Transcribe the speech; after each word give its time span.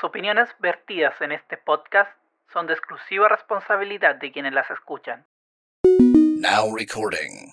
Las 0.00 0.08
opiniones 0.08 0.48
vertidas 0.60 1.12
en 1.20 1.30
este 1.30 1.58
podcast 1.58 2.10
son 2.54 2.66
de 2.66 2.72
exclusiva 2.72 3.28
responsabilidad 3.28 4.14
de 4.16 4.32
quienes 4.32 4.54
las 4.54 4.70
escuchan. 4.70 5.26
Now 5.84 6.74
recording. 6.74 7.52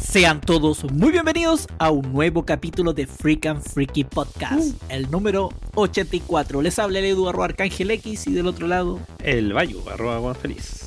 Sean 0.00 0.40
todos 0.40 0.84
muy 0.92 1.10
bienvenidos 1.10 1.66
a 1.80 1.90
un 1.90 2.12
nuevo 2.12 2.44
capítulo 2.44 2.92
de 2.92 3.08
Freak 3.08 3.46
and 3.46 3.62
Freaky 3.62 4.04
Podcast, 4.04 4.80
el 4.88 5.10
número 5.10 5.48
84. 5.74 6.62
Les 6.62 6.78
habla 6.78 7.00
el 7.00 7.06
Edu 7.06 7.28
arroba 7.28 7.46
Arcángel 7.46 7.90
X 7.90 8.28
y 8.28 8.32
del 8.32 8.46
otro 8.46 8.68
lado, 8.68 9.00
El 9.18 9.52
Bayu, 9.52 9.82
arroba 9.88 10.20
Juan 10.20 10.36
Feliz. 10.36 10.79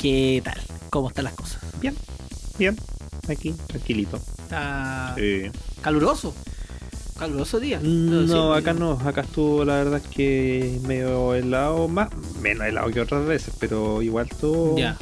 ¿Qué 0.00 0.40
tal? 0.44 0.60
¿Cómo 0.90 1.08
están 1.08 1.24
las 1.24 1.34
cosas? 1.34 1.60
Bien, 1.80 1.94
bien. 2.58 2.76
Aquí, 3.28 3.54
tranquilito. 3.66 4.16
Está 4.38 5.14
Sí. 5.16 5.42
caluroso. 5.80 6.34
Caluroso 7.18 7.60
día. 7.60 7.80
No, 7.82 8.54
acá 8.54 8.72
no. 8.72 8.92
Acá 8.92 9.20
estuvo 9.22 9.64
la 9.64 9.74
verdad 9.74 10.00
es 10.02 10.08
que 10.08 10.80
medio 10.86 11.34
helado, 11.34 11.86
más 11.86 12.08
menos 12.40 12.66
helado 12.66 12.90
que 12.90 13.00
otras 13.00 13.26
veces, 13.26 13.54
pero 13.60 14.00
igual 14.02 14.28
todo. 14.28 14.76
Ya. 14.78 14.96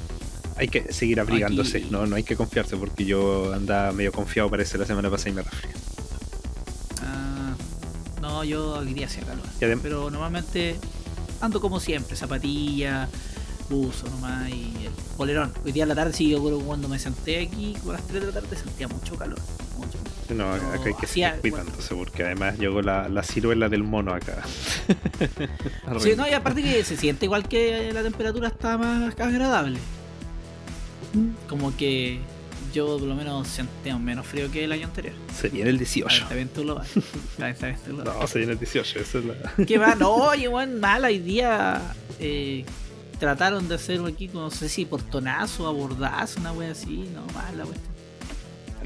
Hay 0.56 0.66
que 0.66 0.92
seguir 0.92 1.20
abrigándose, 1.20 1.78
Aquí- 1.78 1.88
no, 1.90 2.06
no 2.06 2.16
hay 2.16 2.24
que 2.24 2.34
confiarse 2.34 2.76
porque 2.76 3.04
yo 3.04 3.52
andaba 3.54 3.92
medio 3.92 4.10
confiado 4.10 4.50
parece 4.50 4.76
la 4.76 4.86
semana 4.86 5.08
pasada 5.08 5.30
y 5.30 5.32
me 5.34 5.42
resfrié. 5.42 5.72
Ah, 7.02 7.54
no, 8.20 8.42
yo 8.42 8.74
hoy 8.78 8.92
día 8.92 9.06
hacía 9.06 9.22
calor. 9.22 9.46
Pero 9.80 10.10
normalmente 10.10 10.76
ando 11.40 11.60
como 11.60 11.78
siempre, 11.78 12.16
zapatilla, 12.16 13.08
buzo 13.68 14.08
nomás 14.10 14.48
y 14.48 14.86
el 14.86 14.92
polerón. 15.16 15.52
Hoy 15.64 15.72
día 15.72 15.82
en 15.84 15.88
la 15.90 15.94
tarde 15.94 16.12
sí, 16.12 16.28
yo 16.30 16.42
creo 16.44 16.58
que 16.58 16.64
cuando 16.64 16.88
me 16.88 16.98
senté 16.98 17.40
aquí, 17.42 17.74
como 17.80 17.90
a 17.92 17.94
las 17.94 18.06
3 18.06 18.20
de 18.20 18.26
la 18.32 18.40
tarde, 18.40 18.56
sentía 18.56 18.88
mucho 18.88 19.16
calor. 19.16 19.38
Mucho. 19.76 19.98
No, 20.34 20.52
acá 20.52 20.74
acá 20.74 20.84
hay 20.86 20.94
que 20.94 21.06
hacía- 21.06 21.36
seguir 21.36 21.40
cuidándose 21.52 21.94
porque 21.94 22.22
además 22.24 22.58
llegó 22.58 22.82
la, 22.82 23.08
la 23.08 23.22
ciruela 23.22 23.68
del 23.68 23.82
mono 23.84 24.12
acá. 24.14 24.42
Sí, 26.00 26.12
no, 26.16 26.28
y 26.28 26.32
aparte 26.32 26.62
que 26.62 26.84
se 26.84 26.96
siente 26.96 27.24
igual 27.24 27.48
que 27.48 27.90
la 27.92 28.02
temperatura 28.02 28.48
está 28.48 28.76
más 28.78 29.14
agradable. 29.18 29.78
Como 31.48 31.74
que 31.76 32.18
yo 32.74 32.98
por 32.98 33.08
lo 33.08 33.14
menos 33.14 33.48
sentía 33.48 33.96
menos 33.98 34.26
frío 34.26 34.50
que 34.50 34.64
el 34.64 34.72
año 34.72 34.86
anterior. 34.86 35.14
Se 35.34 35.48
viene 35.48 35.70
el 35.70 35.78
18. 35.78 36.06
Calentamiento 36.08 36.62
global. 36.62 36.86
Calentamiento 37.38 37.84
global. 37.96 38.14
No, 38.20 38.26
se 38.26 38.38
viene 38.38 38.52
el 38.52 38.58
18, 38.58 38.98
eso 39.00 39.18
es 39.18 39.24
la... 39.24 39.34
¿Qué 39.66 39.78
va? 39.78 39.94
No, 39.94 40.12
oye, 40.14 40.46
weón, 40.48 40.78
mal 40.78 41.04
hoy 41.04 41.18
día. 41.18 41.80
eh, 42.20 42.64
trataron 43.18 43.68
de 43.68 43.74
hacer 43.76 44.00
aquí, 44.06 44.28
no 44.32 44.50
sé 44.50 44.68
si 44.68 44.84
portonazo, 44.84 45.66
abordazo, 45.66 46.40
una 46.40 46.52
wea 46.52 46.72
así. 46.72 47.08
No, 47.14 47.22
mal 47.34 47.56
la 47.58 47.64
wea. 47.64 47.78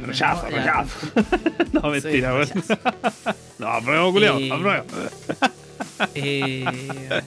Rechazo, 0.07 0.45
No, 0.45 0.51
ya. 0.51 0.57
rechazo. 0.83 0.97
no, 1.73 1.91
mentira, 1.91 2.31
Sí, 2.47 2.53
weón. 2.55 2.65
rechazo. 2.65 2.79
No, 3.59 3.69
apruebo, 3.69 4.13
culiao, 4.13 4.39
Eh, 4.41 4.51
apruebo. 4.53 4.85
Eh, 6.15 7.21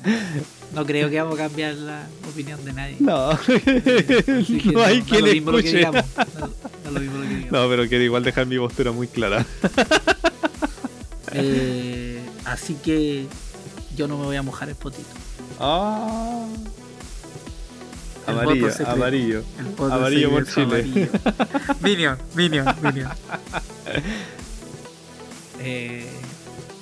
no 0.73 0.85
creo 0.85 1.09
que 1.09 1.21
vamos 1.21 1.39
a 1.39 1.43
cambiar 1.43 1.75
la 1.75 2.05
opinión 2.29 2.63
de 2.65 2.73
nadie. 2.73 2.97
No, 2.99 3.29
Así 3.29 3.59
que 4.59 4.71
no 4.73 4.83
hay 4.83 5.01
quien 5.03 5.21
lo 5.25 5.31
mismo 5.31 5.51
lo 5.51 5.57
que 5.59 5.67
escuche. 5.67 5.77
digamos. 5.77 6.03
Da- 6.15 6.25
da 6.83 6.91
lo 6.91 6.99
mismo 6.99 7.17
lo 7.17 7.21
que 7.23 7.35
digamos. 7.35 7.51
No, 7.51 7.69
pero 7.69 7.87
quiero 7.87 8.03
igual 8.03 8.23
dejar 8.23 8.47
mi 8.47 8.57
postura 8.57 8.91
muy 8.91 9.07
clara. 9.07 9.45
Eh, 11.31 12.19
así 12.45 12.75
que 12.75 13.27
yo 13.95 14.07
no 14.07 14.17
me 14.17 14.25
voy 14.25 14.35
a 14.35 14.41
mojar 14.41 14.67
el 14.69 14.75
potito. 14.75 15.07
Ah. 15.59 16.45
El 18.27 18.33
Amarillo, 18.39 18.67
voto 18.69 18.89
amarillo. 18.91 19.43
El 19.59 19.65
poto 19.67 19.93
Amarillo 19.93 20.29
por 20.31 20.47
Chile. 20.47 20.63
amarillo. 20.65 21.07
Minion, 21.81 22.17
Minion, 22.33 22.75
Minion. 22.81 23.11
Eh, 25.59 26.07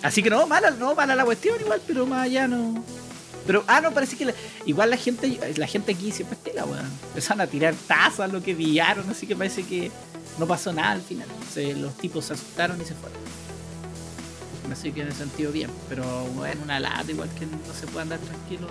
así 0.01 0.23
que 0.23 0.29
no, 0.29 0.47
mala, 0.47 0.71
no, 0.71 0.95
mala 0.95 1.15
la 1.15 1.25
cuestión 1.25 1.59
igual, 1.59 1.81
pero 1.85 2.05
más 2.05 2.23
allá 2.25 2.47
no. 2.47 2.83
Pero, 3.45 3.63
ah, 3.67 3.81
no, 3.81 3.91
parece 3.91 4.15
que 4.15 4.25
la- 4.25 4.33
igual 4.65 4.89
la 4.89 4.97
gente, 4.97 5.37
la 5.57 5.67
gente 5.67 5.91
aquí 5.91 6.11
siempre 6.11 6.37
estela, 6.37 6.63
weón. 6.65 6.89
Empezaron 7.09 7.41
a 7.41 7.47
tirar 7.47 7.75
tazas, 7.87 8.31
lo 8.31 8.41
que 8.41 8.55
pillaron, 8.55 9.09
así 9.09 9.27
que 9.27 9.35
parece 9.35 9.63
que 9.63 9.91
no 10.39 10.47
pasó 10.47 10.71
nada 10.71 10.91
al 10.91 11.01
final. 11.01 11.27
Los 11.77 11.93
tipos 11.97 12.25
se 12.25 12.33
asustaron 12.33 12.81
y 12.81 12.85
se 12.85 12.95
fueron. 12.95 13.19
Así 14.71 14.91
que 14.93 15.01
en 15.01 15.09
ese 15.09 15.17
sentido 15.19 15.51
bien, 15.51 15.69
pero 15.89 16.03
bueno, 16.35 16.61
una 16.63 16.79
lata 16.79 17.11
igual 17.11 17.29
que 17.37 17.45
no 17.45 17.51
se 17.79 17.85
puede 17.87 18.03
andar 18.03 18.19
tranquilo 18.19 18.67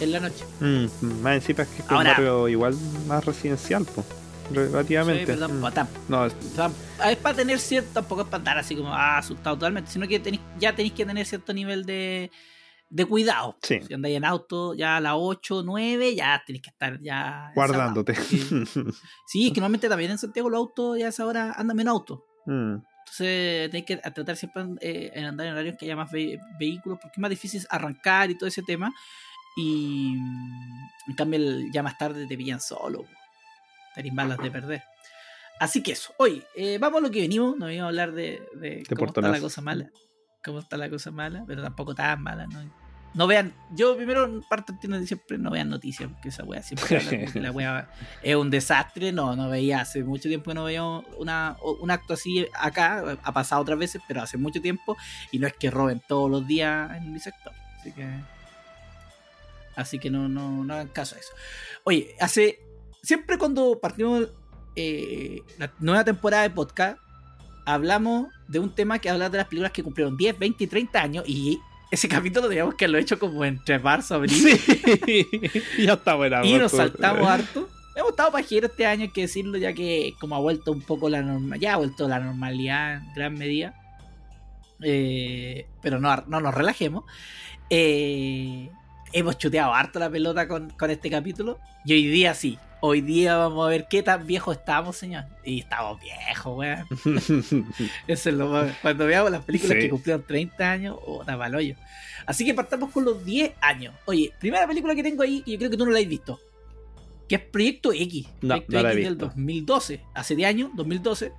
en 0.00 0.12
la 0.12 0.20
noche. 0.20 0.44
Mm, 0.60 0.86
más 1.22 1.34
encima 1.36 1.62
es 1.64 1.68
que 1.68 1.82
es 1.82 1.90
un 1.90 1.96
barrio 1.96 2.48
igual 2.48 2.74
más 3.06 3.24
residencial, 3.24 3.84
pues. 3.94 4.06
Relativamente. 4.52 5.26
Sí, 5.26 5.38
pero 5.40 5.48
Mm. 5.48 5.64
tam- 5.66 5.88
No, 6.08 6.24
es- 6.26 6.36
es 7.08 7.16
para 7.16 7.34
tener 7.36 7.58
cierto, 7.58 7.90
tampoco 7.94 8.22
es 8.22 8.28
para 8.28 8.38
estar 8.42 8.58
así 8.58 8.76
como 8.76 8.92
ah, 8.94 9.18
asustado 9.18 9.56
totalmente, 9.56 9.90
sino 9.90 10.06
que 10.06 10.20
tenéis, 10.20 10.42
ya 10.58 10.74
tenéis 10.74 10.94
que 10.94 11.04
tener 11.04 11.26
cierto 11.26 11.52
nivel 11.52 11.84
de, 11.84 12.30
de 12.88 13.04
cuidado. 13.06 13.56
Sí. 13.62 13.80
Si 13.86 13.92
andáis 13.92 14.16
en 14.16 14.24
auto 14.24 14.72
ya 14.74 14.98
a 14.98 15.00
las 15.00 15.14
8, 15.16 15.62
9, 15.64 16.14
ya 16.14 16.40
tenéis 16.46 16.62
que 16.62 16.70
estar 16.70 17.00
ya. 17.00 17.50
guardándote. 17.56 18.14
Sí. 18.14 18.38
Sí, 19.26 19.46
es 19.48 19.52
que 19.52 19.60
normalmente 19.60 19.88
también 19.88 20.12
en 20.12 20.18
Santiago 20.18 20.48
los 20.48 20.58
autos 20.58 20.96
ya 20.98 21.06
a 21.06 21.08
esa 21.08 21.26
hora 21.26 21.52
andan 21.56 21.76
menos 21.76 21.92
autos. 21.92 22.20
Mm, 22.46 22.76
Entonces 23.00 23.70
tenéis 23.70 23.84
que 23.86 23.96
tratar 23.96 24.36
siempre 24.36 24.62
eh, 24.80 25.10
en 25.14 25.24
andar 25.24 25.46
en 25.48 25.52
horarios 25.54 25.76
que 25.76 25.86
haya 25.86 25.96
más 25.96 26.10
ve- 26.12 26.38
vehículos, 26.60 26.98
porque 27.02 27.14
es 27.16 27.20
más 27.20 27.30
difícil 27.30 27.66
arrancar 27.68 28.30
y 28.30 28.38
todo 28.38 28.48
ese 28.48 28.62
tema. 28.62 28.92
Y 29.56 30.14
mm, 30.16 30.88
en 31.08 31.14
cambio 31.16 31.40
ya 31.72 31.82
más 31.82 31.98
tarde 31.98 32.26
te 32.26 32.36
pillan 32.36 32.60
solo. 32.60 33.06
Tenéis 33.94 34.14
malas 34.14 34.38
de 34.38 34.50
perder. 34.50 34.82
Así 35.58 35.82
que 35.82 35.92
eso. 35.92 36.12
Hoy, 36.18 36.44
eh, 36.54 36.78
vamos 36.78 36.98
a 36.98 37.02
lo 37.02 37.10
que 37.10 37.20
venimos. 37.20 37.56
No 37.56 37.66
venimos 37.66 37.86
a 37.86 37.88
hablar 37.88 38.12
de, 38.12 38.42
de 38.54 38.84
cómo 38.88 39.06
está 39.06 39.22
la 39.22 39.40
cosa 39.40 39.62
mala. 39.62 39.90
Cómo 40.44 40.58
está 40.58 40.76
la 40.76 40.90
cosa 40.90 41.10
mala, 41.10 41.44
pero 41.46 41.62
tampoco 41.62 41.94
tan 41.94 42.22
mala. 42.22 42.46
No, 42.46 42.70
no 43.14 43.26
vean. 43.26 43.54
Yo 43.72 43.96
primero 43.96 44.26
en 44.26 44.42
parte 44.42 44.72
entiendo 44.72 45.04
siempre 45.06 45.38
no 45.38 45.50
vean 45.50 45.70
noticias, 45.70 46.10
porque 46.10 46.28
esa 46.28 46.44
wea 46.44 46.62
siempre 46.62 46.98
habla 46.98 47.40
la 47.40 47.50
wea 47.50 47.90
es 48.22 48.36
un 48.36 48.50
desastre. 48.50 49.12
No, 49.12 49.34
no 49.34 49.48
veía. 49.48 49.80
Hace 49.80 50.04
mucho 50.04 50.28
tiempo 50.28 50.50
que 50.50 50.54
no 50.54 50.64
veía 50.64 50.84
una, 50.84 51.56
un 51.62 51.90
acto 51.90 52.12
así 52.12 52.46
acá. 52.54 53.18
Ha 53.22 53.32
pasado 53.32 53.62
otras 53.62 53.78
veces, 53.78 54.02
pero 54.06 54.20
hace 54.20 54.36
mucho 54.36 54.60
tiempo. 54.60 54.96
Y 55.32 55.38
no 55.38 55.46
es 55.46 55.54
que 55.54 55.70
roben 55.70 56.02
todos 56.06 56.30
los 56.30 56.46
días 56.46 56.94
en 56.98 57.12
mi 57.12 57.18
sector. 57.18 57.54
Así 57.80 57.92
que. 57.92 58.35
Así 59.76 59.98
que 59.98 60.10
no, 60.10 60.28
no, 60.28 60.64
no 60.64 60.74
hagan 60.74 60.88
caso 60.88 61.14
a 61.14 61.18
eso. 61.18 61.32
Oye, 61.84 62.16
hace. 62.18 62.60
Siempre 63.02 63.38
cuando 63.38 63.78
partimos 63.78 64.28
eh, 64.74 65.42
la 65.58 65.72
nueva 65.78 66.02
temporada 66.02 66.42
de 66.42 66.50
podcast, 66.50 66.98
hablamos 67.64 68.28
de 68.48 68.58
un 68.58 68.74
tema 68.74 68.98
que 68.98 69.10
habla 69.10 69.28
de 69.28 69.38
las 69.38 69.46
películas 69.46 69.72
que 69.72 69.82
cumplieron 69.82 70.16
10, 70.16 70.38
20 70.38 70.64
y 70.64 70.66
30 70.66 71.00
años. 71.02 71.24
Y 71.28 71.60
ese 71.90 72.08
capítulo 72.08 72.48
teníamos 72.48 72.74
que 72.74 72.88
lo 72.88 72.98
hecho 72.98 73.18
como 73.18 73.44
entre 73.44 73.78
marzo, 73.78 74.14
abril. 74.14 74.32
Sí. 74.32 75.26
ya 75.84 75.92
está 75.92 76.14
buena. 76.14 76.44
Y 76.44 76.54
nos 76.54 76.72
saltamos 76.72 77.28
harto. 77.28 77.68
Hemos 77.94 78.10
estado 78.10 78.32
pajeros 78.32 78.70
este 78.70 78.84
año, 78.84 79.02
hay 79.04 79.10
que 79.10 79.22
decirlo, 79.22 79.56
ya 79.56 79.72
que 79.72 80.14
como 80.20 80.36
ha 80.36 80.38
vuelto 80.38 80.70
un 80.70 80.82
poco 80.82 81.08
la 81.08 81.22
normalidad, 81.22 81.60
ya 81.60 81.74
ha 81.74 81.76
vuelto 81.78 82.06
la 82.06 82.20
normalidad 82.20 82.96
en 82.96 83.14
gran 83.14 83.34
medida. 83.34 83.74
Eh, 84.82 85.66
pero 85.80 85.98
no, 85.98 86.14
no 86.26 86.40
nos 86.40 86.54
relajemos. 86.54 87.04
Eh, 87.70 88.70
hemos 89.12 89.38
chuteado 89.38 89.72
harto 89.74 89.98
la 89.98 90.10
pelota 90.10 90.46
con, 90.48 90.70
con 90.70 90.90
este 90.90 91.10
capítulo. 91.10 91.58
Y 91.84 91.92
hoy 91.94 92.06
día 92.06 92.34
sí. 92.34 92.58
Hoy 92.80 93.00
día 93.00 93.36
vamos 93.36 93.66
a 93.66 93.70
ver 93.70 93.86
qué 93.88 94.02
tan 94.02 94.26
viejos 94.26 94.56
estamos, 94.58 94.96
señor. 94.96 95.24
Y 95.44 95.60
estamos 95.60 95.98
viejos, 96.00 96.56
weón. 96.56 96.86
Eso 98.06 98.28
es 98.28 98.34
lo 98.34 98.48
más- 98.48 98.72
Cuando 98.82 99.06
veamos 99.06 99.30
las 99.30 99.44
películas 99.44 99.76
Sí. 99.76 99.82
que 99.84 99.90
cumplieron 99.90 100.24
30 100.26 100.70
años, 100.70 100.96
oh, 101.06 101.24
da 101.24 101.38
pa'l 101.38 101.54
hoyo. 101.54 101.74
Así 102.26 102.44
que 102.44 102.52
partamos 102.54 102.90
con 102.90 103.04
los 103.04 103.24
10 103.24 103.52
años. 103.60 103.94
Oye, 104.04 104.32
primera 104.38 104.66
película 104.66 104.94
que 104.94 105.02
tengo 105.02 105.22
ahí, 105.22 105.42
que 105.42 105.52
yo 105.52 105.58
creo 105.58 105.70
que 105.70 105.76
tú 105.76 105.86
no 105.86 105.92
la 105.92 106.00
has 106.00 106.06
visto. 106.06 106.38
Que 107.28 107.36
es 107.36 107.40
Proyecto 107.40 107.92
X. 107.92 108.26
No, 108.42 108.48
Proyecto 108.48 108.72
no 108.76 108.82
la 108.82 108.92
X 108.92 109.04
del 109.04 109.14
visto. 109.14 109.26
2012. 109.26 110.00
Hace 110.14 110.36
10 110.36 110.48
años, 110.48 110.70
2012. 110.74 111.32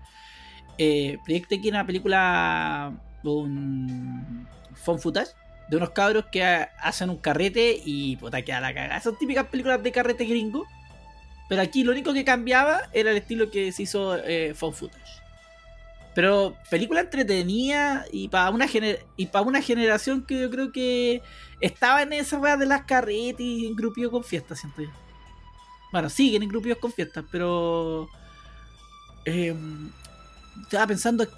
Eh, 0.80 1.18
Proyecto 1.24 1.56
X 1.56 1.68
era 1.68 1.78
una 1.80 1.86
película. 1.88 2.94
Un. 3.24 4.48
Phone 4.76 5.00
footage. 5.00 5.30
De 5.70 5.78
unos 5.78 5.90
cabros 5.92 6.26
que 6.32 6.44
ha- 6.44 6.72
hacen 6.82 7.10
un 7.10 7.18
carrete 7.18 7.82
y 7.84 8.16
puta 8.18 8.42
queda 8.42 8.60
la 8.62 8.74
cagada. 8.74 9.02
Son 9.02 9.18
típicas 9.18 9.48
películas 9.48 9.82
de 9.84 9.92
carrete 9.92 10.26
gringo. 10.26 10.66
Pero 11.50 11.62
aquí 11.62 11.84
lo 11.84 11.92
único 11.94 12.14
que 12.14 12.26
cambiaba 12.26 12.90
era 12.92 13.12
el 13.12 13.18
estilo 13.18 13.50
que 13.50 13.72
se 13.72 13.84
hizo 13.84 14.18
eh, 14.18 14.54
Phone 14.54 14.74
footage. 14.74 15.22
Pero 16.14 16.58
película 16.70 17.02
entretenida 17.02 18.06
y 18.12 18.28
para 18.28 18.50
una 18.50 18.68
gener- 18.68 19.06
y 19.16 19.30
una 19.46 19.62
generación 19.62 20.26
que 20.26 20.42
yo 20.42 20.50
creo 20.50 20.72
que 20.72 21.22
estaba 21.62 22.02
en 22.02 22.12
esa 22.12 22.40
weá 22.40 22.58
de 22.58 22.66
las 22.66 22.84
carretas 22.84 23.40
y 23.40 23.68
en 23.68 23.76
grupillos 23.76 24.12
con 24.12 24.24
fiestas, 24.24 24.60
siento 24.60 24.82
yo. 24.82 24.90
Bueno, 25.92 26.10
siguen 26.10 26.44
en 26.44 26.50
grupillos 26.50 26.80
con 26.80 26.92
fiestas, 26.92 27.24
pero 27.32 28.10
eh, 29.26 29.56
estaba 30.64 30.88
pensando 30.88 31.24
es 31.24 31.30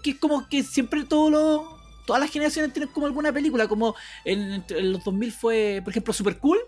es 0.12 0.16
como 0.18 0.48
que 0.48 0.62
siempre 0.62 1.04
todos 1.04 1.30
los 1.30 1.81
todas 2.06 2.20
las 2.20 2.30
generaciones 2.30 2.72
tienen 2.72 2.90
como 2.92 3.06
alguna 3.06 3.32
película, 3.32 3.68
como 3.68 3.94
en, 4.24 4.64
en 4.68 4.92
los 4.92 5.04
2000 5.04 5.32
fue, 5.32 5.80
por 5.84 5.90
ejemplo, 5.90 6.12
Super 6.12 6.38
Cool. 6.38 6.58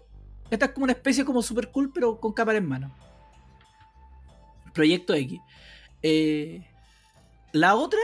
Esta 0.51 0.67
es 0.67 0.73
como 0.73 0.85
una 0.85 0.93
especie 0.93 1.25
como 1.25 1.43
super 1.43 1.71
cool, 1.71 1.91
pero 1.93 2.21
con 2.21 2.33
cámara 2.33 2.59
en 2.59 2.69
mano. 2.69 2.95
Proyecto 4.73 5.15
X. 5.15 5.41
Eh, 6.03 6.67
la 7.53 7.77
otra, 7.77 8.01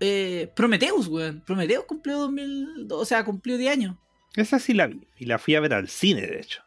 eh, 0.00 0.50
Prometheus, 0.56 1.06
weón. 1.08 1.42
Prometheus 1.42 1.84
cumplió 1.84 2.18
2000, 2.18 2.88
o 2.90 3.04
sea, 3.04 3.24
cumplió 3.24 3.56
10 3.58 3.72
años. 3.72 3.96
Esa 4.34 4.58
sí 4.58 4.74
la 4.74 4.86
vi. 4.86 5.06
Y 5.18 5.26
la 5.26 5.38
fui 5.38 5.54
a 5.54 5.60
ver 5.60 5.74
al 5.74 5.88
cine, 5.88 6.22
de 6.22 6.40
hecho. 6.40 6.62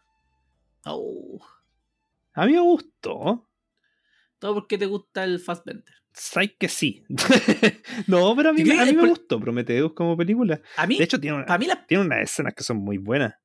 Oh, 0.86 1.40
A 2.34 2.46
mí 2.46 2.54
me 2.54 2.62
gustó. 2.62 3.46
todo 4.40 4.54
porque 4.54 4.78
te 4.78 4.86
gusta 4.86 5.24
el 5.24 5.40
Fassbender. 5.40 5.94
Sabes 6.14 6.52
que 6.60 6.68
sí. 6.68 7.04
no, 8.08 8.36
pero 8.36 8.50
a 8.50 8.54
mí, 8.54 8.62
a 8.72 8.86
mí 8.86 8.94
me 8.94 9.08
gustó 9.08 9.40
Prometheus 9.40 9.94
como 9.94 10.18
película. 10.18 10.60
A 10.76 10.86
mí, 10.88 10.98
De 10.98 11.04
hecho, 11.04 11.20
tiene, 11.20 11.38
una- 11.44 11.58
mí 11.58 11.66
la- 11.66 11.86
tiene 11.86 12.04
unas 12.04 12.20
escenas 12.22 12.54
que 12.54 12.64
son 12.64 12.78
muy 12.78 12.98
buenas. 12.98 13.36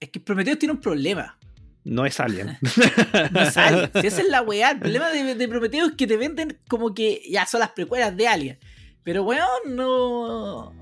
es 0.00 0.10
que 0.10 0.20
Prometheus 0.20 0.58
tiene 0.58 0.72
un 0.72 0.80
problema. 0.80 1.38
No 1.84 2.04
es 2.04 2.18
Alien. 2.20 2.58
No 3.32 3.40
es 3.42 3.56
Alien. 3.56 3.90
Si 4.00 4.06
esa 4.06 4.20
es 4.22 4.28
la 4.28 4.42
weá. 4.42 4.72
El 4.72 4.80
problema 4.80 5.08
de, 5.10 5.34
de 5.34 5.48
Prometheus 5.48 5.90
es 5.90 5.96
que 5.96 6.06
te 6.06 6.16
venden 6.16 6.58
como 6.68 6.92
que 6.94 7.22
ya 7.30 7.46
son 7.46 7.60
las 7.60 7.70
precuelas 7.70 8.16
de 8.16 8.26
Alien. 8.28 8.58
Pero 9.04 9.22
weón, 9.22 9.46
no. 9.76 10.72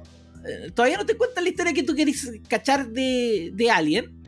eh, 0.49 0.71
Todavía 0.75 0.97
no 0.97 1.07
te 1.07 1.17
cuentan 1.17 1.45
la 1.45 1.51
historia 1.51 1.73
que 1.73 1.83
tú 1.83 1.95
querés 1.95 2.31
cachar 2.49 2.89
de, 2.89 3.51
de 3.55 3.71
Alien. 3.71 4.23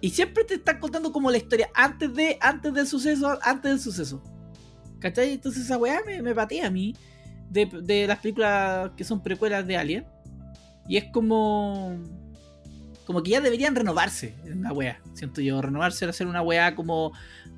Y 0.00 0.10
siempre 0.10 0.44
te 0.44 0.54
están 0.54 0.78
contando 0.80 1.12
como 1.12 1.30
la 1.30 1.38
historia 1.38 1.70
antes 1.74 2.12
de 2.12 2.36
antes 2.40 2.74
del 2.74 2.86
suceso, 2.86 3.38
antes 3.42 3.70
del 3.70 3.80
suceso. 3.80 4.22
¿Cachai? 5.00 5.32
Entonces 5.32 5.64
esa 5.64 5.76
weá 5.76 6.00
me, 6.06 6.22
me 6.22 6.34
patea 6.34 6.66
a 6.66 6.70
mí 6.70 6.94
de, 7.50 7.66
de 7.66 8.06
las 8.06 8.18
películas 8.18 8.90
que 8.96 9.04
son 9.04 9.22
precuelas 9.22 9.66
de 9.66 9.76
Alien. 9.76 10.04
Y 10.88 10.96
es 10.96 11.04
como. 11.04 11.96
Como 13.04 13.22
que 13.22 13.30
ya 13.30 13.40
deberían 13.40 13.76
renovarse 13.76 14.34
en 14.44 14.62
la 14.62 14.72
weá, 14.72 15.00
siento 15.14 15.40
yo. 15.40 15.60
Renovarse, 15.62 16.04
hacer 16.06 16.26
una 16.26 16.42
weá 16.42 16.74
como. 16.74 17.12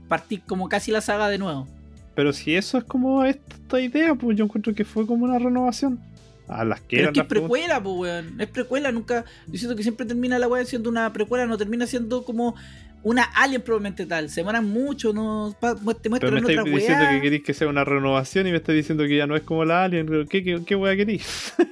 Partir 0.09 0.43
como 0.47 0.69
casi 0.69 0.91
la 0.91 1.01
saga 1.01 1.29
de 1.29 1.37
nuevo. 1.39 1.67
pero 2.15 2.33
si 2.33 2.55
eso 2.57 2.79
es 2.79 2.85
como 2.85 3.25
esta 3.25 3.79
idea, 3.79 4.15
pues 4.15 4.39
yo 4.39 4.45
encuentro 4.47 4.75
que 4.75 4.85
fue 4.85 5.07
como 5.07 5.25
una 5.27 5.39
renovación. 5.39 6.01
A 6.49 6.65
las 6.65 6.81
que 6.81 6.97
Pero 6.97 7.03
eran 7.03 7.11
es 7.11 7.15
que 7.15 7.21
es 7.21 7.27
precuela, 7.27 7.83
pues 7.83 7.97
weón. 7.97 8.41
Es 8.41 8.49
precuela, 8.49 8.91
nunca. 8.91 9.27
Yo 9.49 9.59
siento 9.59 9.77
que 9.77 9.83
siempre 9.83 10.07
termina 10.07 10.39
la 10.39 10.49
weá 10.49 10.65
siendo 10.65 10.89
una 10.89 11.13
precuela, 11.13 11.45
no 11.47 11.59
termina 11.59 11.87
siendo 11.87 12.25
como 12.25 12.55
una 13.03 13.23
Alien 13.23 13.63
probablemente 13.63 14.07
tal. 14.07 14.29
Se 14.31 14.41
demoran 14.41 14.67
mucho, 14.69 15.13
no 15.13 15.55
pa- 15.61 15.75
te 15.75 15.81
Pero 15.83 16.11
muestran 16.11 16.35
me 16.35 16.41
estáis 16.41 16.65
diciendo 16.65 17.05
weá. 17.05 17.11
que 17.15 17.21
queréis 17.23 17.43
que 17.43 17.55
sea 17.55 17.69
una 17.69 17.85
renovación 17.85 18.47
y 18.47 18.51
me 18.51 18.57
estáis 18.59 18.77
diciendo 18.77 19.05
que 19.05 19.17
ya 19.17 19.27
no 19.27 19.37
es 19.37 19.43
como 19.43 19.65
la 19.65 19.85
Alien. 19.85 20.27
¿Qué, 20.29 20.43
qué, 20.43 20.63
qué 20.67 20.75
wea 20.77 20.97
queréis? 20.97 21.55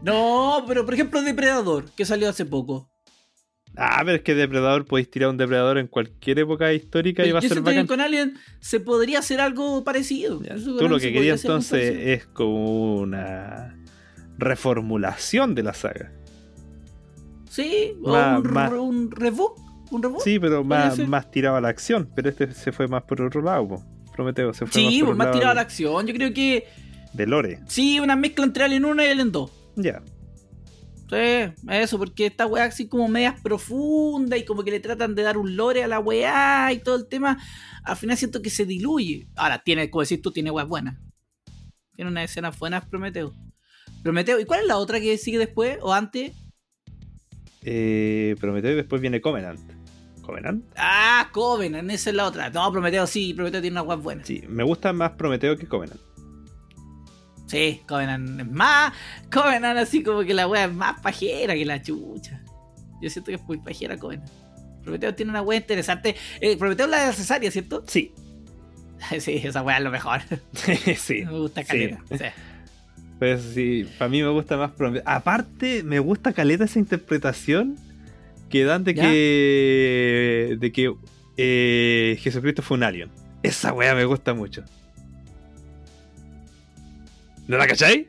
No, 0.00 0.64
pero 0.68 0.84
por 0.84 0.94
ejemplo 0.94 1.22
Depredador, 1.22 1.90
que 1.96 2.04
salió 2.04 2.28
hace 2.28 2.44
poco. 2.46 2.88
Ah, 3.76 4.00
pero 4.04 4.16
es 4.16 4.22
que 4.22 4.34
Depredador 4.34 4.84
podéis 4.86 5.10
tirar 5.10 5.28
un 5.30 5.36
Depredador 5.36 5.78
en 5.78 5.86
cualquier 5.88 6.38
época 6.40 6.72
histórica 6.72 7.26
y 7.26 7.32
va 7.32 7.40
a 7.40 7.42
ser 7.42 7.60
bacán. 7.60 7.86
con 7.86 8.00
Alien 8.00 8.34
se 8.60 8.80
podría 8.80 9.18
hacer 9.20 9.40
algo 9.40 9.84
parecido. 9.84 10.40
Ya, 10.42 10.54
Tú 10.54 10.88
lo 10.88 10.98
que 10.98 11.12
querías 11.12 11.44
entonces 11.44 11.96
es 11.96 12.26
como 12.26 12.96
una 12.96 13.76
reformulación 14.38 15.54
de 15.54 15.62
la 15.64 15.74
saga. 15.74 16.12
Sí, 17.50 17.94
o 18.02 18.12
más- 18.12 18.40
un, 18.40 18.52
más- 18.52 18.72
un 18.72 19.10
reboot. 19.10 19.52
Un 19.90 20.02
reboot. 20.02 20.20
Sí, 20.22 20.38
pero 20.38 20.62
más, 20.64 20.98
más 20.98 21.30
tirado 21.30 21.56
a 21.56 21.60
la 21.60 21.68
acción. 21.68 22.10
Pero 22.14 22.28
este 22.28 22.52
se 22.52 22.72
fue 22.72 22.88
más 22.88 23.02
por 23.04 23.22
otro 23.22 23.40
lado. 23.42 23.66
po. 23.68 23.84
Prometeo 24.14 24.52
se 24.52 24.66
fue 24.66 24.72
Sí, 24.80 24.84
más 24.84 24.94
por 24.98 25.06
pues 25.06 25.16
más 25.18 25.30
tirado 25.32 25.50
a 25.52 25.54
la 25.54 25.60
acción. 25.62 26.06
Yo 26.06 26.14
creo 26.14 26.34
que 26.34 26.66
de 27.14 27.26
lore. 27.26 27.60
sí, 27.66 27.98
una 28.00 28.16
mezcla 28.16 28.44
entre 28.44 28.64
Alien 28.64 28.84
1 28.84 29.02
y 29.02 29.06
Alien 29.06 29.32
2. 29.32 29.50
Ya. 29.76 30.02
Sí, 31.08 31.52
eso, 31.70 31.96
porque 31.98 32.26
esta 32.26 32.46
weá 32.46 32.64
así 32.64 32.86
como 32.86 33.08
medias 33.08 33.40
profunda 33.40 34.36
y 34.36 34.44
como 34.44 34.62
que 34.62 34.70
le 34.72 34.80
tratan 34.80 35.14
de 35.14 35.22
dar 35.22 35.38
un 35.38 35.56
lore 35.56 35.82
a 35.82 35.88
la 35.88 36.00
weá 36.00 36.70
y 36.70 36.80
todo 36.80 36.96
el 36.96 37.08
tema, 37.08 37.38
al 37.82 37.96
final 37.96 38.18
siento 38.18 38.42
que 38.42 38.50
se 38.50 38.66
diluye. 38.66 39.26
Ahora, 39.34 39.62
tiene, 39.64 39.88
como 39.88 40.02
decís 40.02 40.20
tú, 40.20 40.32
tiene 40.32 40.50
weas 40.50 40.68
buenas. 40.68 40.98
Tiene 41.96 42.10
unas 42.10 42.24
escenas 42.30 42.58
buenas 42.58 42.84
Prometeo. 42.86 43.32
Prometeo, 44.02 44.38
¿y 44.38 44.44
cuál 44.44 44.60
es 44.60 44.66
la 44.66 44.76
otra 44.76 45.00
que 45.00 45.16
sigue 45.16 45.38
después 45.38 45.78
o 45.80 45.94
antes? 45.94 46.32
Eh, 47.62 48.36
Prometeo 48.40 48.72
y 48.72 48.76
después 48.76 49.00
viene 49.00 49.20
Covenant. 49.20 49.60
¿Covenant? 50.22 50.64
Ah, 50.76 51.28
Covenant, 51.32 51.90
esa 51.90 52.10
es 52.10 52.16
la 52.16 52.26
otra. 52.26 52.50
No, 52.50 52.70
Prometeo 52.70 53.06
sí, 53.06 53.32
Prometeo 53.34 53.60
tiene 53.60 53.80
unas 53.80 53.88
weas 53.88 54.02
buenas. 54.02 54.26
Sí, 54.26 54.42
me 54.48 54.62
gusta 54.62 54.92
más 54.92 55.12
Prometeo 55.12 55.56
que 55.56 55.66
Covenant. 55.66 56.00
Sí, 57.46 57.80
Covenant 57.88 58.40
es 58.40 58.50
más. 58.50 58.92
Covenant 59.32 59.78
así 59.78 60.02
como 60.02 60.20
que 60.20 60.34
la 60.34 60.46
wea 60.46 60.66
es 60.66 60.72
más 60.72 61.00
pajera 61.00 61.54
que 61.54 61.64
la 61.64 61.80
chucha. 61.80 62.42
Yo 63.00 63.08
siento 63.08 63.30
que 63.30 63.36
es 63.36 63.42
muy 63.44 63.58
pajera 63.58 63.96
Covenant. 63.96 64.30
Prometeo 64.82 65.14
tiene 65.14 65.30
una 65.30 65.42
wea 65.42 65.58
interesante. 65.58 66.14
Eh, 66.40 66.56
Prometeo 66.56 66.86
es 66.86 66.90
la 66.90 67.00
de 67.00 67.06
la 67.06 67.12
cesárea, 67.12 67.50
¿cierto? 67.50 67.84
Sí. 67.86 68.12
Sí, 69.20 69.40
esa 69.44 69.62
wea 69.62 69.78
es 69.78 69.84
lo 69.84 69.90
mejor. 69.90 70.20
sí. 70.96 71.24
Me 71.24 71.38
gusta 71.38 71.62
sí. 71.62 71.68
caleta. 71.68 72.02
Sí. 73.18 73.24
Pues 73.24 73.42
sí, 73.54 73.86
para 73.98 74.08
mí 74.08 74.22
me 74.22 74.28
gusta 74.28 74.56
más 74.56 74.70
Prometeo. 74.72 75.02
Aparte, 75.06 75.82
me 75.82 75.98
gusta 75.98 76.32
caleta 76.32 76.64
esa 76.64 76.78
interpretación 76.78 77.76
que 78.48 78.64
dan 78.64 78.84
de 78.84 78.94
¿Ya? 78.94 79.02
que. 79.02 80.56
de 80.60 80.72
que 80.72 80.94
eh, 81.36 82.16
Jesucristo 82.20 82.62
fue 82.62 82.76
un 82.76 82.84
alien. 82.84 83.10
Esa 83.42 83.72
wea 83.72 83.94
me 83.94 84.04
gusta 84.04 84.34
mucho. 84.34 84.64
¿No 87.46 87.56
la 87.56 87.66
cachai? 87.66 88.08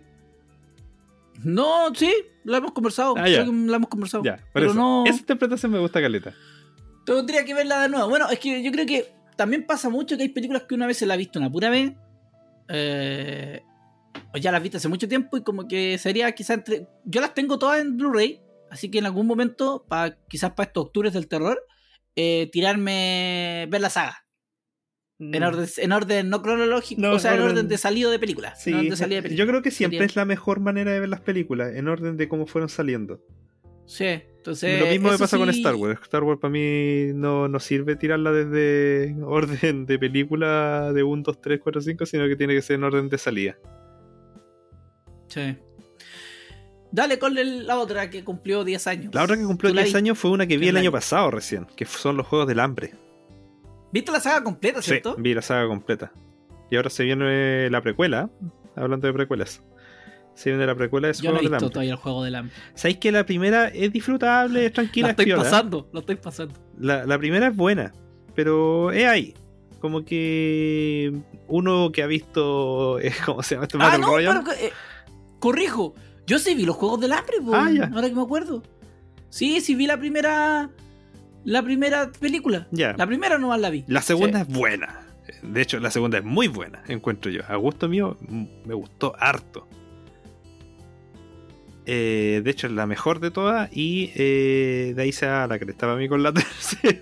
No, 1.43 1.93
sí, 1.95 2.13
la 2.43 2.57
hemos 2.57 2.73
conversado. 2.73 3.13
Ah, 3.17 3.27
ya. 3.29 3.41
creo 3.43 3.51
que 3.51 3.67
la 3.69 3.77
hemos 3.77 3.89
conversado. 3.89 4.23
Ya, 4.23 4.39
pero 4.53 4.67
eso. 4.67 4.75
no. 4.75 5.05
Esa 5.05 5.19
interpretación 5.19 5.71
me 5.71 5.79
gusta 5.79 6.01
caleta. 6.01 6.33
Tendría 7.05 7.45
que 7.45 7.53
verla 7.53 7.81
de 7.81 7.89
nuevo. 7.89 8.09
Bueno, 8.09 8.29
es 8.29 8.39
que 8.39 8.61
yo 8.61 8.71
creo 8.71 8.85
que 8.85 9.11
también 9.37 9.65
pasa 9.65 9.89
mucho 9.89 10.17
que 10.17 10.23
hay 10.23 10.29
películas 10.29 10.63
que 10.63 10.75
una 10.75 10.85
vez 10.85 10.97
se 10.97 11.05
la 11.05 11.13
ha 11.13 11.17
visto 11.17 11.39
una 11.39 11.49
pura 11.49 11.69
vez. 11.69 11.93
eh, 12.67 13.63
ya 14.39 14.51
las 14.51 14.61
viste 14.61 14.77
hace 14.77 14.87
mucho 14.89 15.07
tiempo 15.07 15.37
y 15.37 15.43
como 15.43 15.67
que 15.67 15.97
sería 15.97 16.31
quizás 16.33 16.57
entre. 16.57 16.87
Yo 17.05 17.21
las 17.21 17.33
tengo 17.33 17.57
todas 17.59 17.81
en 17.81 17.97
Blu-ray. 17.97 18.41
Así 18.71 18.91
que 18.91 18.99
en 18.99 19.05
algún 19.05 19.25
momento, 19.25 19.85
para 19.89 20.15
quizás 20.27 20.51
para 20.51 20.67
estos 20.67 20.85
octubres 20.85 21.13
del 21.13 21.27
terror, 21.27 21.59
eh, 22.15 22.49
tirarme. 22.51 23.67
ver 23.69 23.81
la 23.81 23.89
saga. 23.89 24.25
En, 25.21 25.43
orden, 25.43 25.67
en 25.77 25.91
orden 25.91 26.29
no 26.29 26.41
cronológico, 26.41 27.01
Mm. 27.01 27.03
No, 27.03 27.11
o 27.13 27.19
sea, 27.19 27.35
en 27.35 27.41
orden- 27.41 27.67
de 27.67 27.77
salido 27.77 28.09
de 28.09 28.19
película. 28.19 28.55
Sí, 28.55 28.71
de 28.71 28.95
salida 28.95 29.21
de 29.21 29.35
yo 29.35 29.45
creo 29.47 29.61
que 29.61 29.69
siempre 29.71 29.97
Sería- 29.97 30.05
es 30.05 30.15
la 30.15 30.23
mejor 30.25 30.61
manera 30.61 30.93
de 30.93 30.99
ver 31.01 31.09
las 31.09 31.19
películas, 31.19 31.75
en 31.75 31.89
orden 31.89 32.15
de 32.15 32.29
cómo 32.29 32.45
fueron 32.47 32.69
saliendo. 32.69 33.19
Sí, 33.85 34.05
entonces. 34.05 34.79
Lo 34.79 34.85
mismo 34.85 35.09
me 35.11 35.17
pasa 35.17 35.37
con 35.37 35.49
Star 35.49 35.75
Wars. 35.75 35.99
Star 36.03 36.23
Wars 36.23 36.39
para 36.39 36.51
mí 36.51 37.07
no, 37.15 37.47
no 37.49 37.59
sirve 37.59 37.95
tirarla 37.97 38.31
desde 38.31 39.13
orden 39.25 39.85
de 39.87 39.99
película 39.99 40.93
de 40.93 41.03
1, 41.03 41.23
2, 41.23 41.41
3, 41.41 41.59
4, 41.61 41.81
5, 41.81 42.05
sino 42.05 42.25
que 42.27 42.35
tiene 42.37 42.53
que 42.53 42.61
ser 42.61 42.75
en 42.75 42.83
orden 42.85 43.09
de 43.09 43.17
salida. 43.17 43.57
Sí. 45.29 45.55
Dale 46.91 47.19
con 47.19 47.37
el- 47.37 47.67
la 47.67 47.77
otra 47.77 48.09
que 48.09 48.23
cumplió 48.23 48.63
10 48.63 48.87
años. 48.87 49.13
La 49.13 49.23
otra 49.23 49.37
que 49.37 49.43
cumplió 49.43 49.69
Tú 49.71 49.75
la 49.75 49.83
10 49.83 49.93
vi- 49.93 49.97
años 49.97 50.17
fue 50.17 50.31
una 50.31 50.47
que 50.47 50.57
vi 50.57 50.69
el 50.69 50.77
año 50.77 50.91
pasado 50.91 51.29
recién, 51.31 51.65
que 51.75 51.85
son 51.85 52.17
los 52.17 52.25
Juegos 52.27 52.47
del 52.47 52.59
Hambre. 52.59 52.93
¿Viste 53.91 54.11
la 54.11 54.19
saga 54.19 54.43
completa, 54.43 54.81
cierto? 54.81 55.15
Sí, 55.15 55.21
vi 55.21 55.33
la 55.33 55.41
saga 55.41 55.67
completa. 55.67 56.11
Y 56.71 56.75
ahora 56.75 56.89
se 56.89 57.03
viene 57.03 57.69
la 57.69 57.81
precuela, 57.81 58.29
hablando 58.75 59.07
de 59.07 59.13
precuelas. 59.13 59.61
Se 60.35 60.49
viene 60.51 60.65
la 60.65 60.75
precuela 60.75 61.09
de 61.09 61.13
Yo 61.15 61.31
no 61.31 61.39
he 61.39 61.43
del 61.43 61.53
Hambre. 61.53 61.69
todavía 61.69 61.91
el 61.91 61.97
juego 61.97 62.23
del 62.23 62.35
hambre. 62.35 62.55
¿Sabéis 62.73 62.97
que 62.97 63.11
la 63.11 63.25
primera 63.25 63.67
es 63.67 63.91
disfrutable, 63.91 64.65
es 64.67 64.73
tranquila, 64.73 65.07
la 65.07 65.11
es 65.13 65.19
estoy 65.19 65.33
pasando, 65.35 65.89
lo 65.91 65.99
estoy 65.99 66.15
pasando. 66.15 66.53
La, 66.79 67.05
la 67.05 67.17
primera 67.19 67.47
es 67.47 67.55
buena, 67.55 67.91
pero 68.35 68.91
es 68.91 69.05
ahí. 69.05 69.33
Como 69.81 70.03
que 70.05 71.13
uno 71.47 71.91
que 71.91 72.03
ha 72.03 72.07
visto. 72.07 72.99
¿Cómo 73.25 73.43
se 73.43 73.55
llama 73.55 73.65
este 73.65 73.77
Ah, 73.79 73.83
Battle 73.85 73.99
no, 73.99 74.07
Royale? 74.07 74.39
pero 74.45 74.57
eh, 74.59 74.71
corrijo. 75.39 75.95
Yo 76.27 76.37
sí 76.39 76.53
vi 76.53 76.65
los 76.65 76.75
juegos 76.75 76.99
del 77.01 77.13
hambre, 77.13 77.37
po, 77.43 77.55
Ah, 77.55 77.69
ahora 77.93 78.07
que 78.09 78.15
me 78.15 78.21
acuerdo. 78.21 78.61
Sí, 79.29 79.61
sí 79.61 79.75
vi 79.75 79.87
la 79.87 79.97
primera. 79.97 80.69
La 81.45 81.63
primera 81.63 82.11
película. 82.11 82.67
La 82.71 83.07
primera 83.07 83.37
nomás 83.37 83.59
la 83.59 83.69
vi. 83.69 83.83
La 83.87 84.01
segunda 84.01 84.43
Sí. 84.45 84.51
es 84.51 84.57
buena. 84.57 84.99
De 85.41 85.61
hecho, 85.61 85.79
la 85.79 85.89
segunda 85.89 86.17
es 86.17 86.23
muy 86.25 86.47
buena, 86.47 86.83
encuentro 86.87 87.31
yo. 87.31 87.41
A 87.47 87.55
gusto 87.55 87.87
mío, 87.87 88.17
me 88.65 88.73
gustó 88.73 89.15
harto. 89.17 89.67
Eh, 91.85 92.41
de 92.43 92.51
hecho, 92.51 92.67
es 92.67 92.73
la 92.73 92.85
mejor 92.85 93.19
de 93.19 93.31
todas. 93.31 93.69
Y 93.75 94.11
eh, 94.15 94.93
de 94.95 95.01
ahí 95.01 95.11
se 95.11 95.25
da 95.25 95.47
la 95.47 95.57
que 95.57 95.65
estaba 95.65 95.93
a 95.93 95.95
mí 95.95 96.07
con 96.09 96.21
la 96.23 96.33
tercera. 96.33 96.99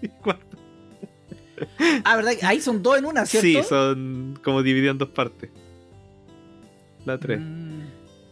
y 0.00 0.08
cuarta. 0.08 0.44
Ah, 2.04 2.16
¿verdad? 2.16 2.34
Ahí 2.42 2.60
son 2.60 2.82
dos 2.82 2.98
en 2.98 3.04
una, 3.06 3.26
¿cierto? 3.26 3.46
sí, 3.46 3.58
son 3.68 4.38
como 4.42 4.62
divididas 4.62 4.92
en 4.92 4.98
dos 4.98 5.08
partes. 5.10 5.50
La 7.06 7.18
tres. 7.18 7.40
Mm. 7.40 7.80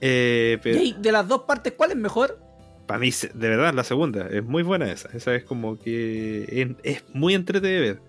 Eh, 0.03 0.59
pero 0.63 0.81
de 1.01 1.13
las 1.13 1.27
dos 1.27 1.43
partes, 1.43 1.73
¿cuál 1.77 1.93
es 1.93 1.97
mejor? 1.97 2.39
para 2.87 3.01
mí, 3.01 3.09
de 3.33 3.49
verdad, 3.49 3.73
la 3.73 3.83
segunda 3.83 4.29
es 4.29 4.45
muy 4.45 4.63
buena 4.63 4.93
esa. 4.93 5.09
Esa 5.17 5.35
es 5.35 5.45
como 5.45 5.79
que 5.79 6.45
es, 6.51 6.69
es 6.83 7.05
muy 7.15 7.33
entrete 7.33 7.67
de 7.67 7.81
ver. 7.81 8.01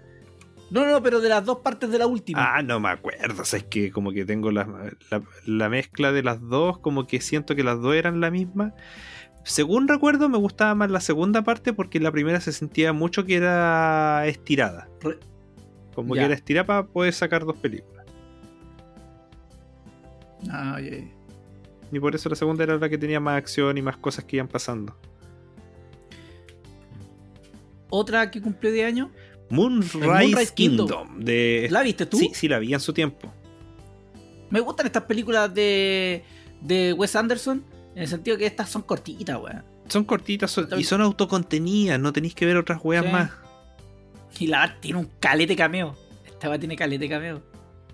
No, 0.70 0.86
no, 0.86 1.02
pero 1.02 1.22
de 1.22 1.30
las 1.30 1.46
dos 1.46 1.60
partes 1.60 1.90
de 1.90 1.98
la 1.98 2.08
última. 2.08 2.56
Ah, 2.58 2.62
no 2.62 2.82
me 2.82 2.90
acuerdo. 2.90 3.44
O 3.44 3.46
sea, 3.46 3.60
es 3.60 3.66
que 3.66 3.90
como 3.92 4.12
que 4.12 4.26
tengo 4.26 4.52
la, 4.52 4.68
la, 5.12 5.24
la 5.46 5.70
mezcla 5.70 6.12
de 6.12 6.24
las 6.24 6.42
dos, 6.42 6.80
como 6.80 7.08
que 7.08 7.22
siento 7.22 7.56
que 7.56 7.64
las 7.64 7.80
dos 7.80 7.96
eran 7.96 8.20
la 8.20 8.32
misma. 8.32 8.74
Según 9.46 9.88
recuerdo, 9.88 10.28
me 10.28 10.40
gustaba 10.40 10.76
más 10.76 10.92
la 10.92 11.00
segunda 11.00 11.44
parte 11.44 11.72
porque 11.72 12.02
la 12.02 12.12
primera 12.12 12.42
se 12.42 12.52
sentía 12.52 12.92
mucho 12.92 13.24
que 13.26 13.36
era 13.36 14.28
estirada. 14.28 14.90
Como 15.94 16.16
Ya. 16.16 16.24
que 16.24 16.26
era 16.26 16.34
estirada 16.36 16.66
para 16.66 16.88
poder 16.88 17.14
sacar 17.14 17.46
dos 17.46 17.56
películas. 17.56 17.95
Ah, 20.52 20.80
ya. 20.82 20.98
Y 21.92 22.00
por 22.00 22.16
eso 22.16 22.30
la 22.30 22.36
segunda 22.36 22.64
era 22.64 22.78
la 22.78 22.90
que 22.90 22.98
tenía 22.98 23.20
más 23.20 23.38
acción 23.38 23.78
y 23.78 23.82
más 23.82 23.98
cosas 23.98 24.26
que 24.26 24.38
iban 24.38 24.48
pasando. 24.48 24.96
Otra 27.90 28.30
que 28.32 28.42
cumplió 28.42 28.72
10 28.72 28.88
años. 28.88 29.10
Moonrise, 29.50 29.98
Moonrise 30.00 30.54
Kingdom. 30.54 30.88
Kingdom. 30.88 31.20
De... 31.20 31.68
¿La 31.70 31.84
viste 31.84 32.06
tú? 32.06 32.18
Sí, 32.18 32.32
sí, 32.34 32.48
la 32.48 32.60
vi 32.60 32.74
en 32.74 32.80
su 32.80 32.94
tiempo. 32.94 33.32
Me 34.50 34.60
gustan 34.60 34.88
estas 34.88 35.04
películas 35.04 35.54
de, 35.54 36.24
de 36.62 36.94
Wes 36.94 37.16
Anderson. 37.16 37.64
En 37.96 38.02
el 38.02 38.08
sentido 38.08 38.38
que 38.38 38.46
estas 38.46 38.70
son 38.70 38.82
cortitas, 38.82 39.38
weón. 39.42 39.64
Son 39.88 40.04
cortitas 40.04 40.50
son- 40.52 40.68
y 40.78 40.84
son 40.84 41.02
autocontenidas, 41.02 42.00
no 42.00 42.12
tenéis 42.12 42.34
que 42.34 42.46
ver 42.46 42.58
otras 42.58 42.80
weas 42.84 43.06
Sí. 43.06 43.12
más. 43.12 43.32
Y 44.40 44.48
la 44.48 44.80
tiene 44.82 45.00
un 45.00 45.10
calete 45.20 45.56
cameo. 45.56 45.96
Esta 46.26 46.50
va 46.50 46.58
tiene 46.60 46.76
calete 46.76 47.08
cameo. 47.08 47.42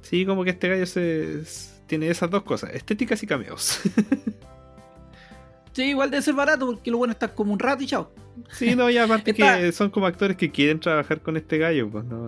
Sí, 0.01 0.25
como 0.25 0.43
que 0.43 0.51
este 0.51 0.69
gallo 0.69 0.85
se, 0.87 1.43
tiene 1.91 2.07
esas 2.09 2.29
dos 2.29 2.43
cosas, 2.43 2.69
estéticas 2.73 3.21
y 3.21 3.27
cameos. 3.27 3.81
Sí, 5.73 5.83
igual 5.83 6.09
debe 6.11 6.21
ser 6.21 6.33
barato 6.33 6.65
porque 6.65 6.89
lo 6.91 6.97
bueno 6.97 7.11
está 7.13 7.33
como 7.33 7.53
un 7.53 7.59
rato 7.59 7.83
y 7.83 7.87
chao. 7.87 8.11
sí, 8.51 8.75
no, 8.75 8.89
y 8.89 8.97
aparte 8.97 9.31
Está- 9.37 9.57
que 9.59 9.71
son 9.71 9.89
como 9.89 10.05
actores 10.05 10.35
que 10.37 10.51
quieren 10.51 10.79
trabajar 10.79 11.21
con 11.21 11.35
este 11.37 11.57
gallo, 11.57 11.89
pues 11.89 12.03
no, 12.05 12.27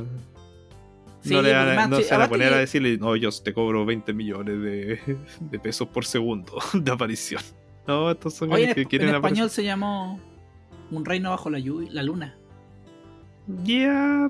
Sí, 1.21 1.33
no, 1.33 1.41
le 1.41 1.53
van 1.53 1.63
porque 1.65 1.71
a, 1.71 1.75
más- 1.75 1.89
no 1.89 1.97
sí, 1.97 2.03
se 2.03 2.11
van 2.13 2.21
a 2.23 2.27
poner 2.29 2.49
que- 2.49 2.55
a 2.55 2.57
decirle, 2.57 2.97
no, 2.97 3.15
yo 3.15 3.29
te 3.31 3.53
cobro 3.53 3.85
20 3.85 4.13
millones 4.13 4.61
de, 4.61 5.17
de 5.39 5.59
pesos 5.59 5.87
por 5.87 6.05
segundo 6.05 6.57
de 6.73 6.91
aparición. 6.91 7.41
No, 7.87 8.11
estos 8.11 8.33
son 8.33 8.51
Oye, 8.53 8.73
que 8.75 8.85
quieren 8.85 9.09
en 9.09 9.15
español 9.15 9.49
se 9.49 9.63
llamó 9.63 10.19
Un 10.91 11.03
reino 11.05 11.29
bajo 11.31 11.49
la 11.49 11.59
lluvia, 11.59 11.89
la 11.91 12.03
luna. 12.03 12.37
Ya. 13.63 14.29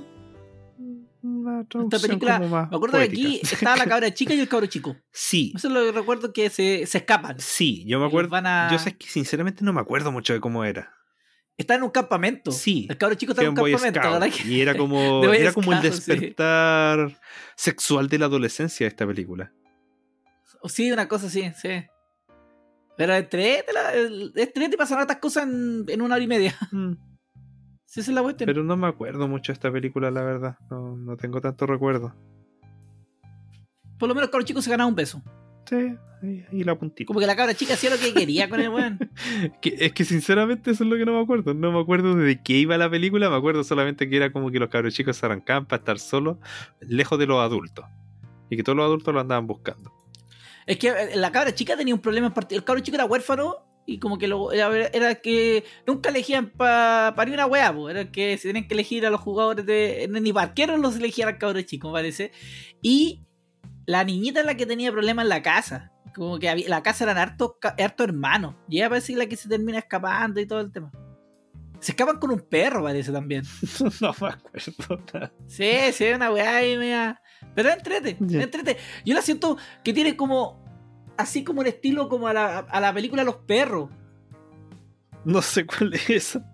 Una 1.23 1.65
traducción 1.65 2.01
película, 2.01 2.37
como 2.37 2.49
más 2.49 2.69
Me 2.69 2.75
acuerdo 2.75 2.97
que 2.99 3.03
aquí 3.05 3.39
estaba 3.41 3.77
la 3.77 3.85
cabra 3.85 4.13
chica 4.13 4.33
y 4.33 4.39
el 4.41 4.47
cabro 4.49 4.65
chico. 4.67 4.95
Sí, 5.11 5.53
Eso 5.55 5.69
es 5.69 5.73
lo 5.73 5.81
que 5.81 5.91
recuerdo 5.93 6.33
que 6.33 6.49
se, 6.49 6.85
se 6.85 6.97
escapan. 6.97 7.39
sí, 7.39 7.85
yo 7.87 7.99
me 7.99 8.05
acuerdo. 8.07 8.29
van 8.29 8.45
a- 8.45 8.67
Yo 8.71 8.77
sé 8.77 8.97
que 8.97 9.07
sinceramente 9.07 9.63
no 9.63 9.71
me 9.73 9.79
acuerdo 9.81 10.11
mucho 10.11 10.33
de 10.33 10.41
cómo 10.41 10.65
era. 10.65 10.93
Está 11.57 11.75
en 11.75 11.83
un 11.83 11.91
campamento. 11.91 12.51
Sí. 12.51 12.87
El 12.89 12.97
cabro 12.97 13.15
chico 13.15 13.31
está 13.31 13.43
en 13.43 13.49
un 13.49 13.55
campamento. 13.55 13.99
Verdad 14.01 14.27
Y 14.45 14.59
era 14.59 14.75
como, 14.75 15.23
era 15.33 15.53
como 15.53 15.71
el 15.71 15.81
sí. 15.81 15.87
despertar 15.89 17.17
sexual 17.55 18.09
de 18.09 18.17
la 18.19 18.25
adolescencia 18.25 18.83
de 18.85 18.89
esta 18.89 19.05
película. 19.07 19.53
Sí, 20.65 20.91
una 20.91 21.07
cosa 21.07 21.27
así, 21.27 21.51
sí. 21.61 21.69
Pero 22.97 23.13
entrete 23.15 23.65
y 24.73 24.77
pasan 24.77 24.99
hartas 24.99 25.17
cosas 25.17 25.43
en, 25.45 25.85
en 25.87 26.01
una 26.01 26.15
hora 26.15 26.23
y 26.23 26.27
media. 26.27 26.55
Mm, 26.71 26.93
Sí, 27.93 27.99
esa 27.99 28.09
es 28.09 28.15
la 28.15 28.23
cuestión. 28.23 28.47
Pero 28.47 28.63
no 28.63 28.75
me 28.75 28.87
acuerdo 28.87 29.27
mucho 29.27 29.51
de 29.51 29.53
esta 29.53 29.71
película, 29.71 30.09
la 30.09 30.23
verdad. 30.23 30.57
No, 30.71 30.97
no 30.97 31.15
tengo 31.15 31.39
tanto 31.41 31.67
recuerdo. 31.67 32.15
Por 33.99 34.09
lo 34.09 34.15
menos 34.15 34.29
el 34.29 34.31
cabro 34.31 34.47
chico 34.47 34.63
se 34.63 34.71
ganaba 34.71 34.87
un 34.87 34.95
beso. 34.95 35.21
Sí, 35.69 35.95
y, 36.51 36.63
la 36.63 36.73
puntita. 36.73 37.05
Como 37.05 37.19
que 37.19 37.27
la 37.27 37.35
cabra 37.35 37.53
chica 37.53 37.75
hacía 37.75 37.91
lo 37.91 37.99
que 37.99 38.11
quería 38.11 38.49
con 38.49 38.59
el 38.61 38.69
weón. 38.69 38.97
Es 39.61 39.93
que 39.93 40.05
sinceramente 40.05 40.71
eso 40.71 40.83
es 40.83 40.89
lo 40.89 40.95
que 40.95 41.05
no 41.05 41.13
me 41.13 41.21
acuerdo. 41.21 41.53
No 41.53 41.71
me 41.71 41.79
acuerdo 41.79 42.15
de 42.15 42.41
qué 42.41 42.53
iba 42.53 42.75
la 42.79 42.89
película, 42.89 43.29
me 43.29 43.35
acuerdo 43.35 43.63
solamente 43.63 44.09
que 44.09 44.17
era 44.17 44.31
como 44.31 44.49
que 44.49 44.57
los 44.57 44.69
cabros 44.69 44.95
chicos 44.95 45.17
se 45.17 45.27
arrancaban 45.27 45.67
para 45.67 45.81
estar 45.81 45.99
solos, 45.99 46.37
lejos 46.79 47.19
de 47.19 47.27
los 47.27 47.41
adultos. 47.41 47.85
Y 48.49 48.57
que 48.57 48.63
todos 48.63 48.75
los 48.75 48.85
adultos 48.85 49.13
lo 49.13 49.19
andaban 49.19 49.45
buscando. 49.45 49.93
Es 50.65 50.79
que 50.79 50.87
eh, 50.87 51.15
la 51.15 51.31
cabra 51.31 51.53
chica 51.53 51.77
tenía 51.77 51.93
un 51.93 52.01
problema 52.01 52.25
en 52.25 52.33
particular. 52.33 52.61
El 52.61 52.65
cabro 52.65 52.81
chico 52.81 52.95
era 52.95 53.05
huérfano 53.05 53.71
y 53.85 53.99
como 53.99 54.17
que 54.17 54.27
lo, 54.27 54.51
era, 54.51 54.69
era 54.87 55.15
que 55.15 55.63
nunca 55.85 56.09
elegían 56.09 56.49
para 56.49 57.13
pa 57.15 57.23
una 57.23 57.45
weá, 57.45 57.73
era 57.89 58.11
que 58.11 58.37
se 58.37 58.47
tenían 58.49 58.67
que 58.67 58.73
elegir 58.75 59.05
a 59.05 59.09
los 59.09 59.19
jugadores 59.21 59.65
de. 59.65 60.07
Ni 60.09 60.31
barqueros 60.31 60.79
los 60.79 60.95
elegían 60.95 61.27
al 61.29 61.37
cabro 61.37 61.61
chico, 61.61 61.89
me 61.89 61.93
parece. 61.95 62.31
Y 62.81 63.23
la 63.85 64.03
niñita 64.03 64.39
es 64.39 64.45
la 64.45 64.55
que 64.55 64.65
tenía 64.65 64.91
problemas 64.91 65.23
en 65.25 65.29
la 65.29 65.41
casa. 65.41 65.91
Como 66.15 66.37
que 66.39 66.47
había- 66.47 66.69
la 66.69 66.83
casa 66.83 67.03
eran 67.05 67.17
hartos 67.17 67.53
hartos 67.61 68.07
hermanos. 68.07 68.55
Y 68.69 68.77
ella 68.77 68.89
parece 68.89 69.13
que 69.13 69.19
la 69.19 69.25
que 69.25 69.35
se 69.35 69.49
termina 69.49 69.79
escapando 69.79 70.39
y 70.39 70.45
todo 70.45 70.61
el 70.61 70.71
tema. 70.71 70.91
Se 71.79 71.91
escapan 71.91 72.17
con 72.17 72.31
un 72.31 72.39
perro, 72.39 72.81
parece 72.83 73.11
también. 73.11 73.43
no 73.99 74.15
me 74.21 74.27
acuerdo. 74.29 75.31
Sí, 75.47 75.69
sí, 75.91 76.05
una 76.15 76.31
weá 76.31 76.57
ahí 76.57 76.77
media. 76.77 77.19
Pero 77.55 77.69
entrete, 77.71 78.15
Ya. 78.21 78.41
entrete. 78.43 78.77
Yo 79.03 79.13
la 79.13 79.21
siento 79.21 79.57
que 79.83 79.91
tiene 79.91 80.15
como. 80.15 80.62
Así 81.17 81.43
como 81.43 81.61
el 81.61 81.67
estilo 81.67 82.09
como 82.09 82.27
a 82.27 82.33
la, 82.33 82.59
a 82.59 82.79
la 82.79 82.93
película 82.93 83.23
Los 83.23 83.37
Perros. 83.37 83.89
No 85.25 85.41
sé 85.41 85.65
cuál 85.65 85.93
es 85.93 86.09
esa. 86.09 86.45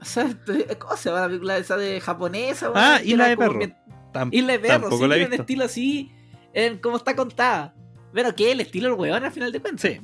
O 0.00 0.04
sea, 0.04 0.26
¿cómo 0.78 0.96
se 0.96 1.08
llama 1.10 1.20
la 1.22 1.26
película 1.28 1.56
esa 1.58 1.76
de 1.76 2.00
japonesa? 2.00 2.72
Ah, 2.74 2.98
Que 3.02 3.08
Isla 3.10 3.28
de 3.28 3.36
Perro. 3.36 3.58
bien- 3.58 3.76
Tam- 4.12 4.28
Isla 4.32 4.52
de 4.52 4.58
Perro, 4.58 4.72
Tampoco 4.80 4.98
sí, 5.02 5.08
la 5.08 5.14
he 5.14 5.18
tiene 5.20 5.34
un 5.36 5.40
estilo 5.40 5.64
así, 5.64 6.12
en 6.52 6.78
como 6.78 6.96
está 6.96 7.14
contada. 7.16 7.74
Pero 8.12 8.34
que 8.34 8.52
el 8.52 8.60
estilo 8.60 8.90
del 8.90 8.98
weón 8.98 9.24
al 9.24 9.32
final 9.32 9.52
de 9.52 9.60
cuentas. 9.60 9.80
Sí. 9.90 10.00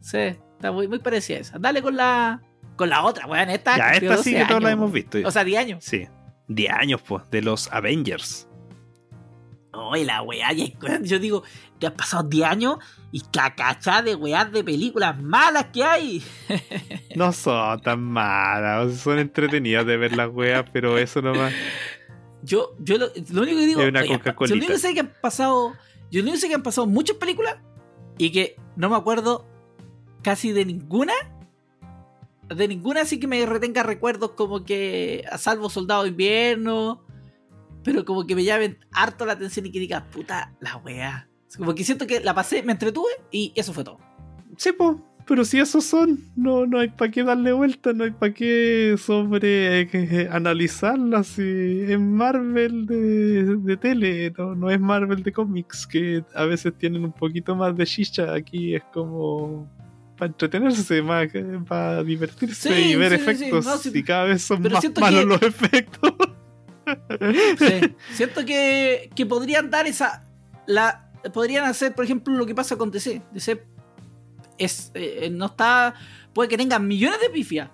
Sí, 0.00 0.18
está 0.18 0.72
muy, 0.72 0.88
muy 0.88 0.98
parecida 0.98 1.38
a 1.38 1.40
esa. 1.40 1.58
Dale 1.58 1.82
con 1.82 1.96
la. 1.96 2.40
Con 2.76 2.88
la 2.88 3.04
otra, 3.04 3.26
weón. 3.26 3.50
Esta, 3.50 3.76
Ya, 3.76 3.90
esta 3.92 4.16
sí 4.22 4.32
12 4.32 4.34
que 4.36 4.44
todos 4.46 4.62
la 4.62 4.70
hemos 4.70 4.90
visto. 4.90 5.18
O 5.24 5.30
sea, 5.30 5.44
10 5.44 5.60
años. 5.60 5.84
sí. 5.84 6.06
10 6.48 6.72
años, 6.72 7.00
pues, 7.02 7.22
de 7.30 7.40
los 7.42 7.72
Avengers. 7.72 8.48
Oye, 9.74 10.04
la 10.04 10.20
weá, 10.22 10.52
yo 10.52 11.18
digo, 11.18 11.42
que 11.80 11.86
han 11.86 11.94
pasado 11.94 12.24
10 12.24 12.46
años 12.46 12.76
y 13.10 13.20
cacachá 13.20 14.02
de 14.02 14.14
weás 14.14 14.52
de 14.52 14.62
películas 14.62 15.20
malas 15.20 15.66
que 15.72 15.82
hay. 15.82 16.22
No 17.16 17.32
son 17.32 17.80
tan 17.82 18.02
malas, 18.02 18.96
son 18.98 19.18
entretenidas 19.18 19.84
de 19.84 19.98
ver 19.98 20.16
las 20.16 20.30
weas, 20.30 20.64
pero 20.72 20.96
eso 20.96 21.20
nomás. 21.20 21.52
Yo, 22.42 22.74
yo 22.78 22.96
lo, 22.96 23.08
lo 23.30 23.42
único 23.42 23.58
que 23.58 23.66
digo, 23.66 23.82
Es 23.82 23.88
una 23.88 24.00
oye, 24.00 24.20
yo 24.24 24.32
lo 24.46 24.54
único 24.54 24.72
que 24.72 24.78
sé 24.78 24.94
que 24.94 25.00
han 25.00 25.12
pasado, 25.20 25.74
yo 26.10 26.20
lo 26.20 26.22
único 26.22 26.34
que 26.36 26.40
sé 26.40 26.48
que 26.48 26.54
han 26.54 26.62
pasado 26.62 26.86
muchas 26.86 27.16
películas 27.16 27.56
y 28.16 28.30
que 28.30 28.56
no 28.76 28.88
me 28.88 28.96
acuerdo 28.96 29.46
casi 30.22 30.52
de 30.52 30.64
ninguna. 30.64 31.12
De 32.48 32.68
ninguna 32.68 33.02
así 33.02 33.20
que 33.20 33.26
me 33.26 33.44
retenga 33.46 33.82
recuerdos 33.82 34.32
como 34.32 34.64
que 34.64 35.24
a 35.30 35.38
salvo 35.38 35.70
Soldado 35.70 36.02
de 36.02 36.10
Invierno, 36.10 37.04
pero 37.84 38.04
como 38.04 38.26
que 38.26 38.34
me 38.36 38.44
llamen 38.44 38.78
harto 38.92 39.26
la 39.26 39.32
atención 39.34 39.66
y 39.66 39.72
que 39.72 39.80
diga, 39.80 40.04
puta, 40.10 40.52
la 40.60 40.76
weá. 40.78 41.28
Como 41.56 41.74
que 41.74 41.84
siento 41.84 42.06
que 42.06 42.20
la 42.20 42.34
pasé, 42.34 42.62
me 42.62 42.72
entretuve 42.72 43.10
y 43.30 43.52
eso 43.56 43.72
fue 43.72 43.84
todo. 43.84 43.98
Sí, 44.56 44.70
pues, 44.72 44.96
pero 45.26 45.44
si 45.44 45.58
esos 45.60 45.84
son, 45.84 46.18
no, 46.34 46.66
no 46.66 46.78
hay 46.78 46.88
para 46.88 47.10
qué 47.10 47.22
darle 47.22 47.52
vuelta, 47.52 47.92
no 47.92 48.04
hay 48.04 48.10
para 48.10 48.32
qué 48.34 48.96
sobre 48.98 49.80
eh, 49.82 49.86
que- 49.88 50.28
analizarlas. 50.30 51.26
Si 51.28 51.42
es 51.42 52.00
Marvel 52.00 52.86
de, 52.86 53.56
de 53.56 53.76
tele, 53.76 54.32
no, 54.36 54.54
no 54.54 54.70
es 54.70 54.80
Marvel 54.80 55.22
de 55.22 55.32
cómics, 55.32 55.86
que 55.86 56.24
a 56.34 56.44
veces 56.46 56.72
tienen 56.78 57.04
un 57.04 57.12
poquito 57.12 57.54
más 57.54 57.76
de 57.76 57.86
chicha. 57.86 58.32
Aquí 58.34 58.74
es 58.74 58.82
como 58.92 59.70
para 60.16 60.28
entretenerse, 60.30 61.02
más 61.02 61.28
para 61.68 62.02
divertirse 62.02 62.68
Sí, 62.74 62.92
y 62.92 62.96
ver 62.96 63.12
sí, 63.12 63.18
sí, 63.18 63.24
sí. 63.24 63.30
efectos. 63.44 63.64
No. 63.86 63.98
Y 63.98 64.02
cada 64.02 64.24
vez 64.24 64.42
son 64.42 64.62
más 64.62 64.84
malos 65.00 65.20
que- 65.20 65.26
los 65.26 65.42
efectos. 65.42 66.12
Sí. 67.58 67.94
Siento 68.12 68.44
que, 68.44 69.10
que 69.14 69.26
podrían 69.26 69.70
dar 69.70 69.86
esa. 69.86 70.26
La, 70.66 71.10
podrían 71.32 71.64
hacer, 71.64 71.94
por 71.94 72.04
ejemplo, 72.04 72.34
lo 72.34 72.46
que 72.46 72.54
pasa 72.54 72.76
con 72.76 72.90
DC. 72.90 73.22
DC 73.32 73.64
es, 74.58 74.90
eh, 74.94 75.30
no 75.30 75.46
está. 75.46 75.94
Puede 76.32 76.48
que 76.48 76.56
tengan 76.56 76.86
millones 76.86 77.20
de 77.20 77.30
pifias. 77.30 77.70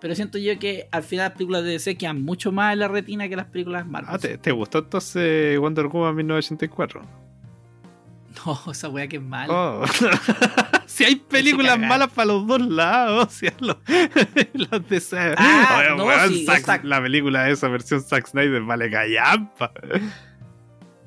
Pero 0.00 0.16
siento 0.16 0.36
yo 0.36 0.58
que 0.58 0.88
al 0.90 1.04
final 1.04 1.26
las 1.26 1.32
películas 1.34 1.62
de 1.62 1.70
DC 1.70 1.96
quedan 1.96 2.22
mucho 2.22 2.50
más 2.50 2.72
en 2.72 2.80
la 2.80 2.88
retina 2.88 3.28
que 3.28 3.36
las 3.36 3.46
películas 3.46 3.86
Marvel. 3.86 4.10
Ah, 4.12 4.18
¿te, 4.18 4.36
te 4.36 4.50
gustó 4.50 4.78
entonces 4.78 5.56
Wonder 5.60 5.86
Woman 5.86 6.16
1984? 6.16 7.02
No, 8.46 8.72
esa 8.72 8.88
wea 8.88 9.06
que 9.08 9.16
es 9.16 9.22
mala. 9.22 9.52
Oh. 9.52 9.84
si 10.86 11.04
hay 11.04 11.16
películas 11.16 11.78
malas 11.78 12.08
para 12.10 12.26
los 12.26 12.46
dos 12.46 12.60
lados, 12.60 13.32
si 13.32 13.46
lo- 13.60 13.78
las 14.54 14.88
de 14.88 14.96
esa- 14.96 15.34
Ah, 15.36 15.78
Oye, 15.80 15.96
no, 15.96 16.04
weón, 16.06 16.28
sí, 16.30 16.46
Zack- 16.46 16.82
la 16.84 17.00
película 17.02 17.44
de 17.44 17.52
esa 17.52 17.68
versión 17.68 18.00
Zack 18.02 18.26
Snyder 18.28 18.62
vale 18.62 18.90
callampa. 18.90 19.72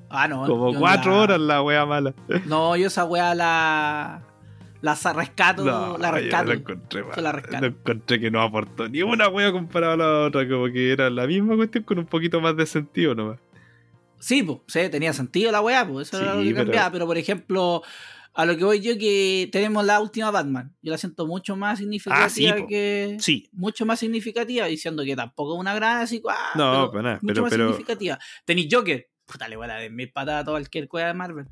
Ah, 0.10 0.27
no. 0.27 0.46
Como 0.46 0.72
yo 0.74 0.79
cuatro 0.79 1.12
la- 1.12 1.17
horas 1.20 1.39
la 1.39 1.62
wea 1.62 1.86
mala. 1.86 2.13
No, 2.46 2.75
yo 2.75 2.88
esa 2.88 3.05
wea 3.05 3.34
la. 3.36 4.22
La 4.82 4.94
rescato. 5.13 5.63
No, 5.65 5.98
la 5.98 6.10
yo 6.10 6.15
rescato. 6.15 6.44
la 6.46 6.53
encontré 6.53 7.03
Yo 7.15 7.22
la 7.24 7.32
rescato. 7.32 7.62
No 7.62 7.67
encontré 7.67 8.20
que 8.20 8.29
no 8.29 8.41
aportó 8.41 8.88
ni 8.88 9.01
una 9.01 9.27
wea 9.29 9.51
comparada 9.51 9.94
a 9.94 9.98
la 9.98 10.20
otra, 10.27 10.48
como 10.48 10.65
que 10.67 10.91
era 10.91 11.10
la 11.10 11.25
misma 11.25 11.55
cuestión 11.55 11.84
con 11.86 11.98
un 11.98 12.05
poquito 12.05 12.39
más 12.39 12.55
de 12.55 12.67
sentido 12.67 13.15
nomás. 13.15 13.39
Sí, 14.25 14.41
pues, 14.41 14.60
sí, 14.67 14.79
tenía 14.89 15.13
sentido 15.13 15.51
la 15.51 15.62
weá, 15.62 15.88
pues 15.88 16.08
eso 16.08 16.20
era 16.20 16.34
lo 16.34 16.41
que 16.41 16.50
pero- 16.50 16.63
cambiaba. 16.65 16.91
Pero 16.91 17.05
por 17.05 17.17
ejemplo, 17.17 17.84
a 18.34 18.46
lo 18.46 18.58
que 18.58 18.63
voy 18.63 18.79
yo 18.82 18.98
que 18.98 19.48
tenemos 19.51 19.86
la 19.86 20.00
última 20.00 20.32
Batman. 20.32 20.75
Yo 20.82 20.91
la 20.91 20.98
siento 20.98 21.27
mucho 21.27 21.55
más 21.55 21.77
significativa 21.77 22.25
Ah, 22.25 22.29
sí, 22.29 22.65
que. 22.67 23.17
Sí. 23.20 23.50
Mucho 23.53 23.86
más 23.86 24.00
significativa, 24.00 24.65
diciendo 24.65 25.03
que 25.03 25.15
tampoco 25.15 25.53
es 25.53 25.60
una 25.60 25.75
gran 25.75 26.01
así. 26.01 26.24
ah, 26.27 26.53
No, 26.55 26.89
pero 26.89 27.03
nada, 27.03 27.20
Mucho 27.22 27.34
pero- 27.34 27.41
más 27.44 27.51
pero- 27.51 27.67
significativa. 27.67 28.17
Tenéis 28.46 28.67
Joker. 28.72 29.08
Puta, 29.27 29.48
le 29.48 29.55
voy 29.58 29.65
a 29.65 29.67
dar 29.70 29.89
mil 29.91 30.12
patadas 30.12 30.41
a 30.48 30.51
cualquier 30.51 30.88
cueva 30.88 31.08
de 31.10 31.13
Marvel. 31.13 31.46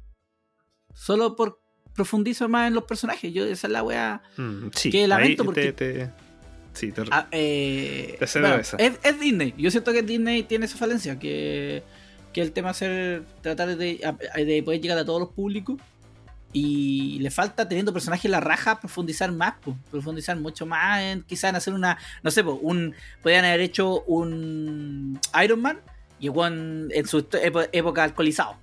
Solo 0.95 1.35
por 1.35 1.59
profundizo 1.93 2.49
más 2.49 2.67
en 2.67 2.73
los 2.73 2.85
personajes. 2.85 3.31
Yo, 3.33 3.45
esa 3.45 3.67
es 3.67 3.73
la 3.73 3.83
wea. 3.83 4.21
Mm, 4.37 4.69
sí, 4.75 4.89
Que 4.89 5.07
lamento 5.07 5.45
porque- 5.45 5.73
te- 5.73 5.93
te- 5.93 6.09
sí, 6.73 6.91
te- 6.91 7.03
Ah, 7.11 7.27
eh, 7.31 8.15
Te 8.19 8.39
bueno, 8.39 8.55
es, 8.55 8.75
es 9.03 9.19
Disney. 9.19 9.53
Yo 9.57 9.69
siento 9.71 9.91
que 9.93 10.01
Disney 10.01 10.41
tiene 10.43 10.65
esa 10.65 10.77
falencia. 10.77 11.19
Que, 11.19 11.83
que 12.33 12.41
el 12.41 12.51
tema 12.51 12.71
es 12.71 12.77
ser, 12.77 13.23
tratar 13.41 13.75
de, 13.77 14.15
de 14.35 14.63
poder 14.63 14.81
llegar 14.81 14.97
a 14.97 15.05
todos 15.05 15.19
los 15.19 15.29
públicos. 15.29 15.79
Y 16.55 17.17
le 17.19 17.31
falta, 17.31 17.67
teniendo 17.67 17.93
personajes 17.93 18.25
en 18.25 18.31
la 18.31 18.39
raja, 18.39 18.79
profundizar 18.79 19.31
más. 19.31 19.55
profundizar 19.89 20.37
mucho 20.37 20.67
más 20.67 21.01
en 21.01 21.23
quizás 21.23 21.49
en 21.49 21.55
hacer 21.55 21.73
una. 21.73 21.97
No 22.21 22.29
sé, 22.29 22.43
po, 22.43 22.53
un 22.61 22.93
podrían 23.23 23.45
haber 23.45 23.61
hecho 23.61 24.03
un 24.03 25.19
Iron 25.43 25.61
Man 25.61 25.79
y 26.19 26.29
weón 26.29 26.89
en 26.91 27.07
su 27.07 27.25
época 27.71 28.03
alcoholizado. 28.03 28.55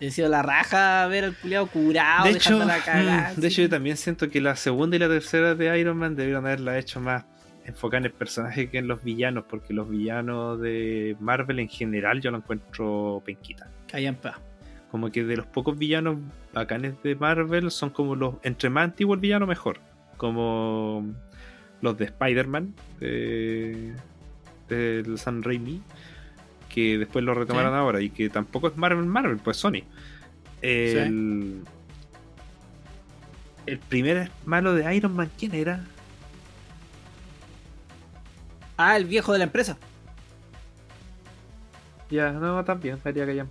Es 0.00 0.08
decir, 0.08 0.28
la 0.28 0.42
raja 0.42 1.06
ver 1.06 1.24
al 1.24 1.36
culiado 1.36 1.66
curado, 1.66 2.24
de 2.24 2.30
hecho, 2.30 2.54
dejándola 2.54 2.78
cagar. 2.80 3.36
mm, 3.36 3.40
de 3.40 3.48
hecho, 3.48 3.62
yo 3.62 3.68
también 3.68 3.96
siento 3.96 4.28
que 4.28 4.40
la 4.40 4.56
segunda 4.56 4.96
y 4.96 4.98
la 4.98 5.08
tercera 5.08 5.54
de 5.54 5.78
Iron 5.78 5.98
Man 5.98 6.16
debieron 6.16 6.44
haberla 6.44 6.78
hecho 6.78 7.00
más 7.00 7.24
enfocada 7.64 7.98
en 8.00 8.04
el 8.06 8.12
personaje 8.12 8.68
que 8.68 8.78
en 8.78 8.88
los 8.88 9.02
villanos, 9.02 9.44
porque 9.48 9.72
los 9.72 9.88
villanos 9.88 10.60
de 10.60 11.16
Marvel 11.20 11.58
en 11.60 11.68
general 11.68 12.20
yo 12.20 12.30
lo 12.30 12.38
encuentro 12.38 13.22
penquita. 13.24 13.70
Callan 13.88 14.16
pa. 14.16 14.38
Como 14.90 15.10
que 15.10 15.24
de 15.24 15.36
los 15.36 15.46
pocos 15.46 15.76
villanos 15.76 16.18
bacanes 16.52 16.94
de 17.02 17.16
Marvel 17.16 17.70
son 17.70 17.90
como 17.90 18.14
los. 18.14 18.36
Entre 18.42 18.70
más 18.70 18.84
antiguo 18.84 19.14
el 19.14 19.20
villano, 19.20 19.46
mejor. 19.46 19.80
Como 20.16 21.12
los 21.80 21.98
de 21.98 22.04
Spider-Man, 22.04 22.74
de, 23.00 23.92
del 24.68 25.18
San 25.18 25.42
Raimi, 25.42 25.82
que 26.68 26.98
después 26.98 27.24
lo 27.24 27.34
retomaron 27.34 27.72
Sí. 27.72 27.76
ahora 27.78 28.00
y 28.00 28.10
que 28.10 28.28
tampoco 28.30 28.68
es 28.68 28.76
Marvel 28.76 29.04
Marvel, 29.06 29.38
pues 29.38 29.56
Sony. 29.56 29.82
El, 30.62 31.62
el 33.66 33.78
primer 33.78 34.30
malo 34.46 34.74
de 34.74 34.94
Iron 34.94 35.14
Man, 35.14 35.30
¿quién 35.38 35.54
era? 35.54 35.84
Ah, 38.76 38.96
el 38.96 39.04
viejo 39.04 39.32
de 39.32 39.38
la 39.38 39.44
empresa. 39.44 39.78
Ya, 42.10 42.32
no, 42.32 42.64
también, 42.64 42.98
haría 43.04 43.26
que 43.26 43.44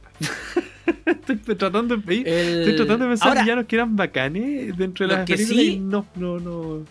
Estoy 1.06 1.56
tratando 1.56 1.98
de 1.98 2.16
El- 2.18 2.60
Estoy 2.60 2.76
tratando 2.76 3.06
de 3.06 3.12
pensar 3.12 3.30
Ahora, 3.30 3.42
villanos 3.44 3.66
que 3.66 3.76
eran 3.76 3.96
bacanes 3.96 4.78
dentro 4.78 5.08
de 5.08 5.14
las 5.16 5.26
que 5.26 5.34
películas 5.36 5.64
sí- 5.64 5.72
y 5.74 5.80
no, 5.80 6.06
no, 6.16 6.40
no. 6.40 6.86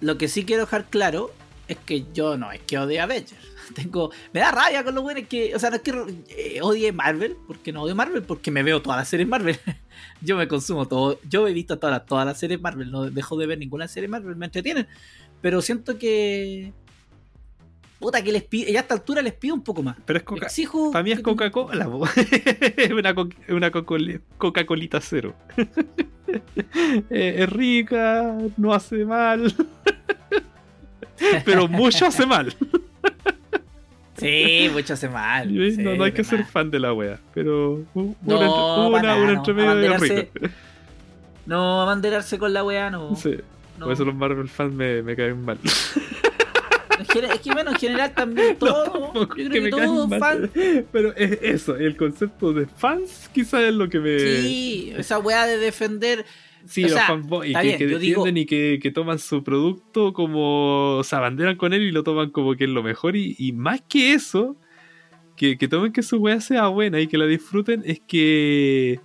lo 0.00 0.18
que 0.18 0.28
sí 0.28 0.44
quiero 0.44 0.62
dejar 0.62 0.84
claro 0.86 1.32
es 1.68 1.76
que 1.78 2.04
yo 2.12 2.36
no 2.36 2.52
es 2.52 2.60
que 2.60 2.78
odie 2.78 3.00
a 3.00 3.04
Avengers. 3.04 3.34
Tengo, 3.74 4.10
me 4.32 4.40
da 4.40 4.50
rabia 4.52 4.84
con 4.84 4.94
lo 4.94 5.02
bueno 5.02 5.20
que, 5.28 5.54
o 5.54 5.58
sea, 5.58 5.70
no 5.70 5.76
es 5.76 5.82
que 5.82 5.92
eh, 6.30 6.60
odie 6.62 6.92
Marvel, 6.92 7.36
porque 7.46 7.72
no 7.72 7.82
odio 7.82 7.94
Marvel, 7.94 8.22
porque 8.22 8.50
me 8.50 8.62
veo 8.62 8.82
todas 8.82 8.98
las 8.98 9.08
series 9.08 9.28
Marvel. 9.28 9.58
yo 10.20 10.36
me 10.36 10.46
consumo 10.48 10.86
todo, 10.86 11.18
yo 11.28 11.46
he 11.48 11.52
visto 11.52 11.78
todas 11.78 11.96
las, 11.98 12.06
todas 12.06 12.26
las 12.26 12.38
series 12.38 12.60
Marvel, 12.60 12.90
no 12.90 13.10
dejo 13.10 13.36
de 13.36 13.46
ver 13.46 13.58
ninguna 13.58 13.88
serie 13.88 14.08
Marvel, 14.08 14.36
me 14.36 14.46
entretienen. 14.46 14.86
Pero 15.40 15.60
siento 15.62 15.98
que. 15.98 16.72
Puta, 18.02 18.22
que 18.22 18.32
les 18.32 18.42
pido, 18.42 18.70
ya 18.70 18.80
a 18.80 18.82
esta 18.82 18.94
altura 18.94 19.22
les 19.22 19.32
pido 19.32 19.54
un 19.54 19.62
poco 19.62 19.82
más. 19.82 19.96
Pero 20.04 20.18
es 20.18 20.24
Coca 20.24 20.46
Exijo 20.46 20.90
Para 20.90 21.02
mí 21.04 21.12
es 21.12 21.20
Coca-Cola, 21.20 21.88
es 22.76 22.90
una, 22.92 23.14
co- 23.14 23.28
una 23.48 23.70
Coca-Coli- 23.70 24.20
Coca-Colita 24.38 25.00
cero. 25.00 25.34
Eh, 27.10 27.36
es 27.40 27.48
rica, 27.50 28.38
no 28.56 28.72
hace 28.72 29.04
mal. 29.04 29.54
Pero 31.44 31.68
mucho 31.68 32.06
hace 32.06 32.24
mal. 32.26 32.54
Sí, 34.16 34.70
mucho 34.72 34.94
hace 34.94 35.08
mal. 35.08 35.52
No, 35.82 35.94
no 35.96 36.04
hay 36.04 36.12
que 36.12 36.24
ser 36.24 36.44
fan 36.44 36.70
de 36.70 36.78
la 36.78 36.92
wea. 36.94 37.18
Pero 37.34 37.80
hu- 37.94 38.16
No, 38.22 38.38
una, 38.38 38.86
una, 38.88 39.02
nada, 39.02 39.22
una 39.22 39.32
entre 39.32 39.52
medio 39.54 39.74
de 39.74 39.98
rico. 39.98 40.30
No, 41.44 41.82
abanderarse 41.82 42.38
con 42.38 42.52
la 42.52 42.64
weá, 42.64 42.88
no. 42.88 43.14
Sí. 43.16 43.36
no. 43.78 43.84
Por 43.86 43.92
eso 43.94 44.04
los 44.04 44.14
Marvel 44.14 44.48
fans 44.48 44.72
me, 44.72 45.02
me 45.02 45.14
caen 45.16 45.44
mal. 45.44 45.58
Es 47.02 47.40
que 47.40 47.52
bueno, 47.52 47.70
en 47.70 47.76
general 47.76 48.12
también 48.14 48.56
todo. 48.58 48.84
tampoco 48.84 49.18
yo 49.20 49.28
que 49.28 49.34
creo 49.48 49.50
que, 49.50 49.60
me 49.60 49.70
caen 49.70 49.84
todo 49.86 50.08
mal. 50.08 50.20
fan. 50.20 50.50
Pero 50.92 51.14
es 51.16 51.38
eso, 51.42 51.76
el 51.76 51.96
concepto 51.96 52.52
de 52.52 52.66
fans 52.66 53.30
quizás 53.32 53.62
es 53.62 53.74
lo 53.74 53.88
que 53.88 53.98
me... 54.00 54.18
Sí, 54.18 54.92
esa 54.96 55.18
weá 55.18 55.46
de 55.46 55.58
defender. 55.58 56.24
Sí, 56.64 56.84
O 56.84 56.88
los 56.88 56.96
sea, 56.96 57.06
fanboys 57.08 57.56
que, 57.56 57.62
bien, 57.62 57.78
que 57.78 57.90
yo 57.90 57.98
digo- 57.98 58.22
defienden 58.24 58.42
y 58.42 58.46
que, 58.46 58.78
que 58.80 58.90
toman 58.92 59.18
su 59.18 59.42
producto 59.42 60.12
como 60.12 61.00
se 61.02 61.16
abanderan 61.16 61.56
con 61.56 61.72
él 61.72 61.82
y 61.82 61.90
lo 61.90 62.04
toman 62.04 62.30
como 62.30 62.54
que 62.54 62.64
es 62.64 62.70
lo 62.70 62.82
mejor. 62.84 63.16
Y, 63.16 63.34
y 63.38 63.52
más 63.52 63.82
que 63.88 64.12
eso, 64.14 64.56
que, 65.36 65.58
que 65.58 65.66
tomen 65.66 65.92
que 65.92 66.02
su 66.02 66.18
weá 66.18 66.40
sea 66.40 66.68
buena 66.68 67.00
y 67.00 67.08
que 67.08 67.18
la 67.18 67.26
disfruten, 67.26 67.82
es 67.84 67.98
que 68.00 69.00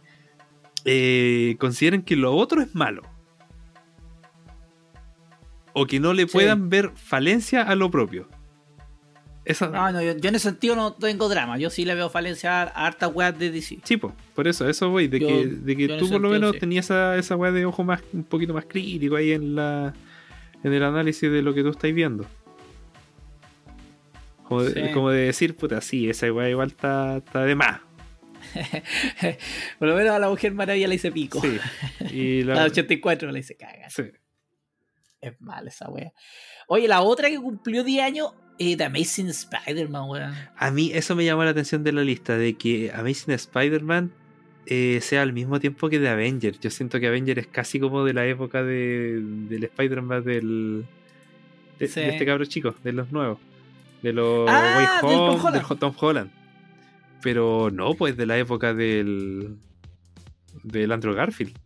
eh, 0.86 1.56
consideren 1.60 2.04
que 2.04 2.16
lo 2.16 2.36
otro 2.36 2.62
es 2.62 2.76
malo. 2.76 3.02
O 5.80 5.86
que 5.86 6.00
no 6.00 6.14
le 6.14 6.24
Sí. 6.24 6.30
puedan 6.34 6.70
ver 6.70 6.92
falencia 6.96 7.62
a 7.62 7.76
lo 7.76 7.92
propio. 7.92 8.28
Esa, 9.46 9.68
No, 9.68 9.92
no, 9.92 10.02
yo, 10.02 10.18
yo 10.18 10.30
en 10.30 10.36
ese 10.36 10.50
sentido 10.50 10.76
no 10.76 10.94
tengo 10.94 11.30
drama. 11.30 11.58
Yo 11.58 11.70
sí 11.70 11.86
le 11.86 11.96
veo 11.96 12.10
falencia 12.10 12.64
a 12.64 12.86
hartas 12.88 13.12
weas 13.14 13.38
de 13.38 13.50
DC. 13.52 13.80
Sí, 13.84 13.96
po, 13.98 14.14
por 14.36 14.48
eso, 14.48 14.68
eso 14.68 14.90
voy, 14.90 15.08
de 15.08 15.20
Yo- 15.20 15.28
que, 15.28 15.46
de 15.48 15.76
tú 16.00 16.10
por 16.10 16.20
lo 16.20 16.30
sentido, 16.30 16.30
menos 16.32 16.52
sí. 16.54 16.60
tenías 16.60 16.86
esa, 16.86 17.16
esa 17.18 17.36
weá 17.38 17.52
de 17.52 17.66
ojo 17.66 17.84
más, 17.84 18.02
un 18.12 18.24
poquito 18.24 18.54
más 18.54 18.66
crítico 18.66 19.16
ahí 19.16 19.32
en 19.32 19.56
la 19.56 19.94
en 20.64 20.74
el 20.74 20.84
análisis 20.84 21.32
de 21.32 21.42
lo 21.44 21.54
que 21.54 21.62
tú 21.64 21.70
estás 21.70 21.94
viendo. 21.94 22.26
Como 24.44 24.64
de, 24.64 24.88
Sí. 24.88 24.94
como 24.94 25.12
de 25.12 25.22
decir, 25.26 25.56
puta, 25.56 25.80
sí, 25.82 26.10
esa 26.10 26.32
weá 26.34 26.50
igual 26.50 26.70
está, 26.70 27.18
está 27.18 27.44
de 27.44 27.56
más. 27.56 27.82
Por 29.80 29.88
lo 29.90 29.96
menos 29.96 30.12
a 30.14 30.20
la 30.20 30.30
Mujer 30.30 30.54
Maravilla 30.54 30.88
le 30.88 30.96
hice 30.96 31.12
pico. 31.12 31.42
Sí. 31.42 31.58
Y 32.14 32.42
A 32.50 32.56
la 32.56 32.64
84 32.66 33.32
le 33.32 33.40
hice 33.40 33.56
caga. 33.56 33.90
sí. 33.90 34.04
Es 35.22 35.40
mal 35.42 35.68
esa 35.68 35.90
wea. 35.90 36.12
Oye, 36.68 36.88
la 36.88 37.02
otra 37.02 37.30
que 37.30 37.38
cumplió 37.38 37.84
10 37.84 38.04
años, 38.04 38.34
eh, 38.60 38.78
The 38.78 38.86
Amazing 38.86 39.28
Spider-Man, 39.30 40.10
weón. 40.10 40.34
A 40.56 40.72
mí 40.72 40.92
eso 40.94 41.16
me 41.16 41.26
llamó 41.26 41.44
la 41.44 41.52
atención 41.52 41.84
de 41.84 41.92
la 41.92 42.04
lista, 42.04 42.38
de 42.38 42.56
que 42.56 42.92
Amazing 42.94 43.34
Spider-Man 43.34 44.12
eh, 44.68 45.00
sea 45.02 45.22
al 45.24 45.34
mismo 45.34 45.60
tiempo 45.60 45.90
que 45.90 46.00
de 46.00 46.10
Avengers. 46.10 46.60
Yo 46.60 46.70
siento 46.70 47.00
que 47.00 47.08
Avengers 47.08 47.40
es 47.42 47.48
casi 47.48 47.80
como 47.80 48.04
de 48.06 48.14
la 48.14 48.26
época 48.28 48.64
de, 48.64 49.22
del 49.50 49.64
Spider-Man 49.64 50.24
del, 50.24 50.86
de, 51.80 51.88
Sí. 51.88 52.00
de 52.02 52.10
este 52.10 52.26
cabro 52.26 52.46
chico, 52.46 52.76
de 52.84 52.92
los 52.94 53.12
nuevos. 53.12 53.40
De 54.04 54.14
los 54.14 54.48
Ah, 54.50 55.00
Way 55.02 55.12
del 55.12 55.20
Tom 55.20 55.46
Holland. 55.46 55.68
del 55.70 55.80
Tom 55.80 55.94
Holland. 56.00 56.32
Pero 57.24 57.70
no, 57.72 57.96
pues 57.96 58.16
de 58.16 58.26
la 58.28 58.38
época 58.38 58.74
del. 58.76 59.58
del 60.64 60.92
Andrew 60.92 61.16
Garfield. 61.16 61.58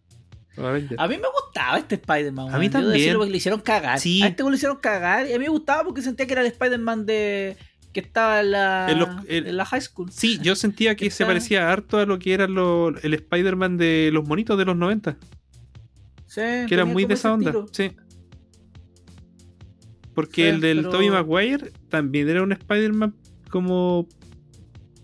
A 0.58 1.08
mí 1.08 1.16
me 1.18 1.28
gustaba 1.44 1.78
este 1.80 1.96
Spider-Man. 1.96 2.48
A 2.50 2.52
mí 2.52 2.54
weón. 2.58 2.64
Yo 2.66 2.72
también. 2.72 2.94
decirlo 2.94 3.20
porque 3.20 3.32
le 3.32 3.38
hicieron 3.38 3.62
cagar. 3.62 4.00
Sí. 4.00 4.22
A 4.22 4.28
este 4.28 4.44
le 4.44 4.56
hicieron 4.56 4.78
cagar. 4.78 5.26
Y 5.28 5.34
a 5.34 5.38
mí 5.40 5.46
me 5.46 5.50
gustaba 5.50 5.84
porque 5.84 6.02
sentía 6.02 6.26
que 6.28 6.34
era 6.34 6.42
el 6.42 6.48
Spider-Man 6.48 7.06
de. 7.06 7.58
que 7.94 8.00
estaba 8.00 8.40
en 8.42 8.52
la. 8.52 8.88
En 8.90 9.00
los- 9.00 9.10
el- 9.28 9.48
en 9.48 9.58
la 9.58 9.66
high 9.66 9.82
school. 9.82 10.12
Sí, 10.12 10.40
yo 10.42 10.56
sentía 10.56 10.96
que 10.96 11.06
¿Qué 11.06 11.12
se 11.12 11.26
parecía 11.26 11.70
harto 11.72 11.98
a 12.00 12.06
lo 12.06 12.20
que 12.20 12.34
era 12.34 12.48
lo- 12.48 12.90
el 13.02 13.14
Spider-Man 13.14 13.78
de 13.78 14.10
los 14.14 14.26
monitos 14.28 14.58
de 14.58 14.66
los 14.66 14.76
90. 14.78 15.18
Sí, 16.26 16.42
Que 16.68 16.74
era 16.74 16.86
muy 16.86 17.04
de 17.06 17.14
esa 17.16 17.34
onda. 17.34 17.54
Sí. 17.74 17.92
Porque 20.14 20.44
Sí, 20.44 20.48
el 20.50 20.62
del 20.62 20.78
pero- 20.80 20.90
Tobey 20.90 21.10
Maguire 21.10 21.72
también 21.90 22.30
era 22.30 22.44
un 22.44 22.52
Spider-Man 22.52 23.16
como 23.50 24.08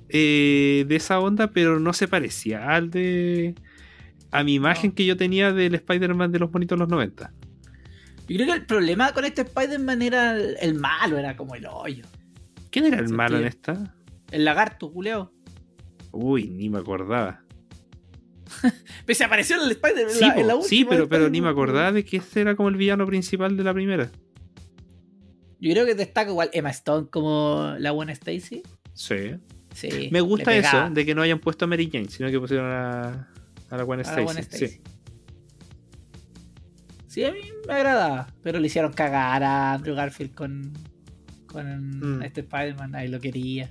eh, 0.10 0.86
de 0.88 0.96
esa 0.96 1.20
onda, 1.20 1.52
pero 1.52 1.80
no 1.82 1.92
se 1.94 2.08
parecía 2.08 2.70
al 2.70 2.90
de. 2.90 3.56
A 4.32 4.44
mi 4.44 4.56
imagen 4.56 4.92
que 4.92 5.06
yo 5.06 5.18
tenía 5.18 5.52
del 5.52 5.76
Spider-Man 5.76 6.32
de 6.32 6.40
los 6.40 6.52
monitos 6.52 6.78
de 6.78 6.80
los 6.80 6.90
90. 6.90 7.32
Yo 8.28 8.36
creo 8.36 8.48
que 8.48 8.54
el 8.54 8.66
problema 8.66 9.14
con 9.14 9.26
este 9.26 9.44
Spider-Man 9.44 10.02
era 10.02 10.36
el, 10.36 10.58
el 10.60 10.74
malo, 10.76 11.18
era 11.18 11.36
como 11.36 11.56
el 11.56 11.66
hoyo. 11.66 12.06
¿Quién 12.70 12.86
era 12.86 13.00
el 13.00 13.10
malo 13.10 13.38
en 13.38 13.46
esta? 13.46 13.96
El 14.32 14.44
lagarto, 14.44 14.92
culeo. 14.92 15.32
Uy, 16.12 16.50
ni 16.50 16.70
me 16.70 16.80
acordaba. 16.80 17.42
Pero 19.06 19.18
se 19.18 19.24
apareció 19.24 19.56
en 19.58 19.64
el 19.64 19.72
Spider-Man. 19.72 20.14
Sí, 20.14 20.24
en 20.24 20.30
la, 20.30 20.42
en 20.42 20.48
la 20.48 20.62
sí, 20.62 20.86
pero, 20.86 21.08
pero 21.08 21.30
ni 21.30 21.42
me 21.42 21.50
acordaba 21.50 21.92
de 21.92 22.04
que 22.04 22.18
este 22.18 22.42
era 22.42 22.56
como 22.56 22.70
el 22.70 22.76
villano 22.76 23.06
principal 23.06 23.56
de 23.56 23.64
la 23.64 23.74
primera. 23.74 24.10
Yo 25.60 25.72
creo 25.72 25.86
que 25.86 25.96
destaca 25.96 26.30
igual 26.30 26.50
Emma 26.54 26.70
Stone 26.70 27.08
como 27.10 27.76
la 27.80 27.92
buena 27.92 28.14
Stacy. 28.14 28.64
Sí. 28.94 29.36
Sí. 29.74 30.10
Me 30.12 30.22
gusta 30.22 30.56
eso, 30.56 30.90
de 30.90 31.06
que 31.06 31.14
no 31.14 31.22
hayan 31.22 31.40
puesto 31.40 31.66
a 31.66 31.68
Mary 31.68 31.90
Jane, 31.92 32.10
sino 32.10 32.30
que 32.32 32.40
pusieron 32.40 32.72
a, 32.72 33.30
a 33.70 33.78
la 33.78 33.84
Gwen 33.84 34.00
Stacy. 34.02 34.68
Sí. 34.68 34.82
Sí, 37.08 37.24
a 37.24 37.32
mí 37.32 37.40
me 37.68 37.74
agradaba. 37.74 38.28
Pero 38.44 38.60
le 38.60 38.68
hicieron 38.68 38.94
cagar 38.94 39.44
a 39.44 39.74
Andrew 39.74 39.96
Garfield 39.96 40.34
con, 40.34 40.74
con 41.48 42.18
Mm. 42.20 42.24
este 42.24 42.42
Spider-Man. 42.42 42.96
Ahí 42.96 43.08
lo 43.08 43.20
quería. 43.20 43.70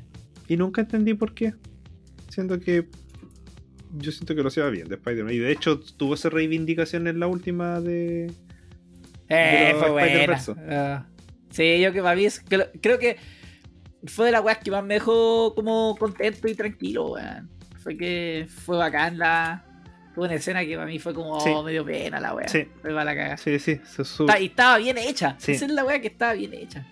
Y 0.49 0.57
nunca 0.57 0.81
entendí 0.83 1.15
por 1.15 1.35
qué. 1.35 1.55
Siento 2.29 2.59
que. 2.61 2.89
Yo 3.99 4.13
siento 4.13 4.35
que 4.35 4.43
lo 4.43 4.49
hacía 4.49 4.67
bien 4.69 4.89
de 4.89 4.97
Spider-Man. 4.97 5.33
Y 5.35 5.39
de 5.39 5.53
hecho 5.53 5.81
tuvo 5.81 6.15
esa 6.15 6.29
reivindicación 6.29 7.07
en 7.07 7.21
la 7.21 7.27
última 7.29 7.81
de. 7.81 8.33
Eh, 9.29 9.71
los 9.73 9.81
fue 9.83 9.91
buena. 9.91 10.39
Ah. 10.71 11.07
sí, 11.51 11.81
yo 11.81 11.93
que 11.93 12.01
para 12.03 12.15
mí 12.15 12.25
es- 12.27 12.45
creo 12.81 12.99
que 12.99 13.17
fue 14.05 14.27
de 14.27 14.33
las 14.33 14.45
weas 14.45 14.59
que 14.59 14.71
más 14.71 14.85
me 14.85 14.95
dejó 14.95 15.53
como 15.55 15.97
contento 15.99 16.47
y 16.49 16.55
tranquilo, 16.55 17.13
weón. 17.13 17.51
Fue 17.83 17.97
que 17.97 18.47
fue 18.49 18.77
bacán 18.77 19.19
la, 19.19 19.65
Tuvo 20.17 20.25
una 20.25 20.35
escena 20.35 20.65
que 20.65 20.75
para 20.75 20.87
mí 20.87 20.99
fue 20.99 21.13
como 21.15 21.39
Sí. 21.41 21.51
medio 21.65 21.85
pena 21.85 22.19
la 22.19 22.35
wea. 22.35 22.49
Sí. 22.49 22.67
Me 22.83 22.93
va 22.93 23.05
la 23.05 23.15
cagada. 23.15 23.37
Sí, 23.37 23.59
sí, 23.61 23.79
se 23.85 24.05
sube. 24.05 24.27
Está- 24.33 24.41
y 24.41 24.47
estaba 24.47 24.79
bien 24.79 24.97
hecha. 24.99 25.37
Sí. 25.39 25.53
Esa 25.53 25.67
es 25.67 25.71
la 25.71 25.85
wea 25.85 26.01
que 26.01 26.09
estaba 26.09 26.33
bien 26.33 26.55
hecha. 26.55 26.85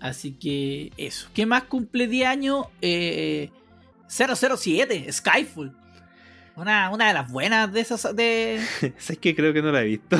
Así 0.00 0.32
que 0.32 0.92
eso. 0.96 1.28
¿Qué 1.34 1.44
más 1.44 1.64
cumple 1.64 2.06
10 2.06 2.26
años? 2.28 2.66
Eh, 2.80 3.50
007, 4.08 5.12
Skyfall. 5.12 5.76
Una, 6.56 6.90
una 6.90 7.08
de 7.08 7.14
las 7.14 7.30
buenas 7.30 7.72
de 7.72 7.80
esas. 7.80 8.16
De... 8.16 8.60
¿Sabes 8.98 9.18
que 9.18 9.34
Creo 9.34 9.52
que 9.52 9.60
no 9.62 9.72
la 9.72 9.82
he 9.82 9.86
visto. 9.86 10.16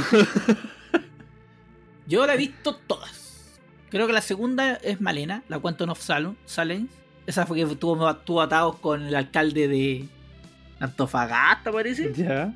Yo 2.07 2.27
la 2.27 2.35
he 2.35 2.37
visto 2.37 2.77
todas. 2.77 3.59
Creo 3.91 4.07
que 4.07 4.13
la 4.13 4.21
segunda 4.21 4.75
es 4.75 5.01
Malena, 5.01 5.43
la 5.49 5.59
Quantum 5.61 5.91
of 5.91 6.01
Salens. 6.01 6.91
Esa 7.29 7.45
fue 7.45 7.59
que 7.59 7.67
tuvo, 7.77 8.17
tuvo 8.17 8.41
atados 8.41 8.77
con 8.77 9.03
el 9.07 9.15
alcalde 9.15 9.69
de 9.69 10.09
Antofagasta, 10.81 11.71
parece. 11.71 12.13
ya. 12.15 12.55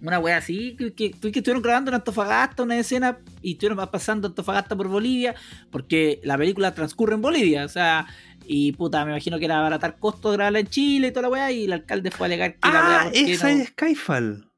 Una 0.00 0.18
wea 0.18 0.38
así, 0.38 0.74
que, 0.76 0.92
que, 0.94 1.10
que 1.10 1.26
estuvieron 1.28 1.62
grabando 1.62 1.90
en 1.90 1.96
Antofagasta 1.96 2.62
una 2.62 2.78
escena 2.78 3.18
y 3.42 3.52
estuvieron 3.52 3.76
pasando 3.90 4.28
Antofagasta 4.28 4.74
por 4.74 4.88
Bolivia, 4.88 5.34
porque 5.70 6.18
la 6.24 6.38
película 6.38 6.72
transcurre 6.74 7.14
en 7.14 7.20
Bolivia, 7.20 7.64
o 7.64 7.68
sea, 7.68 8.06
y 8.46 8.72
puta, 8.72 9.04
me 9.04 9.10
imagino 9.10 9.38
que 9.38 9.44
era 9.44 9.58
abaratar 9.58 9.98
costos 9.98 10.32
grabarla 10.34 10.60
en 10.60 10.68
Chile 10.68 11.08
y 11.08 11.10
toda 11.10 11.22
la 11.22 11.28
wea, 11.28 11.52
y 11.52 11.64
el 11.64 11.72
alcalde 11.74 12.10
fue 12.10 12.24
a 12.24 12.28
alegar 12.28 12.54
que 12.58 12.68
la 12.68 12.72
wea, 12.88 13.00
Ah, 13.00 13.04
¿por 13.04 13.12
qué 13.12 13.32
esa 13.32 13.52
no? 13.52 13.60
es 13.62 13.68
Skyfall. 13.68 14.50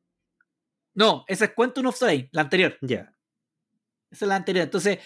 No, 0.95 1.25
esa 1.27 1.47
es 1.47 1.51
Quantum 1.53 1.87
of 1.87 1.97
Solace, 1.97 2.29
la 2.33 2.43
anterior. 2.43 2.77
Ya. 2.83 3.13
Esa 4.11 4.25
es 4.25 4.29
la 4.29 4.37
anterior. 4.37 4.65
Entonces, 4.65 4.99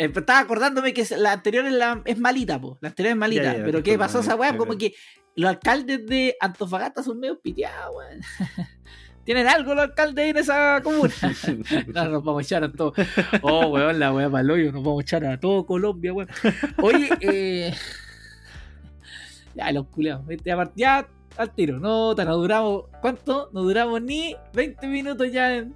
eh, 0.00 0.10
estaba 0.16 0.38
acordándome 0.38 0.94
que 0.94 1.04
la 1.18 1.32
anterior 1.32 1.66
es, 1.66 1.74
la, 1.74 2.00
es 2.06 2.18
malita, 2.18 2.58
po. 2.58 2.78
La 2.80 2.88
anterior 2.88 3.12
es 3.12 3.18
malita. 3.18 3.42
Ya, 3.42 3.58
ya, 3.58 3.64
pero 3.64 3.82
¿qué 3.82 3.98
pasó 3.98 4.20
esa 4.20 4.34
weá? 4.34 4.56
Como 4.56 4.78
que 4.78 4.94
los 5.34 5.50
alcaldes 5.50 6.06
de 6.06 6.36
Antofagasta 6.40 7.02
son 7.02 7.20
medio 7.20 7.38
piteados, 7.38 7.94
weón. 7.94 8.20
¿Tienen 9.24 9.46
algo 9.46 9.74
los 9.74 9.84
alcaldes 9.84 10.30
en 10.30 10.38
esa 10.38 10.80
comuna? 10.82 11.12
no, 11.94 12.08
nos 12.08 12.24
vamos 12.24 12.40
a 12.40 12.42
echar 12.42 12.64
a 12.64 12.72
todos. 12.72 12.94
Oh, 13.42 13.66
weón, 13.66 13.98
la 13.98 14.10
weá 14.10 14.28
hoyo. 14.28 14.72
Nos 14.72 14.82
vamos 14.82 15.00
a 15.00 15.02
echar 15.02 15.26
a 15.26 15.38
todo 15.38 15.66
Colombia, 15.66 16.14
weón. 16.14 16.30
Oye, 16.78 17.10
eh. 17.20 17.74
Ya, 19.54 19.70
los 19.70 19.86
culeados. 19.88 20.24
Ya, 20.46 20.72
ya 20.76 21.08
al 21.36 21.54
tiro. 21.54 21.78
No, 21.78 22.14
no 22.14 22.36
duramos. 22.38 22.84
¿Cuánto? 23.02 23.50
No 23.52 23.60
duramos 23.64 24.00
ni 24.00 24.34
20 24.54 24.86
minutos 24.86 25.30
ya 25.30 25.56
en 25.56 25.74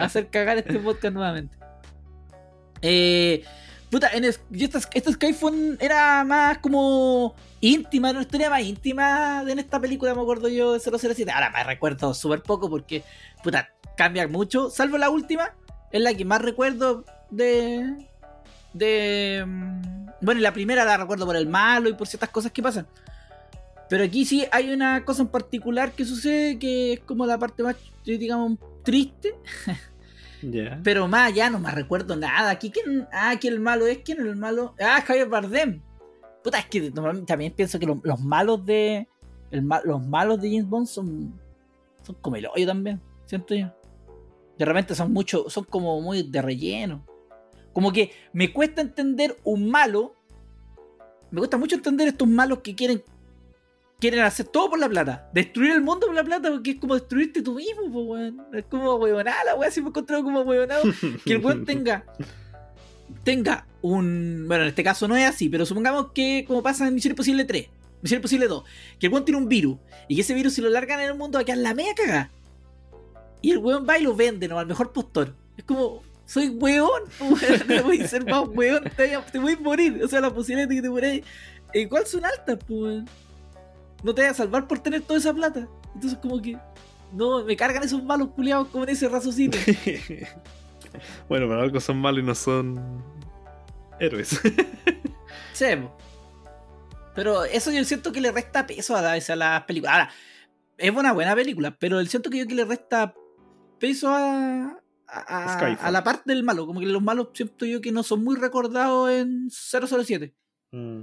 hacer 0.00 0.30
cagar 0.30 0.58
este 0.58 0.80
podcast 0.80 1.14
nuevamente. 1.14 1.63
Eh, 2.86 3.42
puta, 3.90 4.10
en 4.12 4.24
es- 4.24 4.40
yo 4.50 4.66
esta, 4.66 4.78
esta 4.92 5.10
Skyphone 5.12 5.78
era 5.80 6.22
más 6.24 6.58
como 6.58 7.34
íntima, 7.62 8.10
una 8.10 8.20
historia 8.20 8.50
más 8.50 8.60
íntima 8.60 9.42
en 9.48 9.58
esta 9.58 9.80
película, 9.80 10.14
me 10.14 10.20
acuerdo 10.20 10.48
yo 10.48 10.74
de 10.74 10.80
007. 10.80 11.30
Ahora 11.30 11.48
me 11.50 11.64
recuerdo 11.64 12.12
súper 12.12 12.42
poco 12.42 12.68
porque, 12.68 13.02
puta, 13.42 13.70
cambia 13.96 14.28
mucho, 14.28 14.68
salvo 14.68 14.98
la 14.98 15.08
última, 15.08 15.54
es 15.90 16.02
la 16.02 16.12
que 16.12 16.26
más 16.26 16.42
recuerdo 16.42 17.04
de. 17.30 18.06
de. 18.74 19.44
mm, 19.46 20.06
Bueno, 20.20 20.40
y 20.40 20.42
la 20.42 20.52
primera 20.52 20.84
la 20.84 20.96
recuerdo 20.98 21.24
por 21.24 21.36
el 21.36 21.46
malo 21.48 21.88
y 21.88 21.94
por 21.94 22.06
ciertas 22.06 22.28
cosas 22.28 22.52
que 22.52 22.62
pasan. 22.62 22.86
Pero 23.88 24.04
aquí 24.04 24.24
sí 24.26 24.46
hay 24.50 24.70
una 24.72 25.04
cosa 25.06 25.22
en 25.22 25.28
particular 25.28 25.92
que 25.92 26.04
sucede 26.04 26.58
que 26.58 26.94
es 26.94 27.00
como 27.00 27.24
la 27.26 27.38
parte 27.38 27.62
más, 27.62 27.76
digamos, 28.04 28.58
triste. 28.82 29.34
Pero 30.82 31.08
más 31.08 31.28
allá 31.32 31.50
no 31.50 31.58
me 31.58 31.70
recuerdo 31.70 32.16
nada. 32.16 32.50
Aquí 32.50 32.70
quién. 32.70 33.06
Ah, 33.12 33.30
aquí 33.30 33.48
el 33.48 33.60
malo 33.60 33.86
es. 33.86 33.98
¿Quién 33.98 34.20
el 34.20 34.36
malo? 34.36 34.74
Ah, 34.80 35.00
Javier 35.00 35.28
Bardem. 35.28 35.80
Puta, 36.42 36.58
es 36.58 36.66
que 36.66 36.90
también 37.26 37.52
pienso 37.54 37.78
que 37.78 37.86
lo- 37.86 38.00
los 38.02 38.20
malos 38.20 38.64
de. 38.66 39.08
el 39.50 39.66
los 39.84 40.06
malos 40.06 40.40
de 40.40 40.50
James 40.50 40.68
Bond 40.68 40.86
son. 40.86 41.40
son 42.02 42.16
como 42.20 42.36
el 42.36 42.46
hoyo 42.46 42.66
también. 42.66 43.00
Siento. 43.24 43.54
De 43.54 44.64
repente 44.64 44.94
son 44.94 45.12
mucho. 45.12 45.48
son 45.48 45.64
como 45.64 46.00
muy 46.00 46.22
de 46.22 46.42
relleno. 46.42 47.04
Como 47.72 47.92
que 47.92 48.12
me 48.32 48.52
cuesta 48.52 48.80
entender 48.82 49.36
un 49.44 49.68
malo. 49.70 50.14
Me 51.30 51.38
cuesta 51.38 51.56
mucho 51.56 51.74
entender 51.76 52.06
estos 52.08 52.28
malos 52.28 52.58
que 52.58 52.74
quieren. 52.74 53.02
Quieren 54.04 54.20
hacer 54.20 54.44
todo 54.48 54.68
por 54.68 54.78
la 54.78 54.86
plata. 54.86 55.30
Destruir 55.32 55.72
el 55.72 55.80
mundo 55.80 56.04
por 56.04 56.14
la 56.14 56.22
plata 56.22 56.50
porque 56.50 56.72
es 56.72 56.76
como 56.78 56.92
destruirte 56.92 57.40
tú 57.40 57.54
mismo, 57.54 57.90
po, 57.90 58.02
weón. 58.02 58.38
Es 58.52 58.66
como 58.66 58.96
weonada 58.96 59.42
la 59.44 59.54
weá, 59.54 59.70
si 59.70 59.80
me 59.80 59.86
he 59.86 59.88
encontrado 59.88 60.22
como 60.22 60.42
weonado 60.42 60.82
que 61.24 61.32
el 61.32 61.42
weón 61.42 61.64
tenga 61.64 62.04
tenga 63.22 63.66
un 63.80 64.44
bueno 64.46 64.64
en 64.64 64.68
este 64.68 64.84
caso 64.84 65.08
no 65.08 65.16
es 65.16 65.24
así 65.24 65.48
pero 65.48 65.64
supongamos 65.64 66.12
que 66.12 66.44
como 66.46 66.62
pasa 66.62 66.86
en 66.86 66.92
Misión 66.92 67.12
Imposible 67.12 67.46
3 67.46 67.68
Misión 68.02 68.18
Imposible 68.18 68.46
2 68.46 68.64
que 68.98 69.06
el 69.06 69.12
weón 69.12 69.24
tiene 69.24 69.40
un 69.40 69.48
virus 69.48 69.78
y 70.06 70.16
que 70.16 70.20
ese 70.20 70.34
virus 70.34 70.52
si 70.52 70.60
lo 70.60 70.68
largan 70.68 71.00
en 71.00 71.06
el 71.06 71.14
mundo 71.14 71.38
va 71.38 71.42
a 71.42 71.44
quedar 71.46 71.58
la 71.58 71.72
media 71.72 71.94
caga 71.94 72.30
y 73.40 73.52
el 73.52 73.58
weón 73.58 73.86
va 73.88 73.98
y 73.98 74.02
lo 74.02 74.14
vende 74.14 74.48
¿no? 74.48 74.58
al 74.58 74.66
mejor 74.66 74.92
postor 74.92 75.34
es 75.56 75.64
como 75.64 76.02
soy 76.26 76.50
weón 76.50 77.04
weón, 77.20 77.86
voy 77.86 78.02
a 78.02 78.08
ser 78.08 78.26
más 78.26 78.46
weón 78.48 78.84
te, 78.94 79.38
voy 79.38 79.54
a 79.54 79.60
morir 79.60 80.02
o 80.04 80.08
sea 80.08 80.20
la 80.20 80.30
posibilidad 80.30 80.68
de 80.68 80.74
que 80.74 80.82
te 80.82 80.90
mueras 80.90 81.20
igual 81.72 82.06
son 82.06 82.26
altas 82.26 82.58
pues. 82.68 83.04
No 84.04 84.14
te 84.14 84.22
vas 84.22 84.30
a 84.32 84.34
salvar 84.34 84.68
por 84.68 84.78
tener 84.78 85.02
toda 85.02 85.18
esa 85.18 85.34
plata 85.34 85.66
entonces 85.94 86.18
como 86.22 86.40
que 86.40 86.56
no 87.12 87.44
me 87.44 87.56
cargan 87.56 87.82
esos 87.82 88.02
malos 88.04 88.28
culiados 88.28 88.68
como 88.68 88.84
en 88.84 88.90
ese 88.90 89.08
raciocinio 89.08 89.58
bueno, 91.28 91.48
pero 91.48 91.60
algo 91.60 91.80
son 91.80 91.98
malos 91.98 92.22
y 92.22 92.26
no 92.26 92.34
son 92.34 93.02
héroes. 93.98 94.40
Sí. 95.52 95.66
Pero 97.14 97.44
eso 97.44 97.70
yo 97.70 97.84
siento 97.84 98.10
que 98.10 98.20
le 98.20 98.32
resta 98.32 98.66
peso 98.66 98.96
a, 98.96 99.02
la- 99.02 99.12
a 99.12 99.36
las 99.36 99.62
películas. 99.64 99.92
Ahora, 99.94 100.10
es 100.76 100.90
una 100.90 101.12
buena 101.12 101.34
película, 101.36 101.76
pero 101.78 102.00
el 102.00 102.08
siento 102.08 102.28
que 102.28 102.38
yo 102.38 102.46
que 102.48 102.56
le 102.56 102.64
resta 102.64 103.14
peso 103.78 104.08
a, 104.10 104.80
a, 105.06 105.76
a 105.80 105.90
la 105.92 106.02
parte 106.02 106.22
del 106.32 106.42
malo. 106.42 106.66
Como 106.66 106.80
que 106.80 106.86
los 106.86 107.00
malos 107.02 107.28
siento 107.34 107.66
yo 107.66 107.80
que 107.80 107.92
no 107.92 108.02
son 108.02 108.24
muy 108.24 108.34
recordados 108.34 109.10
en 109.12 109.48
007. 109.50 110.34
Mm. 110.72 111.02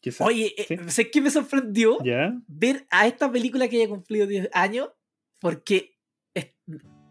Quizás. 0.00 0.26
Oye, 0.26 0.54
eh, 0.56 0.64
Sí. 0.66 0.76
sé 0.88 1.10
que 1.10 1.20
me 1.20 1.30
sorprendió 1.30 1.98
ver 2.48 2.86
a 2.90 3.06
esta 3.06 3.30
película 3.30 3.68
que 3.68 3.76
haya 3.76 3.88
cumplido 3.88 4.26
10 4.26 4.48
años, 4.52 4.88
porque 5.38 5.96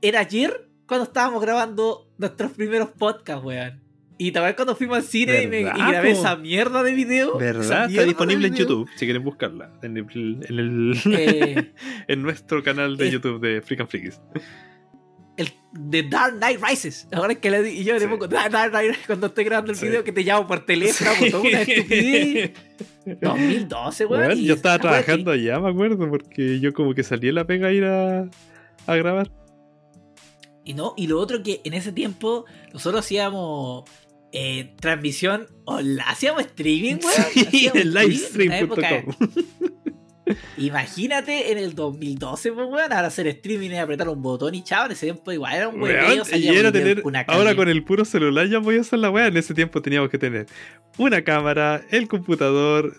era 0.01 0.21
ayer 0.21 0.69
cuando 0.87 1.03
estábamos 1.05 1.41
grabando 1.41 2.11
nuestros 2.17 2.51
primeros 2.53 2.89
podcasts, 2.89 3.43
weón. 3.45 3.83
Y 4.21 4.31
también 4.33 4.55
cuando 4.55 4.75
fuimos 4.75 4.97
al 4.97 5.03
cine 5.03 5.43
y, 5.43 5.47
me- 5.47 5.61
y 5.61 5.63
¿Verdad, 5.63 5.89
grabé 5.91 6.11
po? 6.13 6.19
esa 6.19 6.35
mierda 6.35 6.83
de 6.83 6.93
video. 6.93 7.37
¿Verdad? 7.37 7.89
Está 7.89 8.03
disponible 8.03 8.47
en. 8.47 8.55
YouTube, 8.55 8.89
si 8.97 9.05
quieren 9.05 9.23
buscarla. 9.23 9.79
En, 9.81 9.95
el, 9.95 10.05
en, 10.49 10.59
el- 10.59 10.93
Eh, 11.17 11.73
en 12.07 12.21
nuestro 12.21 12.61
canal 12.61 12.97
de 12.97 13.07
eh, 13.07 13.11
YouTube 13.11 13.39
de 13.39 13.61
Freak 13.61 13.79
and 13.81 13.89
Freakies. 13.89 14.19
El 15.39 15.51
de 15.73 16.03
Dark 16.03 16.35
Knight 16.37 16.59
Rises. 16.61 17.07
Ahora 17.11 17.33
es 17.33 17.39
que 17.39 17.49
le 17.51 17.71
y 17.71 17.83
yo 17.83 17.93
le 17.93 17.99
Sí. 18.01 18.07
pongo 18.07 18.27
Dark 18.27 18.51
Dark 18.51 18.71
Knight 18.71 18.95
cuando 19.07 19.27
estoy 19.27 19.43
grabando 19.45 19.71
el 19.71 19.77
Sí. 19.77 19.85
video 19.87 20.03
que 20.03 20.11
te 20.11 20.23
llamo 20.23 20.47
por 20.47 20.65
teléfono, 20.65 21.11
Sí. 21.19 21.31
toda 21.31 21.43
una 21.43 21.61
estupidez. 21.61 22.51
2012, 23.21 24.05
weón. 24.05 24.25
Bueno, 24.25 24.41
yo 24.41 24.53
estaba 24.53 24.77
trabajando 24.79 25.31
allá, 25.31 25.59
me 25.59 25.69
acuerdo, 25.69 26.09
porque 26.09 26.59
yo 26.59 26.73
como 26.73 26.93
que 26.93 27.03
salí 27.03 27.27
de 27.27 27.33
la 27.33 27.45
pega 27.47 27.67
a 27.69 27.71
ir 27.71 27.83
a, 27.85 28.29
a 28.87 28.95
grabar. 28.95 29.31
Y 30.65 30.73
no, 30.73 30.93
y 30.97 31.07
lo 31.07 31.19
otro 31.19 31.41
que 31.41 31.61
en 31.63 31.73
ese 31.73 31.91
tiempo 31.91 32.45
nosotros 32.73 33.03
hacíamos 33.05 33.85
eh, 34.31 34.75
transmisión 34.79 35.47
online, 35.65 36.03
hacíamos 36.05 36.41
streaming, 36.43 36.97
weón. 37.03 37.49
Sí, 37.51 37.69
en 37.73 37.93
livestream.com. 37.93 39.15
Imagínate 40.57 41.51
en 41.51 41.57
el 41.57 41.73
2012, 41.75 42.51
pues, 42.51 42.67
weón, 42.67 42.91
ahora 42.93 43.07
hacer 43.07 43.27
streaming 43.27 43.69
y 43.71 43.77
apretar 43.77 44.09
un 44.09 44.21
botón 44.21 44.53
y 44.55 44.63
chao, 44.63 44.85
en 44.85 44.91
ese 44.91 45.05
tiempo 45.07 45.31
igual 45.31 45.53
era 45.53 45.67
un 45.69 45.81
Weón, 45.81 45.95
weón. 46.05 46.27
y 46.41 46.47
era 46.47 46.71
tener, 46.71 47.03
ahora 47.27 47.55
con 47.55 47.67
el 47.69 47.83
puro 47.83 48.05
celular 48.05 48.47
ya 48.47 48.59
voy 48.59 48.77
a 48.77 48.81
hacer 48.81 48.99
la 48.99 49.09
weá. 49.09 49.27
En 49.27 49.37
ese 49.37 49.53
tiempo 49.53 49.81
teníamos 49.81 50.09
que 50.09 50.17
tener 50.17 50.45
una 50.97 51.23
cámara, 51.23 51.81
el 51.89 52.07
computador. 52.07 52.95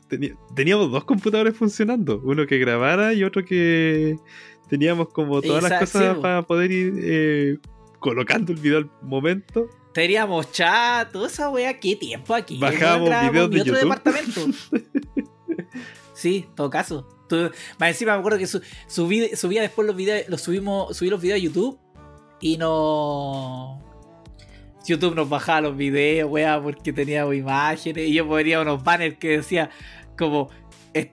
teníamos 0.55 0.90
dos 0.90 1.05
computadores 1.05 1.57
funcionando: 1.57 2.21
uno 2.25 2.47
que 2.47 2.59
grabara 2.59 3.12
y 3.12 3.25
otro 3.25 3.45
que 3.45 4.16
teníamos 4.69 5.09
como 5.09 5.40
todas 5.43 5.62
las 5.62 5.73
Exacto, 5.73 5.93
cosas 5.99 6.09
sí, 6.11 6.14
po. 6.16 6.23
para 6.23 6.43
poder 6.43 6.71
ir 6.73 6.93
eh, 7.03 7.59
colocando 7.99 8.53
el 8.53 8.59
video 8.59 8.79
al 8.79 8.90
momento. 9.03 9.69
Teníamos 9.93 10.53
chat, 10.53 11.11
toda 11.11 11.27
esa 11.27 11.51
weá, 11.51 11.79
qué 11.81 11.97
tiempo 11.97 12.33
aquí. 12.35 12.59
Bajábamos 12.59 13.09
videos 13.09 13.51
de 13.51 13.61
otro 13.61 13.75
YouTube. 13.75 13.81
departamento. 13.83 14.40
sí, 16.21 16.47
todo 16.55 16.69
caso. 16.71 17.09
Tú- 17.29 17.51
más 17.79 17.91
encima 17.91 18.13
me 18.13 18.19
acuerdo 18.19 18.39
que 18.39 18.47
su- 18.47 18.61
subí, 18.87 19.35
subía 19.37 19.63
después 19.63 19.87
los 19.87 19.97
videos, 19.97 20.29
los 20.29 20.41
subimos, 20.43 20.97
subí 20.97 21.11
los 21.11 21.21
videos 21.21 21.37
a 21.37 21.43
YouTube 21.43 21.79
y 22.41 22.57
no. 22.57 23.83
YouTube 24.87 25.15
nos 25.15 25.29
bajaba 25.29 25.61
los 25.63 25.77
videos, 25.77 26.31
weá, 26.31 26.61
porque 26.63 26.93
teníamos 26.93 27.35
imágenes 27.35 28.09
y 28.09 28.15
yo 28.15 28.27
ponía 28.27 28.61
unos 28.61 28.83
banners 28.83 29.19
que 29.19 29.37
decía 29.39 29.71
como 30.19 30.49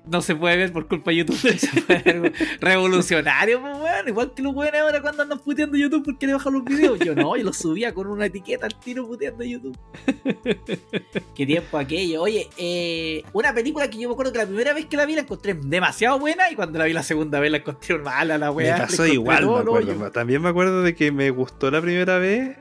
no 0.05 0.21
se 0.21 0.35
puede 0.35 0.57
ver 0.57 0.71
por 0.71 0.87
culpa 0.87 1.11
de 1.11 1.17
YouTube. 1.17 1.37
Se 1.37 1.81
puede 1.81 2.19
ver 2.19 2.33
revolucionario, 2.59 3.61
pues, 3.61 3.77
weón. 3.77 4.07
Igual 4.07 4.33
que 4.33 4.41
los 4.41 4.55
weones 4.55 4.81
ahora 4.81 5.01
cuando 5.01 5.23
andan 5.23 5.39
puteando 5.39 5.77
YouTube 5.77 6.03
porque 6.03 6.27
le 6.27 6.33
bajan 6.33 6.53
los 6.53 6.63
videos. 6.65 6.99
Yo 6.99 7.15
no, 7.15 7.35
yo 7.37 7.43
los 7.43 7.57
subía 7.57 7.93
con 7.93 8.07
una 8.07 8.25
etiqueta 8.25 8.65
al 8.65 8.79
tiro 8.79 9.07
puteando 9.07 9.43
YouTube. 9.43 9.77
Qué 11.35 11.45
tiempo 11.45 11.77
aquello. 11.77 12.21
Oye, 12.21 12.49
eh, 12.57 13.23
una 13.33 13.53
película 13.53 13.89
que 13.89 13.97
yo 13.99 14.09
me 14.09 14.13
acuerdo 14.13 14.31
que 14.31 14.39
la 14.39 14.45
primera 14.45 14.73
vez 14.73 14.85
que 14.85 14.97
la 14.97 15.05
vi 15.05 15.15
la 15.15 15.21
encontré 15.21 15.53
demasiado 15.53 16.19
buena 16.19 16.49
y 16.51 16.55
cuando 16.55 16.79
la 16.79 16.85
vi 16.85 16.93
la 16.93 17.03
segunda 17.03 17.39
vez 17.39 17.51
la 17.51 17.57
encontré 17.57 17.97
mala 17.99 18.37
la 18.37 18.47
Me 18.49 18.55
weá. 18.57 18.77
pasó 18.77 19.03
Le 19.03 19.13
encontré 19.13 19.13
igual, 19.13 19.41
todo 19.43 19.53
me 19.73 19.79
acuerdo. 19.79 20.11
También 20.11 20.41
me 20.41 20.49
acuerdo 20.49 20.81
de 20.81 20.95
que 20.95 21.11
me 21.11 21.29
gustó 21.29 21.69
la 21.71 21.81
primera 21.81 22.17
vez, 22.17 22.57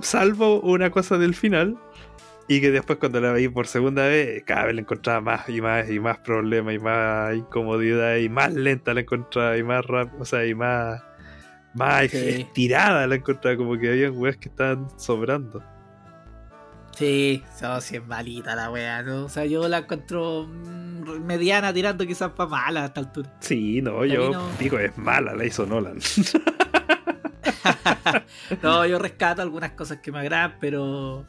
salvo 0.00 0.60
una 0.60 0.90
cosa 0.90 1.18
del 1.18 1.34
final. 1.34 1.78
Y 2.54 2.60
que 2.60 2.70
después 2.70 2.98
cuando 2.98 3.20
la 3.20 3.32
veí 3.32 3.48
por 3.48 3.66
segunda 3.66 4.06
vez, 4.06 4.42
cada 4.44 4.66
vez 4.66 4.74
le 4.74 4.82
encontraba 4.82 5.20
más 5.20 5.48
y 5.48 5.60
más 5.62 5.88
y 5.90 5.98
más 6.00 6.18
problemas 6.18 6.74
y 6.74 6.78
más 6.78 7.34
incomodidad 7.34 8.16
y 8.16 8.28
más 8.28 8.52
lenta 8.52 8.92
la 8.92 9.00
encontraba 9.00 9.56
y 9.56 9.62
más 9.62 9.84
rápido, 9.86 10.18
o 10.20 10.24
sea, 10.26 10.44
y 10.44 10.54
más, 10.54 11.02
más 11.74 12.10
Sí. 12.10 12.18
estirada 12.18 13.06
la 13.06 13.14
encontraba, 13.14 13.56
como 13.56 13.78
que 13.78 13.88
había 13.90 14.10
weas 14.10 14.36
que 14.36 14.48
estaban 14.50 14.86
sobrando. 14.98 15.62
Sí, 16.94 17.42
no, 17.62 17.80
sí 17.80 17.96
es 17.96 18.06
malita 18.06 18.54
la 18.54 18.70
weá. 18.70 19.02
¿no? 19.02 19.24
O 19.24 19.28
sea, 19.30 19.46
yo 19.46 19.66
la 19.66 19.78
encuentro 19.78 20.46
mm, 20.46 21.24
mediana 21.24 21.72
tirando 21.72 22.06
quizás 22.06 22.32
para 22.32 22.50
mala 22.50 22.82
a 22.82 22.86
esta 22.86 23.00
altura. 23.00 23.34
Sí, 23.40 23.80
no, 23.80 24.04
yo 24.04 24.30
no. 24.30 24.46
digo, 24.58 24.78
es 24.78 24.98
mala, 24.98 25.34
la 25.34 25.46
hizo 25.46 25.64
Nolan. 25.64 25.98
no, 28.62 28.86
yo 28.86 28.98
rescato 28.98 29.42
algunas 29.42 29.72
cosas 29.72 29.98
que 29.98 30.12
me 30.12 30.20
agradan, 30.20 30.56
pero. 30.60 31.26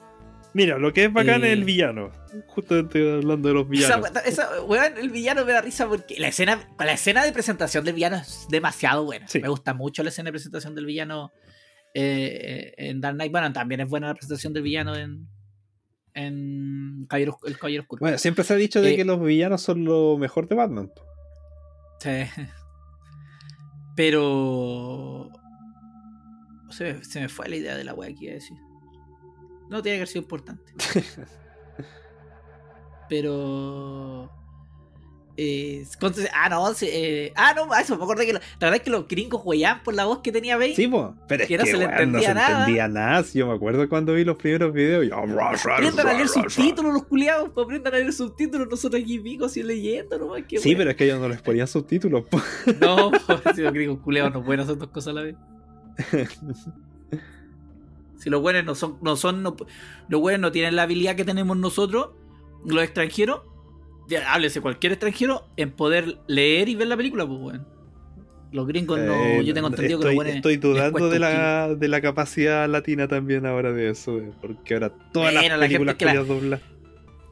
Mira, 0.54 0.78
lo 0.78 0.94
que 0.94 1.06
es 1.06 1.14
bacán 1.14 1.44
Eh. 1.44 1.48
es 1.48 1.54
el 1.54 1.64
villano. 1.64 2.12
Justamente 2.48 3.12
hablando 3.14 3.48
de 3.50 3.54
los 3.56 3.64
Esa, 3.72 3.98
villanos. 3.98 4.12
esa- 4.26 4.62
weón, 4.64 4.98
el 4.98 5.10
villano 5.10 5.44
me 5.46 5.52
da 5.52 5.62
risa 5.62 5.88
porque 5.88 6.20
la 6.20 6.28
escena, 6.28 6.68
la 6.78 6.94
escena 6.94 7.24
de 7.26 7.32
presentación 7.32 7.84
del 7.86 7.96
villano 7.96 8.18
es 8.18 8.46
demasiado 8.50 9.04
buena. 9.06 9.28
Sí. 9.28 9.40
Me 9.40 9.48
gusta 9.50 9.74
mucho 9.74 10.04
la 10.04 10.10
escena 10.10 10.28
de 10.28 10.34
presentación 10.34 10.76
del 10.76 10.86
villano 10.86 11.32
eh, 11.96 12.74
en 12.78 13.02
Dark 13.02 13.16
Knight. 13.16 13.32
Bueno, 13.32 13.52
también 13.54 13.82
es 13.82 13.90
buena 13.90 14.08
la 14.08 14.14
presentación 14.14 14.54
del 14.54 14.64
villano 14.64 14.96
en, 14.96 15.28
en 16.14 17.06
Caballero- 17.10 17.38
El 17.46 17.58
Caballero 17.58 17.82
Oscuro. 17.84 18.00
Bueno, 18.02 18.18
siempre 18.20 18.44
se 18.44 18.54
ha 18.54 18.58
dicho 18.58 18.82
de 18.82 18.94
Eh, 18.94 18.96
que 18.96 19.06
los 19.06 19.20
villanos 19.24 19.62
son 19.62 19.84
lo 19.86 20.18
mejor 20.20 20.48
de 20.48 20.56
Batman. 20.56 20.92
Sí. 22.00 22.10
Pero. 23.96 25.30
Se 26.72 26.94
me, 26.94 27.04
se 27.04 27.22
me 27.22 27.30
fue 27.30 27.48
la 27.50 27.56
idea 27.56 27.76
de 27.78 27.84
la 27.84 27.94
wea 27.94 28.10
que 28.10 28.26
iba 28.26 28.32
a 28.32 28.36
decir. 28.36 28.58
No 29.70 29.82
tiene 29.82 29.98
que 29.98 30.02
haber 30.02 30.08
sido 30.08 30.22
importante. 30.22 30.72
Pero. 33.10 34.30
Eh, 35.36 35.84
ah, 36.32 36.48
no, 36.48 36.74
sí, 36.76 36.88
eh, 36.92 37.34
ah, 37.36 37.56
no, 37.56 37.74
eso, 37.76 37.98
me 37.98 38.04
acordé 38.04 38.28
que 38.28 38.34
la 38.34 38.40
verdad 38.60 38.76
es 38.76 38.82
que 38.82 38.92
los 38.92 39.08
gringos 39.08 39.42
huellaban 39.44 39.82
por 39.82 39.96
la 39.96 40.06
voz 40.06 40.20
que 40.20 40.32
tenía 40.32 40.58
Bane. 40.58 40.76
Sí, 40.76 40.88
po. 40.88 41.16
pero 41.28 41.42
es 41.42 41.50
Que 41.50 41.58
que, 41.58 41.64
no 41.64 41.66
se 41.66 41.78
le 41.78 41.86
entendía 41.86 42.20
no 42.20 42.22
se 42.22 42.34
nada. 42.36 42.60
entendía 42.60 42.88
nada. 42.88 43.26
Yo 43.34 43.48
me 43.48 43.54
acuerdo 43.56 43.90
cuando 43.90 44.14
vi 44.14 44.24
los 44.26 44.36
primeros 44.38 44.72
videos. 44.72 45.08
Yo, 45.08 45.16
Aprendan 45.18 46.08
a 46.08 46.14
leer 46.14 46.28
subtítulos 46.28 46.94
los 46.94 47.06
culiados, 47.06 47.50
pues 47.52 47.66
aprendan 47.66 47.96
a 47.96 47.98
leer 47.98 48.14
subtítulos, 48.14 48.68
nosotros 48.70 49.02
aquí 49.02 49.18
picos 49.18 49.50
así 49.52 49.64
leyendo, 49.64 50.20
¿no? 50.20 50.34
Qué 50.48 50.60
Sí, 50.60 50.70
wea. 50.70 50.78
pero 50.78 50.92
es 50.92 50.96
que 50.98 51.06
ellos 51.06 51.20
no 51.20 51.28
les 51.28 51.42
ponían 51.42 51.68
subtítulos. 51.68 52.26
po. 52.26 52.40
No, 52.80 53.10
pues, 53.26 53.56
si 53.56 53.62
los 53.64 53.74
gringos 53.74 54.02
culiados 54.04 54.34
no 54.34 54.46
pueden 54.46 54.60
hacer 54.62 54.78
dos 54.78 54.90
cosas 54.90 55.08
a 55.08 55.14
la 55.14 55.22
vez. 55.24 55.36
Si 58.24 58.30
los 58.30 58.42
buenos 58.42 58.64
no 58.64 58.74
son, 58.76 58.98
no 59.02 59.16
son, 59.18 59.44
no- 59.44 59.56
los 60.08 60.22
buenos 60.22 60.40
no 60.40 60.52
tienen 60.52 60.76
la 60.78 60.84
habilidad 60.84 61.16
que 61.16 61.26
tenemos 61.26 61.58
nosotros, 61.58 62.12
los 62.66 62.82
extranjeros, 62.84 63.42
ya, 64.08 64.34
háblese 64.34 64.62
cualquier 64.62 64.94
extranjero, 64.94 65.46
en 65.58 65.72
poder 65.72 66.20
leer 66.28 66.70
y 66.70 66.76
ver 66.76 66.88
la 66.88 66.96
película, 66.98 67.26
pues 67.28 67.40
bueno. 67.40 67.66
Los 68.54 68.68
gringos 68.68 69.00
no, 69.00 69.14
Eh, 69.14 69.44
yo 69.44 69.54
tengo 69.54 69.68
entendido 69.68 70.00
que 70.00 70.06
los 70.06 70.16
buenos 70.16 70.36
estoy 70.36 70.58
dudando 70.58 71.10
de 71.10 71.18
la, 71.20 71.74
de 71.74 71.88
la 71.88 72.02
capacidad 72.02 72.70
latina 72.70 73.08
también 73.08 73.46
ahora 73.48 73.72
de 73.72 73.90
eso. 73.90 74.22
Porque 74.42 74.76
ahora 74.76 74.90
todas 75.12 75.34
Bueno, 75.34 75.50
las 75.50 75.60
la 75.60 75.68
gente 75.68 75.86
películas 75.86 75.96
que 75.96 76.06
la- 76.06 76.24
kilo. 76.24 76.60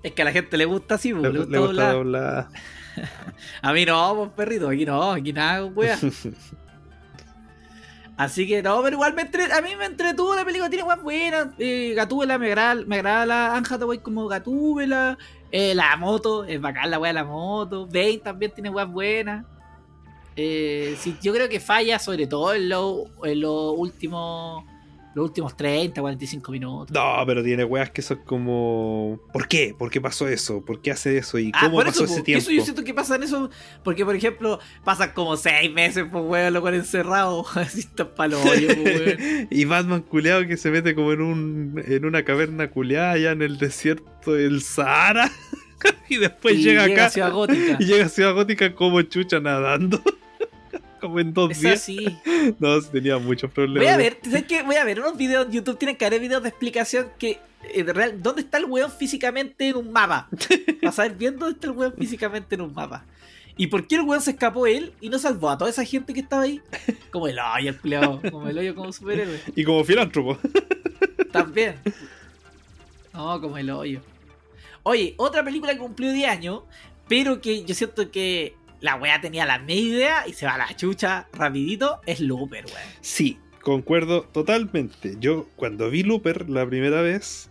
Es 0.03 0.11
que 0.13 0.21
a 0.23 0.25
la 0.25 0.31
gente 0.31 0.57
le 0.57 0.65
gusta 0.65 0.95
así, 0.95 1.13
pues, 1.13 1.23
Le, 1.23 1.31
le 1.31 1.37
gusta 1.39 1.51
le 1.51 1.59
gusta 1.59 1.91
doblar. 1.93 1.93
doblar. 1.93 2.47
A 3.61 3.71
mí 3.71 3.85
no, 3.85 4.15
pues 4.17 4.31
perrito, 4.31 4.67
aquí 4.67 4.83
no, 4.83 5.11
aquí 5.11 5.31
nada, 5.31 5.63
wea. 5.65 5.95
Así 8.21 8.47
que 8.47 8.61
no, 8.61 8.83
pero 8.83 8.97
igual 8.97 9.15
me 9.15 9.23
entre- 9.23 9.51
a 9.51 9.61
mí 9.61 9.75
me 9.75 9.85
entretuvo 9.85 10.35
la 10.35 10.45
película, 10.45 10.69
tiene 10.69 10.83
weas 10.83 11.01
buenas. 11.01 11.47
Eh, 11.57 11.93
Gatúbela, 11.95 12.37
me 12.37 12.45
agrada, 12.49 12.75
me 12.85 12.97
agrada 12.97 13.25
la 13.25 13.55
Hathaway 13.57 13.97
como 13.97 14.27
Gatúbela. 14.27 15.17
Eh, 15.51 15.73
la 15.73 15.97
moto, 15.97 16.43
es 16.43 16.61
bacán 16.61 16.91
la 16.91 16.99
wea 16.99 17.09
de 17.09 17.13
la 17.15 17.23
moto. 17.23 17.87
Bane 17.87 18.19
también 18.23 18.51
tiene 18.53 18.69
weas 18.69 18.87
buenas. 18.87 19.43
Eh, 20.35 20.95
sí, 20.99 21.17
yo 21.23 21.33
creo 21.33 21.49
que 21.49 21.59
falla 21.59 21.97
sobre 21.97 22.27
todo 22.27 22.53
en 22.53 22.69
los 22.69 23.05
lo 23.33 23.71
últimos 23.71 24.65
los 25.13 25.25
últimos 25.25 25.57
30, 25.57 25.99
45 26.01 26.51
minutos. 26.51 26.91
No, 26.95 27.23
pero 27.25 27.43
tiene 27.43 27.63
weas 27.63 27.89
que 27.91 28.01
son 28.01 28.19
como. 28.25 29.19
¿Por 29.33 29.47
qué? 29.47 29.75
¿Por 29.77 29.89
qué 29.91 29.99
pasó 29.99 30.27
eso? 30.27 30.63
¿Por 30.63 30.81
qué 30.81 30.91
hace 30.91 31.17
eso? 31.17 31.37
¿Y 31.39 31.51
Ah, 31.53 31.61
cómo 31.65 31.77
por 31.77 31.85
pasó 31.85 32.05
eso, 32.05 32.13
ese 32.13 32.21
po, 32.21 32.25
tiempo? 32.25 32.41
eso 32.41 32.51
yo 32.51 32.63
siento 32.63 32.83
que 32.83 32.93
pasa 32.93 33.15
en 33.15 33.23
eso, 33.23 33.49
porque 33.83 34.05
por 34.05 34.15
ejemplo, 34.15 34.59
pasan 34.83 35.11
como 35.13 35.35
seis 35.37 35.71
meses, 35.71 36.05
pues 36.11 36.23
weón, 36.25 36.53
lo 36.53 36.61
con 36.61 36.73
encerrado, 36.73 37.45
así 37.55 37.81
está 37.81 38.13
palo 38.15 38.39
po, 38.39 38.49
weón. 38.49 39.47
y 39.51 39.65
Batman 39.65 40.01
culeado 40.01 40.47
que 40.47 40.57
se 40.57 40.71
mete 40.71 40.95
como 40.95 41.11
en 41.13 41.21
un 41.21 41.83
en 41.85 42.05
una 42.05 42.23
caverna 42.23 42.69
culeada 42.71 43.11
allá 43.11 43.31
en 43.31 43.41
el 43.41 43.57
desierto 43.57 44.33
del 44.33 44.61
Sahara. 44.61 45.29
y 46.09 46.17
después 46.17 46.55
Y 46.55 46.63
llega, 46.63 46.83
acá 46.83 47.05
a 47.07 47.09
Ciudad 47.09 47.31
Gótica. 47.31 47.77
y 47.79 47.85
llega 47.85 48.05
a 48.05 48.09
Ciudad 48.09 48.33
Gótica 48.33 48.75
como 48.75 49.01
chucha 49.01 49.39
nadando. 49.39 49.99
Como 51.01 51.19
en 51.19 51.33
dos 51.33 51.51
Es 51.51 51.61
días. 51.61 51.73
así. 51.81 52.05
No, 52.59 52.81
tenía 52.81 53.17
muchos 53.17 53.51
problemas. 53.51 53.83
Voy 53.83 53.93
a 53.93 53.97
ver, 53.97 54.17
¿sabes 54.23 54.45
qué? 54.45 54.63
Voy 54.63 54.75
a 54.75 54.83
ver 54.85 54.99
unos 54.99 55.17
videos 55.17 55.45
en 55.47 55.51
YouTube, 55.51 55.77
tienen 55.77 55.95
que 55.97 56.05
haber 56.05 56.21
videos 56.21 56.41
de 56.41 56.49
explicación 56.49 57.07
que 57.19 57.39
eh, 57.73 57.83
de 57.83 57.93
real, 57.93 58.21
¿dónde 58.23 58.41
está 58.41 58.57
el 58.57 58.65
weón 58.65 58.91
físicamente 58.91 59.67
en 59.69 59.75
un 59.75 59.91
mapa? 59.91 60.27
Para 60.81 60.91
saber 60.91 61.15
bien 61.15 61.37
dónde 61.37 61.53
está 61.55 61.67
el 61.67 61.73
weón 61.73 61.93
físicamente 61.97 62.55
en 62.55 62.61
un 62.61 62.73
mapa. 62.73 63.05
¿Y 63.57 63.67
por 63.67 63.85
qué 63.85 63.95
el 63.95 64.01
weón 64.01 64.21
se 64.21 64.31
escapó 64.31 64.65
él 64.65 64.93
y 65.01 65.09
no 65.09 65.19
salvó 65.19 65.49
a 65.49 65.57
toda 65.57 65.69
esa 65.69 65.83
gente 65.83 66.13
que 66.13 66.21
estaba 66.21 66.43
ahí? 66.43 66.61
Como 67.11 67.27
el 67.27 67.37
hoyo, 67.37 67.69
el 67.69 67.77
culiao, 67.79 68.21
como 68.31 68.47
el 68.47 68.57
hoyo 68.57 68.73
como 68.73 68.91
superhéroe. 68.93 69.39
Y 69.55 69.63
como 69.63 69.83
filántropo. 69.83 70.37
También. 71.31 71.75
No, 73.13 73.39
como 73.41 73.57
el 73.57 73.69
hoyo. 73.69 74.01
Oye, 74.83 75.13
otra 75.17 75.43
película 75.43 75.73
que 75.73 75.79
cumplió 75.79 76.11
10 76.11 76.29
años, 76.29 76.61
pero 77.07 77.41
que 77.41 77.63
yo 77.65 77.75
siento 77.75 78.09
que 78.09 78.55
la 78.81 78.95
weá 78.95 79.21
tenía 79.21 79.45
la 79.45 79.59
media 79.59 79.81
idea 79.81 80.27
y 80.27 80.33
se 80.33 80.45
va 80.45 80.55
a 80.55 80.57
la 80.57 80.75
chucha 80.75 81.27
rapidito, 81.33 82.01
es 82.05 82.19
Looper, 82.19 82.65
weón. 82.65 82.77
Sí, 83.01 83.39
concuerdo 83.61 84.23
totalmente. 84.23 85.15
Yo 85.19 85.47
cuando 85.55 85.89
vi 85.89 86.03
Looper 86.03 86.49
la 86.49 86.65
primera 86.67 87.01
vez, 87.01 87.49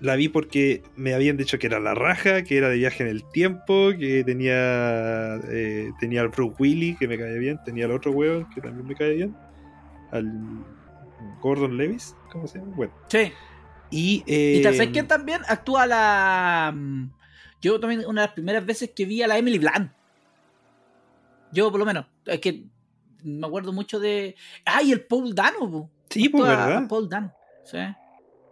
la 0.00 0.16
vi 0.16 0.28
porque 0.28 0.82
me 0.96 1.14
habían 1.14 1.36
dicho 1.36 1.58
que 1.58 1.66
era 1.66 1.78
la 1.80 1.94
raja, 1.94 2.42
que 2.42 2.56
era 2.58 2.68
de 2.68 2.76
viaje 2.76 3.02
en 3.04 3.08
el 3.10 3.22
tiempo, 3.30 3.90
que 3.98 4.24
tenía 4.24 5.36
eh, 5.50 5.90
tenía 6.00 6.22
al 6.22 6.28
Bruce 6.28 6.56
Willis, 6.58 6.98
que 6.98 7.06
me 7.08 7.16
cae 7.18 7.38
bien, 7.38 7.58
tenía 7.64 7.84
al 7.84 7.92
otro 7.92 8.10
huevo, 8.12 8.46
que 8.54 8.60
también 8.60 8.86
me 8.86 8.94
cae 8.94 9.14
bien, 9.14 9.36
al 10.10 10.30
Gordon 11.40 11.76
Levis, 11.76 12.14
¿cómo 12.30 12.46
se 12.46 12.58
llama? 12.58 12.72
Bueno, 12.76 12.92
Sí. 13.08 13.32
y... 13.90 14.22
eh, 14.26 14.56
Y 14.58 14.62
¿sabes 14.62 14.88
quién 14.88 15.06
también 15.06 15.40
actúa 15.48 15.86
la. 15.86 16.72
mm, 16.74 17.10
Yo 17.62 17.80
también, 17.80 18.00
una 18.06 18.22
de 18.22 18.26
las 18.28 18.34
primeras 18.34 18.64
veces 18.66 18.90
que 18.94 19.04
vi 19.06 19.22
a 19.22 19.26
la 19.26 19.38
Emily 19.38 19.58
Blunt. 19.58 19.90
Yo, 21.54 21.70
por 21.70 21.78
lo 21.80 21.86
menos. 21.86 22.06
Es 22.26 22.40
que 22.40 22.64
me 23.22 23.46
acuerdo 23.46 23.72
mucho 23.72 23.98
de. 24.00 24.34
¡Ay, 24.66 24.92
el 24.92 25.00
Paul 25.06 25.34
Dano! 25.34 25.90
Sí, 26.10 26.28
pues, 26.28 26.44
¿verdad? 26.44 26.86
Paul 26.88 27.08
Dano. 27.08 27.32
Sí. 27.64 27.78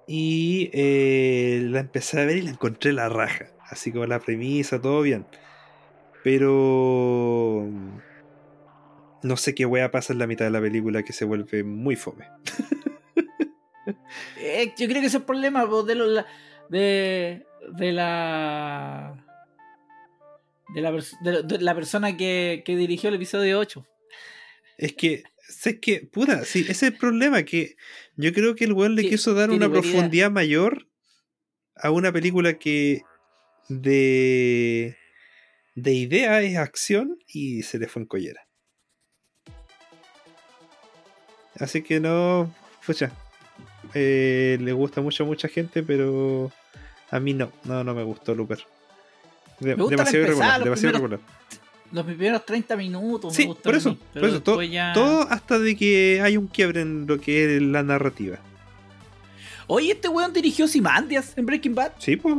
Y 0.07 0.71
eh, 0.73 1.63
la 1.69 1.81
empecé 1.81 2.21
a 2.21 2.25
ver 2.25 2.39
y 2.39 2.43
la 2.43 2.51
encontré 2.51 2.93
la 2.93 3.09
raja. 3.09 3.47
Así 3.69 3.93
como 3.93 4.07
la 4.07 4.19
premisa, 4.21 4.81
todo 4.81 5.03
bien. 5.03 5.27
Pero. 6.25 7.69
No 9.23 9.37
sé 9.37 9.55
qué 9.55 9.67
wea 9.67 9.91
pasa 9.91 10.13
en 10.13 10.19
la 10.19 10.27
mitad 10.27 10.45
de 10.45 10.51
la 10.51 10.61
película 10.61 11.03
que 11.05 11.13
se 11.13 11.25
vuelve 11.25 11.63
muy 11.65 11.97
fome. 11.97 12.27
Eh, 14.45 14.73
yo 14.77 14.87
creo 14.89 15.01
que 15.01 15.07
ese 15.07 15.07
es 15.07 15.15
el 15.15 15.23
problema 15.23 15.67
po, 15.69 15.83
de, 15.85 15.95
lo- 15.95 16.07
la- 16.07 16.27
de, 16.69 17.47
de 17.77 17.93
la. 17.93 19.22
De 20.75 20.81
la, 20.81 20.91
de, 20.93 21.43
de 21.43 21.59
la 21.61 21.75
persona 21.75 22.17
que, 22.17 22.63
que 22.65 22.77
dirigió 22.77 23.09
el 23.09 23.17
episodio 23.17 23.59
8. 23.59 23.87
Es 24.79 24.93
que. 24.95 25.23
Es 25.65 25.79
que, 25.81 26.01
puta, 26.01 26.45
sí, 26.45 26.61
ese 26.61 26.73
es 26.73 26.83
el 26.85 26.97
problema. 26.97 27.43
Que 27.43 27.77
yo 28.17 28.33
creo 28.33 28.55
que 28.55 28.65
el 28.65 28.73
weón 28.73 28.95
le 28.95 29.03
quiso 29.09 29.35
dar 29.35 29.51
una 29.51 29.67
buena 29.69 29.83
profundidad 29.83 30.31
mayor 30.31 30.89
a 31.77 31.91
una 31.91 32.11
película 32.13 32.59
que. 32.59 33.03
De. 33.69 34.97
De 35.75 35.93
idea 35.93 36.41
es 36.43 36.57
acción 36.57 37.19
y 37.27 37.63
se 37.63 37.79
le 37.79 37.89
fue 37.89 38.03
en 38.03 38.09
collera. 38.09 38.47
Así 41.59 41.83
que 41.83 42.01
no. 42.01 42.55
Pucha. 42.87 43.13
eh, 43.95 44.59
le 44.61 44.73
gusta 44.73 45.01
mucho 45.01 45.25
a 45.25 45.27
mucha 45.27 45.49
gente, 45.49 45.83
pero. 45.83 46.51
A 47.11 47.21
mí 47.21 47.35
no. 47.35 47.53
No, 47.65 47.85
no 47.85 47.95
me 47.95 48.03
gustó 48.05 48.35
Looper. 48.35 48.65
De- 49.63 49.77
Me 49.77 49.83
gusta 49.83 49.97
demasiado 49.97 50.25
irregular, 50.25 50.59
los 50.59 50.65
demasiado 50.65 50.93
primeros- 50.99 51.21
irregular. 51.21 51.43
Los 51.93 52.05
primeros 52.07 52.47
30 52.47 52.77
minutos 52.77 53.35
Sí, 53.35 53.49
me 53.49 53.55
por 53.55 53.75
eso, 53.75 53.91
mí, 53.91 53.99
pero 54.15 54.23
por 54.23 54.31
eso, 54.31 54.43
todo, 54.43 54.55
después 54.59 54.71
ya- 54.73 54.93
todo 54.95 55.27
hasta 55.31 55.59
de 55.59 55.77
que 55.77 56.21
hay 56.23 56.37
un 56.39 56.47
quiebre 56.47 56.81
en 56.81 57.07
lo 57.07 57.21
que 57.21 57.57
es 57.57 57.63
la 57.63 57.83
narrativa. 57.83 58.39
Oye, 59.67 59.93
este 59.93 60.09
weón 60.09 60.33
dirigió 60.33 60.67
Simandias 60.69 61.37
en 61.37 61.47
Breaking 61.47 61.75
Bad. 61.75 61.93
Sí, 61.99 62.17
pues. 62.17 62.35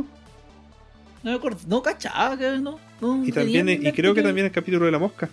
No 1.22 1.30
me 1.30 1.34
acuerdo, 1.34 1.58
no 1.68 1.82
cachaba 1.82 2.36
que 2.36 2.58
no. 2.58 2.78
no 3.00 3.24
Y 3.24 3.32
también, 3.32 3.68
y 3.68 3.92
creo 3.92 4.12
que 4.14 4.22
también 4.22 4.46
el 4.46 4.52
capítulo 4.52 4.84
de 4.86 4.92
la 4.92 4.98
mosca. 4.98 5.28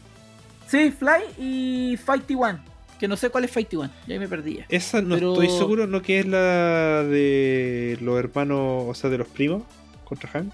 Sí, 0.67 0.91
Fly 0.91 1.43
y 1.43 1.97
Fighty 1.97 2.35
One. 2.35 2.59
Que 2.99 3.07
no 3.07 3.17
sé 3.17 3.29
cuál 3.31 3.43
es 3.45 3.51
Fighty 3.51 3.75
One, 3.75 3.89
ya 4.07 4.13
ahí 4.13 4.19
me 4.19 4.27
perdía. 4.27 4.65
Esa 4.69 5.01
no 5.01 5.15
Pero- 5.15 5.33
estoy 5.33 5.49
seguro, 5.57 5.87
¿no? 5.87 6.01
Que 6.03 6.19
es 6.19 6.27
la 6.27 7.03
de 7.03 7.97
los 7.99 8.17
hermanos, 8.19 8.83
o 8.87 8.93
sea, 8.93 9.09
de 9.09 9.17
los 9.17 9.27
primos 9.27 9.63
contra 10.05 10.29
Hank. 10.29 10.53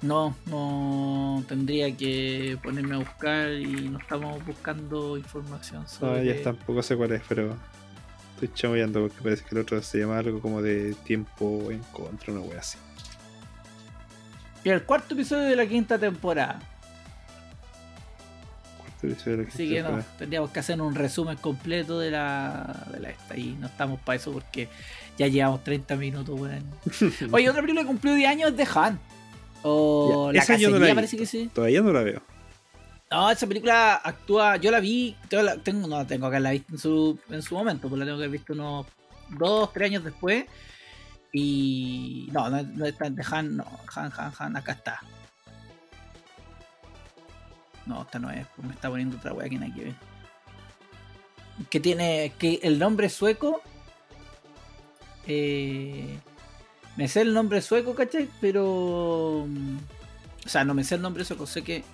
No, 0.00 0.36
no 0.46 1.42
tendría 1.48 1.94
que 1.96 2.56
ponerme 2.62 2.94
a 2.94 2.98
buscar 2.98 3.50
y 3.52 3.88
no 3.88 3.98
estamos 3.98 4.44
buscando 4.46 5.16
información 5.16 5.82
No, 5.82 5.88
sobre. 5.88 6.24
ya 6.24 6.42
tampoco 6.42 6.82
sé 6.82 6.96
cuál 6.96 7.12
es, 7.12 7.22
pero 7.28 7.56
estoy 8.34 8.50
chamoyando 8.54 9.00
porque 9.00 9.20
parece 9.20 9.42
que 9.44 9.54
el 9.56 9.60
otro 9.62 9.82
se 9.82 9.98
llama 9.98 10.18
algo 10.18 10.40
como 10.40 10.62
de 10.62 10.94
tiempo 11.04 11.70
en 11.72 11.80
contra, 11.92 12.32
una 12.32 12.42
wea 12.42 12.60
así. 12.60 12.78
Y 14.62 14.70
el 14.70 14.84
cuarto 14.84 15.14
episodio 15.14 15.44
de 15.48 15.56
la 15.56 15.66
quinta 15.66 15.98
temporada. 15.98 16.60
Cuarto 18.78 19.06
episodio 19.08 19.36
de 19.38 19.42
la 19.42 19.48
Así 19.48 19.68
quinta 19.68 19.88
que 19.88 19.96
no, 19.96 20.04
tendríamos 20.18 20.50
que 20.50 20.60
hacer 20.60 20.80
un 20.80 20.94
resumen 20.94 21.36
completo 21.38 21.98
de 21.98 22.12
la, 22.12 22.86
de 22.92 23.00
la 23.00 23.10
esta. 23.10 23.36
Y 23.36 23.54
no 23.58 23.66
estamos 23.66 23.98
para 24.00 24.16
eso 24.16 24.30
porque 24.32 24.68
ya 25.16 25.26
llevamos 25.26 25.64
30 25.64 25.96
minutos, 25.96 26.38
weón. 26.38 26.64
Oye, 27.32 27.48
otra 27.50 27.62
película 27.62 27.82
que 27.82 27.86
cumplió 27.88 28.14
10 28.14 28.30
años 28.30 28.50
es 28.50 28.56
The 28.56 28.68
Han. 28.78 29.00
O 29.62 30.30
Ya, 30.32 30.40
La 30.40 30.46
no 30.46 30.54
la 30.54 30.68
Cacería, 30.78 30.94
parece 30.94 31.16
que 31.16 31.26
sí. 31.26 31.50
Todavía 31.54 31.80
no 31.82 31.92
la 31.92 32.02
veo. 32.02 32.22
No, 33.10 33.30
esa 33.30 33.46
película 33.46 33.94
actúa. 33.96 34.56
Yo 34.56 34.70
la 34.70 34.80
vi. 34.80 35.16
la- 35.30 35.56
tengo, 35.56 35.88
no 35.88 35.96
la 35.98 36.06
tengo 36.06 36.22
que 36.28 36.36
haberla 36.36 36.50
visto 36.50 36.72
en 36.72 36.78
su, 36.78 37.18
en 37.30 37.42
su 37.42 37.54
momento, 37.54 37.88
pues 37.88 37.98
la 37.98 38.04
tengo 38.04 38.18
que 38.18 38.24
haber 38.24 38.38
visto 38.38 38.52
unos 38.52 38.86
2, 39.30 39.72
3 39.72 39.90
años 39.90 40.04
después. 40.04 40.44
Y. 41.32 42.28
No, 42.32 42.48
no, 42.50 42.62
no 42.62 42.84
está 42.86 43.08
de 43.10 43.24
Han, 43.30 43.56
no. 43.56 43.64
Han, 43.94 44.12
Han, 44.16 44.32
Han, 44.38 44.56
acá 44.56 44.72
está. 44.72 45.00
No, 47.86 48.02
esta 48.02 48.18
no 48.18 48.30
es, 48.30 48.46
pues 48.54 48.68
me 48.68 48.74
está 48.74 48.90
poniendo 48.90 49.16
otra 49.16 49.32
wea 49.32 49.48
que 49.48 49.58
nada 49.58 49.74
que 49.74 49.84
ver. 49.84 49.94
Que 51.70 51.80
tiene. 51.80 52.32
Que 52.38 52.60
el 52.62 52.78
nombre 52.78 53.08
sueco. 53.08 53.62
Eh, 55.26 56.18
me 56.98 57.06
sé 57.06 57.20
el 57.20 57.32
nombre 57.32 57.62
sueco, 57.62 57.94
¿cachai? 57.94 58.28
Pero. 58.40 59.46
mm, 59.48 59.76
O 60.44 60.48
sea, 60.48 60.64
no 60.64 60.74
me 60.74 60.82
sé 60.82 60.96
el 60.96 61.00
nombre 61.02 61.24
sueco, 61.24 61.46
sé 61.46 61.62
que. 61.62 61.84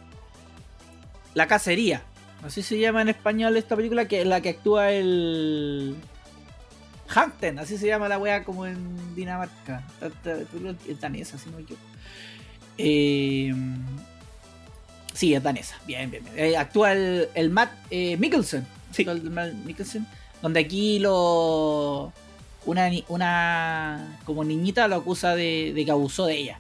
La 1.34 1.46
cacería. 1.46 2.02
Así 2.42 2.62
se 2.62 2.78
llama 2.78 3.02
en 3.02 3.10
español 3.10 3.54
esta 3.58 3.76
película, 3.76 4.08
que 4.08 4.22
es 4.22 4.26
la 4.26 4.40
que 4.40 4.48
actúa 4.48 4.92
el. 4.92 5.94
Hampton, 7.14 7.58
así 7.58 7.76
se 7.76 7.86
llama 7.86 8.08
la 8.08 8.18
wea 8.18 8.44
como 8.44 8.64
en 8.64 9.14
Dinamarca. 9.14 9.84
Es 10.88 11.00
danesa, 11.00 11.36
si 11.36 11.50
no 11.50 11.58
me 11.58 11.62
equivoco. 11.64 11.84
Eh, 12.78 13.52
sí, 15.12 15.34
es 15.34 15.42
danesa. 15.42 15.76
Bien, 15.86 16.10
bien, 16.10 16.24
bien. 16.24 16.38
Eh, 16.38 16.56
actúa 16.56 16.92
el, 16.92 17.28
el 17.34 17.50
Matt 17.50 17.72
eh, 17.90 18.16
Mikkelsen. 18.16 18.66
Sí. 18.90 19.02
El 19.02 19.30
Matt 19.30 19.52
Mikkelsen. 19.52 20.06
Donde 20.40 20.60
aquí 20.60 20.98
lo. 20.98 22.10
Una, 22.66 22.90
una 23.08 24.18
como 24.24 24.44
niñita 24.44 24.88
lo 24.88 24.96
acusa 24.96 25.34
de, 25.34 25.72
de 25.74 25.84
que 25.84 25.90
abusó 25.90 26.26
de 26.26 26.36
ella. 26.36 26.58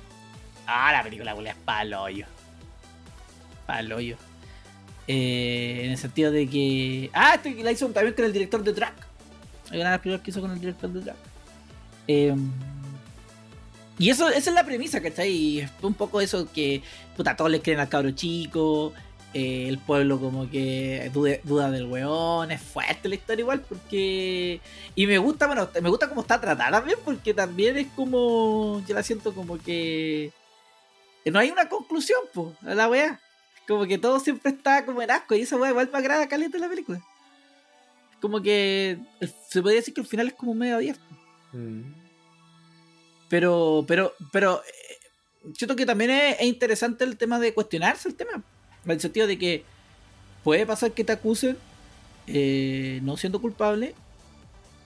Ah, 0.66 0.92
la 0.92 1.02
película 1.02 1.34
es 1.34 1.54
palo 1.64 2.02
hoyo. 2.02 2.26
Palo 3.66 3.96
hoyo. 3.96 4.16
Eh, 5.06 5.82
en 5.84 5.90
el 5.92 5.98
sentido 5.98 6.30
de 6.30 6.48
que. 6.48 7.10
Ah, 7.12 7.34
este 7.34 7.62
la 7.62 7.72
hizo 7.72 7.88
también 7.88 8.14
con 8.14 8.24
el 8.24 8.32
director 8.32 8.62
de 8.62 8.72
Track. 8.72 8.94
Hay 9.70 9.80
una 9.80 9.90
de 9.90 9.94
las 9.96 10.00
películas 10.00 10.22
que 10.22 10.30
hizo 10.30 10.40
con 10.40 10.50
el 10.50 10.60
director 10.60 10.90
de 10.90 11.00
Track. 11.00 11.16
Eh, 12.08 12.34
y 13.98 14.10
eso, 14.10 14.28
esa 14.28 14.50
es 14.50 14.54
la 14.54 14.64
premisa, 14.64 15.00
¿cachai? 15.00 15.30
Y 15.30 15.68
un 15.82 15.94
poco 15.94 16.20
eso 16.20 16.50
que. 16.50 16.82
Puta, 17.16 17.36
todos 17.36 17.50
les 17.50 17.62
creen 17.62 17.80
al 17.80 17.88
cabro 17.88 18.10
chico. 18.12 18.92
Eh, 19.34 19.66
el 19.68 19.78
pueblo 19.78 20.18
como 20.20 20.48
que 20.48 21.10
dude- 21.12 21.40
duda 21.44 21.70
del 21.70 21.86
weón. 21.86 22.50
Es 22.52 22.62
fuerte 22.62 23.08
la 23.08 23.16
historia 23.16 23.42
igual 23.42 23.60
porque. 23.60 24.60
Y 24.94 25.06
me 25.06 25.18
gusta, 25.18 25.46
bueno, 25.46 25.68
me 25.82 25.88
gusta 25.90 26.08
cómo 26.08 26.20
está 26.22 26.40
tratada 26.40 26.78
también 26.78 26.98
porque 27.04 27.34
también 27.34 27.76
es 27.76 27.88
como. 27.96 28.82
Yo 28.86 28.94
la 28.94 29.02
siento 29.02 29.34
como 29.34 29.58
que. 29.58 30.30
que 31.24 31.30
no 31.30 31.38
hay 31.38 31.50
una 31.50 31.68
conclusión, 31.68 32.20
pues, 32.32 32.48
a 32.64 32.74
la 32.74 32.88
weá. 32.88 33.20
Como 33.66 33.86
que 33.86 33.98
todo 33.98 34.20
siempre 34.20 34.52
está 34.52 34.84
como 34.84 35.02
en 35.02 35.10
asco 35.10 35.34
y 35.34 35.40
esa 35.40 35.56
weá 35.56 35.70
igual 35.70 35.90
me 35.92 35.98
agrada 35.98 36.28
caliente 36.28 36.56
en 36.56 36.62
la 36.62 36.68
película. 36.68 37.02
Como 38.20 38.40
que 38.40 38.98
se 39.48 39.60
podría 39.60 39.80
decir 39.80 39.92
que 39.94 40.00
el 40.00 40.06
final 40.06 40.28
es 40.28 40.34
como 40.34 40.54
medio 40.54 40.76
abierto. 40.76 41.02
Mm. 41.52 41.92
Pero, 43.28 43.84
pero, 43.88 44.12
pero 44.32 44.62
eh, 44.62 45.52
siento 45.56 45.74
que 45.76 45.86
también 45.86 46.10
es, 46.10 46.36
es 46.40 46.46
interesante 46.46 47.04
el 47.04 47.16
tema 47.16 47.38
de 47.38 47.52
cuestionarse 47.54 48.08
el 48.08 48.14
tema. 48.14 48.42
En 48.84 48.92
el 48.92 49.00
sentido 49.00 49.26
de 49.26 49.38
que 49.38 49.64
puede 50.42 50.66
pasar 50.66 50.92
que 50.92 51.04
te 51.04 51.12
acusen 51.12 51.56
eh, 52.26 53.00
no 53.02 53.16
siendo 53.16 53.40
culpable. 53.40 53.94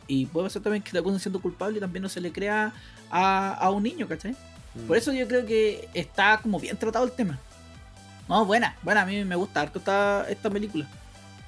Y 0.07 0.27
puede 0.27 0.47
pasar 0.47 0.63
también 0.63 0.83
que 0.83 0.91
te 0.91 0.99
acusen 0.99 1.21
siendo 1.21 1.41
culpable 1.41 1.77
y 1.77 1.81
también 1.81 2.03
no 2.03 2.09
se 2.09 2.21
le 2.21 2.33
crea 2.33 2.73
a, 3.11 3.55
a 3.55 3.71
un 3.71 3.83
niño, 3.83 4.09
¿cachai? 4.09 4.33
Mm. 4.75 4.87
Por 4.87 4.97
eso 4.97 5.13
yo 5.13 5.29
creo 5.29 5.45
que 5.45 5.89
está 5.93 6.41
como 6.43 6.59
bien 6.59 6.77
tratado 6.77 7.05
el 7.05 7.13
tema. 7.13 7.39
No, 8.29 8.45
buena, 8.45 8.77
buena, 8.83 9.03
a 9.03 9.07
mí 9.07 9.25
me 9.25 9.37
gusta 9.37 9.61
harto 9.63 9.79
esta, 9.79 10.27
esta 10.29 10.51
película. 10.51 10.87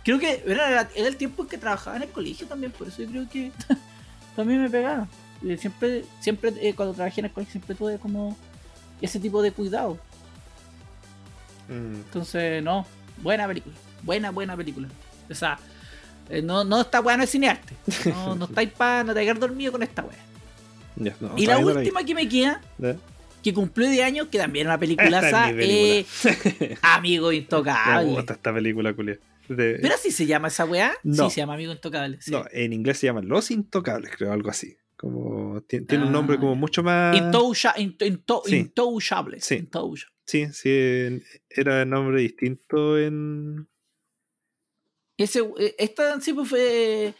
Creo 0.04 0.18
que 0.18 0.42
era, 0.46 0.88
era 0.94 1.08
el 1.08 1.16
tiempo 1.16 1.42
en 1.42 1.48
que 1.48 1.58
trabajaba 1.58 1.96
en 1.96 2.02
el 2.02 2.10
colegio 2.10 2.46
también, 2.46 2.72
por 2.72 2.88
eso 2.88 3.02
yo 3.02 3.10
creo 3.10 3.28
que 3.28 3.52
también 4.36 4.62
me 4.62 4.70
pegaba. 4.70 5.08
Eh, 5.46 5.56
Siempre, 5.56 6.04
siempre 6.20 6.52
eh, 6.60 6.74
cuando 6.74 6.94
trabajé 6.94 7.20
en 7.20 7.26
el 7.26 7.32
colegio 7.32 7.52
siempre 7.52 7.74
tuve 7.74 7.98
como 7.98 8.36
ese 9.00 9.18
tipo 9.20 9.40
de 9.42 9.52
cuidado. 9.52 9.98
Mm. 11.70 11.94
Entonces, 11.94 12.62
no, 12.62 12.86
buena 13.22 13.46
película. 13.48 13.74
Buena, 14.02 14.30
buena 14.30 14.56
película. 14.56 14.88
O 15.30 15.34
sea, 15.34 15.58
eh, 16.28 16.42
no, 16.42 16.64
no 16.64 16.80
está 16.82 17.00
bueno 17.00 17.22
es 17.22 17.30
cinearte. 17.30 17.74
No, 18.06 18.34
no 18.36 18.44
estáis 18.46 18.70
para 18.72 19.04
no 19.04 19.14
te 19.14 19.22
quedar 19.22 19.38
dormido 19.38 19.72
con 19.72 19.82
esta 19.82 20.02
wea. 20.02 20.18
Ya, 20.96 21.14
no, 21.20 21.32
y 21.36 21.46
la 21.46 21.58
no 21.60 21.66
última 21.68 22.04
que 22.04 22.14
me 22.14 22.28
queda 22.28 22.60
que 23.42 23.54
cumplió 23.54 23.88
de 23.88 24.02
años, 24.02 24.26
que 24.30 24.36
también 24.38 24.66
es 24.66 24.68
una 24.68 24.74
Esta 24.74 24.80
peliculaza, 24.80 25.50
es 25.50 25.56
mi 25.56 25.62
eh, 25.64 26.76
Amigo 26.82 27.28
Me 27.30 27.36
Intocable. 27.36 28.10
gusta 28.12 28.34
esta 28.34 28.52
película, 28.52 28.92
culia. 28.92 29.18
De- 29.48 29.78
¿Pero 29.80 29.94
así 29.94 30.10
se 30.12 30.26
llama 30.26 30.48
esa 30.48 30.64
weá? 30.64 30.92
No. 31.02 31.24
Sí, 31.28 31.34
se 31.34 31.40
llama 31.40 31.54
Amigo 31.54 31.72
Intocable. 31.72 32.18
sí. 32.20 32.30
No, 32.30 32.44
en 32.52 32.72
inglés 32.72 32.98
se 32.98 33.06
llaman 33.06 33.26
Los 33.28 33.50
Intocables, 33.50 34.10
creo, 34.16 34.32
algo 34.32 34.50
así. 34.50 34.76
Como 34.96 35.62
ti- 35.62 35.80
tiene 35.80 36.04
un 36.04 36.10
Ah, 36.10 36.12
nombre 36.12 36.38
como 36.38 36.54
mucho 36.54 36.82
más. 36.82 37.16
Intoucha- 37.16 37.72
into- 37.78 38.04
into- 38.04 38.42
Sí. 38.44 38.56
Intouchable. 38.56 39.40
Sí. 39.40 39.56
Intoucha- 39.56 40.06
Sí, 40.30 40.46
sí, 40.52 41.22
era 41.48 41.84
nombre 41.84 42.20
distinto 42.20 42.96
en. 42.98 43.68
Ese, 45.16 45.40
eh, 45.58 45.74
esta 45.78 46.20
sí 46.20 46.32
pues 46.32 46.48
fue. 46.48 47.14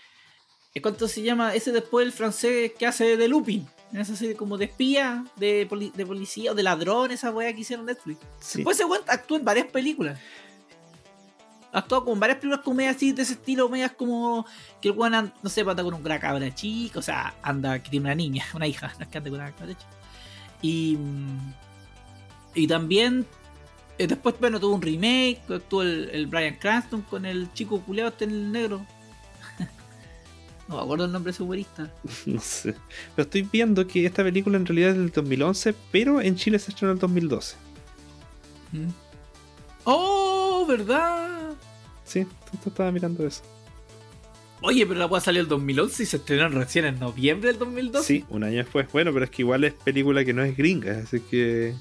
eh, 0.74 0.80
¿Cuánto 0.80 1.08
se 1.08 1.22
llama? 1.22 1.54
Ese 1.54 1.72
después 1.72 2.06
el 2.06 2.12
francés 2.12 2.72
que 2.78 2.86
hace 2.86 3.16
de 3.16 3.26
Lupin. 3.26 3.66
Esa 3.92 4.14
serie 4.14 4.36
como 4.36 4.56
de 4.56 4.66
espía, 4.66 5.24
de, 5.34 5.66
poli- 5.68 5.90
de 5.96 6.06
policía 6.06 6.52
o 6.52 6.54
de 6.54 6.62
ladrón, 6.62 7.10
esa 7.10 7.32
weá 7.32 7.52
que 7.52 7.62
hicieron 7.62 7.86
Netflix. 7.86 8.20
Sí. 8.38 8.58
Después 8.58 8.76
ese 8.78 8.84
weón 8.86 9.02
actúa 9.08 9.38
en 9.38 9.44
varias 9.44 9.66
películas. 9.66 10.20
Actuado 11.72 12.04
con 12.04 12.20
varias 12.20 12.38
películas 12.38 12.64
como 12.64 12.76
medias 12.76 12.94
así 12.94 13.10
de 13.12 13.22
ese 13.22 13.32
estilo, 13.32 13.68
medias 13.68 13.90
como 13.92 14.46
que 14.80 14.88
el 14.90 14.94
weón, 14.96 15.32
no 15.42 15.50
sé, 15.50 15.62
anda 15.62 15.82
con 15.82 15.94
una 15.94 16.20
cabra 16.20 16.54
chica, 16.54 17.00
o 17.00 17.02
sea, 17.02 17.34
anda 17.42 17.82
que 17.82 17.90
tiene 17.90 18.06
una 18.06 18.14
niña, 18.14 18.44
una 18.54 18.68
hija, 18.68 18.92
no 18.98 19.04
es 19.04 19.08
que 19.10 19.18
ande 19.18 19.30
con 19.30 19.40
una 19.40 19.50
cabra 19.52 19.74
chica. 19.74 19.90
Y, 20.62 20.96
mm, 20.96 21.52
y 22.54 22.66
también, 22.66 23.26
eh, 23.98 24.06
después, 24.06 24.34
bueno, 24.40 24.58
tuvo 24.60 24.74
un 24.74 24.82
remake, 24.82 25.40
actuó 25.48 25.82
el, 25.82 26.10
el 26.12 26.26
Brian 26.26 26.56
Cranston 26.56 27.02
con 27.02 27.24
el 27.24 27.52
chico 27.52 27.80
culeado 27.80 28.10
este 28.10 28.24
en 28.24 28.30
el 28.30 28.52
negro. 28.52 28.86
no 30.68 30.76
me 30.76 30.82
acuerdo 30.82 31.04
el 31.04 31.12
nombre 31.12 31.30
de 31.30 31.34
ese 31.34 31.42
humorista. 31.42 31.92
No 32.26 32.40
sé. 32.40 32.74
Pero 33.14 33.26
estoy 33.26 33.42
viendo 33.42 33.86
que 33.86 34.06
esta 34.06 34.22
película 34.22 34.56
en 34.56 34.66
realidad 34.66 34.90
es 34.90 34.96
del 34.96 35.10
2011, 35.10 35.74
pero 35.90 36.20
en 36.20 36.36
Chile 36.36 36.58
se 36.58 36.70
estrenó 36.70 36.92
en 36.92 36.96
el 36.96 37.00
2012. 37.00 37.56
Mm. 38.72 38.88
¡Oh, 39.84 40.64
verdad! 40.68 41.54
Sí, 42.04 42.26
tú 42.62 42.68
estaba 42.68 42.90
mirando 42.90 43.26
eso. 43.26 43.42
Oye, 44.62 44.86
pero 44.86 45.00
la 45.00 45.08
puede 45.08 45.22
salir 45.22 45.40
el 45.40 45.48
2011 45.48 46.02
y 46.02 46.06
se 46.06 46.16
estrenó 46.18 46.48
recién 46.50 46.84
en 46.84 46.98
noviembre 46.98 47.48
del 47.48 47.58
2012. 47.58 48.06
Sí, 48.06 48.24
un 48.28 48.44
año 48.44 48.58
después. 48.58 48.86
Bueno, 48.92 49.12
pero 49.12 49.24
es 49.24 49.30
que 49.30 49.42
igual 49.42 49.64
es 49.64 49.72
película 49.72 50.24
que 50.24 50.34
no 50.34 50.42
es 50.42 50.56
gringa, 50.56 50.98
así 50.98 51.20
que 51.20 51.74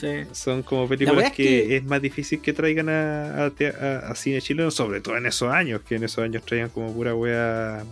Sí. 0.00 0.06
son 0.32 0.62
como 0.62 0.82
La 0.82 0.88
películas 0.88 1.24
es 1.26 1.32
que, 1.32 1.42
que- 1.44 1.76
es 1.76 1.84
más 1.84 2.00
difícil 2.02 2.40
que 2.40 2.52
traigan 2.52 2.88
a, 2.88 3.44
a 3.46 3.50
te- 3.50 3.68
a- 3.68 4.10
a 4.10 4.14
cine 4.14 4.40
chileno, 4.40 4.70
sobre 4.70 5.00
todo 5.00 5.16
en 5.16 5.26
esos 5.26 5.52
años, 5.52 5.80
que 5.86 5.96
en 5.96 6.04
esos 6.04 6.22
años 6.24 6.44
traían 6.44 6.68
como 6.70 6.92
pura 6.92 7.14
wea 7.14 7.82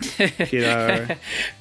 que, 0.50 0.58
era, 0.58 1.06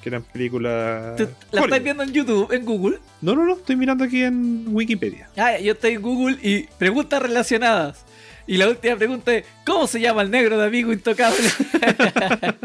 que 0.01 0.09
eran 0.09 0.23
películas. 0.23 1.15
¿Tú 1.15 1.27
¿La 1.51 1.61
estás 1.61 1.83
viendo 1.83 2.01
en 2.03 2.11
YouTube, 2.11 2.51
en 2.51 2.65
Google? 2.65 2.97
No, 3.21 3.35
no, 3.35 3.45
no, 3.45 3.53
estoy 3.55 3.75
mirando 3.75 4.03
aquí 4.03 4.23
en 4.23 4.65
Wikipedia. 4.69 5.29
Ah, 5.37 5.57
yo 5.59 5.73
estoy 5.73 5.93
en 5.93 6.01
Google 6.01 6.37
y 6.41 6.63
preguntas 6.79 7.21
relacionadas. 7.21 8.03
Y 8.47 8.57
la 8.57 8.67
última 8.67 8.95
pregunta 8.95 9.33
es: 9.35 9.45
¿Cómo 9.65 9.85
se 9.85 10.01
llama 10.01 10.23
el 10.23 10.31
negro 10.31 10.57
de 10.57 10.65
amigo 10.65 10.91
intocable? 10.91 11.37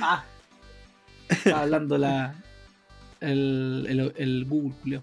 Ah. 0.00 0.24
Estaba 1.28 1.62
hablando 1.62 1.98
la. 1.98 2.34
El, 3.20 3.86
el, 3.88 4.12
el 4.16 4.44
Google, 4.44 4.74
Julio. 4.82 5.02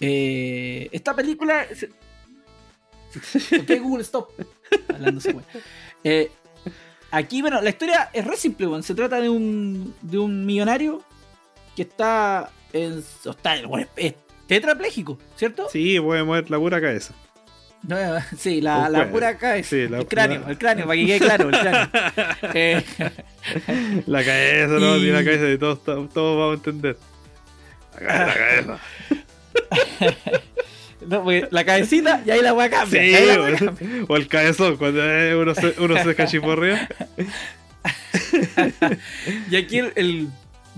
Eh, 0.00 0.88
esta 0.92 1.14
película. 1.14 1.66
se- 1.74 1.90
Ok, 3.60 3.70
Google, 3.80 4.02
stop. 4.02 4.28
Eh, 6.04 6.30
aquí, 7.10 7.40
bueno, 7.40 7.60
la 7.62 7.70
historia 7.70 8.10
es 8.12 8.24
re 8.26 8.36
simple, 8.36 8.66
weón. 8.66 8.82
Se 8.82 8.94
trata 8.94 9.20
de 9.20 9.28
un, 9.28 9.94
de 10.02 10.18
un 10.18 10.44
millonario 10.44 11.02
que 11.74 11.82
está 11.82 12.50
en. 12.72 13.02
está, 13.24 13.66
bueno, 13.66 13.86
es 13.96 14.14
tetrapléjico, 14.46 15.18
¿cierto? 15.36 15.68
Sí, 15.70 15.96
a 15.96 16.02
mover 16.02 16.50
la 16.50 16.58
pura 16.58 16.80
cabeza. 16.80 17.14
No, 17.82 17.96
sí, 18.36 18.60
la, 18.60 18.88
la 18.88 19.10
pura 19.10 19.38
cabeza. 19.38 19.70
Sí, 19.70 19.88
la- 19.88 19.98
el 19.98 20.06
cráneo, 20.06 20.40
la- 20.40 20.50
el 20.50 20.58
cráneo, 20.58 20.86
para 20.86 20.96
que 20.98 21.06
quede 21.06 21.18
claro, 21.20 21.48
el 21.50 21.58
cráneo. 21.58 21.88
Eh, 22.54 22.84
La 24.06 24.24
cabeza, 24.24 24.72
no, 24.80 24.96
Y- 24.96 25.10
la 25.10 25.24
cabeza 25.24 25.44
de 25.44 25.56
todos, 25.58 25.82
todos 25.84 26.38
vamos 26.38 26.52
a 26.52 26.54
entender. 26.54 26.98
La 27.94 28.00
cabeza, 28.00 28.26
la 28.26 28.34
cabeza. 28.34 28.78
no, 31.06 31.24
la 31.50 31.64
cabecita 31.64 32.22
y 32.26 32.30
ahí 32.30 32.42
la 32.42 32.52
weá 32.54 32.70
cambia. 32.70 33.02
Sí, 33.02 33.26
la 33.26 33.40
o, 33.40 33.56
cambia. 33.56 34.04
o 34.08 34.16
el 34.16 34.28
cabezón, 34.28 34.76
cuando 34.76 35.02
eh, 35.04 35.34
uno 35.36 35.54
se, 35.54 35.74
uno 35.78 36.02
se 36.02 36.14
cachiporrea. 36.14 36.88
Y 39.50 39.56
aquí 39.56 39.78
el, 39.78 39.92
el- 39.96 40.28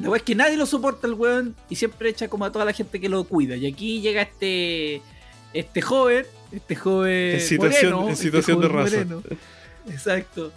la 0.00 0.10
weá 0.10 0.18
es 0.18 0.22
que 0.22 0.34
nadie 0.34 0.56
lo 0.56 0.64
soporta 0.66 1.06
el 1.08 1.14
weón 1.14 1.56
y 1.68 1.74
siempre 1.76 2.08
echa 2.10 2.28
como 2.28 2.44
a 2.44 2.52
toda 2.52 2.64
la 2.64 2.72
gente 2.72 3.00
que 3.00 3.08
lo 3.08 3.24
cuida. 3.24 3.56
Y 3.56 3.66
aquí 3.66 4.00
llega 4.00 4.22
este 4.22 5.02
este 5.52 5.80
joven, 5.80 6.24
este 6.52 6.76
joven 6.76 7.34
En 7.36 7.40
situación- 7.40 7.92
moreno, 7.92 8.06
en 8.06 8.12
este 8.12 8.24
situación 8.24 8.60
de 8.60 8.68
raza. 8.68 8.96
moreno. 8.96 9.22
Exacto. 9.91 10.53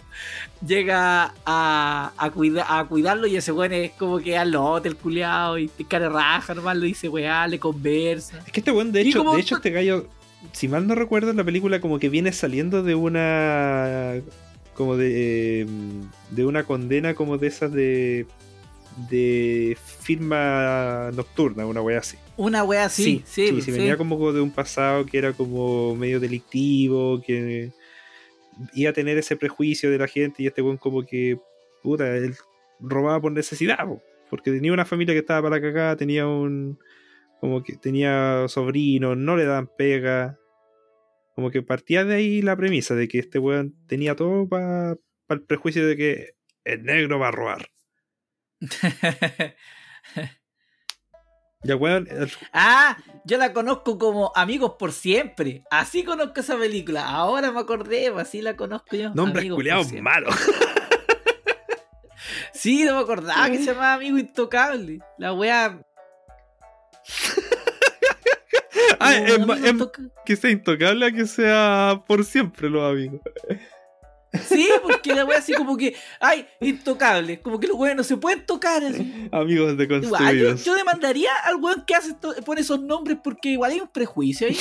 Llega 0.66 1.34
a, 1.44 2.12
a, 2.16 2.30
cuida- 2.30 2.66
a 2.68 2.84
cuidarlo 2.86 3.26
y 3.26 3.36
ese 3.36 3.52
weón 3.52 3.72
es 3.72 3.92
como 3.92 4.18
que 4.18 4.36
al 4.38 4.50
lote, 4.52 4.88
el 4.88 4.96
culiado, 4.96 5.58
y 5.58 5.68
te 5.68 5.84
cara 5.84 6.08
raja, 6.08 6.54
nomás 6.54 6.76
lo 6.76 6.84
dice 6.84 7.08
weá, 7.08 7.46
le 7.46 7.58
conversa. 7.58 8.38
Es 8.46 8.52
que 8.52 8.60
este 8.60 8.70
weón, 8.72 8.92
de 8.92 9.00
hecho, 9.02 9.18
como- 9.18 9.34
de 9.34 9.40
hecho, 9.40 9.56
este 9.56 9.70
gallo, 9.70 10.06
si 10.52 10.68
mal 10.68 10.86
no 10.86 10.94
recuerdo, 10.94 11.30
en 11.30 11.36
la 11.36 11.44
película 11.44 11.80
como 11.80 11.98
que 11.98 12.08
viene 12.08 12.32
saliendo 12.32 12.82
de 12.82 12.94
una. 12.94 14.14
como 14.74 14.96
de. 14.96 15.62
eh, 15.62 15.66
de 16.30 16.44
una 16.46 16.64
condena 16.64 17.14
como 17.14 17.38
de 17.38 17.46
esas 17.48 17.72
de. 17.72 18.26
de 19.10 19.76
firma 20.00 21.10
nocturna, 21.14 21.66
una 21.66 21.80
wea 21.80 21.98
así. 22.00 22.16
Una 22.36 22.64
wea 22.64 22.86
así, 22.86 23.22
sí, 23.26 23.46
sí, 23.46 23.52
pues, 23.52 23.64
sí, 23.64 23.72
sí. 23.72 23.78
venía 23.78 23.96
como 23.96 24.32
de 24.32 24.40
un 24.40 24.50
pasado 24.50 25.04
que 25.06 25.18
era 25.18 25.32
como 25.32 25.94
medio 25.94 26.18
delictivo, 26.18 27.20
que 27.24 27.70
iba 28.74 28.90
a 28.90 28.94
tener 28.94 29.18
ese 29.18 29.36
prejuicio 29.36 29.90
de 29.90 29.98
la 29.98 30.06
gente 30.06 30.42
y 30.42 30.46
este 30.46 30.62
weón 30.62 30.76
como 30.76 31.04
que, 31.04 31.38
puta, 31.82 32.16
él 32.16 32.34
robaba 32.80 33.20
por 33.20 33.32
necesidad, 33.32 33.86
po, 33.86 34.02
porque 34.30 34.50
tenía 34.50 34.72
una 34.72 34.84
familia 34.84 35.14
que 35.14 35.20
estaba 35.20 35.48
para 35.48 35.60
la 35.60 35.96
tenía 35.96 36.26
un, 36.26 36.78
como 37.40 37.62
que 37.62 37.76
tenía 37.76 38.46
sobrinos, 38.48 39.16
no 39.16 39.36
le 39.36 39.44
daban 39.44 39.68
pega, 39.76 40.38
como 41.34 41.50
que 41.50 41.62
partía 41.62 42.04
de 42.04 42.14
ahí 42.14 42.42
la 42.42 42.56
premisa 42.56 42.94
de 42.94 43.08
que 43.08 43.18
este 43.18 43.38
weón 43.38 43.74
tenía 43.86 44.14
todo 44.16 44.48
para 44.48 44.96
el 45.28 45.42
prejuicio 45.42 45.86
de 45.86 45.96
que 45.96 46.30
el 46.64 46.84
negro 46.84 47.18
va 47.18 47.28
a 47.28 47.32
robar. 47.32 47.68
Ya 51.64 51.76
weón, 51.76 52.08
el- 52.10 52.30
ah, 52.52 52.96
yo 53.24 53.38
la 53.38 53.52
conozco 53.52 53.98
como 53.98 54.32
Amigos 54.34 54.72
por 54.78 54.92
Siempre. 54.92 55.62
Así 55.70 56.02
conozco 56.04 56.40
esa 56.40 56.56
película. 56.58 57.08
Ahora 57.08 57.52
me 57.52 57.60
acordé, 57.60 58.10
pues, 58.12 58.26
así 58.28 58.42
la 58.42 58.56
conozco 58.56 58.96
yo. 58.96 59.10
nombres 59.14 59.50
culiados 59.52 59.92
malos. 60.00 60.34
Sí, 62.54 62.84
no 62.84 62.94
me 62.94 63.00
acordaba 63.00 63.50
que 63.50 63.58
se 63.58 63.64
llamaba 63.64 63.94
Amigo 63.94 64.18
Intocable. 64.18 65.00
La 65.18 65.32
wea. 65.32 65.80
Ah, 69.00 69.14
No, 69.38 69.54
es 69.54 69.64
es 69.64 69.74
que 70.24 70.36
sea 70.36 70.50
intocable 70.50 71.06
a 71.06 71.10
que 71.10 71.26
sea 71.26 72.04
por 72.06 72.24
siempre 72.24 72.70
los 72.70 72.88
amigos. 72.88 73.20
Sí, 74.46 74.68
porque 74.82 75.14
la 75.14 75.24
wea 75.26 75.38
así 75.38 75.52
como 75.52 75.76
que. 75.76 75.94
Ay, 76.18 76.46
intocable. 76.60 77.40
Como 77.40 77.60
que 77.60 77.66
los 77.66 77.76
weones 77.76 77.96
no 77.98 78.02
se 78.04 78.16
pueden 78.16 78.46
tocar. 78.46 78.82
así. 78.82 79.28
Amigos 79.30 79.76
de 79.76 79.86
yo, 79.86 80.00
construidos. 80.00 80.64
yo 80.64 80.74
demandaría 80.74 81.30
al 81.44 81.56
weón 81.56 81.84
que 81.86 81.94
hace 81.94 82.14
pone 82.44 82.62
esos 82.62 82.80
nombres 82.80 83.18
porque 83.22 83.50
igual 83.50 83.72
hay 83.72 83.80
un 83.80 83.88
prejuicio 83.88 84.46
ahí. 84.48 84.56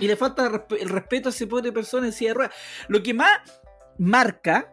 y 0.00 0.06
le 0.06 0.16
falta 0.16 0.64
el 0.78 0.88
respeto 0.88 1.28
a 1.28 1.32
ese 1.32 1.46
pobre 1.46 1.72
persona 1.72 2.06
en 2.06 2.12
silla 2.12 2.30
de 2.30 2.34
ruedas. 2.34 2.54
Lo 2.88 3.02
que 3.02 3.14
más 3.14 3.30
marca. 3.98 4.72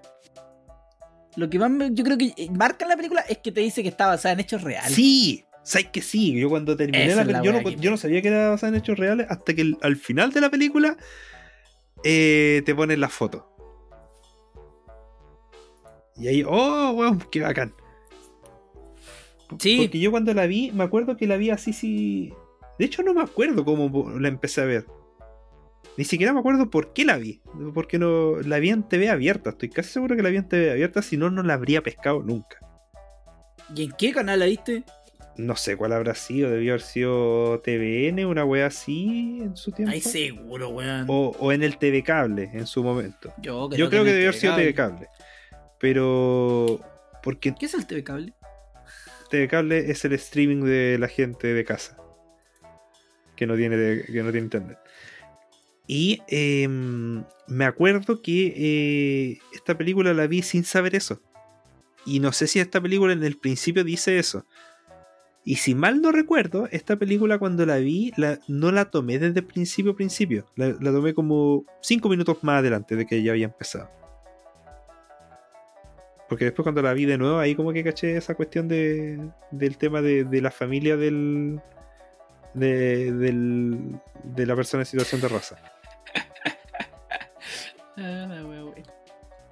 Lo 1.38 1.50
que 1.50 1.58
más 1.60 1.72
yo 1.92 2.04
creo 2.04 2.18
que 2.18 2.34
marca 2.52 2.84
en 2.86 2.90
la 2.90 2.98
película 2.98 3.22
es 3.22 3.38
que 3.38 3.52
te 3.54 3.62
dice 3.62 3.82
que 3.84 3.90
está 3.90 4.08
basada 4.08 4.34
en 4.34 4.42
hechos 4.42 4.62
reales. 4.64 4.94
Sí, 4.94 5.46
sabes 5.64 5.88
que 5.88 6.02
sí. 6.02 6.38
Yo 6.38 6.50
cuando 6.50 6.76
terminé 6.76 7.06
Esa 7.06 7.16
la 7.16 7.22
película, 7.26 7.44
yo, 7.46 7.54
no, 7.54 7.64
que- 7.70 7.76
yo 7.78 7.90
no 7.90 7.96
sabía 7.98 8.22
que 8.22 8.28
era 8.28 8.50
basada 8.50 8.74
en 8.74 8.80
hechos 8.82 9.00
reales 9.00 9.28
hasta 9.30 9.54
que 9.54 9.62
el- 9.62 9.78
al 9.82 9.96
final 9.96 10.34
de 10.34 10.42
la 10.42 10.50
película 10.50 10.98
eh, 12.04 12.62
te 12.66 12.76
ponen 12.76 13.00
las 13.00 13.14
fotos. 13.14 13.44
Y 16.18 16.28
ahí, 16.28 16.44
oh, 16.48 16.92
weón, 16.92 17.20
qué 17.32 17.42
bacán. 17.42 17.74
Sí. 19.60 19.80
Porque 19.82 20.00
yo 20.00 20.12
cuando 20.12 20.34
la 20.34 20.46
vi, 20.46 20.72
me 20.72 20.84
acuerdo 20.84 21.18
que 21.18 21.28
la 21.28 21.38
vi 21.38 21.50
así, 21.50 21.74
sí. 21.74 22.34
De 22.78 22.86
hecho, 22.86 23.04
no 23.04 23.14
me 23.14 23.22
acuerdo 23.22 23.66
cómo 23.66 24.10
la 24.20 24.28
empecé 24.28 24.62
a 24.62 24.66
ver. 24.66 24.86
Ni 25.98 26.06
siquiera 26.06 26.34
me 26.34 26.40
acuerdo 26.40 26.70
por 26.70 26.94
qué 26.94 27.06
la 27.06 27.18
vi. 27.18 27.42
Porque 27.74 28.00
no 28.00 28.40
la 28.42 28.60
vi 28.60 28.70
en 28.70 28.84
TV 28.84 29.10
abierta. 29.10 29.52
Estoy 29.52 29.70
casi 29.70 29.90
seguro 29.90 30.16
que 30.16 30.24
la 30.24 30.30
vi 30.30 30.38
en 30.38 30.48
TV 30.48 30.72
abierta. 30.72 31.02
Si 31.02 31.18
no, 31.18 31.30
no 31.30 31.44
la 31.44 31.56
habría 31.56 31.84
pescado 31.84 32.24
nunca. 32.24 32.60
¿Y 33.76 33.84
en 33.84 33.92
qué 33.98 34.12
canal 34.12 34.40
la 34.40 34.46
viste? 34.46 34.84
No 35.38 35.56
sé 35.56 35.78
cuál 35.78 35.94
habrá 35.94 36.14
sido. 36.14 36.50
Debió 36.50 36.74
haber 36.74 36.82
sido 36.82 37.62
TVN, 37.62 38.26
una 38.26 38.44
wea 38.46 38.68
así 38.68 39.40
en 39.42 39.56
su 39.56 39.72
tiempo. 39.72 39.92
Ay, 39.94 40.02
seguro, 40.02 40.70
weón. 40.70 41.06
O, 41.08 41.36
o 41.40 41.52
en 41.52 41.64
el 41.64 41.78
TV 41.78 42.04
Cable 42.04 42.50
en 42.54 42.68
su 42.68 42.84
momento. 42.84 43.34
Yo, 43.42 43.70
Yo 43.72 43.86
no 43.86 43.90
creo 43.90 43.90
que 43.90 43.96
tenía 43.98 44.14
debió 44.14 44.30
haber 44.30 44.40
sido 44.40 44.56
TV 44.56 44.74
Cable. 44.74 45.08
Pero. 45.80 46.80
Porque 47.24 47.54
¿Qué 47.58 47.66
es 47.66 47.74
el 47.74 47.86
TV 47.88 48.04
Cable? 48.04 48.34
TV 49.30 49.48
Cable 49.48 49.90
es 49.92 50.04
el 50.06 50.14
streaming 50.14 50.64
de 50.64 50.98
la 51.00 51.08
gente 51.08 51.54
de 51.54 51.64
casa. 51.64 51.98
Que 53.36 53.48
no 53.48 53.56
tiene, 53.56 53.78
de- 53.78 54.06
que 54.06 54.24
no 54.24 54.32
tiene 54.32 54.46
internet. 54.46 54.78
Y 55.88 56.22
em, 56.28 57.24
me 57.48 57.66
acuerdo 57.66 58.22
que 58.22 58.54
eh, 58.56 59.40
esta 59.54 59.78
película 59.78 60.14
la 60.14 60.28
vi 60.28 60.42
sin 60.42 60.64
saber 60.64 60.96
eso. 60.96 61.22
Y 62.06 62.20
no 62.20 62.32
sé 62.32 62.48
si 62.48 62.60
esta 62.60 62.82
película 62.82 63.14
en 63.14 63.24
el 63.24 63.38
principio 63.38 63.84
dice 63.84 64.18
eso. 64.20 64.46
Y 65.44 65.56
si 65.56 65.74
mal 65.74 66.02
no 66.02 66.12
recuerdo, 66.12 66.68
esta 66.72 66.96
película 66.98 67.40
cuando 67.40 67.66
la 67.66 67.78
vi 67.78 68.14
no 68.48 68.72
la 68.72 68.86
tomé 68.86 69.18
desde 69.18 69.42
principio 69.42 69.96
principio. 69.96 70.46
La, 70.56 70.74
tomé 70.80 71.14
como 71.16 71.66
5 71.82 72.10
minutos 72.10 72.38
más 72.44 72.60
adelante 72.60 72.96
de 72.96 73.06
que 73.08 73.24
ya 73.24 73.32
había 73.32 73.46
empezado. 73.46 73.90
Porque 76.30 76.46
después 76.46 76.64
cuando 76.64 76.82
la 76.82 76.94
vi 76.94 77.06
de 77.06 77.18
nuevo, 77.18 77.40
ahí 77.40 77.56
como 77.56 77.74
que 77.74 77.84
caché 77.84 78.16
esa 78.16 78.36
cuestión 78.36 78.68
de, 78.68 79.20
del 79.52 79.78
tema 79.78 80.02
de, 80.02 80.24
de 80.24 80.42
la 80.42 80.52
familia 80.52 80.96
del, 80.96 81.60
de, 82.54 83.12
del- 83.12 84.00
de 84.24 84.46
la 84.46 84.56
persona 84.56 84.84
en 84.84 84.86
situación 84.86 85.20
de 85.22 85.28
raza. 85.28 85.58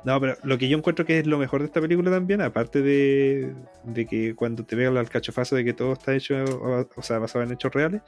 No, 0.06 0.20
pero 0.22 0.38
lo 0.43 0.58
que 0.58 0.70
yo 0.70 0.78
encuentro 0.78 1.06
que 1.06 1.20
es 1.20 1.28
lo 1.28 1.38
mejor 1.38 1.60
de 1.62 1.66
esta 1.68 1.82
película 1.82 2.10
también, 2.10 2.41
aparte 2.41 2.82
de, 2.82 3.54
de 3.84 4.06
que 4.06 4.34
cuando 4.36 4.64
te 4.66 4.78
pega 4.78 4.97
el 4.97 5.10
cachofazo 5.10 5.56
de 5.58 5.66
que 5.66 5.74
todo 5.74 5.93
está 5.93 6.14
hecho, 6.16 6.36
o, 6.45 6.88
o 6.95 7.02
sea, 7.02 7.20
basado 7.20 7.43
en 7.43 7.52
hechos 7.52 7.74
reales, 7.74 8.02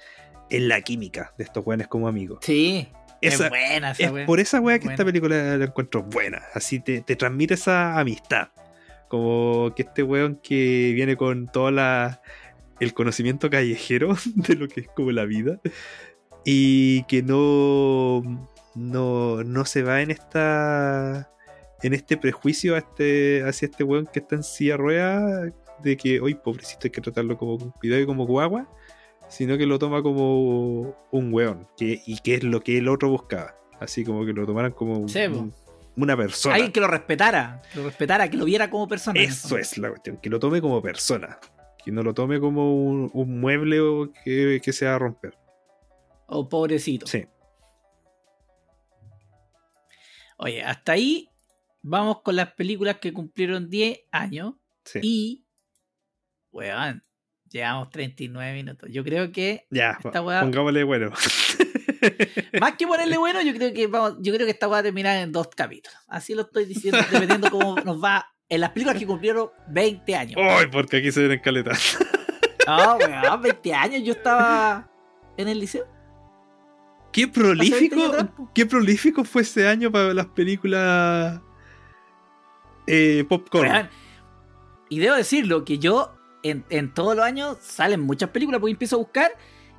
es 0.50 0.62
la 0.62 0.82
química 0.82 1.34
de 1.38 1.44
estos 1.44 1.66
weones 1.66 1.88
como 1.88 2.08
amigos. 2.08 2.40
Sí. 2.44 2.88
Esa- 3.20 3.46
es 3.46 3.50
buena 3.52 3.92
esa 3.92 4.04
Es 4.06 4.12
wea. 4.12 4.26
por 4.26 4.40
esa 4.40 4.60
wea 4.62 4.80
que 4.80 4.86
Buena. 4.86 4.94
esta 4.96 5.06
película 5.06 5.58
la 5.58 5.66
encuentro 5.66 6.02
buena. 6.04 6.42
Así 6.56 6.80
te, 6.80 7.02
te 7.02 7.16
transmite 7.16 7.54
esa 7.54 8.00
amistad. 8.00 8.50
Como 9.10 9.74
que 9.76 9.84
este 9.84 10.02
weón 10.04 10.38
que 10.42 10.92
viene 10.96 11.18
con 11.18 11.48
toda 11.48 11.70
la 11.72 12.22
el 12.80 12.94
conocimiento 12.96 13.50
callejero 13.50 14.16
de 14.36 14.56
lo 14.56 14.68
que 14.68 14.82
es 14.82 14.88
como 14.88 15.12
la 15.12 15.26
vida. 15.26 15.60
Y 16.46 17.04
que 17.04 17.22
no. 17.22 18.24
No, 18.74 19.44
no 19.44 19.66
se 19.66 19.84
va 19.84 20.02
en 20.02 20.12
esta. 20.12 21.30
En 21.84 21.94
este 21.94 22.18
prejuicio 22.18 22.76
a 22.76 22.80
este, 22.80 23.44
hacia 23.44 23.68
este 23.68 23.84
weón 23.84 24.06
que 24.12 24.20
está 24.20 24.36
en 24.36 24.44
silla 24.44 24.74
de 24.74 24.78
ruedas. 24.78 25.54
De 25.82 25.98
que, 25.98 26.20
hoy 26.22 26.36
pobrecito, 26.36 26.82
hay 26.84 26.92
que 26.92 27.02
tratarlo 27.02 27.38
como 27.38 27.58
con 27.58 27.72
cuidado 27.72 28.02
y 28.02 28.06
como 28.06 28.26
guagua 28.28 28.68
sino 29.30 29.58
que 29.58 29.66
lo 29.66 29.80
toma 29.80 30.04
como 30.04 30.94
un 31.10 31.34
weón, 31.34 31.66
que, 31.78 32.02
y 32.06 32.20
que 32.20 32.36
es 32.36 32.44
lo 32.44 32.60
que 32.60 32.78
el 32.80 32.90
otro 32.90 33.10
buscaba. 33.10 33.56
Así 33.80 34.04
como 34.04 34.26
que 34.26 34.34
lo 34.34 34.46
tomaran 34.46 34.74
como 34.74 35.08
Sí, 35.08 35.20
un- 35.26 35.54
una 35.96 36.18
persona. 36.18 36.56
Alguien 36.56 36.74
que 36.74 36.82
lo 36.82 36.88
respetara, 36.88 37.62
que 37.72 37.80
lo 37.80 37.86
respetara, 37.86 38.30
que 38.30 38.36
lo 38.36 38.44
viera 38.44 38.70
como 38.70 38.90
persona. 38.90 39.18
Eso 39.22 39.58
es 39.58 39.78
la 39.78 39.88
cuestión, 39.88 40.18
que 40.18 40.30
lo 40.30 40.38
tome 40.38 40.60
como 40.60 40.82
persona. 40.82 41.40
Que 41.82 41.94
no 41.94 42.04
lo 42.04 42.14
tome 42.14 42.42
como 42.42 42.76
un, 42.76 43.10
un 43.14 43.40
mueble 43.40 43.80
o 43.80 44.12
que, 44.26 44.60
que 44.62 44.74
se 44.74 44.86
va 44.86 44.96
a 44.96 45.00
romper. 45.00 45.38
O 46.28 46.50
pobrecito. 46.50 47.08
Sí. 47.08 47.26
Oye, 50.38 50.62
hasta 50.62 50.92
ahí 50.92 51.30
vamos 51.82 52.22
con 52.24 52.36
las 52.36 52.54
películas 52.54 52.98
que 53.00 53.14
cumplieron 53.14 53.70
10 53.70 54.00
años. 54.12 54.54
sí. 54.86 55.00
Y, 55.04 55.46
weón, 56.52 57.04
llevamos 57.50 57.90
39 57.90 58.54
minutos. 58.54 58.90
Yo 58.92 59.04
creo 59.04 59.32
que, 59.32 59.66
ya, 59.70 59.92
esta 59.92 60.12
po- 60.22 60.30
weá- 60.30 60.42
pongámosle 60.42 60.84
bueno. 60.84 61.12
más 62.60 62.74
que 62.76 62.88
ponerle 62.88 63.18
bueno, 63.18 63.42
yo 63.42 63.54
creo 63.54 63.74
que 63.74 63.88
vamos, 63.88 64.18
yo 64.22 64.34
creo 64.34 64.46
que 64.46 64.52
esta 64.52 64.68
va 64.68 64.80
a 64.80 64.84
terminar 64.84 65.18
en 65.18 65.32
dos 65.32 65.48
capítulos. 65.56 65.98
Así 66.08 66.34
lo 66.34 66.42
estoy 66.44 66.66
diciendo, 66.66 67.00
dependiendo 67.12 67.50
cómo 67.50 67.76
nos 67.82 68.04
va 68.04 68.26
en 68.50 68.62
las 68.62 68.72
películas 68.72 69.00
que 69.00 69.06
cumplieron 69.08 69.50
20 69.70 70.16
años. 70.16 70.36
Ay, 70.42 70.66
porque 70.72 70.98
aquí 70.98 71.12
se 71.12 71.28
ven 71.28 71.40
caletas. 71.40 71.98
No, 72.68 72.96
weón, 72.98 73.42
20 73.42 73.74
años. 73.74 74.04
Yo 74.04 74.14
estaba 74.14 74.90
en 75.38 75.48
el 75.48 75.60
liceo. 75.60 75.86
Qué 77.14 77.24
Hace 77.24 77.40
20 77.42 77.64
años 77.76 77.90
prolífico. 77.94 78.52
Qué 78.54 78.66
prolífico 78.66 79.24
fue 79.24 79.42
ese 79.44 79.68
año 79.68 79.92
para 79.92 80.14
las 80.14 80.28
películas 80.28 81.42
eh, 82.92 83.26
popcorn. 83.28 83.90
Y 84.90 85.00
debo 85.00 85.16
decirlo 85.16 85.64
que 85.64 85.80
yo 85.80 86.14
en, 86.44 86.66
en 86.70 86.94
todos 86.94 87.16
los 87.16 87.24
años 87.26 87.58
salen 87.62 88.02
muchas 88.02 88.30
películas 88.32 88.60
porque 88.60 88.72
empiezo 88.74 88.98
a 88.98 89.00
buscar 89.00 89.32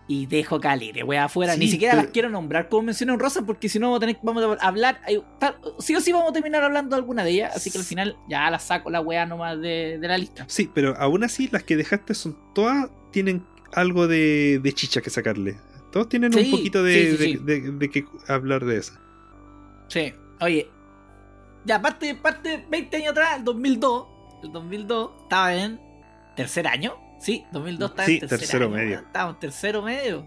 y 0.08 0.26
dejo 0.26 0.58
calire, 0.60 1.04
weón, 1.04 1.22
afuera. 1.24 1.56
Ni 1.56 1.68
siquiera 1.68 1.92
pero- 1.94 2.02
las 2.04 2.12
quiero 2.12 2.28
nombrar 2.30 2.68
como 2.68 2.82
mencioné 2.84 3.16
rosa 3.16 3.44
porque 3.46 3.68
si 3.68 3.78
no 3.78 3.86
vamos 3.86 3.98
a, 3.98 4.00
tener, 4.00 4.18
vamos 4.22 4.58
a 4.60 4.66
hablar. 4.66 5.00
tal- 5.38 5.56
sí 5.78 5.94
o 5.94 6.00
sí 6.00 6.12
vamos 6.12 6.30
a 6.30 6.32
terminar 6.32 6.62
hablando 6.64 6.96
de 6.96 7.00
alguna 7.00 7.24
de 7.24 7.30
ellas. 7.30 7.54
Así 7.56 7.70
que 7.70 7.78
al 7.78 7.84
final 7.84 8.16
ya 8.28 8.50
la 8.50 8.58
saco 8.58 8.90
la 8.90 9.00
weá 9.00 9.26
nomás 9.26 9.60
de, 9.60 9.98
de 10.00 10.08
la 10.08 10.18
lista. 10.18 10.44
Sí, 10.48 10.70
pero 10.72 10.96
aún 10.98 11.24
así 11.24 11.48
las 11.52 11.62
que 11.62 11.76
dejaste 11.76 12.14
son 12.14 12.36
todas 12.54 12.90
tienen 13.12 13.44
algo 13.74 14.08
de, 14.08 14.60
de 14.62 14.72
chicha 14.72 15.00
que 15.02 15.10
sacarle. 15.10 15.56
Todos 15.92 16.08
tienen 16.08 16.34
un 16.34 16.50
poquito 16.50 16.82
de, 16.82 17.16
sí, 17.18 17.36
de- 17.36 17.60
de- 17.60 17.70
de 17.72 17.90
que 17.90 18.04
hablar 18.28 18.64
de 18.64 18.78
eso. 18.78 18.94
Sí, 19.88 20.12
oye. 20.40 20.68
Ya, 21.64 21.80
parte, 21.80 22.14
parte 22.14 22.64
20 22.68 22.96
años 22.96 23.10
atrás, 23.12 23.38
el 23.38 23.44
2002. 23.44 24.06
El 24.42 24.52
2002 24.52 25.10
estaba 25.22 25.54
en 25.54 25.80
tercer 26.36 26.66
año. 26.66 26.96
Sí, 27.20 27.44
2002 27.52 27.90
estaba 27.90 28.06
Sí, 28.06 28.14
en 28.14 28.20
tercer 28.20 28.38
tercero 28.40 28.66
año, 28.66 28.74
medio. 28.74 28.98
Estaba 28.98 29.30
en 29.30 29.38
tercero 29.38 29.82
medio. 29.82 30.26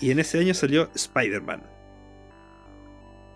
Y 0.00 0.10
en 0.10 0.18
ese 0.18 0.38
año 0.40 0.52
salió 0.54 0.90
Spider-Man. 0.94 1.62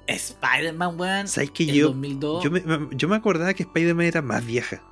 Spider-Man, 0.06 0.98
weón. 1.00 1.28
¿Sabes 1.28 1.50
que 1.50 1.66
yo, 1.66 1.88
2002. 1.88 2.44
yo, 2.44 2.50
me, 2.50 2.62
yo 2.92 3.08
me 3.08 3.16
acordaba 3.16 3.52
que 3.54 3.62
Spider-Man 3.64 4.06
era 4.06 4.22
más 4.22 4.44
vieja? 4.44 4.82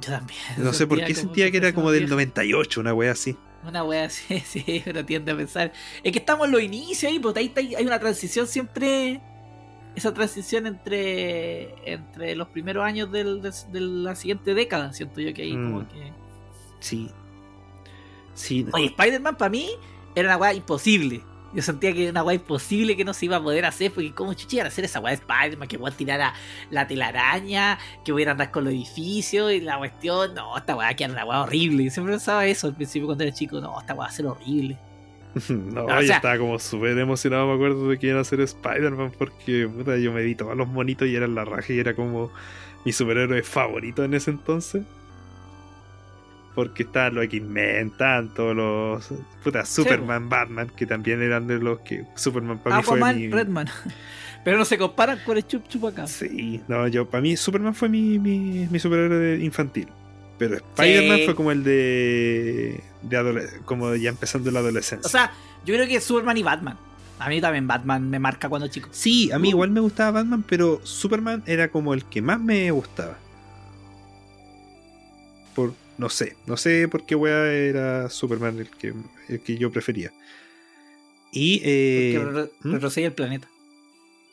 Yo 0.00 0.10
también. 0.12 0.38
No 0.58 0.72
sé 0.72 0.86
por 0.86 1.02
qué 1.04 1.14
sentía 1.14 1.50
que 1.50 1.58
era 1.58 1.74
como 1.74 1.90
del 1.90 2.00
vieja. 2.04 2.14
98, 2.14 2.80
una 2.80 2.94
wea 2.94 3.12
así. 3.12 3.36
Una 3.62 3.84
wea 3.84 4.04
así, 4.06 4.40
sí, 4.46 4.82
uno 4.86 5.04
tiende 5.04 5.32
a 5.32 5.36
pensar. 5.36 5.72
Es 6.02 6.12
que 6.12 6.18
estamos 6.18 6.46
en 6.46 6.52
los 6.52 6.62
inicios 6.62 7.12
ahí, 7.12 7.18
porque 7.18 7.40
ahí 7.40 7.46
está- 7.46 7.60
hay 7.60 7.84
una 7.86 7.98
transición 7.98 8.46
siempre. 8.46 9.20
Esa 9.96 10.14
transición 10.14 10.66
entre 10.66 11.74
entre 11.92 12.34
los 12.36 12.48
primeros 12.48 12.84
años 12.84 13.10
del- 13.10 13.42
de, 13.42 13.50
de 13.72 13.80
la 13.80 14.14
siguiente 14.14 14.54
década, 14.54 14.92
siento 14.92 15.20
yo 15.20 15.34
que 15.34 15.42
ahí 15.42 15.56
Mm. 15.56 15.64
como 15.72 15.88
que. 15.88 16.12
Sí. 16.80 17.10
Sí. 18.34 18.66
Oye, 18.72 18.86
Spider-Man 18.86 19.36
para 19.36 19.50
mí 19.50 19.68
era 20.14 20.28
una 20.28 20.36
weá 20.36 20.54
imposible. 20.54 21.22
Yo 21.52 21.62
sentía 21.62 21.92
que 21.92 22.02
era 22.04 22.10
una 22.12 22.22
weá 22.22 22.36
imposible 22.36 22.96
que 22.96 23.04
no 23.04 23.12
se 23.12 23.24
iba 23.26 23.36
a 23.36 23.42
poder 23.42 23.64
hacer, 23.66 23.90
porque 23.92 24.14
como 24.14 24.32
chuchi 24.34 24.56
iban 24.56 24.66
a 24.66 24.68
hacer 24.68 24.84
esa 24.84 25.00
weá 25.00 25.10
de 25.10 25.16
Spider-Man, 25.16 25.66
que 25.66 25.76
weón 25.76 25.94
tirara 25.96 26.32
la 26.70 26.86
telaraña, 26.86 27.76
que 28.04 28.12
hubiera 28.12 28.30
andar 28.32 28.52
con 28.52 28.62
los 28.64 28.72
edificios 28.72 29.52
y 29.52 29.60
la 29.60 29.76
cuestión, 29.76 30.32
no, 30.34 30.56
esta 30.56 30.76
weá 30.76 30.94
que 30.94 31.02
era 31.04 31.12
una 31.12 31.24
weá 31.24 31.40
horrible. 31.42 31.84
Yo 31.84 31.90
siempre 31.90 32.12
pensaba 32.14 32.46
eso 32.46 32.68
al 32.68 32.76
principio 32.76 33.06
cuando 33.06 33.24
era 33.24 33.34
chico, 33.34 33.60
no, 33.60 33.78
esta 33.80 33.94
weá 33.94 34.04
va 34.04 34.08
a 34.08 34.12
ser 34.12 34.26
horrible. 34.26 34.78
No, 35.48 35.84
O 35.84 36.00
yo 36.00 36.06
sea- 36.06 36.16
estaba 36.16 36.38
como 36.38 36.58
súper 36.58 36.98
emocionado, 36.98 37.46
me 37.48 37.54
acuerdo 37.54 37.88
de 37.88 37.98
que 37.98 38.08
iban 38.08 38.18
a 38.20 38.24
ser 38.24 38.40
Spider-Man 38.40 39.12
porque 39.18 39.68
puta, 39.68 39.96
yo 39.96 40.12
me 40.12 40.22
vi 40.22 40.34
todos 40.34 40.56
los 40.56 40.68
monitos 40.68 41.06
y 41.08 41.14
eran 41.14 41.34
la 41.34 41.44
raja 41.44 41.72
y 41.72 41.78
era 41.78 41.94
como 41.94 42.30
mi 42.84 42.92
superhéroe 42.92 43.42
favorito 43.42 44.02
en 44.04 44.14
ese 44.14 44.30
entonces. 44.30 44.82
Porque 46.54 46.82
estaban 46.82 47.14
los 47.14 47.24
X-Men, 47.24 47.90
tanto 47.96 48.52
los. 48.52 49.08
Puta, 49.44 49.64
Superman, 49.64 50.28
Batman, 50.28 50.68
que 50.76 50.84
también 50.84 51.22
eran 51.22 51.46
de 51.46 51.58
los 51.60 51.78
que. 51.80 52.04
Superman 52.16 52.58
para 52.58 52.76
mí 52.78 52.82
fue 52.82 52.96
Aquaman, 52.98 53.16
mi. 53.16 53.28
Redman. 53.28 53.68
Pero 54.44 54.58
no 54.58 54.64
se 54.64 54.76
comparan 54.76 55.20
con 55.24 55.36
el 55.36 55.46
Chup 55.46 55.68
Chup 55.68 55.86
acá. 55.86 56.06
Sí, 56.08 56.60
no, 56.66 56.88
yo, 56.88 57.08
para 57.08 57.20
mí 57.20 57.36
Superman 57.36 57.74
fue 57.74 57.88
mi, 57.88 58.18
mi, 58.18 58.66
mi 58.70 58.78
superhéroe 58.78 59.38
infantil. 59.38 59.86
Pero 60.40 60.56
Spider-Man 60.56 61.18
Sí. 61.18 61.24
fue 61.26 61.34
como 61.34 61.52
el 61.52 61.62
de. 61.62 62.80
de 63.02 63.50
como 63.66 63.94
ya 63.94 64.08
empezando 64.08 64.50
la 64.50 64.60
adolescencia. 64.60 65.06
O 65.06 65.10
sea, 65.10 65.32
yo 65.66 65.74
creo 65.74 65.86
que 65.86 66.00
Superman 66.00 66.38
y 66.38 66.42
Batman. 66.42 66.78
A 67.18 67.28
mí 67.28 67.42
también 67.42 67.66
Batman 67.66 68.08
me 68.08 68.18
marca 68.18 68.48
cuando 68.48 68.66
chico. 68.68 68.88
Sí, 68.90 69.30
a 69.30 69.38
mí 69.38 69.48
Uh. 69.48 69.50
igual 69.50 69.70
me 69.70 69.80
gustaba 69.80 70.12
Batman, 70.22 70.42
pero 70.48 70.80
Superman 70.82 71.42
era 71.46 71.70
como 71.70 71.92
el 71.92 72.06
que 72.06 72.22
más 72.22 72.40
me 72.40 72.70
gustaba. 72.70 73.18
Por, 75.54 75.74
no 75.98 76.08
sé, 76.08 76.36
no 76.46 76.56
sé 76.56 76.88
por 76.88 77.04
qué 77.04 77.14
wea 77.14 77.52
era 77.52 78.08
Superman 78.08 78.60
el 78.60 78.70
que, 78.70 78.94
el 79.28 79.40
que 79.40 79.58
yo 79.58 79.70
prefería. 79.70 80.10
Y 81.32 81.60
eh, 81.62 82.18
Porque 82.62 82.98
¿hmm? 83.00 83.04
el 83.04 83.12
planeta. 83.12 83.46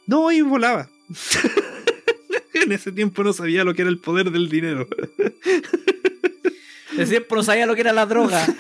no, 0.05 0.31
y 0.31 0.39
volaba. 0.39 0.87
en 2.53 2.71
ese 2.71 2.93
tiempo 2.93 3.25
no 3.25 3.33
sabía 3.33 3.65
lo 3.65 3.73
que 3.73 3.81
era 3.81 3.91
el 3.91 3.99
poder 3.99 4.31
del 4.31 4.47
dinero. 4.47 4.87
De 6.97 7.05
siempre 7.05 7.35
no 7.37 7.43
sabía 7.43 7.65
lo 7.65 7.75
que 7.75 7.81
era 7.81 7.93
la 7.93 8.05
droga. 8.05 8.45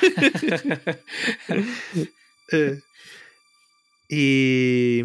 Eh, 2.49 2.79
y, 4.09 4.99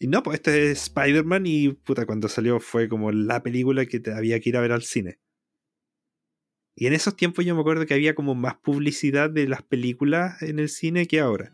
y 0.00 0.06
no, 0.08 0.24
pues 0.24 0.36
este 0.40 0.72
es 0.72 0.82
Spider-Man 0.82 1.44
y 1.46 1.68
puta, 1.68 2.04
cuando 2.04 2.26
salió 2.28 2.58
fue 2.58 2.88
como 2.88 3.12
la 3.12 3.44
película 3.44 3.86
que 3.86 4.00
te 4.00 4.12
había 4.12 4.40
que 4.40 4.48
ir 4.48 4.56
a 4.56 4.60
ver 4.60 4.72
al 4.72 4.82
cine. 4.82 5.20
Y 6.74 6.86
en 6.86 6.94
esos 6.94 7.14
tiempos 7.14 7.44
yo 7.44 7.54
me 7.54 7.60
acuerdo 7.60 7.86
que 7.86 7.94
había 7.94 8.14
como 8.16 8.34
más 8.34 8.56
publicidad 8.56 9.30
de 9.30 9.46
las 9.46 9.62
películas 9.62 10.42
en 10.42 10.58
el 10.58 10.68
cine 10.68 11.06
que 11.06 11.20
ahora. 11.20 11.52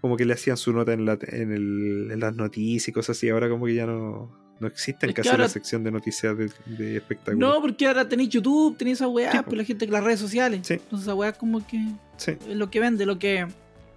Como 0.00 0.16
que 0.16 0.26
le 0.26 0.34
hacían 0.34 0.56
su 0.58 0.72
nota 0.72 0.92
en, 0.92 1.06
la, 1.06 1.18
en, 1.22 1.50
el- 1.50 2.10
en 2.12 2.20
las 2.20 2.36
noticias 2.36 2.86
y 2.88 2.92
cosas 2.92 3.16
así. 3.16 3.30
Ahora 3.30 3.48
como 3.48 3.66
que 3.66 3.74
ya 3.74 3.86
no, 3.86 4.38
no 4.60 4.66
existen 4.68 5.10
Es 5.10 5.14
que 5.16 5.22
casi 5.22 5.30
ahora- 5.30 5.44
la 5.44 5.48
sección 5.48 5.82
de 5.84 5.90
noticias 5.90 6.36
de, 6.38 6.50
de 6.66 6.96
espectáculos. 6.96 7.38
No, 7.38 7.60
porque 7.60 7.86
ahora 7.86 8.08
tenéis 8.08 8.30
YouTube, 8.30 8.76
tenéis 8.76 8.98
esa 8.98 9.08
weá, 9.08 9.32
Sí, 9.32 9.38
pues 9.44 9.56
la 9.56 9.64
gente 9.64 9.86
las 9.88 10.04
redes 10.04 10.20
sociales. 10.20 10.60
Sí. 10.66 10.74
Entonces 10.74 11.06
esa 11.06 11.14
weá 11.14 11.32
como 11.32 11.66
que 11.66 11.78
Sí, 12.16 12.32
es 12.32 12.56
lo 12.56 12.70
que 12.70 12.80
vende, 12.80 13.04
lo 13.06 13.18
que. 13.18 13.46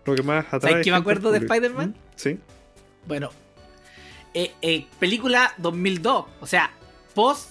lo 0.05 0.15
que 0.15 0.23
más 0.23 0.45
atrae. 0.51 0.71
¿Sabes 0.71 0.83
qué 0.85 0.91
me 0.91 0.97
acuerdo 0.97 1.31
de. 1.31 1.39
Spider-Man? 1.39 1.89
¿Mm? 1.89 1.93
Sí. 2.15 2.39
Bueno. 3.07 3.29
eh, 4.33 4.51
eh, 4.61 4.85
película 4.99 5.53
2002. 5.57 6.25
O 6.41 6.47
sea, 6.47 6.71
post 7.13 7.49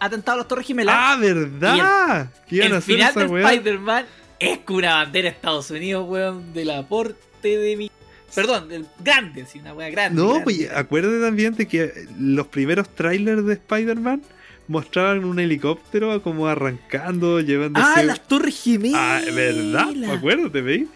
atentado 0.00 0.34
a 0.36 0.38
las 0.38 0.48
Torres 0.48 0.66
Gemelas. 0.66 0.94
¡Ah, 0.98 1.16
verdad! 1.18 2.30
¿Qué 2.48 2.56
iban 2.56 2.68
a 2.68 2.70
el 2.70 2.76
hacer 2.78 2.94
final 2.96 3.14
de? 3.14 3.42
Spider-Man 3.42 4.04
es 4.38 4.58
con 4.58 4.76
una 4.76 4.94
bandera 4.96 5.30
de 5.30 5.34
Estados 5.34 5.70
Unidos, 5.70 6.08
weón, 6.08 6.52
del 6.52 6.70
aporte 6.70 7.56
de 7.56 7.76
mi. 7.76 7.90
Perdón, 8.34 8.68
del 8.68 8.86
grande, 9.02 9.46
sí, 9.46 9.58
una 9.58 9.72
weá 9.74 9.90
grande. 9.90 10.20
No, 10.20 10.28
grande, 10.28 10.44
pues 10.44 10.58
grande. 10.58 10.76
acuérdate 10.78 11.20
también 11.20 11.54
de 11.54 11.66
que 11.66 11.92
los 12.18 12.46
primeros 12.48 12.88
trailers 12.94 13.44
de 13.46 13.54
Spider-Man 13.54 14.22
mostraban 14.68 15.24
un 15.24 15.38
helicóptero 15.40 16.22
como 16.22 16.46
arrancando, 16.46 17.40
llevándose. 17.40 17.86
Ah, 17.96 18.02
las 18.02 18.28
Torres 18.28 18.60
Gemelas. 18.62 19.00
Ah, 19.00 19.22
¿verdad? 19.34 19.88
Acuérdate, 20.12 20.60
¿veis? 20.60 20.88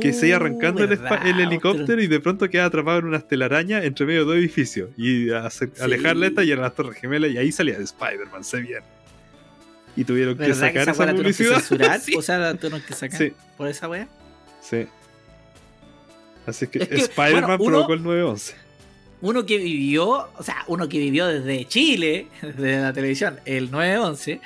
que 0.00 0.12
se 0.12 0.26
iba 0.26 0.36
arrancando 0.36 0.82
el, 0.82 0.98
Oh, 1.00 1.14
el 1.24 1.38
helicóptero 1.40 2.02
y 2.02 2.08
de 2.08 2.18
pronto 2.18 2.50
queda 2.50 2.64
atrapado 2.64 2.98
en 2.98 3.04
unas 3.06 3.28
telarañas 3.28 3.84
entre 3.84 4.04
medio 4.04 4.20
de 4.20 4.26
dos 4.26 4.36
edificios. 4.36 4.90
Y 4.96 5.30
a 5.30 5.48
Sí. 5.48 5.66
alejarle 5.80 6.26
esta 6.26 6.42
y 6.42 6.50
eran 6.50 6.62
las 6.64 6.74
Torres 6.74 7.00
Gemelas 7.00 7.30
y 7.30 7.38
ahí 7.38 7.52
salía 7.52 7.78
Spider-Man, 7.78 8.42
se 8.42 8.60
bien. 8.62 8.82
Y 9.96 10.04
tuvieron 10.04 10.34
que 10.36 10.42
¿Verdad 10.48 10.56
sacar 10.58 10.82
esa 10.82 10.90
esa 10.90 10.92
tuvieron 11.06 11.16
que 11.16 11.22
publicidad. 11.22 11.54
censurar? 11.60 12.00
sí. 12.04 12.14
O 12.16 12.22
sea, 12.22 12.38
la 12.38 12.54
tuvieron 12.54 12.80
que 12.82 12.94
sacar 12.94 13.16
Sí. 13.18 13.32
por 13.56 13.68
esa 13.68 13.88
weá. 13.88 14.08
sí. 14.60 14.86
Así 16.50 16.66
que, 16.66 16.80
Es 16.80 16.88
que, 16.88 16.96
Spider-Man 16.96 17.58
bueno, 17.58 17.64
provocó 17.64 17.94
el 17.94 18.02
911. 18.02 18.54
Uno 19.22 19.44
que 19.44 19.58
vivió, 19.58 20.28
o 20.36 20.42
sea, 20.42 20.64
uno 20.66 20.88
que 20.88 20.98
vivió 20.98 21.26
desde 21.26 21.66
Chile, 21.66 22.28
desde 22.42 22.80
la 22.80 22.92
televisión, 22.92 23.38
el 23.44 23.70
9-11. 23.70 24.40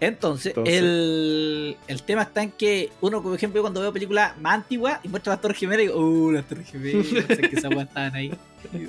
Entonces, 0.00 0.48
Entonces. 0.48 0.74
El, 0.74 1.76
el 1.86 2.02
tema 2.02 2.22
está 2.22 2.42
en 2.42 2.50
que 2.50 2.90
uno, 3.00 3.22
por 3.22 3.34
ejemplo, 3.36 3.60
cuando 3.60 3.80
veo 3.80 3.92
películas 3.92 4.36
más 4.40 4.54
antiguas 4.54 4.98
y 5.04 5.08
muestra 5.08 5.34
las 5.34 5.40
Torres 5.40 5.56
Gemelas, 5.56 5.86
digo, 5.86 6.00
uh, 6.00 6.32
las 6.32 6.44
Torres 6.48 6.68
Gemelas, 6.68 7.06
sé 7.28 7.40
que 7.48 7.56
esas 7.56 7.70
weas 7.72 7.86
estaban 7.86 8.14
ahí. 8.16 8.32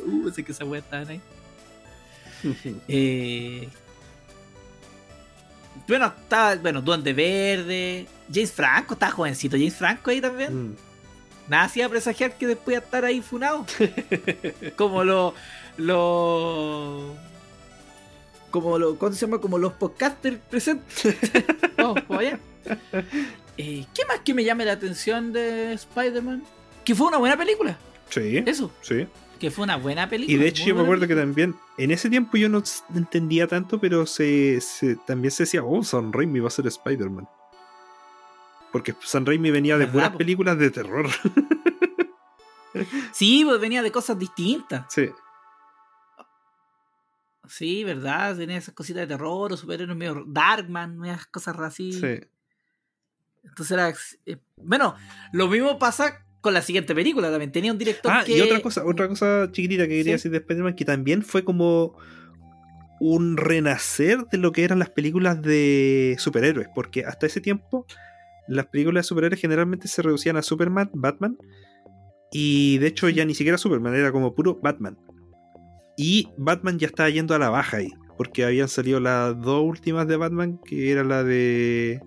Uh, 0.07 0.31
sé 0.31 0.43
que 0.43 0.51
esas 0.51 0.67
weas 0.67 0.83
estaban 0.83 1.09
ahí. 1.09 1.21
Eh, 2.89 3.69
bueno, 5.87 6.07
estaba, 6.07 6.55
bueno, 6.55 6.81
Duende 6.81 7.13
Verde, 7.13 8.05
James 8.33 8.51
Franco, 8.51 8.93
estaba 8.93 9.11
jovencito, 9.11 9.55
James 9.57 9.75
Franco 9.75 10.09
ahí 10.09 10.19
también. 10.19 10.71
Mm. 10.71 10.75
Nada 11.47 11.63
hacía 11.65 11.89
presagiar 11.89 12.37
que 12.37 12.47
después 12.47 12.75
iba 12.75 12.81
a 12.81 12.85
estar 12.85 13.05
ahí 13.05 13.21
funado. 13.21 13.65
como 14.77 15.03
lo. 15.03 15.33
lo 15.77 17.15
como 18.51 18.77
lo. 18.77 18.97
¿Cómo 18.97 19.11
se 19.13 19.25
llama? 19.25 19.39
Como 19.39 19.57
los 19.57 19.73
podcasters 19.73 20.37
presentes. 20.49 21.15
Vamos, 21.77 22.01
allá. 22.09 22.39
Eh, 23.57 23.85
¿Qué 23.93 24.05
más 24.07 24.19
que 24.19 24.33
me 24.33 24.43
llame 24.43 24.65
la 24.65 24.73
atención 24.73 25.33
de 25.33 25.73
Spider-Man? 25.73 26.43
Que 26.83 26.95
fue 26.95 27.07
una 27.07 27.17
buena 27.17 27.37
película. 27.37 27.77
Sí, 28.09 28.43
Eso. 28.45 28.71
sí. 28.81 29.07
Que 29.39 29.49
fue 29.51 29.63
una 29.63 29.77
buena 29.77 30.07
película. 30.07 30.35
Y 30.35 30.39
de 30.39 30.47
hecho 30.47 30.63
yo 30.65 30.75
me 30.75 30.81
acuerdo 30.83 31.07
que 31.07 31.15
también, 31.15 31.55
en 31.77 31.91
ese 31.91 32.09
tiempo 32.09 32.37
yo 32.37 32.47
no 32.49 32.61
entendía 32.95 33.47
tanto, 33.47 33.79
pero 33.79 34.05
se, 34.05 34.61
se- 34.61 34.95
también 35.07 35.31
se 35.31 35.43
decía, 35.43 35.63
oh, 35.63 35.83
Sam 35.83 36.11
Raimi 36.13 36.39
va 36.39 36.47
a 36.47 36.51
ser 36.51 36.67
Spider-Man. 36.67 37.27
Porque 38.73 38.93
Sam 39.03 39.25
Raimi 39.25 39.51
venía 39.51 39.75
de 39.77 39.85
¿Verdad, 39.85 39.93
puras 39.93 40.09
po? 40.11 40.17
películas 40.17 40.57
de 40.57 40.69
terror. 40.71 41.07
Sí, 43.13 43.43
pues 43.45 43.61
venía 43.61 43.83
de 43.83 43.91
cosas 43.91 44.17
distintas. 44.17 44.85
sí. 44.91 45.07
Sí, 47.47 47.83
¿verdad? 47.83 48.35
Tenía 48.37 48.57
esas 48.57 48.73
cositas 48.73 49.01
de 49.01 49.07
terror 49.07 49.51
o 49.51 49.57
superhéroes 49.57 49.97
medio 49.97 50.23
Darkman, 50.25 51.03
esas 51.05 51.27
cosas 51.27 51.55
así. 51.59 51.91
Sí. 51.93 52.19
Entonces 53.43 53.71
era. 53.71 53.93
eh, 54.25 54.37
bueno, 54.55 54.95
lo 55.33 55.47
mismo 55.49 55.77
pasa 55.77 56.25
con 56.41 56.53
la 56.53 56.61
siguiente 56.61 56.95
película 56.95 57.29
también. 57.29 57.51
Tenía 57.51 57.71
un 57.73 57.77
director 57.77 58.11
Ah, 58.11 58.23
que. 58.25 58.37
y 58.37 58.41
otra 58.41 58.61
cosa, 58.61 58.85
otra 58.85 59.07
cosa 59.09 59.49
chiquitita 59.51 59.83
que 59.83 59.89
quería 59.89 60.03
Sí. 60.17 60.29
decir 60.29 60.31
de 60.31 60.37
Spider-Man, 60.37 60.75
que 60.75 60.85
también 60.85 61.21
fue 61.21 61.43
como 61.43 61.95
un 63.01 63.35
renacer 63.35 64.25
de 64.31 64.37
lo 64.37 64.53
que 64.53 64.63
eran 64.63 64.79
las 64.79 64.89
películas 64.89 65.41
de 65.41 66.15
superhéroes, 66.19 66.69
porque 66.73 67.05
hasta 67.05 67.25
ese 67.27 67.41
tiempo 67.41 67.85
las 68.47 68.67
películas 68.67 69.05
de 69.05 69.07
superhéroes 69.09 69.41
generalmente 69.41 69.87
se 69.87 70.01
reducían 70.01 70.37
a 70.37 70.41
Superman, 70.41 70.89
Batman, 70.93 71.37
y 72.31 72.77
de 72.79 72.87
hecho 72.87 73.09
ya 73.09 73.25
ni 73.25 73.35
siquiera 73.35 73.57
Superman, 73.57 73.93
era 73.95 74.11
como 74.11 74.33
puro 74.33 74.59
Batman. 74.61 74.97
Y 75.95 76.29
Batman 76.37 76.79
ya 76.79 76.87
estaba 76.87 77.09
yendo 77.09 77.35
a 77.35 77.39
la 77.39 77.49
baja 77.49 77.77
ahí, 77.77 77.91
porque 78.17 78.43
habían 78.43 78.67
salido 78.67 78.99
las 78.99 79.39
dos 79.39 79.63
últimas 79.63 80.07
de 80.07 80.17
Batman, 80.17 80.59
que 80.65 80.91
era 80.91 81.03
la 81.03 81.23
de 81.23 82.01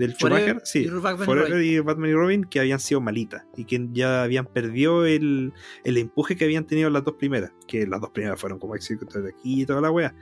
del 0.00 0.14
Schumacher, 0.14 0.62
sí, 0.64 0.84
y 0.84 0.88
Batman 0.88 1.22
y 1.22 1.24
Forever 1.26 1.50
Robin. 1.50 1.72
y 1.72 1.78
Batman 1.80 2.10
y 2.10 2.14
Robin, 2.14 2.44
que 2.44 2.58
habían 2.58 2.80
sido 2.80 3.02
malitas 3.02 3.44
y 3.54 3.66
que 3.66 3.86
ya 3.92 4.22
habían 4.22 4.46
perdido 4.46 5.04
el, 5.04 5.52
el 5.84 5.98
empuje 5.98 6.36
que 6.36 6.44
habían 6.46 6.66
tenido 6.66 6.88
las 6.88 7.04
dos 7.04 7.16
primeras, 7.18 7.52
que 7.68 7.86
las 7.86 8.00
dos 8.00 8.10
primeras 8.10 8.40
fueron 8.40 8.58
como 8.58 8.74
éxitos 8.74 9.12
de 9.22 9.28
aquí 9.28 9.60
y 9.60 9.66
toda 9.66 9.82
la 9.82 9.90
wea. 9.90 10.14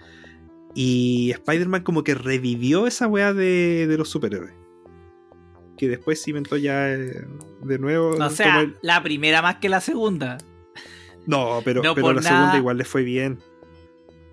Y 0.74 1.30
Spider-Man 1.30 1.84
como 1.84 2.02
que 2.02 2.14
revivió 2.14 2.88
esa 2.88 3.06
wea 3.06 3.32
de, 3.32 3.86
de 3.86 3.96
los 3.96 4.10
superhéroes. 4.10 4.52
Que 5.78 5.88
después 5.88 6.20
se 6.20 6.30
inventó 6.30 6.56
ya 6.56 6.90
eh, 6.90 7.24
de 7.62 7.78
nuevo. 7.78 8.10
O 8.10 8.30
sea, 8.30 8.60
el- 8.60 8.76
la 8.82 9.02
primera 9.02 9.40
más 9.42 9.56
que 9.56 9.68
la 9.68 9.80
segunda. 9.80 10.38
No, 11.26 11.60
pero, 11.64 11.82
no 11.82 11.94
pero 11.94 12.12
la 12.12 12.20
nada. 12.20 12.36
segunda 12.36 12.58
igual 12.58 12.78
les 12.78 12.88
fue 12.88 13.02
bien. 13.02 13.38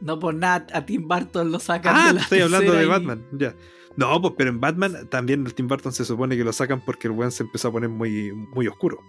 No 0.02 0.20
por 0.20 0.34
nada 0.36 0.66
a 0.74 0.86
Tim 0.86 1.08
Burton 1.08 1.52
lo 1.52 1.60
sacan 1.60 1.96
Ah, 1.96 2.08
de 2.08 2.14
la 2.16 2.22
estoy 2.22 2.42
hablando 2.42 2.74
de 2.74 2.84
y- 2.84 2.88
Batman, 2.88 3.26
ya. 3.32 3.56
No, 3.98 4.22
pues 4.22 4.34
pero 4.38 4.50
en 4.50 4.60
Batman 4.60 5.08
también 5.10 5.46
el 5.46 5.54
Tim 5.54 5.68
Burton 5.68 5.92
se 5.94 6.04
supone 6.04 6.36
que 6.36 6.44
lo 6.44 6.52
sacan 6.52 6.82
porque 6.84 7.08
el 7.08 7.14
weón 7.14 7.32
se 7.32 7.44
empezó 7.44 7.70
a 7.70 7.72
poner 7.72 7.90
muy, 7.90 8.34
muy 8.34 8.68
oscuro. 8.68 9.00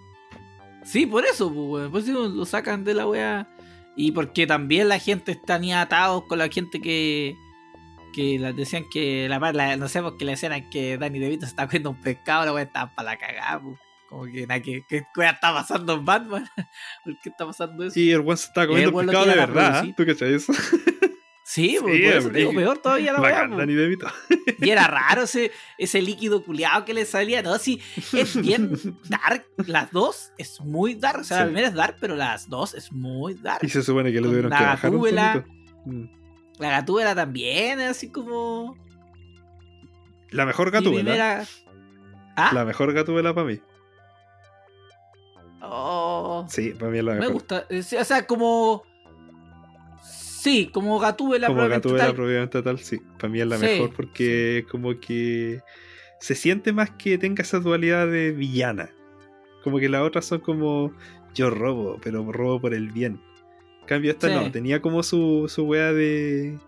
Sí, 0.84 1.07
por 1.07 1.24
eso, 1.24 1.49
pues, 1.53 1.66
weón. 1.68 1.91
Por 1.91 2.01
eso 2.01 2.28
lo 2.28 2.45
sacan 2.45 2.84
de 2.84 2.95
la 2.95 3.07
wea. 3.09 3.49
Y 3.97 4.12
porque 4.12 4.47
también 4.47 4.89
la 4.89 4.99
gente 4.99 5.32
está 5.32 5.59
ni 5.59 5.72
atados 5.72 6.24
con 6.28 6.39
la 6.39 6.49
gente 6.49 6.80
que. 6.80 7.34
Que 8.12 8.38
les 8.38 8.57
decían 8.57 8.84
que 8.90 9.28
la, 9.28 9.38
la 9.52 9.76
no 9.76 9.88
sé, 9.88 10.02
porque 10.02 10.24
le 10.24 10.32
decían 10.32 10.68
que 10.70 10.96
Danny 10.98 11.18
DeVito 11.18 11.46
se 11.46 11.50
estaba 11.50 11.68
comiendo 11.68 11.90
un 11.90 12.00
pescado, 12.00 12.44
la 12.46 12.52
wea 12.52 12.64
estaba 12.64 12.94
para 12.94 13.11
la 13.12 13.18
cagada, 13.18 13.61
pues. 13.62 13.78
Como 14.09 14.24
que 14.24 14.46
¿qué 14.88 15.04
wea 15.16 15.30
está 15.30 15.52
pasando 15.52 15.94
en 15.94 16.04
Batman? 16.04 16.48
¿Por 17.04 17.18
qué 17.20 17.28
está 17.28 17.44
pasando 17.44 17.84
eso? 17.84 17.98
Y 17.98 18.12
el 18.12 18.20
weón 18.20 18.36
se 18.38 18.50
el 18.54 18.66
comiendo 18.68 18.90
lo 18.92 18.98
pescado 18.98 19.24
de 19.26 19.34
verdad. 19.34 19.82
reproducir. 19.82 19.94
¿Tú 19.96 20.07
cachai 20.07 20.34
eso? 20.34 20.52
Sí, 21.48 21.78
pues, 21.80 21.94
Sí, 21.96 22.02
por 22.02 22.12
eso 22.16 22.30
te 22.30 22.38
digo, 22.40 22.52
peor 22.54 22.78
todavía 22.78 23.12
la 23.12 23.18
pues. 23.20 23.66
DeVito. 23.68 24.09
Y 24.59 24.70
era 24.70 24.88
raro 24.88 25.22
ese, 25.22 25.52
ese 25.78 26.02
líquido 26.02 26.42
culiado 26.42 26.84
que 26.84 26.92
le 26.92 27.04
salía. 27.04 27.40
No, 27.40 27.57
sí, 27.59 27.80
es 28.12 28.34
bien 28.42 28.72
dark. 29.09 29.46
Las 29.66 29.92
dos 29.92 30.32
es 30.38 30.61
muy 30.61 30.94
dark. 30.94 31.20
O 31.20 31.24
sea, 31.24 31.36
la 31.38 31.42
Sí. 31.44 31.46
primera 31.50 31.68
es 31.68 31.74
dark, 31.74 31.98
pero 32.00 32.16
las 32.16 32.48
dos 32.48 32.74
es 32.74 32.90
muy 32.90 33.34
dark. 33.34 33.61
Y 33.62 33.68
se 33.68 33.84
supone 33.84 34.12
que 34.12 34.20
lo 34.20 34.28
tuvieron 34.28 34.50
la 34.50 34.59
que 34.59 34.64
bajar 34.64 34.90
un 34.90 34.98
poquito. 34.98 35.44
La 36.59 36.70
gatúbela 36.70 37.14
también, 37.14 37.80
así 37.80 38.11
como. 38.11 38.76
La 40.30 40.46
mejor 40.46 40.70
gatúbela. 40.70 41.02
primera. 41.02 41.44
¿Ah? 42.36 42.50
La 42.52 42.64
mejor 42.64 42.92
gatúbela 42.92 43.34
para 43.34 43.46
mí. 43.46 43.61
Oh, 45.62 46.46
Sí, 46.48 46.70
para 46.70 46.90
mí 46.90 46.98
es 46.98 47.04
la 47.04 47.12
me 47.14 47.18
mejor. 47.20 47.34
gusta. 47.34 47.66
Eh, 47.70 47.82
O 48.00 48.04
sea, 48.04 48.26
como. 48.26 48.82
Sí, 50.02 50.70
como 50.72 50.98
gatúbela. 50.98 51.48
como 51.48 51.57
probablemente 51.59 51.88
gatúbela 51.88 52.14
propiamente 52.14 52.62
tal, 52.62 52.78
sí. 52.78 53.00
Para 53.18 53.28
mí 53.30 53.40
es 53.40 53.46
la 53.46 53.57
Sí, 53.59 53.66
mejor 53.66 53.92
porque 53.94 54.64
como 54.70 54.98
que 55.00 55.61
se 56.20 56.34
siente 56.34 56.72
más 56.72 56.90
que 56.90 57.18
tenga 57.18 57.42
esa 57.42 57.59
dualidad 57.59 58.07
de 58.07 58.30
villana. 58.32 58.90
Como 59.64 59.78
que 59.78 59.88
las 59.88 60.02
otras 60.02 60.24
son 60.24 60.40
como 60.40 60.92
yo 61.34 61.50
robo, 61.50 61.98
pero 62.02 62.30
robo 62.30 62.61
por 62.61 62.74
el 62.74 62.90
bien. 62.92 63.20
Cambio 63.87 64.11
esta 64.11 64.28
Sí. 64.28 64.34
no, 64.34 64.51
tenía 64.51 64.82
como 64.82 65.03
su, 65.03 65.47
su 65.49 65.64
wea 65.64 65.93
de 65.93 66.59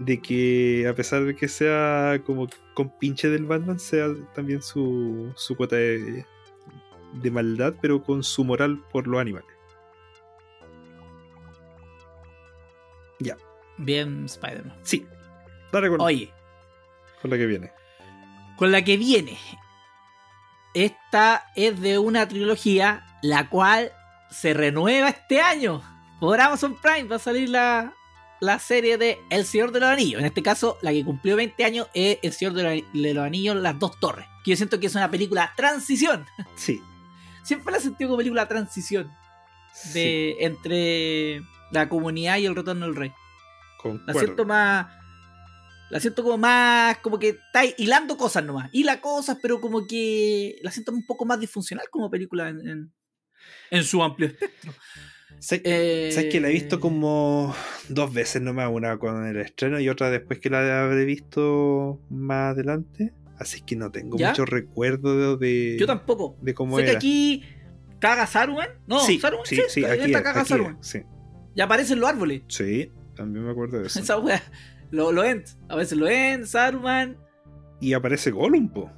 de 0.00 0.20
que 0.20 0.86
a 0.88 0.94
pesar 0.94 1.24
de 1.24 1.34
que 1.34 1.48
sea 1.48 2.22
como 2.24 2.46
con 2.74 2.88
pinche 2.98 3.28
del 3.30 3.46
Batman, 3.46 3.80
sea 3.80 4.06
también 4.34 4.62
su, 4.62 5.32
su 5.34 5.56
cuota 5.56 5.74
de, 5.74 6.24
de 7.14 7.30
maldad, 7.32 7.74
pero 7.80 8.02
con 8.02 8.22
su 8.22 8.44
moral 8.44 8.80
por 8.92 9.08
los 9.08 9.20
animales. 9.20 9.48
Bien, 13.80 14.24
Spider-Man. 14.24 14.76
Sí, 14.82 15.06
dale 15.72 15.88
con, 15.88 16.00
Oye, 16.00 16.32
con 17.22 17.30
la 17.30 17.36
que 17.38 17.46
viene. 17.46 17.72
con 18.56 18.72
la 18.72 18.82
que 18.82 18.96
viene. 18.96 19.38
Esta 20.74 21.44
es 21.54 21.80
de 21.80 21.98
una 22.00 22.26
trilogía 22.26 23.06
la 23.22 23.48
cual 23.48 23.92
se 24.30 24.54
renueva 24.54 25.08
este 25.08 25.40
año. 25.40 25.82
Por 26.20 26.40
Amazon 26.40 26.76
Prime 26.80 27.04
va 27.04 27.16
a 27.16 27.20
salir 27.20 27.48
la, 27.48 27.94
la 28.40 28.58
serie 28.58 28.98
de 28.98 29.18
El 29.30 29.44
Señor 29.44 29.72
de 29.72 29.80
los 29.80 29.88
Anillos. 29.88 30.20
En 30.20 30.26
este 30.26 30.42
caso, 30.42 30.78
la 30.82 30.92
que 30.92 31.04
cumplió 31.04 31.36
20 31.36 31.64
años 31.64 31.88
es 31.94 32.18
El 32.22 32.32
Señor 32.32 32.54
de 32.54 32.84
los, 32.92 33.24
Anillos, 33.24 33.56
Las 33.56 33.78
Dos 33.78 33.98
Torres. 34.00 34.26
Que 34.44 34.52
yo 34.52 34.56
siento 34.56 34.80
que 34.80 34.86
es 34.86 34.94
una 34.94 35.10
película 35.10 35.52
transición. 35.56 36.26
Sí. 36.56 36.82
Siempre 37.42 37.72
la 37.72 37.78
he 37.78 37.80
sentido 37.80 38.08
como 38.08 38.18
película 38.18 38.46
transición 38.46 39.10
sí. 39.72 39.92
de 39.94 40.36
entre 40.40 41.42
la 41.70 41.88
comunidad 41.88 42.36
y 42.36 42.46
el 42.46 42.54
retorno 42.54 42.84
del 42.84 42.94
rey. 42.94 43.08
La 43.08 43.82
Concuerdo. 43.82 44.20
siento 44.20 44.44
más. 44.44 44.86
La 45.88 46.00
siento 46.00 46.22
como 46.22 46.36
más. 46.36 46.98
Como 46.98 47.18
que 47.18 47.30
está 47.30 47.62
hilando 47.78 48.18
cosas 48.18 48.44
nomás. 48.44 48.68
Hila 48.72 49.00
cosas, 49.00 49.38
pero 49.40 49.60
como 49.62 49.86
que. 49.86 50.58
La 50.62 50.70
siento 50.70 50.92
un 50.92 51.06
poco 51.06 51.24
más 51.24 51.40
disfuncional 51.40 51.88
como 51.90 52.10
película 52.10 52.50
en, 52.50 52.68
en, 52.68 52.92
en 53.70 53.84
su 53.84 54.02
amplio 54.02 54.28
espectro. 54.28 54.72
Sé- 55.38 55.62
Eh, 55.64 56.10
¿Sabes 56.12 56.32
que 56.32 56.40
la 56.40 56.48
he 56.48 56.52
visto 56.52 56.80
como 56.80 57.54
dos 57.88 58.12
veces 58.12 58.42
nomás? 58.42 58.68
Una 58.72 58.98
con 58.98 59.24
el 59.26 59.36
estreno 59.38 59.78
y 59.78 59.88
otra 59.88 60.10
después 60.10 60.40
que 60.40 60.50
la 60.50 60.82
habré 60.84 61.04
visto 61.04 62.00
más 62.10 62.52
adelante. 62.54 63.12
Así 63.38 63.60
que 63.60 63.76
no 63.76 63.92
tengo 63.92 64.18
¿Ya? 64.18 64.30
mucho 64.30 64.44
recuerdo 64.44 65.36
de, 65.36 65.76
Yo 65.78 65.86
tampoco. 65.86 66.36
de 66.42 66.54
cómo 66.54 66.76
sé 66.78 66.86
que 66.86 66.90
aquí. 66.90 67.44
Caga 68.00 68.26
Saruman. 68.26 68.68
No, 68.88 68.98
sí, 69.00 69.20
Saruman 69.20 69.46
sí, 69.46 69.60
aquí, 69.60 69.80
esta 69.80 70.04
es, 70.06 70.12
caga 70.22 70.40
aquí 70.40 70.48
Saruman. 70.48 70.78
es, 70.80 70.86
sí. 70.88 71.02
Y 71.54 71.60
aparecen 71.60 72.00
los 72.00 72.08
árboles. 72.08 72.42
Sí, 72.48 72.90
también 73.14 73.44
me 73.44 73.52
acuerdo 73.52 73.78
de 73.80 73.86
eso. 73.86 74.00
Esa 74.00 74.18
wea. 74.18 74.42
Lo, 74.90 75.12
lo 75.12 75.22
End. 75.22 75.44
A 75.68 75.76
veces 75.76 75.96
lo 75.98 76.08
End, 76.08 76.46
Saruman. 76.46 77.16
Y 77.80 77.92
aparece 77.92 78.32
Gollum, 78.32 78.68
po. 78.70 78.90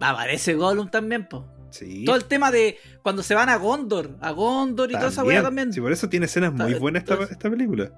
Aparece 0.00 0.54
Gollum 0.54 0.88
también, 0.90 1.26
po. 1.28 1.46
Sí. 1.74 2.04
Todo 2.04 2.14
el 2.14 2.26
tema 2.26 2.52
de 2.52 2.78
cuando 3.02 3.24
se 3.24 3.34
van 3.34 3.48
a 3.48 3.56
Gondor. 3.56 4.16
A 4.20 4.30
Gondor 4.30 4.92
y 4.92 4.94
toda 4.94 5.08
esa 5.08 5.24
wea 5.24 5.42
también. 5.42 5.72
Sí, 5.72 5.80
por 5.80 5.90
eso 5.90 6.08
tiene 6.08 6.26
escenas 6.26 6.52
muy 6.52 6.74
buenas 6.74 7.02
esta, 7.02 7.20
esta 7.24 7.50
película. 7.50 7.90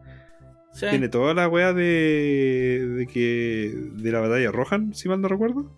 Sí. 0.72 0.86
Tiene 0.88 1.10
toda 1.10 1.34
la 1.34 1.46
wea 1.46 1.74
de, 1.74 2.88
de 2.96 3.06
que 3.06 3.74
de 3.92 4.12
la 4.12 4.20
batalla 4.20 4.50
Rohan, 4.50 4.94
si 4.94 5.10
mal 5.10 5.20
no 5.20 5.28
recuerdo. 5.28 5.70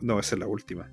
No, 0.00 0.20
esa 0.20 0.36
es 0.36 0.38
la 0.38 0.46
última. 0.46 0.88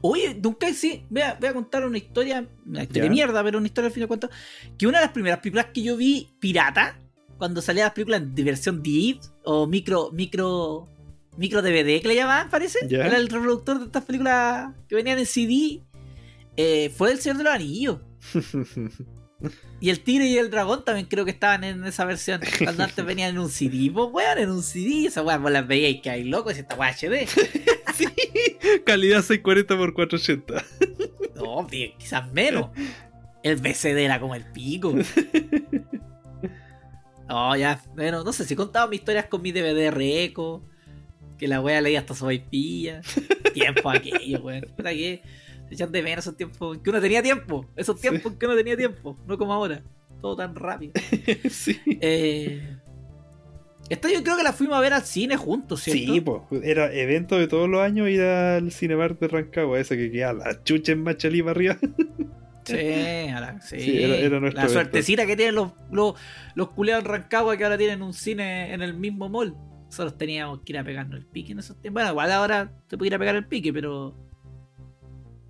Oye, 0.00 0.38
nunca 0.42 0.72
sí, 0.72 1.04
voy 1.10 1.20
a, 1.20 1.36
voy 1.38 1.48
a 1.50 1.52
contar 1.52 1.86
una 1.86 1.98
historia, 1.98 2.48
una 2.66 2.82
historia 2.82 3.04
de 3.04 3.10
mierda, 3.10 3.44
pero 3.44 3.58
una 3.58 3.66
historia 3.66 3.88
al 3.88 3.92
fin 3.92 4.02
de 4.02 4.08
cuentas. 4.08 4.30
Que 4.78 4.86
una 4.86 5.00
de 5.00 5.04
las 5.04 5.12
primeras 5.12 5.40
películas 5.40 5.66
que 5.74 5.82
yo 5.82 5.98
vi 5.98 6.30
pirata, 6.40 6.98
cuando 7.36 7.60
salían 7.60 7.86
las 7.86 7.92
películas 7.92 8.22
de 8.34 8.42
versión 8.42 8.82
DIV 8.82 9.20
o 9.44 9.66
micro, 9.66 10.10
micro, 10.12 10.88
micro 11.36 11.62
DVD 11.62 12.00
que 12.00 12.08
le 12.08 12.14
llamaban, 12.14 12.50
parece. 12.50 12.78
Era 12.88 13.16
el 13.16 13.28
reproductor 13.28 13.78
de 13.78 13.86
estas 13.86 14.04
películas 14.04 14.74
que 14.88 14.94
venían 14.94 15.18
en 15.18 15.26
CD. 15.26 15.82
eh, 16.56 16.90
fue 16.96 17.12
El 17.12 17.20
Señor 17.20 17.38
de 17.38 17.44
los 17.44 17.54
Anillos. 17.54 17.98
Y 19.80 19.90
el 19.90 19.98
Tigre 20.04 20.26
y 20.26 20.38
el 20.38 20.50
Dragón 20.50 20.84
también 20.84 21.06
creo 21.06 21.24
que 21.24 21.32
estaban 21.32 21.64
en 21.64 21.84
esa 21.84 22.04
versión. 22.04 22.40
Cuando 22.62 22.84
antes 22.84 23.04
venían 23.04 23.30
en 23.30 23.38
un 23.40 23.50
CD, 23.50 23.90
pues 23.92 24.08
weón, 24.12 24.38
en 24.38 24.50
un 24.50 24.62
CD. 24.62 25.06
Esa 25.06 25.22
weá 25.24 25.38
vos 25.38 25.50
las 25.50 25.66
veíais 25.66 26.00
que 26.00 26.10
hay 26.10 26.22
loco, 26.22 26.52
y 26.52 26.54
esta 26.54 26.76
weá 26.76 26.92
HD. 26.92 27.26
Calidad 28.84 29.22
640 29.22 29.74
x 29.74 29.92
480. 29.94 30.64
No, 31.34 31.66
quizás 31.66 32.32
menos. 32.32 32.70
El 33.42 33.56
BCD 33.56 34.04
era 34.04 34.20
como 34.20 34.36
el 34.36 34.44
pico. 34.44 34.94
No, 37.28 37.56
ya, 37.56 37.82
bueno, 37.94 38.22
no 38.22 38.32
sé 38.32 38.44
si 38.44 38.54
he 38.54 38.56
contado 38.56 38.88
mis 38.88 39.00
historias 39.00 39.26
con 39.26 39.42
mi 39.42 39.50
DVD 39.50 39.90
Reco. 39.90 40.62
Que 41.42 41.48
la 41.48 41.60
wea 41.60 41.80
leía 41.80 41.98
hasta 41.98 42.14
su 42.14 42.24
vaipilla. 42.26 43.00
Tiempo 43.52 43.90
aquello, 43.90 44.40
weón. 44.44 44.64
Puta 44.76 44.90
que 44.90 45.22
se 45.68 45.74
echan 45.74 45.90
de 45.90 46.00
menos 46.00 46.24
esos 46.24 46.36
tiempos 46.36 46.78
que 46.78 46.88
uno 46.90 47.00
tenía 47.00 47.20
tiempo. 47.20 47.66
Esos 47.74 47.96
Sí. 48.00 48.08
tiempos 48.08 48.32
en 48.32 48.38
que 48.38 48.46
uno 48.46 48.54
tenía 48.54 48.76
tiempo. 48.76 49.18
No 49.26 49.36
como 49.36 49.52
ahora. 49.52 49.82
Todo 50.20 50.36
tan 50.36 50.54
rápido. 50.54 50.92
sí. 51.50 51.80
Eh, 52.00 52.76
esta 53.90 54.08
yo 54.08 54.22
creo 54.22 54.36
que 54.36 54.44
la 54.44 54.52
fuimos 54.52 54.76
a 54.76 54.80
ver 54.80 54.92
al 54.92 55.02
cine 55.02 55.36
juntos, 55.36 55.82
¿cierto? 55.82 56.12
Sí, 56.14 56.20
pues, 56.20 56.42
era 56.62 56.92
evento 56.94 57.36
de 57.36 57.48
todos 57.48 57.68
los 57.68 57.80
años 57.80 58.08
ir 58.08 58.20
al 58.22 58.70
Cinemark 58.70 59.18
de 59.18 59.26
Rancagua, 59.26 59.80
ese 59.80 59.96
que 59.96 60.12
queda 60.12 60.32
la 60.34 60.62
chucha 60.62 60.92
en 60.92 61.02
Machalí 61.02 61.40
para 61.42 61.50
arriba. 61.50 61.76
Sí, 62.64 62.76
a 62.76 63.40
la, 63.40 63.60
sí. 63.60 63.80
Sí, 63.80 64.02
era- 64.04 64.14
era 64.18 64.38
nuestro 64.38 64.60
la 64.62 64.68
evento. 64.68 64.72
suertecita 64.72 65.26
que 65.26 65.34
tienen 65.34 65.56
los, 65.56 65.72
los, 65.90 66.14
los 66.54 66.70
culeados 66.70 67.04
en 67.04 67.10
Rancagua 67.10 67.56
que 67.56 67.64
ahora 67.64 67.76
tienen 67.76 68.02
un 68.02 68.12
cine 68.14 68.72
en 68.72 68.82
el 68.82 68.94
mismo 68.94 69.28
mall. 69.28 69.56
Nosotros 69.92 70.16
teníamos 70.16 70.60
que 70.60 70.72
ir 70.72 70.78
a 70.78 70.84
pegarnos 70.84 71.18
el 71.18 71.26
pique 71.26 71.52
en 71.52 71.58
esos 71.58 71.76
tiempos. 71.76 72.00
Bueno, 72.00 72.12
igual 72.12 72.32
ahora 72.32 72.72
se 72.88 72.96
puede 72.96 73.08
ir 73.08 73.14
a 73.14 73.18
pegar 73.18 73.36
el 73.36 73.44
pique, 73.46 73.74
pero. 73.74 74.14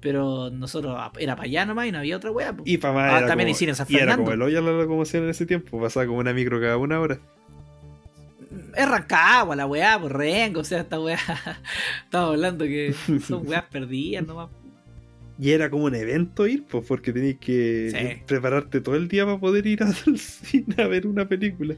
Pero 0.01 0.51
nosotros 0.51 0.99
era 1.21 1.37
para 1.37 1.47
allá 1.47 1.65
nomás 1.65 1.87
y 1.87 1.93
no 1.93 1.99
había 1.99 2.17
otra 2.17 2.33
wea. 2.33 2.53
po. 2.53 2.65
Y 2.67 2.77
para 2.79 2.93
más 2.93 3.13
Ah, 3.13 3.19
era 3.19 3.27
también 3.29 3.55
como, 3.55 3.75
San 3.75 3.87
y 3.89 3.95
era 3.95 4.17
como 4.17 4.33
el 4.33 4.43
hoyo 4.43 4.61
la 4.61 4.73
locomoción 4.73 5.23
en 5.23 5.31
ese 5.31 5.47
tiempo, 5.47 5.81
pasaba 5.81 6.07
como 6.07 6.19
una 6.19 6.33
micro 6.33 6.61
cada 6.61 6.77
una 6.77 6.99
hora. 6.99 7.21
Es 8.77 8.89
Rancagua 8.89 9.55
la 9.55 9.67
weá, 9.67 9.97
por 10.01 10.17
rengo. 10.19 10.63
O 10.63 10.65
sea, 10.65 10.81
esta 10.81 10.99
weá. 10.99 11.19
Estamos 12.05 12.31
hablando 12.35 12.65
que 12.65 12.93
son 13.29 13.47
weas 13.47 13.63
perdidas 13.71 14.27
nomás. 14.27 14.49
Y 15.39 15.51
era 15.53 15.71
como 15.71 15.85
un 15.85 15.95
evento 15.95 16.49
ir, 16.49 16.65
pues, 16.69 16.85
porque 16.85 17.13
tenías 17.13 17.37
que 17.39 17.91
Sí. 18.19 18.23
prepararte 18.27 18.81
todo 18.81 18.97
el 18.97 19.07
día 19.07 19.25
para 19.25 19.39
poder 19.39 19.69
ir 19.69 19.85
al 19.85 19.95
cine 20.19 20.83
a 20.83 20.89
ver 20.89 21.07
una 21.07 21.29
película. 21.29 21.77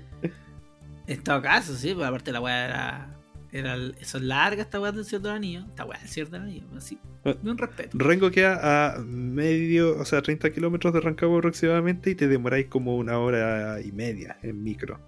En 1.07 1.23
todo 1.23 1.43
caso, 1.43 1.75
sí, 1.75 1.95
pues 1.95 2.07
aparte 2.07 2.33
la 2.33 2.41
weá 2.41 2.65
era. 2.65 3.11
Era 3.53 3.77
eso 4.01 4.19
es 4.19 4.25
larga 4.25 4.63
esta 4.63 4.81
weá 4.81 4.91
del 4.91 5.05
de 5.05 5.19
los 5.21 5.29
Anillos. 5.29 5.65
Esta 5.69 5.85
weá 5.85 6.01
del 6.01 6.11
de 6.13 6.23
los 6.31 6.41
Anillos. 6.41 6.67
Así. 6.77 6.99
Ah. 7.25 7.35
Un 7.43 7.57
respeto. 7.57 7.97
Rengo 7.97 8.31
queda 8.31 8.95
a 8.97 8.99
medio, 8.99 9.97
o 9.97 10.05
sea, 10.05 10.23
30 10.23 10.51
kilómetros 10.51 10.93
de 10.93 11.01
Rancagua 11.01 11.39
aproximadamente 11.39 12.11
y 12.11 12.15
te 12.17 12.27
demoráis 12.27 12.67
como 12.67 12.97
una 12.97 13.19
hora 13.19 13.81
y 13.81 13.93
media 13.93 14.39
en 14.43 14.63
micro, 14.63 14.99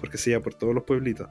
porque 0.00 0.16
se 0.16 0.30
iba 0.30 0.40
por 0.40 0.54
todos 0.54 0.74
los 0.74 0.84
pueblitos. 0.84 1.28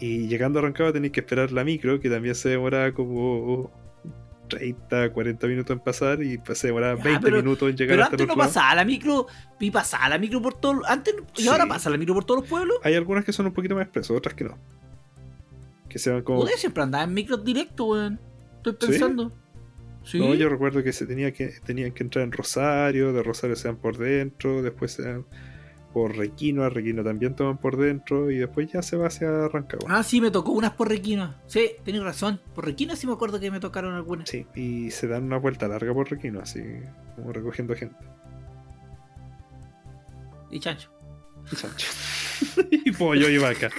Y 0.00 0.26
llegando 0.26 0.58
a 0.58 0.62
Rancagua 0.62 0.92
tenéis 0.92 1.12
que 1.12 1.20
esperar 1.20 1.52
la 1.52 1.62
micro, 1.62 2.00
que 2.00 2.10
también 2.10 2.34
se 2.34 2.48
demoraba 2.48 2.92
como 2.92 3.70
30, 4.48 5.12
40 5.12 5.46
minutos 5.46 5.74
en 5.76 5.80
pasar 5.80 6.22
y 6.22 6.38
pues 6.38 6.58
se 6.58 6.68
demoraba 6.68 6.96
Ya, 6.98 7.04
20 7.04 7.20
pero- 7.22 7.36
minutos 7.38 7.70
en 7.70 7.76
llegar 7.76 7.94
Pero 7.94 8.02
hasta 8.04 8.14
antes 8.14 8.26
no 8.28 8.36
pasaba 8.36 8.74
la 8.74 8.84
micro. 8.84 9.26
Y 9.60 9.70
pasaba 9.70 10.08
la 10.08 10.18
micro 10.18 10.40
por 10.42 10.54
todos. 10.54 10.78
Antes 10.88 11.14
y 11.36 11.42
Sí. 11.42 11.48
ahora 11.48 11.66
pasa 11.66 11.90
la 11.90 11.96
micro 11.98 12.14
por 12.14 12.24
todos 12.24 12.40
los 12.42 12.48
pueblos. 12.50 12.76
Hay 12.82 12.94
algunas 12.94 13.24
que 13.24 13.32
son 13.32 13.46
un 13.46 13.52
poquito 13.52 13.74
más 13.74 13.84
expresos, 13.84 14.16
otras 14.16 14.34
que 14.34 14.44
no. 14.44 14.58
Que 15.88 15.98
se 15.98 16.10
van 16.10 16.22
como... 16.22 16.40
Joder, 16.40 16.56
siempre 16.58 16.82
andaba 16.82 17.04
en 17.04 17.14
micros 17.14 17.44
directo, 17.44 17.84
weón. 17.86 18.20
Estoy 18.56 18.72
¿Sí? 18.72 18.86
pensando. 18.88 19.32
Sí. 20.02 20.18
No, 20.20 20.34
yo 20.34 20.48
recuerdo 20.48 20.82
que 20.82 20.92
se 20.92 21.04
tenía 21.06 21.32
que 21.32 21.48
tenían 21.64 21.92
que 21.92 22.04
entrar 22.04 22.24
en 22.24 22.30
Rosario, 22.32 23.12
de 23.12 23.22
Rosario 23.24 23.56
se 23.56 23.66
dan 23.68 23.76
por 23.76 23.96
dentro, 23.98 24.62
después 24.62 24.92
se 24.92 25.02
dan 25.02 25.24
por 25.96 26.14
Requino, 26.14 26.62
a 26.62 26.68
Requino 26.68 27.02
también 27.02 27.34
toman 27.34 27.56
por 27.56 27.78
dentro 27.78 28.30
y 28.30 28.36
después 28.36 28.70
ya 28.70 28.82
se 28.82 28.98
va 28.98 29.06
hacia 29.06 29.48
Rancagua. 29.48 29.88
Ah, 29.88 30.02
sí, 30.02 30.20
me 30.20 30.30
tocó 30.30 30.52
unas 30.52 30.74
por 30.74 30.90
Requino. 30.90 31.34
Sí, 31.46 31.70
tenés 31.86 32.02
razón. 32.02 32.38
Por 32.54 32.66
Requino 32.66 32.94
sí 32.94 33.06
me 33.06 33.14
acuerdo 33.14 33.40
que 33.40 33.50
me 33.50 33.60
tocaron 33.60 33.94
algunas. 33.94 34.28
Sí, 34.28 34.44
y 34.54 34.90
se 34.90 35.08
dan 35.08 35.24
una 35.24 35.38
vuelta 35.38 35.66
larga 35.68 35.94
por 35.94 36.10
Requino, 36.10 36.40
así 36.40 36.60
como 37.14 37.32
recogiendo 37.32 37.74
gente. 37.74 37.96
Y 40.50 40.60
chancho. 40.60 40.90
Y 41.50 41.56
chancho. 41.56 41.86
y 42.70 42.92
pollo 42.92 43.30
y 43.30 43.38
vaca. 43.38 43.70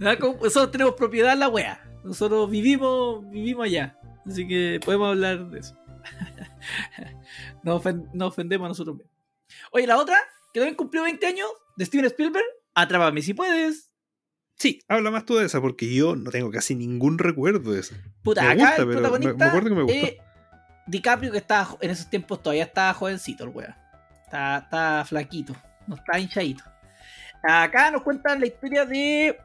Nosotros 0.00 0.72
tenemos 0.72 0.94
propiedad 0.94 1.34
en 1.34 1.38
la 1.38 1.48
wea. 1.48 1.80
Nosotros 2.02 2.50
vivimos, 2.50 3.30
vivimos 3.30 3.66
allá. 3.66 3.96
Así 4.26 4.48
que 4.48 4.80
podemos 4.84 5.10
hablar 5.10 5.48
de 5.48 5.60
eso. 5.60 5.76
no, 7.66 7.80
ofen- 7.82 8.08
no 8.14 8.28
ofendemos 8.28 8.64
a 8.64 8.68
nosotros 8.68 8.96
mismos. 8.96 9.14
Oye, 9.72 9.86
la 9.86 9.98
otra, 9.98 10.16
que 10.54 10.60
también 10.60 10.74
cumplió 10.76 11.02
20 11.02 11.26
años, 11.26 11.48
de 11.76 11.84
Steven 11.84 12.06
Spielberg, 12.06 12.44
Atrápame 12.74 13.22
si 13.22 13.32
puedes. 13.34 13.90
Sí, 14.58 14.80
habla 14.88 15.10
más 15.10 15.24
tú 15.26 15.36
de 15.36 15.46
esa 15.46 15.60
porque 15.60 15.92
yo 15.94 16.14
no 16.16 16.30
tengo 16.30 16.50
casi 16.50 16.74
ningún 16.74 17.18
recuerdo 17.18 17.72
de 17.72 17.80
esa. 17.80 17.96
Puta, 18.22 18.42
Me 18.42 18.48
acá 18.48 18.56
gusta, 18.56 18.76
el 18.82 18.88
pero 18.88 19.00
protagonista. 19.00 19.32
me- 19.32 19.38
me 19.38 19.44
acuerdo 19.46 19.68
que 19.68 19.74
me 19.74 19.82
gustó. 19.82 19.98
eh, 20.06 20.18
DiCaprio, 20.86 21.32
que 21.32 21.38
estaba 21.38 21.76
en 21.80 21.90
esos 21.90 22.08
tiempos 22.10 22.42
todavía 22.42 22.64
estaba 22.64 22.92
jovencito, 22.94 23.44
el 23.44 23.50
weón. 23.50 23.74
Está, 24.24 24.58
está 24.58 25.04
flaquito, 25.06 25.54
no 25.86 25.96
está 25.96 26.18
hinchadito. 26.18 26.64
Acá 27.42 27.90
nos 27.90 28.02
cuentan 28.02 28.40
la 28.40 28.46
historia 28.46 28.84
de. 28.84 29.38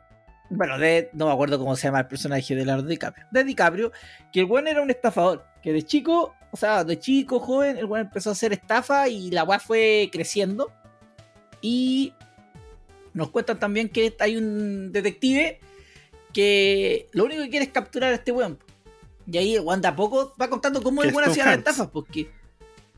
Bueno, 0.49 0.78
de. 0.78 1.09
No 1.13 1.28
me 1.28 1.34
acuerdo 1.34 1.57
cómo 1.59 1.76
se 1.76 1.88
llama 1.88 1.99
el 1.99 2.07
personaje 2.07 2.55
de 2.55 2.65
Leonardo 2.65 2.88
DiCaprio. 2.88 3.26
De 3.32 3.43
DiCaprio, 3.43 3.91
que 4.34 4.41
el 4.41 4.45
weón 4.45 4.67
era 4.67 4.82
un 4.82 4.89
estafador. 4.89 5.45
Que 5.62 5.74
de 5.74 5.84
chico, 5.84 6.34
o 6.51 6.57
sea, 6.57 6.84
de 6.84 6.99
chico, 6.99 7.39
joven, 7.39 7.78
el 7.78 7.86
weón 7.86 8.07
empezó 8.07 8.30
a 8.30 8.34
hacer 8.34 8.53
estafa 8.53 9.07
y 9.07 9.32
la 9.32 9.43
weá 9.43 9.59
fue 9.59 10.09
creciendo. 10.12 10.72
Y 11.62 12.14
nos 13.14 13.30
cuentan 13.30 13.59
también 13.59 13.89
que 13.89 14.16
hay 14.20 14.38
un 14.38 14.91
detective 14.91 15.59
que 16.34 17.07
lo 17.12 17.26
único 17.26 17.43
que 17.43 17.49
quiere 17.49 17.66
es 17.66 17.72
capturar 17.72 18.12
a 18.12 18.16
este 18.16 18.32
weón. 18.32 18.57
Y 19.32 19.38
ahí 19.38 19.55
el 19.55 19.62
weón 19.62 19.82
de 19.82 19.88
a 19.88 19.95
poco 19.95 20.34
va 20.41 20.49
contando 20.49 20.82
cómo 20.82 21.03
el 21.03 21.14
weón 21.14 21.30
hacía 21.30 21.45
las 21.45 21.57
estafas, 21.57 21.88
porque 21.88 22.32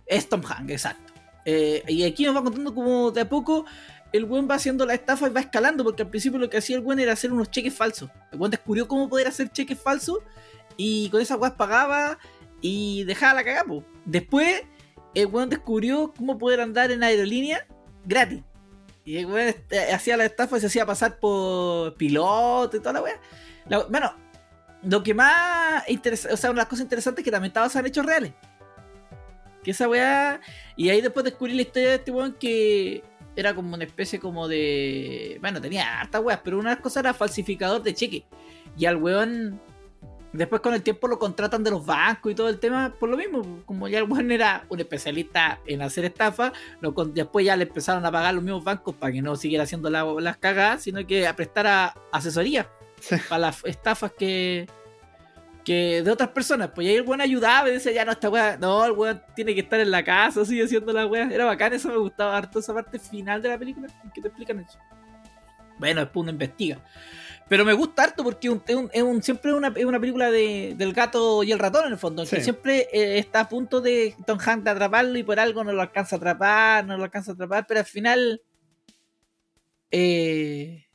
es 0.05 0.28
Tom 0.30 0.41
Hanks, 0.45 0.72
exacto. 0.72 1.14
Eh, 1.45 1.84
y 1.88 2.03
aquí 2.03 2.26
nos 2.26 2.36
va 2.36 2.43
contando 2.43 2.74
cómo 2.74 3.11
de 3.11 3.22
a 3.22 3.30
poco 3.30 3.66
el 4.14 4.26
weón 4.26 4.47
va 4.49 4.55
haciendo 4.55 4.86
la 4.86 4.93
estafa 4.93 5.28
y 5.28 5.32
va 5.32 5.41
escalando, 5.41 5.84
porque 5.84 6.03
al 6.03 6.09
principio 6.09 6.39
lo 6.39 6.49
que 6.49 6.57
hacía 6.57 6.78
el 6.78 6.84
weón 6.84 6.99
era 6.99 7.14
hacer 7.14 7.34
unos 7.34 7.51
cheques 7.51 7.74
falsos. 7.74 8.09
El 8.32 8.39
weón 8.39 8.51
descubrió 8.51 8.88
cómo 8.88 9.09
poder 9.09 9.28
hacer 9.28 9.51
cheques 9.51 9.80
falsos 9.80 10.20
y 10.78 11.09
con 11.09 11.22
esas 11.22 11.38
weas 11.38 11.53
pagaba 11.53 12.18
y 12.64 13.03
dejaba 13.03 13.36
la 13.36 13.43
cagada. 13.43 13.66
Después 14.05 14.64
el 15.14 15.28
weón 15.28 15.49
descubrió 15.49 16.14
cómo 16.18 16.39
poder 16.39 16.61
andar 16.61 16.89
en 16.91 17.03
aerolínea 17.03 17.68
gratis. 18.05 18.41
Y 19.05 19.18
el 19.18 19.26
weón 19.26 19.49
este, 19.49 19.91
hacía 19.91 20.16
la 20.18 20.26
estafa 20.26 20.57
y 20.57 20.61
se 20.61 20.68
hacía 20.68 20.86
pasar 20.86 21.20
por 21.20 21.93
piloto 21.95 22.78
y 22.78 22.80
toda 22.80 22.93
la. 22.93 23.03
La- 23.68 23.84
bueno, 23.84 24.16
lo 24.82 25.03
que 25.03 25.14
más 25.14 25.88
interesa, 25.89 26.30
o 26.34 26.38
sea, 26.38 26.49
una 26.51 26.59
de 26.61 26.64
las 26.64 26.70
cosas 26.70 26.84
interesantes 26.84 27.22
es 27.22 27.26
que 27.26 27.32
también 27.32 27.49
estaba 27.49 27.70
en 27.74 27.86
hechos 27.86 28.05
reales. 28.05 28.32
Que 29.61 29.72
esa 29.72 29.89
weá. 29.89 30.39
Y 30.78 30.89
ahí 30.89 31.01
después 31.01 31.26
descubrí 31.26 31.53
la 31.53 31.61
historia 31.64 31.89
de 31.89 31.95
este 31.95 32.11
weón 32.11 32.34
que 32.34 33.03
era 33.36 33.53
como 33.53 33.74
una 33.76 33.84
especie 33.84 34.20
como 34.20 34.47
de. 34.47 35.38
Bueno, 35.41 35.59
tenía 35.59 35.99
hartas 35.99 36.22
weas, 36.22 36.39
pero 36.43 36.59
una 36.59 36.70
de 36.70 36.76
las 36.78 36.84
cosas 36.84 37.03
era 37.03 37.14
falsificador 37.14 37.84
de 37.84 37.93
cheque. 37.93 38.26
Y 38.78 38.86
al 38.86 38.95
weón. 38.95 39.61
Después 40.34 40.62
con 40.62 40.74
el 40.74 40.82
tiempo 40.82 41.08
lo 41.08 41.20
contratan 41.20 41.64
de 41.64 41.70
los 41.72 41.86
bancos 41.86 42.32
y 42.32 42.36
todo 42.36 42.50
el 42.50 42.60
tema 42.60 42.92
por 43.00 43.08
lo 43.08 43.16
mismo. 43.18 43.62
Como 43.66 43.88
ya 43.88 44.00
el 44.00 44.06
weón 44.06 44.32
era 44.32 44.66
un 44.68 44.80
especialista 44.80 45.60
en 45.68 45.84
hacer 45.84 46.06
estafa, 46.06 46.52
lo 46.82 46.94
con- 46.96 47.14
después 47.14 47.46
ya 47.46 47.56
le 47.56 47.64
empezaron 47.66 48.04
a 48.06 48.12
pagar 48.12 48.34
los 48.34 48.44
mismos 48.44 48.64
bancos 48.64 48.96
para 48.96 49.14
que 49.14 49.22
no 49.22 49.36
siguiera 49.36 49.64
haciendo 49.66 49.90
la- 49.92 50.04
las 50.20 50.38
cagadas, 50.38 50.82
sino 50.82 51.06
que 51.06 51.28
a 51.28 51.36
prestar 51.36 51.94
asesoría 52.12 52.68
Sí. 53.00 53.16
para 53.30 53.40
las 53.40 53.64
estafas 53.64 54.12
que, 54.18 54.68
que 55.64 56.02
de 56.04 56.10
otras 56.10 56.30
personas. 56.30 56.72
Pues 56.74 56.88
y 56.88 56.90
ahí 56.90 56.96
el 56.96 57.04
weón 57.08 57.22
ayudaba 57.22 57.70
y 57.70 57.74
decía, 57.74 57.92
ya 57.92 58.04
no, 58.04 58.12
esta 58.14 58.30
weá, 58.30 58.58
no, 58.58 58.84
el 58.86 58.92
weón 58.94 59.22
tiene 59.36 59.54
que 59.54 59.62
estar 59.62 59.80
en 59.80 59.92
la 59.92 60.04
casa, 60.04 60.42
así 60.42 60.60
haciendo 60.60 60.92
la 60.94 61.06
weá. 61.06 61.30
Era 61.32 61.46
bacán, 61.46 61.74
eso 61.74 61.90
me 61.90 61.98
gustaba 61.98 62.36
harto, 62.38 62.58
esa 62.60 62.74
parte 62.74 62.98
final 62.98 63.40
de 63.42 63.50
la 63.50 63.58
película, 63.60 63.88
que 64.14 64.20
te 64.22 64.30
explican 64.30 64.60
eso. 64.60 64.80
Bueno, 65.78 66.02
después 66.02 66.22
uno 66.24 66.32
investiga. 66.32 66.80
Pero 67.54 67.66
me 67.66 67.74
gusta 67.74 68.01
harto 68.06 68.24
porque 68.24 68.49
un- 68.49 68.64
un- 68.68 68.89
un- 69.04 69.22
siempre 69.22 69.51
es 69.51 69.56
una, 69.56 69.72
película 69.99 70.32
de, 70.32 70.74
del 70.76 70.91
gato 70.91 71.43
y 71.43 71.51
el 71.51 71.60
ratón 71.60 71.86
en 71.86 71.91
el 71.91 71.99
fondo. 71.99 72.26
Que 72.26 72.41
siempre 72.41 72.88
eh, 72.91 73.20
está 73.20 73.41
a 73.41 73.47
punto 73.47 73.80
de 73.80 74.16
Tom 74.26 74.39
Hanks 74.43 74.64
de 74.64 74.72
atraparlo 74.72 75.16
y 75.20 75.22
por 75.24 75.39
algo 75.39 75.64
no 75.64 75.72
lo 75.72 75.84
alcanza 75.84 76.16
a 76.16 76.18
atrapar, 76.18 76.84
no 76.88 76.97
lo 76.97 77.04
alcanza 77.04 77.30
a 77.30 77.34
atrapar, 77.36 77.68
pero 77.68 77.82
al 77.82 77.86
final... 77.86 78.41
Eh, 79.91 80.88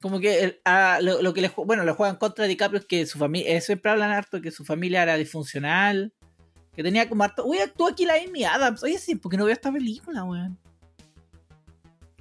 como 0.00 0.20
que 0.20 0.42
el- 0.42 0.60
a- 0.64 1.00
lo, 1.02 1.20
lo 1.20 1.34
que 1.34 1.42
le, 1.42 1.52
bueno, 1.54 1.84
le 1.84 1.92
juegan 1.92 2.16
contra 2.16 2.46
DiCaprio 2.46 2.80
es 2.80 2.86
que 2.86 3.04
su 3.04 3.18
familia, 3.18 3.54
eh, 3.54 3.60
siempre 3.60 3.90
hablan 3.90 4.10
harto 4.10 4.40
que 4.40 4.50
su 4.50 4.64
familia 4.64 5.02
era 5.02 5.16
disfuncional, 5.16 6.14
que 6.74 6.82
tenía 6.82 7.10
como 7.10 7.24
harto, 7.24 7.44
uy, 7.44 7.58
actúa 7.58 7.90
aquí 7.90 8.06
la 8.06 8.14
Amy 8.14 8.44
Adams, 8.44 8.82
oye, 8.82 8.96
sí, 8.98 9.16
porque 9.16 9.36
no 9.36 9.44
veo 9.44 9.52
esta 9.52 9.70
película, 9.70 10.24
weón. 10.24 10.58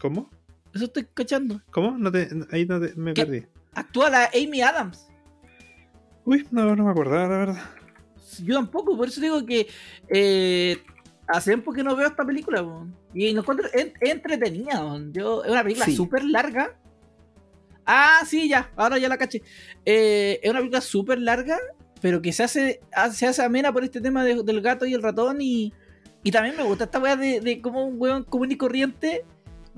¿Cómo? 0.02 0.30
Eso 0.76 0.84
estoy 0.84 1.08
cachando. 1.14 1.62
¿Cómo? 1.72 1.98
No 1.98 2.12
te, 2.12 2.28
ahí 2.52 2.66
no 2.66 2.82
te, 2.82 2.94
me 2.96 3.14
¿Qué? 3.14 3.26
perdí. 3.26 3.46
Actúa 3.74 4.10
la 4.10 4.30
Amy 4.34 4.62
Adams. 4.62 5.08
Uy, 6.26 6.48
no, 6.52 6.76
no 6.76 6.84
me 6.86 6.92
acordaba, 6.92 7.24
la 7.28 7.38
verdad. 7.38 7.62
Yo 8.44 8.56
tampoco, 8.56 8.96
por 8.96 9.08
eso 9.08 9.20
digo 9.22 9.46
que 9.46 9.68
eh, 10.10 10.78
hace 11.28 11.52
tiempo 11.52 11.74
que 11.74 11.84
no 11.84 11.96
veo 11.96 12.08
esta 12.08 12.26
película, 12.26 12.62
weón. 12.62 12.96
y 13.14 13.34
no 13.34 13.42
encuentro 13.42 13.68
es, 13.74 13.92
es 14.00 14.12
entretenida. 14.12 14.82
Yo, 15.12 15.44
es 15.44 15.52
una 15.52 15.64
película 15.64 15.86
Sí. 15.86 15.96
súper 15.96 16.24
larga. 16.24 16.76
Ah, 17.86 18.22
sí, 18.26 18.48
ya, 18.48 18.70
ahora 18.76 18.98
ya 18.98 19.10
la 19.10 19.18
caché. 19.18 19.42
Eh, 19.86 20.40
es 20.44 20.50
una 20.50 20.60
película 20.60 20.82
súper 20.82 21.20
larga, 21.20 21.58
pero 22.02 22.22
que 22.22 22.32
se 22.32 22.44
hace, 22.44 22.80
se 23.14 23.26
hace 23.28 23.42
amena 23.44 23.74
por 23.74 23.84
este 23.84 24.00
tema 24.00 24.24
de- 24.24 24.44
del 24.44 24.62
gato 24.62 24.86
y 24.86 24.94
el 24.94 25.02
ratón. 25.02 25.42
Y, 25.42 25.74
y 26.24 26.32
también 26.32 26.56
me 26.56 26.64
gusta 26.64 26.84
esta 26.84 27.00
weá 27.00 27.16
de, 27.16 27.42
de 27.42 27.62
como 27.62 27.86
un 27.88 27.96
weón 28.00 28.24
común 28.24 28.52
y 28.52 28.58
corriente. 28.58 29.26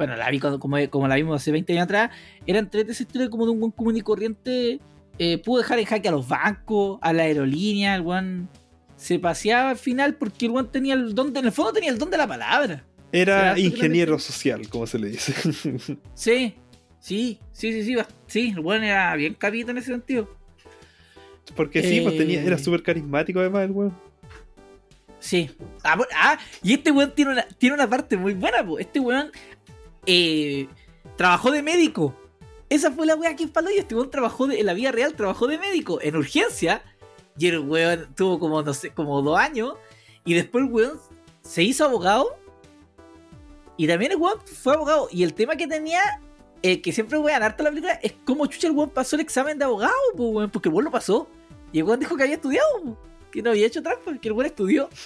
Bueno, 0.07 0.15
la 0.15 0.29
vi 0.31 0.39
como, 0.39 0.57
como 0.89 1.07
la 1.07 1.15
vimos 1.15 1.35
hace 1.41 1.51
20 1.51 1.73
años 1.73 1.83
atrás. 1.83 2.09
Era 2.47 2.57
entre 2.59 2.81
esa 2.81 3.03
historia 3.03 3.29
como 3.29 3.45
de 3.45 3.51
un 3.51 3.59
weón 3.59 3.71
común 3.71 3.95
y 3.97 4.01
corriente. 4.01 4.79
eh, 5.19 5.37
pudo 5.37 5.59
dejar 5.61 5.77
en 5.77 5.85
jaque 5.85 6.07
a 6.07 6.11
los 6.11 6.27
bancos, 6.27 6.97
a 7.01 7.13
la 7.13 7.23
aerolínea. 7.23 7.93
El 7.95 8.01
weón 8.01 8.49
se 8.95 9.19
paseaba 9.19 9.69
al 9.71 9.77
final 9.77 10.15
porque 10.15 10.45
el 10.47 10.51
weón 10.53 10.71
tenía 10.71 10.95
el 10.95 11.13
don, 11.13 11.31
de- 11.33 11.39
en 11.41 11.45
el 11.45 11.51
fondo 11.51 11.71
tenía 11.73 11.89
el 11.91 11.97
don 11.99 12.09
de 12.09 12.17
la 12.17 12.25
palabra. 12.27 12.83
Era 13.11 13.51
Era 13.51 13.59
ingeniero 13.59 14.17
social, 14.17 14.67
como 14.69 14.87
se 14.87 14.97
le 14.97 15.09
dice. 15.09 15.33
Sí, 16.15 16.55
sí, 16.99 17.39
sí, 17.51 17.73
sí, 17.73 17.83
sí. 17.83 17.95
Sí, 18.25 18.49
el 18.55 18.59
weón 18.61 18.83
era 18.83 19.15
bien 19.15 19.33
capito 19.35 19.69
en 19.71 19.77
ese 19.77 19.91
sentido. 19.91 20.27
Porque 21.55 21.83
sí, 21.83 21.99
pues 22.01 22.17
tenía, 22.17 22.41
era 22.41 22.55
Eh. 22.55 22.59
súper 22.59 22.81
carismático 22.81 23.39
además 23.39 23.65
el 23.65 23.71
weón. 23.71 23.93
Sí. 25.19 25.51
Ah, 25.83 25.97
ah, 26.15 26.39
y 26.63 26.73
este 26.73 26.89
weón 26.91 27.13
tiene 27.13 27.31
una, 27.33 27.43
tiene 27.43 27.75
una 27.75 27.87
parte 27.87 28.17
muy 28.17 28.33
buena, 28.33 28.65
po. 28.65 28.79
Este 28.79 28.99
weón 28.99 29.29
eh, 30.05 30.67
trabajó 31.15 31.51
de 31.51 31.61
médico. 31.61 32.15
Esa 32.69 32.91
fue 32.91 33.05
la 33.05 33.15
weá 33.15 33.35
que 33.35 33.47
faló 33.47 33.69
y 33.69 33.77
este 33.77 33.95
weón 33.95 34.09
trabajó 34.09 34.49
en 34.49 34.65
la 34.65 34.73
vida 34.73 34.91
real, 34.91 35.13
trabajó 35.13 35.47
de 35.47 35.57
médico 35.57 35.99
en 36.01 36.15
urgencia. 36.15 36.81
Y 37.37 37.47
el 37.47 37.59
weón 37.59 38.13
tuvo 38.15 38.39
como, 38.39 38.61
no 38.61 38.71
como 38.95 39.21
dos 39.21 39.37
años. 39.37 39.73
Y 40.23 40.33
después 40.33 40.65
el 40.65 40.71
weón 40.71 40.99
se 41.41 41.63
hizo 41.63 41.85
abogado. 41.85 42.37
Y 43.77 43.87
también 43.87 44.11
el 44.13 44.17
weón 44.17 44.39
fue 44.45 44.73
abogado. 44.73 45.09
Y 45.11 45.23
el 45.23 45.33
tema 45.33 45.55
que 45.55 45.67
tenía, 45.67 46.01
eh, 46.61 46.81
que 46.81 46.91
siempre 46.91 47.17
weón 47.17 47.43
harto 47.43 47.63
la 47.63 47.69
película, 47.69 47.99
es 48.01 48.13
cómo 48.25 48.45
chucha 48.45 48.67
el 48.67 48.73
weón 48.73 48.89
pasó 48.89 49.15
el 49.15 49.21
examen 49.21 49.57
de 49.57 49.65
abogado, 49.65 49.93
porque 50.51 50.69
el 50.69 50.73
weón 50.73 50.85
lo 50.85 50.91
pasó. 50.91 51.27
Y 51.73 51.79
el 51.79 51.83
weón 51.83 51.99
dijo 51.99 52.15
que 52.15 52.23
había 52.23 52.35
estudiado, 52.35 52.97
que 53.31 53.41
no 53.41 53.51
había 53.51 53.67
hecho 53.67 53.81
trampa, 53.81 54.17
que 54.17 54.27
el 54.27 54.33
weón 54.33 54.47
estudió. 54.47 54.89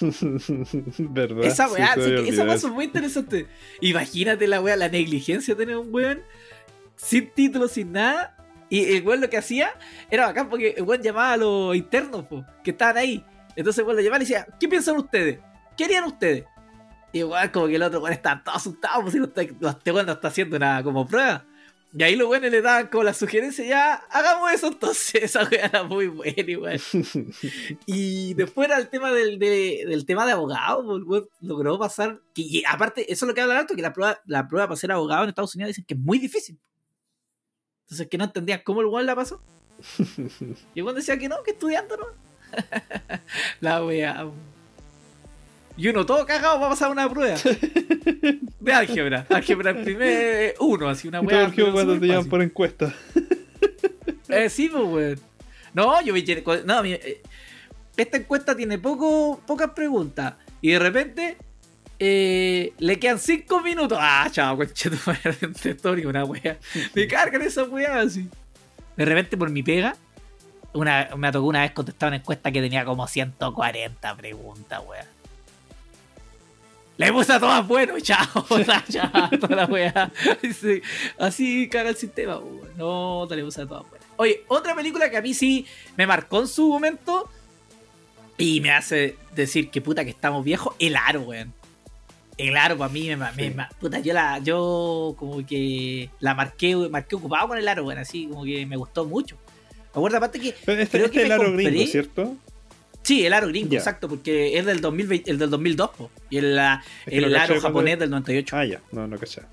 ¿Verdad? 0.98 1.44
Esa 1.44 1.68
weá, 1.68 1.94
sí, 1.94 2.00
que- 2.00 2.06
había 2.18 2.32
esa 2.32 2.44
weá 2.44 2.54
es 2.54 2.64
muy 2.64 2.84
interesante. 2.86 3.46
Imagínate 3.80 4.46
la 4.46 4.60
weá, 4.60 4.76
la 4.76 4.88
negligencia 4.88 5.54
de 5.54 5.64
tener 5.64 5.76
un 5.78 5.92
weón 5.94 6.22
sin 6.96 7.30
título, 7.30 7.68
sin 7.68 7.92
nada. 7.92 8.36
Y 8.68 8.96
el 8.96 9.06
weón 9.06 9.20
lo 9.20 9.30
que 9.30 9.36
hacía 9.36 9.70
era 10.10 10.26
bacán 10.26 10.48
porque 10.48 10.74
el 10.76 10.82
weón 10.82 11.02
llamaba 11.02 11.32
a 11.34 11.36
los 11.36 11.76
internos 11.76 12.24
po, 12.26 12.44
que 12.64 12.72
estaban 12.72 12.96
ahí. 12.96 13.24
Entonces 13.54 13.78
el 13.78 13.84
weón 13.84 13.96
lo 13.96 14.02
llamaba 14.02 14.22
y 14.22 14.26
decía, 14.26 14.46
¿qué 14.58 14.68
piensan 14.68 14.96
ustedes? 14.96 15.38
¿Qué 15.76 15.84
harían 15.84 16.04
ustedes? 16.04 16.44
Y 17.12 17.20
igual 17.20 17.50
como 17.52 17.68
que 17.68 17.76
el 17.76 17.82
otro 17.82 18.00
weón 18.00 18.12
estaba 18.12 18.42
todo 18.42 18.56
asustado, 18.56 19.02
pues 19.02 19.12
si 19.12 19.18
no 19.20 19.26
está, 19.26 19.42
este 19.42 19.92
weón 19.92 20.06
no 20.06 20.12
está 20.12 20.28
haciendo 20.28 20.58
nada 20.58 20.82
como 20.82 21.06
prueba. 21.06 21.44
Y 21.94 22.02
ahí 22.02 22.16
los 22.16 22.28
weones 22.28 22.50
le 22.50 22.60
daban 22.62 22.88
como 22.88 23.04
la 23.04 23.14
sugerencia, 23.14 23.64
ya, 23.64 23.94
hagamos 24.10 24.52
eso 24.52 24.66
entonces. 24.68 25.14
Esa 25.24 25.44
weá 25.44 25.66
era 25.66 25.82
muy 25.84 26.08
buena 26.08 26.34
igual. 26.50 26.80
Y 27.86 28.34
después 28.34 28.68
era 28.68 28.78
el 28.78 28.88
tema 28.88 29.12
del, 29.12 29.38
de- 29.38 29.84
del 29.88 30.04
tema 30.04 30.26
de 30.26 30.32
abogado, 30.32 30.84
pues, 31.06 31.22
el 31.22 31.24
logró 31.40 31.78
pasar. 31.78 32.20
Que, 32.34 32.42
y 32.42 32.64
aparte, 32.66 33.10
eso 33.10 33.24
es 33.24 33.28
lo 33.28 33.34
que 33.34 33.40
habla 33.40 33.54
que 33.74 33.82
la 33.82 33.92
prueba, 33.92 34.20
la 34.26 34.46
prueba 34.48 34.66
para 34.66 34.76
ser 34.76 34.92
abogado 34.92 35.22
en 35.22 35.30
Estados 35.30 35.54
Unidos 35.54 35.68
dicen 35.70 35.84
que 35.84 35.94
es 35.94 36.00
muy 36.00 36.18
difícil. 36.18 36.58
Entonces 37.84 38.08
que 38.08 38.18
no 38.18 38.24
entendían 38.24 38.60
cómo 38.64 38.80
el 38.80 38.88
weón 38.88 39.06
la 39.06 39.14
pasó. 39.16 39.40
Y 40.74 40.80
el 40.80 40.84
decía 40.96 41.18
que 41.18 41.28
no, 41.28 41.42
que 41.42 41.52
estudiando, 41.52 41.96
¿no? 41.96 42.06
la 43.60 43.84
weá. 43.84 44.26
Y 45.76 45.88
uno 45.88 46.06
todo 46.06 46.24
cagado 46.24 46.58
va 46.60 46.66
a 46.66 46.70
pasar 46.70 46.90
una 46.90 47.08
prueba. 47.08 47.36
De 48.60 48.72
álgebra. 48.72 49.26
Álgebra 49.28 49.70
el 49.72 49.82
primer 49.82 50.54
uno, 50.60 50.88
así 50.88 51.06
una 51.08 51.20
weá. 51.20 51.52
cuando 51.72 51.98
te 51.98 52.06
llaman 52.06 52.26
por 52.28 52.42
encuesta. 52.42 52.94
Eh, 54.28 54.48
sí, 54.48 54.68
pues, 54.68 54.84
weón. 54.84 55.20
No, 55.74 56.00
yo 56.02 56.14
vi. 56.14 56.24
No, 56.64 56.82
eh, 56.84 57.20
esta 57.96 58.16
encuesta 58.16 58.56
tiene 58.56 58.78
poco, 58.78 59.40
pocas 59.46 59.70
preguntas. 59.70 60.34
Y 60.60 60.70
de 60.70 60.78
repente. 60.78 61.36
eh, 61.98 62.72
le 62.78 62.98
quedan 62.98 63.18
5 63.18 63.60
minutos. 63.60 63.98
Ah, 64.00 64.28
chao, 64.30 64.56
concheto, 64.56 64.96
historia, 65.64 66.08
una 66.08 66.24
wea. 66.24 66.58
Me 66.94 67.06
cargan 67.06 67.42
esas 67.42 67.68
weas 67.68 68.06
así. 68.06 68.28
De 68.96 69.04
repente, 69.04 69.36
por 69.36 69.50
mi 69.50 69.62
pega, 69.62 69.94
una, 70.72 71.10
me 71.16 71.30
tocó 71.32 71.46
una 71.46 71.60
vez 71.60 71.72
contestar 71.72 72.08
una 72.08 72.16
encuesta 72.16 72.50
que 72.50 72.60
tenía 72.60 72.84
como 72.84 73.06
140 73.06 74.16
preguntas, 74.16 74.80
wea. 74.86 75.06
Le 76.98 77.12
puse 77.12 77.32
a 77.32 77.38
todas 77.40 77.66
bueno, 77.68 78.00
chao, 78.00 78.26
chao, 78.90 79.30
toda 79.38 79.54
la 79.56 79.64
wea. 79.66 80.10
Así, 80.50 80.80
así 81.18 81.68
caga 81.68 81.90
el 81.90 81.96
sistema, 81.96 82.38
weón. 82.38 82.70
No, 82.76 83.26
te 83.28 83.36
le 83.36 83.44
puse 83.44 83.60
a 83.62 83.66
todas 83.66 83.88
buenas. 83.88 84.06
Oye, 84.16 84.44
otra 84.48 84.74
película 84.74 85.10
que 85.10 85.18
a 85.18 85.22
mí 85.22 85.34
sí 85.34 85.66
me 85.96 86.06
marcó 86.06 86.40
en 86.40 86.48
su 86.48 86.68
momento 86.68 87.28
y 88.38 88.60
me 88.62 88.70
hace 88.70 89.16
decir 89.34 89.68
que 89.70 89.80
puta 89.82 90.04
que 90.04 90.10
estamos 90.10 90.42
viejos, 90.44 90.74
El 90.78 90.96
Aro, 90.96 91.20
weón. 91.22 91.52
El 92.38 92.56
Aro 92.56 92.76
para 92.78 92.90
mí 92.92 93.08
me, 93.08 93.16
me- 93.16 93.32
Sí. 93.34 93.50
me- 93.54 93.66
puta, 93.78 93.98
yo 94.00 94.14
la 94.14 94.38
yo 94.38 95.14
como 95.18 95.44
que 95.46 96.08
la 96.20 96.34
marqué, 96.34 96.74
marqué 96.76 97.16
ocupado 97.16 97.48
con 97.48 97.58
El 97.58 97.68
Aro, 97.68 97.84
weón, 97.84 97.98
así 97.98 98.26
como 98.26 98.44
que 98.44 98.64
me 98.64 98.76
gustó 98.76 99.04
mucho. 99.04 99.36
Me 99.94 99.98
acuerdo 100.00 100.16
aparte 100.18 100.40
que 100.40 100.54
Pero 100.64 100.80
este, 100.82 100.98
Creo 100.98 101.06
este 101.06 101.14
que 101.18 101.20
es 101.20 101.26
el 101.26 101.32
aro 101.32 101.44
compré- 101.50 101.64
gringo, 101.70 101.86
¿cierto? 101.90 102.36
Sí, 103.06 103.24
el 103.24 103.32
aro 103.32 103.46
gringo, 103.46 103.72
exacto, 103.76 104.08
porque 104.08 104.58
es 104.58 104.66
del 104.66 104.80
2020, 104.80 105.30
el 105.30 105.38
del 105.38 105.48
2002, 105.50 105.90
po, 105.90 106.10
y 106.28 106.38
el, 106.38 106.56
la- 106.56 106.82
Es 107.06 107.12
que 107.12 107.20
no 107.20 107.26
el 107.28 107.32
caché 107.34 107.52
aro 107.52 107.60
japonés 107.62 107.98
del 108.00 108.10
98. 108.10 108.56
Ah, 108.56 108.64
ya, 108.64 108.80
no, 108.90 109.06
no 109.06 109.16
cachaba. 109.16 109.46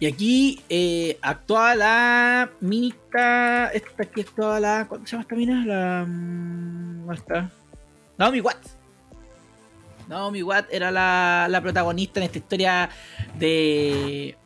Y 0.00 0.06
aquí 0.06 0.60
eh, 0.68 1.18
actúa 1.22 1.74
la 1.74 2.50
minita, 2.60 3.68
esta 3.72 4.02
aquí 4.02 4.22
actúa 4.22 4.58
la, 4.58 4.88
¿cómo 4.88 5.06
se 5.06 5.12
llama 5.12 5.22
esta 5.22 5.34
mina? 5.36 5.64
La, 5.66 6.04
mm, 6.08 7.06
¿dónde 7.06 7.14
está? 7.14 7.50
Naomi 8.18 8.40
Watts. 8.40 8.76
Naomi 10.08 10.42
Watts 10.42 10.68
era 10.72 10.90
la, 10.90 11.46
la 11.48 11.60
protagonista 11.60 12.18
en 12.18 12.24
esta 12.24 12.38
historia 12.38 12.90
de, 13.38 14.36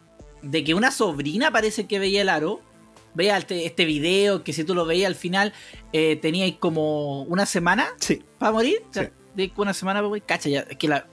de 0.42 0.64
que 0.64 0.74
una 0.74 0.90
sobrina 0.90 1.50
parece 1.50 1.86
que 1.86 1.98
veía 1.98 2.20
el 2.22 2.28
aro. 2.28 2.60
Veía 3.14 3.36
este, 3.38 3.64
este 3.66 3.84
video 3.84 4.42
que 4.44 4.52
si 4.52 4.64
tú 4.64 4.74
lo 4.74 4.84
veías 4.86 5.06
al 5.08 5.14
final 5.14 5.52
eh, 5.92 6.16
teníais 6.20 6.56
como 6.58 7.22
una 7.22 7.46
semana 7.46 7.86
Sí. 8.00 8.22
para 8.38 8.52
morir. 8.52 8.82
Sí. 8.90 9.00
de 9.34 9.52
una 9.56 9.72
semana 9.74 10.00
para 10.00 10.08
morir. 10.08 10.24
Cacha, 10.26 10.48
ya. 10.48 10.60
Es 10.60 10.76
que 10.76 10.88
la, 10.88 11.06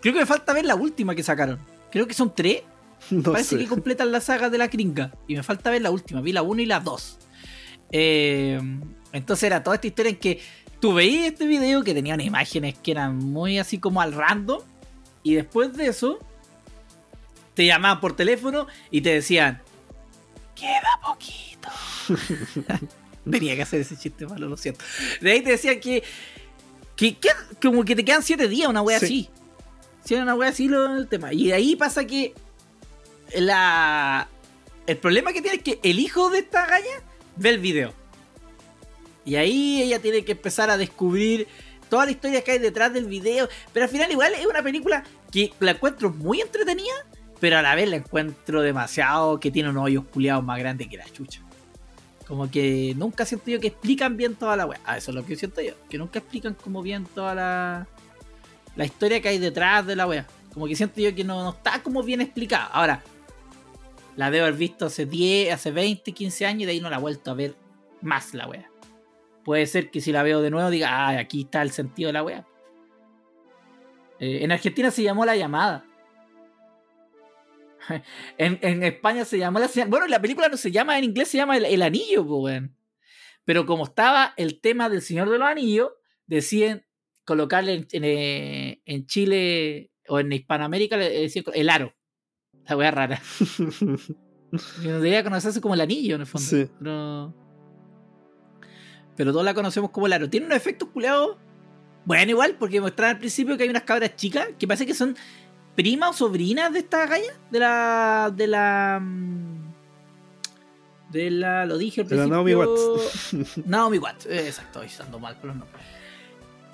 creo 0.00 0.12
que 0.14 0.20
me 0.20 0.26
falta 0.26 0.52
ver 0.52 0.64
la 0.64 0.74
última 0.74 1.14
que 1.14 1.22
sacaron. 1.22 1.58
Creo 1.90 2.06
que 2.06 2.14
son 2.14 2.34
tres. 2.34 2.62
No 3.10 3.30
Parece 3.32 3.50
sé. 3.50 3.58
que 3.58 3.66
completan 3.68 4.10
la 4.10 4.20
saga 4.20 4.48
de 4.50 4.58
la 4.58 4.66
gringa. 4.68 5.12
Y 5.28 5.36
me 5.36 5.42
falta 5.42 5.70
ver 5.70 5.82
la 5.82 5.90
última. 5.90 6.20
Vi 6.22 6.32
la 6.32 6.42
1 6.42 6.62
y 6.62 6.66
la 6.66 6.80
2. 6.80 7.18
entonces 9.12 9.42
era 9.44 9.62
toda 9.62 9.76
esta 9.76 9.86
historia 9.86 10.10
en 10.10 10.16
que 10.16 10.40
tú 10.80 10.94
veías 10.94 11.26
este 11.26 11.46
video 11.46 11.82
que 11.84 11.94
tenían 11.94 12.20
imágenes 12.20 12.74
que 12.82 12.90
eran 12.90 13.16
muy 13.18 13.58
así 13.58 13.78
como 13.78 14.00
al 14.00 14.12
random. 14.12 14.60
Y 15.22 15.34
después 15.34 15.72
de 15.76 15.88
eso, 15.88 16.18
te 17.54 17.66
llamaban 17.66 18.00
por 18.00 18.14
teléfono 18.16 18.66
y 18.90 19.00
te 19.00 19.10
decían: 19.10 19.60
Queda 20.56 21.00
poquito. 21.04 21.68
Tenía 23.30 23.54
que 23.56 23.62
hacer 23.62 23.80
ese 23.80 23.96
chiste 23.96 24.26
malo, 24.26 24.48
lo 24.48 24.56
siento. 24.56 24.84
De 25.20 25.30
ahí 25.32 25.40
te 25.42 25.50
decían 25.50 25.78
que. 25.80 26.02
que, 26.96 27.16
que- 27.18 27.28
como 27.62 27.84
que 27.84 27.94
te 27.94 28.04
quedan 28.04 28.22
7 28.22 28.48
días, 28.48 28.68
una 28.68 28.82
wea 28.82 28.98
Sí. 28.98 29.04
así. 29.06 29.30
Si 30.04 30.14
era 30.14 30.22
una 30.22 30.34
wea 30.34 30.48
así 30.50 30.66
lo, 30.68 30.96
el 30.96 31.08
tema. 31.08 31.32
Y 31.32 31.48
de 31.48 31.54
ahí 31.54 31.76
pasa 31.76 32.06
que 32.06 32.32
la 33.34 34.28
el 34.86 34.96
problema 34.98 35.32
que 35.32 35.42
tiene 35.42 35.56
es 35.56 35.62
que 35.64 35.80
el 35.82 35.98
hijo 35.98 36.30
de 36.30 36.38
esta 36.40 36.64
galla 36.66 37.02
ve 37.36 37.48
el 37.50 37.58
video. 37.58 37.92
Y 39.24 39.34
ahí 39.34 39.82
ella 39.82 40.00
tiene 40.00 40.24
que 40.24 40.32
empezar 40.32 40.70
a 40.70 40.76
descubrir 40.76 41.48
toda 41.90 42.04
la 42.04 42.12
historia 42.12 42.42
que 42.44 42.52
hay 42.52 42.58
detrás 42.60 42.92
del 42.92 43.06
video. 43.06 43.48
Pero 43.72 43.84
al 43.84 43.90
final 43.90 44.10
igual 44.12 44.32
es 44.34 44.46
una 44.46 44.62
película 44.62 45.02
que 45.32 45.52
la 45.58 45.72
encuentro 45.72 46.10
muy 46.10 46.40
entretenida, 46.40 46.94
pero 47.40 47.58
a 47.58 47.62
la 47.62 47.74
vez 47.74 47.88
la 47.88 47.96
encuentro 47.96 48.62
demasiado 48.62 49.38
que 49.40 49.50
tiene 49.50 49.70
unos 49.70 49.84
hoyos 49.84 50.04
culiados 50.04 50.44
más 50.44 50.58
grandes 50.58 50.88
que 50.88 50.96
la 50.96 51.04
chucha. 51.04 51.40
Como 52.26 52.50
que 52.50 52.94
nunca 52.96 53.24
siento 53.24 53.50
yo 53.50 53.60
que 53.60 53.68
explican 53.68 54.16
bien 54.16 54.34
toda 54.34 54.56
la 54.56 54.66
wea. 54.66 54.80
Ah, 54.84 54.96
eso 54.96 55.10
es 55.10 55.14
lo 55.14 55.24
que 55.24 55.36
siento 55.36 55.60
yo. 55.60 55.74
Que 55.88 55.96
nunca 55.96 56.18
explican 56.18 56.54
como 56.54 56.82
bien 56.82 57.04
toda 57.14 57.34
la, 57.34 57.86
la 58.74 58.84
historia 58.84 59.20
que 59.20 59.28
hay 59.28 59.38
detrás 59.38 59.86
de 59.86 59.94
la 59.94 60.06
wea. 60.06 60.26
Como 60.52 60.66
que 60.66 60.74
siento 60.74 61.00
yo 61.00 61.14
que 61.14 61.22
no, 61.22 61.50
está 61.50 61.82
como 61.82 62.02
bien 62.02 62.20
explicada. 62.20 62.64
Ahora, 62.66 63.02
la 64.16 64.30
debo 64.30 64.46
haber 64.46 64.58
visto 64.58 64.86
hace 64.86 65.06
10, 65.06 65.52
hace 65.52 65.70
20, 65.70 66.12
15 66.12 66.46
años 66.46 66.62
y 66.62 66.64
de 66.66 66.72
ahí 66.72 66.80
no 66.80 66.90
la 66.90 66.96
he 66.96 67.00
vuelto 67.00 67.30
a 67.30 67.34
ver 67.34 67.54
más 68.02 68.34
la 68.34 68.48
wea. 68.48 68.70
Puede 69.44 69.66
ser 69.66 69.90
que 69.90 70.00
si 70.00 70.10
la 70.10 70.24
veo 70.24 70.42
de 70.42 70.50
nuevo 70.50 70.68
diga, 70.70 70.88
ah, 70.90 71.18
aquí 71.18 71.42
está 71.42 71.62
el 71.62 71.70
sentido 71.70 72.08
de 72.08 72.12
la 72.14 72.24
wea. 72.24 72.44
Eh, 74.18 74.38
en 74.42 74.50
Argentina 74.50 74.90
se 74.90 75.02
llamó 75.02 75.24
La 75.24 75.36
Llamada. 75.36 75.84
en, 78.38 78.58
en 78.62 78.82
España 78.82 79.24
se 79.24 79.38
llamó 79.38 79.58
La 79.58 79.68
Señal. 79.68 79.88
Bueno, 79.88 80.06
la 80.06 80.20
película 80.20 80.48
no 80.48 80.56
se 80.56 80.70
llama, 80.70 80.98
en 80.98 81.04
inglés 81.04 81.28
se 81.28 81.38
llama 81.38 81.56
El, 81.56 81.64
El 81.64 81.82
Anillo, 81.82 82.26
po, 82.26 82.42
weón. 82.42 82.76
Pero 83.44 83.64
como 83.66 83.84
estaba 83.84 84.34
el 84.36 84.60
tema 84.60 84.88
del 84.88 85.02
Señor 85.02 85.30
de 85.30 85.38
los 85.38 85.48
Anillos, 85.48 85.90
deciden 86.26 86.86
colocarle 87.24 87.74
en, 87.74 87.86
en, 87.92 88.04
eh, 88.04 88.82
en 88.84 89.06
Chile 89.06 89.92
o 90.08 90.18
en 90.20 90.32
Hispanoamérica, 90.32 90.96
le 90.96 91.10
decían 91.10 91.44
El 91.54 91.70
Aro. 91.70 91.94
La 92.68 92.76
wea 92.76 92.90
rara. 92.90 93.22
Que 94.80 94.88
no 94.88 94.94
debería 94.94 95.24
conocerse 95.24 95.60
como 95.60 95.74
el 95.74 95.80
anillo, 95.80 96.14
en 96.14 96.20
el 96.22 96.26
fondo. 96.26 96.46
Sí. 96.46 96.68
Pero. 96.78 97.34
Pero 99.16 99.32
todos 99.32 99.44
la 99.44 99.54
conocemos 99.54 99.90
como 99.90 100.06
el 100.06 100.12
aro. 100.12 100.30
Tiene 100.30 100.46
unos 100.46 100.56
efectos 100.56 100.88
culeados. 100.90 101.36
Bueno, 102.04 102.30
igual, 102.30 102.56
porque 102.58 102.80
mostraron 102.80 103.16
al 103.16 103.18
principio 103.18 103.56
que 103.56 103.64
hay 103.64 103.68
unas 103.68 103.82
cabras 103.82 104.14
chicas 104.14 104.48
que 104.58 104.66
parece 104.66 104.86
que 104.86 104.94
son 104.94 105.16
primas 105.76 106.10
o 106.10 106.12
sobrinas 106.14 106.72
de 106.72 106.80
esta 106.80 107.06
galla. 107.06 107.32
De 107.50 107.58
la. 107.60 108.32
De 108.34 108.46
la. 108.48 108.98
mm, 109.00 109.72
De 111.12 111.30
la. 111.30 111.64
Lo 111.66 111.78
dije 111.78 112.00
al 112.00 112.08
De 112.08 112.16
la 112.16 112.22
principio. 112.24 112.34
Naomi 112.34 112.54
Watts. 112.54 113.34
Naomi 113.66 113.98
Watts, 113.98 114.26
exacto, 114.26 114.82
estoy 114.82 114.86
usando 114.86 115.18
mal 115.18 115.36
con 115.38 115.48
los 115.48 115.56
nombres. 115.58 115.82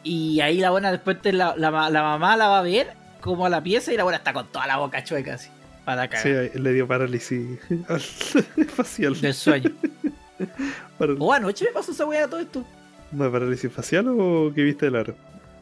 Y 0.05 0.41
ahí 0.41 0.59
la 0.59 0.71
buena 0.71 0.91
después 0.91 1.21
te 1.23 1.33
la, 1.33 1.55
la, 1.57 1.71
la 1.91 2.03
mamá 2.03 2.37
la 2.37 2.49
va 2.49 2.59
a 2.59 2.63
ver 2.63 2.93
como 3.21 3.47
a 3.47 3.49
la 3.49 3.63
pieza 3.63 3.93
y 3.93 3.97
la 3.97 4.03
buena 4.03 4.17
está 4.19 4.33
con 4.33 4.47
toda 4.49 4.67
la 4.67 4.79
boca 4.79 5.05
chueca 5.05 5.35
así. 5.35 5.49
Para 5.85 6.09
cagar. 6.09 6.51
Sí, 6.53 6.59
le 6.59 6.73
dio 6.73 6.87
parálisis 6.89 7.59
facial. 8.75 9.21
Del 9.21 9.35
sueño. 9.35 9.71
Paral- 10.99 11.17
O 11.21 11.33
anoche 11.33 11.65
me 11.67 11.71
pasó 11.73 11.93
esa 11.93 12.05
weá 12.07 12.27
todo 12.29 12.41
esto. 12.41 12.65
¿No 13.13 13.31
parálisis 13.31 13.71
facial 13.73 14.07
o 14.09 14.53
que 14.55 14.63
viste 14.63 14.87
el 14.87 14.97
aro? 14.97 15.15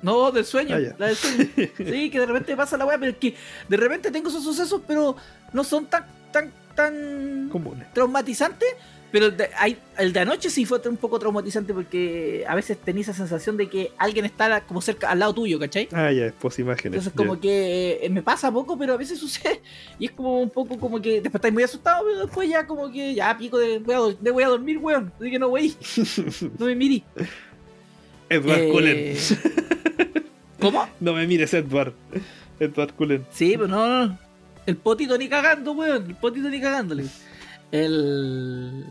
No, 0.03 0.31
del 0.33 0.45
sueño. 0.45 0.77
Ah, 0.77 0.95
la 0.99 1.07
del 1.09 1.17
sueño. 1.17 1.47
Sí, 1.77 2.11
que 2.11 2.21
de 2.21 2.27
repente 2.27 2.57
pasa 2.57 2.77
la 2.77 2.87
weá, 2.87 2.99
pero 2.99 3.13
es 3.13 3.19
que 3.19 3.35
de 3.69 3.77
repente 3.77 4.11
tengo 4.11 4.29
esos 4.29 4.43
sucesos, 4.45 4.81
pero 4.87 5.17
no 5.53 5.65
son 5.65 5.87
tan, 5.87 6.05
tan, 6.33 6.51
tan 6.75 7.49
Comunes. 7.51 7.93
traumatizantes. 7.93 8.69
Pero 9.13 9.27
el 9.27 9.37
de, 9.37 9.51
hay- 9.59 9.77
el 9.99 10.13
de 10.13 10.21
anoche 10.21 10.49
sí 10.51 10.65
fue 10.65 10.81
un 10.89 10.97
poco 10.97 11.19
traumatizante 11.19 11.75
porque 11.75 12.45
a 12.47 12.55
veces 12.55 12.79
tenía 12.79 13.03
esa 13.03 13.13
sensación 13.13 13.57
de 13.57 13.69
que 13.69 13.91
alguien 13.99 14.25
está 14.25 14.61
como 14.61 14.81
cerca 14.81 15.11
al 15.11 15.19
lado 15.19 15.35
tuyo, 15.35 15.59
¿cachai? 15.59 15.89
Ah, 15.91 16.13
ya, 16.13 16.33
pos 16.41 16.57
imágenes. 16.61 16.99
Entonces 16.99 17.13
como 17.17 17.41
que 17.41 17.99
eh, 18.03 18.09
me 18.09 18.23
pasa 18.23 18.53
poco, 18.53 18.79
pero 18.79 18.93
a 18.95 18.97
veces 18.97 19.19
sucede. 19.19 19.63
Y 19.99 20.05
es 20.07 20.13
como 20.13 20.41
un 20.41 20.49
poco 20.51 20.79
como 20.79 21.03
que 21.03 21.15
después 21.15 21.35
estáis 21.35 21.53
muy 21.53 21.65
asustados, 21.65 22.05
pero 22.07 22.21
después 22.27 22.49
ya 22.49 22.65
como 22.69 22.89
que 22.93 23.13
ya 23.17 23.37
pico 23.37 23.59
de 23.59 23.81
voy 23.81 23.95
a, 23.97 24.17
de 24.21 24.31
voy 24.31 24.45
a 24.45 24.49
dormir, 24.49 24.79
weón. 24.79 25.13
Así 25.19 25.29
que 25.29 25.41
no, 25.41 25.49
wey, 25.49 25.75
no 26.61 26.67
me 26.67 26.77
miri. 26.77 27.03
Edward 28.31 28.59
Eh, 28.61 28.69
Cullen. 28.71 29.17
¿Cómo? 30.61 30.89
No 31.01 31.13
me 31.15 31.27
mires, 31.27 31.53
Edward. 31.53 31.93
Edward 32.59 32.95
Cullen. 32.95 33.27
Sí, 33.33 33.53
pero 33.57 33.69
no, 33.69 34.07
no. 34.07 34.19
El 34.67 34.77
potito 34.77 35.19
ni 35.19 35.29
cagando, 35.29 35.73
weón. 35.73 36.07
El 36.09 36.15
potito 36.17 36.49
ni 36.49 36.61
cagándole. 36.61 37.05
El. 37.73 38.85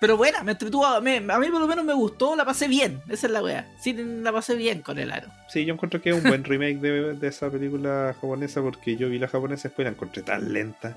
Pero 0.00 0.16
bueno, 0.16 0.42
me 0.44 0.52
entretuvo. 0.52 0.86
a 0.86 1.00
mí 1.00 1.20
por 1.20 1.60
lo 1.60 1.66
menos 1.66 1.84
me 1.84 1.92
gustó, 1.92 2.34
la 2.34 2.44
pasé 2.46 2.68
bien. 2.68 3.02
Esa 3.08 3.26
es 3.26 3.32
la 3.32 3.42
weá. 3.42 3.68
Sí, 3.80 3.92
la 3.92 4.32
pasé 4.32 4.54
bien 4.54 4.80
con 4.80 4.98
el 4.98 5.12
aro. 5.12 5.28
Sí, 5.48 5.64
yo 5.66 5.74
encuentro 5.74 6.00
que 6.00 6.10
es 6.10 6.16
un 6.16 6.22
buen 6.22 6.42
remake 6.44 6.78
de, 6.80 7.14
de 7.14 7.28
esa 7.28 7.50
película 7.50 8.14
japonesa 8.18 8.62
porque 8.62 8.96
yo 8.96 9.10
vi 9.10 9.18
la 9.18 9.28
japonesa 9.28 9.68
después 9.68 9.84
la 9.84 9.90
encontré 9.90 10.22
tan 10.22 10.52
lenta. 10.52 10.96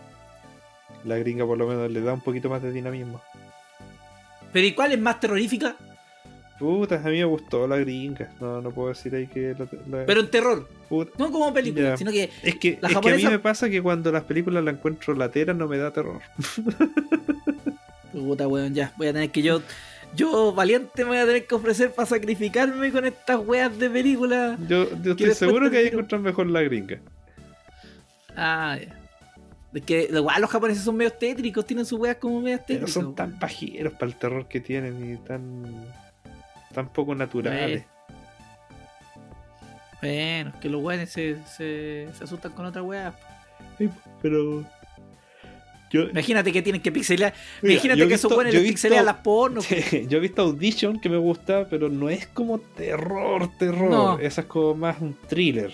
La 1.03 1.17
gringa 1.17 1.45
por 1.45 1.57
lo 1.57 1.67
menos 1.67 1.91
le 1.91 1.99
da 1.99 2.13
un 2.13 2.21
poquito 2.21 2.49
más 2.49 2.61
de 2.61 2.71
dinamismo. 2.71 3.21
Pero 4.53 4.67
¿y 4.67 4.71
cuál 4.73 4.93
es 4.93 4.99
más 4.99 5.19
terrorífica? 5.19 5.75
Puta, 6.59 6.95
a 6.95 7.09
mí 7.09 7.17
me 7.17 7.25
gustó 7.25 7.67
la 7.67 7.77
gringa. 7.77 8.31
No, 8.39 8.61
no 8.61 8.71
puedo 8.71 8.89
decir 8.89 9.13
ahí 9.15 9.27
que 9.27 9.55
la, 9.57 9.67
la- 9.99 10.05
Pero 10.05 10.21
en 10.21 10.29
terror. 10.31 10.67
Puta. 10.87 11.11
No 11.17 11.31
como 11.31 11.53
película, 11.53 11.97
sino 11.97 12.11
que 12.11 12.29
Es 12.43 12.55
que, 12.55 12.77
La 12.81 12.89
es 12.89 12.97
que 12.97 13.11
a 13.11 13.15
mí 13.15 13.25
me 13.25 13.39
pasa 13.39 13.69
que 13.69 13.81
cuando 13.81 14.11
las 14.11 14.23
películas 14.23 14.63
la 14.63 14.71
encuentro 14.71 15.13
lateras 15.15 15.55
no 15.55 15.67
me 15.67 15.77
da 15.77 15.91
terror. 15.91 16.21
Puta, 18.11 18.47
weón, 18.47 18.73
ya. 18.73 18.93
Voy 18.97 19.07
a 19.07 19.13
tener 19.13 19.29
que 19.31 19.41
yo. 19.41 19.61
Yo, 20.15 20.53
valiente, 20.53 21.03
me 21.03 21.09
voy 21.09 21.17
a 21.17 21.25
tener 21.25 21.47
que 21.47 21.55
ofrecer 21.55 21.91
para 21.91 22.05
sacrificarme 22.05 22.91
con 22.91 23.03
estas 23.05 23.39
weas 23.45 23.77
de 23.79 23.89
película. 23.89 24.55
Yo, 24.69 24.87
yo 25.01 25.11
estoy 25.13 25.33
seguro 25.33 25.71
que 25.71 25.77
hay 25.77 25.83
que 25.85 25.93
encontrar 25.93 26.21
mejor 26.21 26.45
la 26.47 26.61
gringa. 26.61 26.99
Ah, 28.35 28.77
ya. 28.79 28.99
Es 29.73 29.81
que 29.81 30.07
igual 30.13 30.39
los 30.39 30.51
japoneses 30.51 30.83
son 30.83 30.95
medio 30.95 31.09
tétricos, 31.11 31.65
tienen 31.65 31.83
sus 31.83 31.99
weas 31.99 32.17
como 32.17 32.39
medio 32.41 32.57
Pero 32.57 32.65
tétricos. 32.81 32.91
son 32.93 33.15
tan 33.15 33.39
pajeros 33.39 33.93
para 33.93 34.05
el 34.05 34.15
terror 34.15 34.47
que 34.47 34.59
tienen 34.59 35.13
y 35.15 35.17
tan, 35.27 35.63
tan 36.73 36.89
poco 36.89 37.15
naturales. 37.15 37.85
Bueno, 40.01 40.51
es 40.53 40.55
que 40.61 40.69
los 40.69 40.83
weones 40.83 41.09
se, 41.09 41.37
se, 41.45 42.09
se 42.13 42.23
asustan 42.23 42.51
con 42.51 42.65
otra 42.65 42.83
wea. 42.83 43.13
Sí, 43.77 43.89
Pero. 44.21 44.65
Yo, 45.89 46.09
Imagínate 46.09 46.51
que 46.51 46.63
tienen 46.63 46.81
que 46.81 46.91
pixelear. 46.91 47.33
Mira, 47.61 47.73
Imagínate 47.75 48.07
que 48.07 48.13
esos 48.15 48.31
weones 48.31 48.53
les 48.55 48.63
pixelean 48.63 49.05
las 49.05 49.17
pornos. 49.17 49.67
yo 50.09 50.17
he 50.17 50.19
visto 50.19 50.41
Audition 50.41 50.99
que 50.99 51.07
me 51.07 51.17
gusta, 51.17 51.67
pero 51.69 51.87
no 51.87 52.09
es 52.09 52.25
como 52.27 52.57
terror, 52.59 53.49
terror. 53.59 53.91
No. 53.91 54.19
Esa 54.19 54.41
es 54.41 54.47
como 54.47 54.73
más 54.73 54.99
un 54.99 55.15
thriller. 55.27 55.71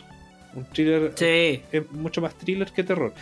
Un 0.53 0.65
thriller 0.65 1.13
Sí. 1.15 1.61
es 1.71 1.89
mucho 1.93 2.19
más 2.21 2.35
thriller 2.35 2.69
que 2.71 2.83
terror. 2.83 3.13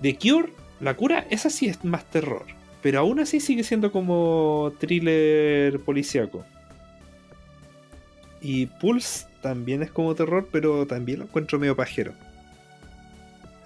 The 0.00 0.16
Cure, 0.16 0.52
la 0.80 0.94
cura, 0.94 1.26
esa 1.28 1.50
sí 1.50 1.66
es 1.66 1.84
más 1.84 2.04
terror. 2.04 2.46
Pero 2.82 3.00
aún 3.00 3.18
así 3.18 3.40
sigue 3.40 3.64
siendo 3.64 3.90
como 3.90 4.72
thriller 4.78 5.80
policíaco. 5.80 6.44
Y 8.40 8.66
Pulse 8.66 9.26
también 9.42 9.82
es 9.82 9.90
como 9.90 10.14
terror, 10.14 10.48
pero 10.52 10.86
también 10.86 11.18
lo 11.20 11.24
encuentro 11.24 11.58
medio 11.58 11.74
pajero. 11.76 12.12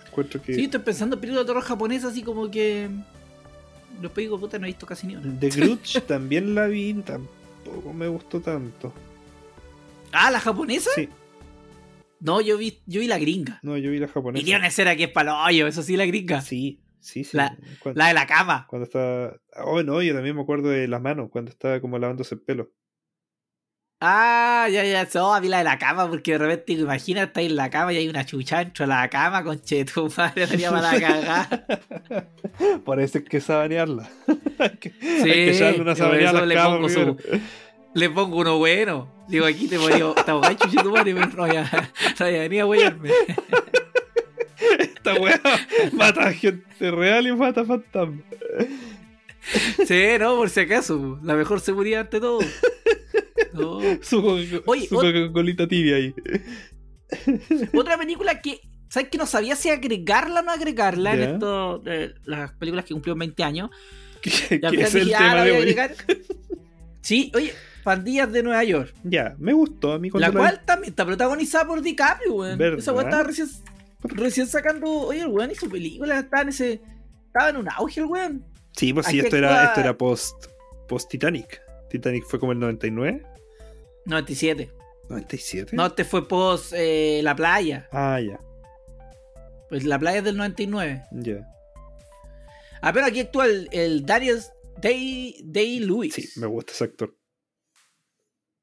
Encuentro 0.07 0.43
que 0.43 0.55
Sí, 0.55 0.65
estoy 0.65 0.81
pensando 0.81 1.17
en 1.17 1.21
películas 1.21 1.45
de 1.45 1.49
terror 1.53 1.63
japonesa 1.65 2.09
así 2.09 2.23
como 2.23 2.51
que. 2.51 2.89
Los 4.01 4.15
digo, 4.15 4.39
puta, 4.39 4.59
no 4.59 4.65
he 4.67 4.69
visto 4.71 4.87
casi 4.87 5.07
ni 5.07 5.17
una. 5.17 5.39
The 5.39 5.49
Grudge 5.51 6.01
también 6.07 6.55
la 6.55 6.67
vi, 6.67 6.95
tampoco 6.95 7.93
me 7.93 8.09
gustó 8.09 8.41
tanto. 8.41 8.93
Ah, 10.13 10.31
¿la 10.31 10.41
japonesa? 10.41 10.91
Sí, 10.95 11.09
No, 12.21 12.41
yo 12.41 12.59
vi, 12.59 12.81
yo 12.87 13.01
vi 13.01 13.07
la 13.07 13.19
gringa. 13.19 13.61
no, 13.63 13.77
yo 13.79 13.91
vi 13.91 13.99
la 13.99 14.07
Y 14.07 14.09
japonesa. 14.11 14.45
tiene 14.45 14.59
una 14.59 14.69
escena 14.69 14.97
que 14.97 15.05
es 15.05 15.11
para 15.11 15.43
hoyo, 15.45 15.67
eso 15.67 15.83
sí, 15.83 15.97
la 15.97 16.05
gringa. 16.07 16.41
Sí, 16.43 16.81
sí, 17.01 17.25
sí. 17.25 17.37
La- 17.37 17.57
Cuando, 17.81 17.99
La 17.99 18.09
de 18.09 18.15
la 18.15 18.27
cama. 18.27 18.67
cuando 18.69 18.85
está. 18.85 19.37
Oh, 19.65 19.83
no, 19.83 20.03
yo 20.03 20.15
también 20.15 20.37
me 20.37 20.43
acuerdo 20.43 20.69
de 20.69 20.89
las 20.89 21.01
manos, 21.01 21.31
cuando 21.31 21.51
estaba 21.51 21.81
como 21.81 21.99
lavándose 21.99 22.35
el 22.35 22.41
pelo. 22.43 22.71
Ah, 24.05 24.67
ya, 24.69 24.83
ya, 24.85 25.07
no, 25.15 25.41
vi 25.41 25.47
la 25.47 25.59
de 25.59 25.65
la 25.65 25.79
cama, 25.79 26.09
porque 26.11 26.33
de 26.33 26.39
repente, 26.39 26.73
imagina, 26.73 27.23
está 27.23 27.41
en 27.41 27.55
la 27.55 27.71
cama 27.71 27.93
y 27.93 27.99
hay 27.99 28.09
una 28.09 28.27
chucha 28.27 28.59
dentro 28.59 28.83
de 28.85 28.89
la 28.89 29.09
cama, 29.09 29.45
con 29.45 29.61
tu 29.61 30.13
madre, 30.17 30.49
tenía 30.49 30.73
para 30.73 31.01
cagar. 31.01 31.67
Parece 32.85 33.23
que 33.23 33.41
sabanearla. 33.41 34.11
hay 34.59 34.71
que, 34.71 34.91
Sí, 34.91 34.99
hay 35.07 35.23
que 35.23 35.51
echarle 35.53 35.81
una 35.83 35.95
por 35.95 35.99
sabaneada 35.99 36.41
a 36.41 36.43
eso 36.43 36.47
las 36.47 36.49
le 36.49 36.55
pongo, 36.57 36.89
su- 36.89 37.17
le 37.95 38.11
pongo 38.11 38.37
uno 38.39 38.59
bueno. 38.59 39.09
Digo, 39.29 39.47
aquí 39.47 39.69
te 39.69 39.79
voy 39.79 39.93
a 39.93 39.97
estamos 40.19 40.43
gachos, 40.43 40.73
chucha 40.73 40.83
tu 40.83 40.91
madre, 40.91 41.15
pero 41.15 41.27
no 41.29 41.43
vaya 41.43 41.61
a 41.61 41.65
a 42.59 42.67
huellarme. 42.67 43.11
Esta 44.81 45.15
weá 45.15 45.41
mata 45.93 46.27
a 46.27 46.33
gente 46.33 46.91
real 46.91 47.27
y 47.29 47.33
mata 47.33 47.65
fantasma. 47.65 48.21
Sí, 49.87 50.07
no, 50.19 50.35
por 50.37 50.51
si 50.51 50.61
acaso, 50.61 51.21
la 51.23 51.35
mejor 51.35 51.61
seguridad 51.61 52.01
ante 52.03 52.19
todo. 52.21 52.41
No. 53.53 53.81
Su, 54.03 54.25
Oye, 54.67 54.89
su 54.89 54.95
Coca-Colita 54.95 55.67
tibia 55.67 55.97
ahí. 55.97 56.15
Otra 57.75 57.99
película 57.99 58.41
que, 58.41 58.61
¿sabes 58.89 59.09
que 59.09 59.19
no 59.19 59.27
sabía 59.27 59.57
si 59.57 59.71
agregarla 59.71 60.41
o 60.41 60.43
no 60.43 60.53
agregarla 60.53 61.15
en 61.15 61.23
esto, 61.23 61.83
las 62.25 62.53
películas 62.53 62.85
que 62.85 62.95
cumplieron 62.95 63.19
20 63.19 63.45
años? 63.45 63.71
Final 64.23 64.75
es 64.75 64.95
el 64.95 65.05
dije, 65.07 65.17
ah, 65.17 65.19
tema 65.19 65.45
de 65.45 65.53
hoy. 65.53 65.77
Sí, 67.01 67.33
oye, 67.35 67.53
Pandillas 67.83 68.33
de 68.33 68.43
Nueva 68.43 68.63
York. 68.65 68.95
Ya, 69.03 69.35
me 69.39 69.53
gustó 69.53 69.93
a 69.93 69.99
mí 69.99 70.11
La 70.15 70.31
cual 70.31 70.63
también 70.65 70.93
está 70.93 71.05
protagonizada 71.05 71.67
por 71.67 71.83
DiCaprio, 71.83 72.35
weón. 72.35 72.79
Esa 72.79 72.93
weón 72.93 73.07
estaba 73.07 73.25
recién, 73.25 73.49
recién 74.03 74.47
sacando. 74.47 74.87
Oye, 74.89 75.23
el 75.23 75.29
weón 75.29 75.51
hizo 75.51 75.69
película, 75.69 76.21
estaba 76.21 76.43
en 76.43 76.49
ese. 76.51 76.81
Estaba 77.27 77.51
en 77.51 77.57
un 77.57 77.69
auge 77.69 78.01
el 78.01 78.07
weón. 78.07 78.45
Sí, 78.77 78.93
pues 78.93 79.07
sí, 79.07 79.19
esto 79.19 79.37
era, 79.37 79.65
esto 79.65 79.81
era 79.81 79.97
post, 79.97 80.47
post 80.89 81.11
Titanic. 81.11 81.61
Titanic 81.91 82.25
fue 82.25 82.39
como 82.39 82.53
el 82.53 82.59
99, 82.59 83.23
97. 84.07 84.71
97. 85.09 85.77
No, 85.77 85.87
este 85.87 86.05
fue 86.05 86.27
post 86.27 86.73
eh, 86.75 87.21
La 87.23 87.35
Playa. 87.37 87.89
Ah, 87.93 88.21
ya, 88.21 88.41
Pues 89.69 89.85
La 89.85 89.99
Playa 89.99 90.19
es 90.19 90.25
del 90.25 90.37
99. 90.37 91.03
ya. 91.13 91.49
Ah, 92.81 92.93
pero 92.93 93.07
aquí 93.07 93.21
actúa 93.21 93.47
el, 93.47 93.69
el 93.71 94.05
Darius 94.05 94.51
Day, 94.81 95.37
Day 95.45 95.79
Lewis. 95.81 96.15
Sí, 96.15 96.29
me 96.41 96.47
gusta 96.49 96.73
ese 96.73 96.85
actor. 96.85 97.17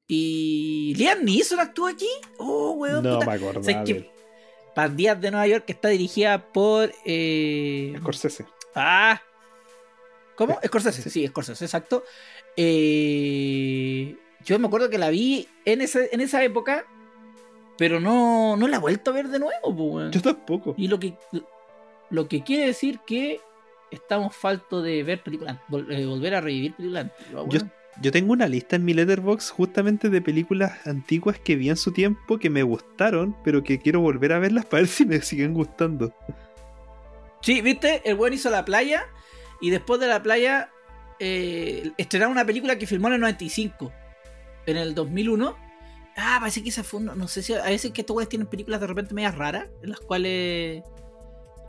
Y 0.07 0.93
Liam 0.97 1.23
Neeson 1.23 1.59
actúa 1.59 1.91
aquí. 1.91 2.09
Oh, 2.39 2.71
weón. 2.71 3.03
No 3.03 3.13
puta. 3.19 3.25
me 3.27 3.33
acordaba 3.33 3.63
¿Sabes 3.63 3.77
de 3.87 3.93
qué? 3.93 3.99
él. 3.99 4.09
Pandillas 4.75 5.21
de 5.21 5.31
Nueva 5.31 5.47
York 5.47 5.65
que 5.65 5.71
está 5.73 5.89
dirigida 5.89 6.51
por. 6.51 6.91
Eh... 7.05 7.93
Scorsese. 7.99 8.45
Ah. 8.75 9.21
¿Cómo? 10.35 10.59
Scorsese, 10.65 11.09
sí, 11.09 11.27
Scorsese, 11.27 11.65
exacto. 11.65 12.03
Eh, 12.57 14.15
yo 14.45 14.59
me 14.59 14.67
acuerdo 14.67 14.89
que 14.89 14.97
la 14.97 15.09
vi 15.09 15.47
en, 15.65 15.81
ese, 15.81 16.09
en 16.11 16.21
esa 16.21 16.43
época, 16.43 16.85
pero 17.77 17.99
no, 17.99 18.55
no 18.57 18.67
la 18.67 18.77
he 18.77 18.79
vuelto 18.79 19.11
a 19.11 19.13
ver 19.13 19.27
de 19.29 19.39
nuevo. 19.39 19.67
weón. 19.69 20.11
Yo 20.11 20.21
tampoco. 20.21 20.73
Y 20.77 20.87
lo 20.87 20.99
que, 20.99 21.13
lo 22.09 22.27
que 22.27 22.43
quiere 22.43 22.65
decir 22.67 22.99
que 23.05 23.39
estamos 23.91 24.35
falto 24.35 24.81
de 24.81 25.03
ver 25.03 25.21
películas, 25.23 25.57
vol- 25.69 25.91
eh, 25.91 26.05
volver 26.05 26.35
a 26.35 26.41
revivir 26.41 26.73
películas 26.75 27.05
antiguas, 27.05 27.45
Yo-. 27.49 27.67
Yo 28.01 28.11
tengo 28.13 28.31
una 28.31 28.47
lista 28.47 28.77
en 28.77 28.85
mi 28.85 28.93
letterbox 28.93 29.49
justamente 29.51 30.09
de 30.09 30.21
películas 30.21 30.87
antiguas 30.87 31.37
que 31.37 31.57
vi 31.57 31.69
en 31.69 31.75
su 31.75 31.91
tiempo 31.91 32.37
que 32.37 32.49
me 32.49 32.63
gustaron, 32.63 33.35
pero 33.43 33.61
que 33.61 33.79
quiero 33.79 33.99
volver 33.99 34.31
a 34.31 34.39
verlas 34.39 34.65
para 34.65 34.81
ver 34.83 34.87
si 34.87 35.05
me 35.05 35.19
siguen 35.21 35.53
gustando. 35.53 36.13
Sí, 37.41 37.59
¿viste? 37.61 38.01
El 38.05 38.15
weón 38.15 38.33
hizo 38.33 38.49
la 38.49 38.63
playa 38.63 39.05
y 39.59 39.69
después 39.69 39.99
de 39.99 40.07
la 40.07 40.23
playa 40.23 40.69
eh, 41.19 41.91
estrenaron 41.97 42.31
una 42.31 42.45
película 42.45 42.77
que 42.77 42.87
filmó 42.87 43.07
en 43.09 43.15
el 43.15 43.19
95. 43.21 43.91
En 44.69 44.77
el 44.77 44.93
2001. 44.95 45.55
Ah, 46.17 46.37
parece 46.39 46.61
que 46.63 46.69
esa 46.69 46.83
fue 46.83 46.99
una- 46.99 47.15
No 47.15 47.27
sé 47.27 47.41
si. 47.41 47.53
A 47.53 47.63
veces 47.63 47.91
que 47.91 48.01
estos 48.01 48.15
weones 48.15 48.29
tienen 48.29 48.47
películas 48.47 48.79
de 48.81 48.87
repente 48.87 49.13
medias 49.13 49.35
raras. 49.35 49.67
En 49.83 49.89
las 49.91 49.99
cuales. 49.99 50.83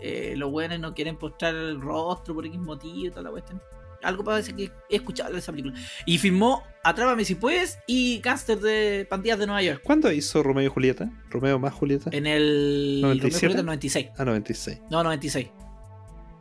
eh, 0.03 0.33
los 0.37 0.51
weones 0.51 0.81
no 0.81 0.95
quieren 0.95 1.19
postrar 1.19 1.55
el 1.55 1.79
rostro 1.81 2.35
por 2.35 2.47
X 2.47 2.59
motivo 2.59 3.07
y 3.07 3.11
toda 3.11 3.23
la 3.23 3.31
cuestión. 3.31 3.61
Algo 4.03 4.25
parece 4.25 4.55
que 4.57 4.71
he 4.89 4.97
escuchado 4.97 5.31
de 5.31 5.41
esa 5.41 5.53
película. 5.53 5.79
Y 6.07 6.17
filmó 6.17 6.63
Atrápame 6.83 7.23
si 7.27 7.35
puedes 7.35 7.79
y 7.87 8.19
Cáncer 8.21 8.59
de 8.61 9.07
Pandillas 9.11 9.39
de 9.39 9.45
Nueva 9.47 9.61
York. 9.63 9.83
¿Cuándo 9.85 10.11
hizo 10.11 10.43
Romeo 10.43 10.65
y 10.65 10.69
Julieta? 10.69 11.11
¿Romeo 11.29 11.59
más 11.59 11.75
Julieta? 11.75 12.09
En 12.15 12.27
el. 12.27 13.01
97? 13.03 13.29
Romeo 13.29 13.29
y 13.29 13.41
Julieta, 13.41 13.63
96. 13.63 14.09
Ah, 14.17 14.25
96. 14.25 14.81
No, 14.91 15.03
96. 15.03 15.49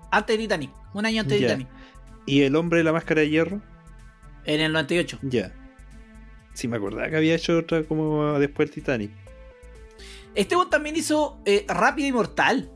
Antes 0.10 0.38
de 0.38 0.44
Titanic. 0.44 0.72
Un 0.94 1.06
año 1.06 1.20
antes 1.20 1.38
de. 1.42 1.46
Titanic. 1.46 1.68
¿Y 2.26 2.44
el 2.44 2.56
hombre 2.56 2.78
de 2.78 2.86
la 2.86 2.94
máscara 2.94 3.20
de 3.22 3.30
hierro? 3.30 3.62
En 4.46 4.62
el 4.62 4.72
98. 4.72 5.20
Ya. 5.24 5.54
Sí, 6.54 6.68
me 6.68 6.78
acordaba 6.78 7.10
que 7.10 7.18
había 7.18 7.36
hecho 7.36 7.58
otra 7.58 7.84
como 7.84 8.38
después 8.40 8.70
del 8.70 8.76
Titanic. 8.76 9.12
Este 10.36 10.56
weón 10.56 10.70
también 10.70 10.96
hizo 10.96 11.40
eh, 11.46 11.66
Rápido 11.68 12.08
y 12.08 12.12
Mortal. 12.12 12.70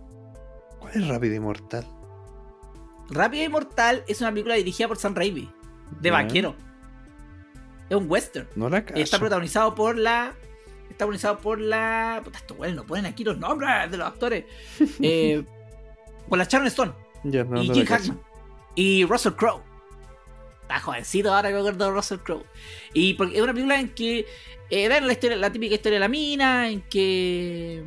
¿Cuál 0.79 0.93
es 0.95 1.07
Rápido 1.07 1.35
y 1.35 1.39
Mortal? 1.39 1.87
Rápido 3.09 3.43
y 3.43 3.49
Mortal 3.49 4.03
es 4.07 4.21
una 4.21 4.31
película 4.31 4.55
dirigida 4.55 4.87
por 4.87 4.97
Sam 4.97 5.15
Raimi. 5.15 5.49
De 6.01 6.11
vaquero. 6.11 6.55
Es 7.89 7.97
un 7.97 8.09
western. 8.09 8.47
No 8.55 8.69
la 8.69 8.83
cacho. 8.83 8.99
Está 8.99 9.19
protagonizado 9.19 9.75
por 9.75 9.97
la. 9.97 10.33
Está 10.83 11.05
protagonizado 11.05 11.37
por 11.39 11.59
la. 11.59 12.21
Puta, 12.23 12.39
estos 12.39 12.57
weones 12.57 12.75
no 12.75 12.85
ponen 12.85 13.05
aquí 13.05 13.23
los 13.23 13.37
nombres 13.37 13.91
de 13.91 13.97
los 13.97 14.07
actores. 14.07 14.45
Eh, 15.01 15.43
por 16.27 16.37
la 16.37 16.45
Sharon 16.45 16.67
Stone. 16.67 16.93
Ya, 17.23 17.43
no, 17.43 17.61
y 17.61 17.67
no 17.67 17.73
Jim. 17.73 17.85
Hackman. 17.85 18.19
Y 18.75 19.05
Russell 19.05 19.33
Crowe. 19.33 19.61
Jovencito 20.79 21.33
ahora 21.33 21.49
que 21.49 21.55
me 21.55 21.59
acuerdo 21.59 21.85
de 21.85 21.91
Russell 21.91 22.19
Crowe. 22.19 22.45
Y 22.93 23.13
porque 23.15 23.35
es 23.35 23.41
una 23.41 23.53
película 23.53 23.79
en 23.79 23.89
que 23.89 24.25
era 24.69 24.99
la, 24.99 25.11
historia, 25.11 25.37
la 25.37 25.51
típica 25.51 25.75
historia 25.75 25.97
de 25.97 25.99
la 25.99 26.07
mina, 26.07 26.69
en 26.69 26.81
que 26.81 27.83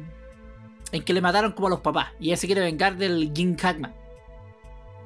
en 0.93 1.03
que 1.03 1.13
le 1.13 1.21
mataron 1.21 1.53
como 1.53 1.67
a 1.67 1.71
los 1.71 1.81
papás. 1.81 2.13
Y 2.21 2.29
ella 2.29 2.37
se 2.37 2.47
quiere 2.47 2.63
vengar 2.63 2.97
del 2.97 3.33
Jim 3.35 3.57
Hackman. 3.57 3.95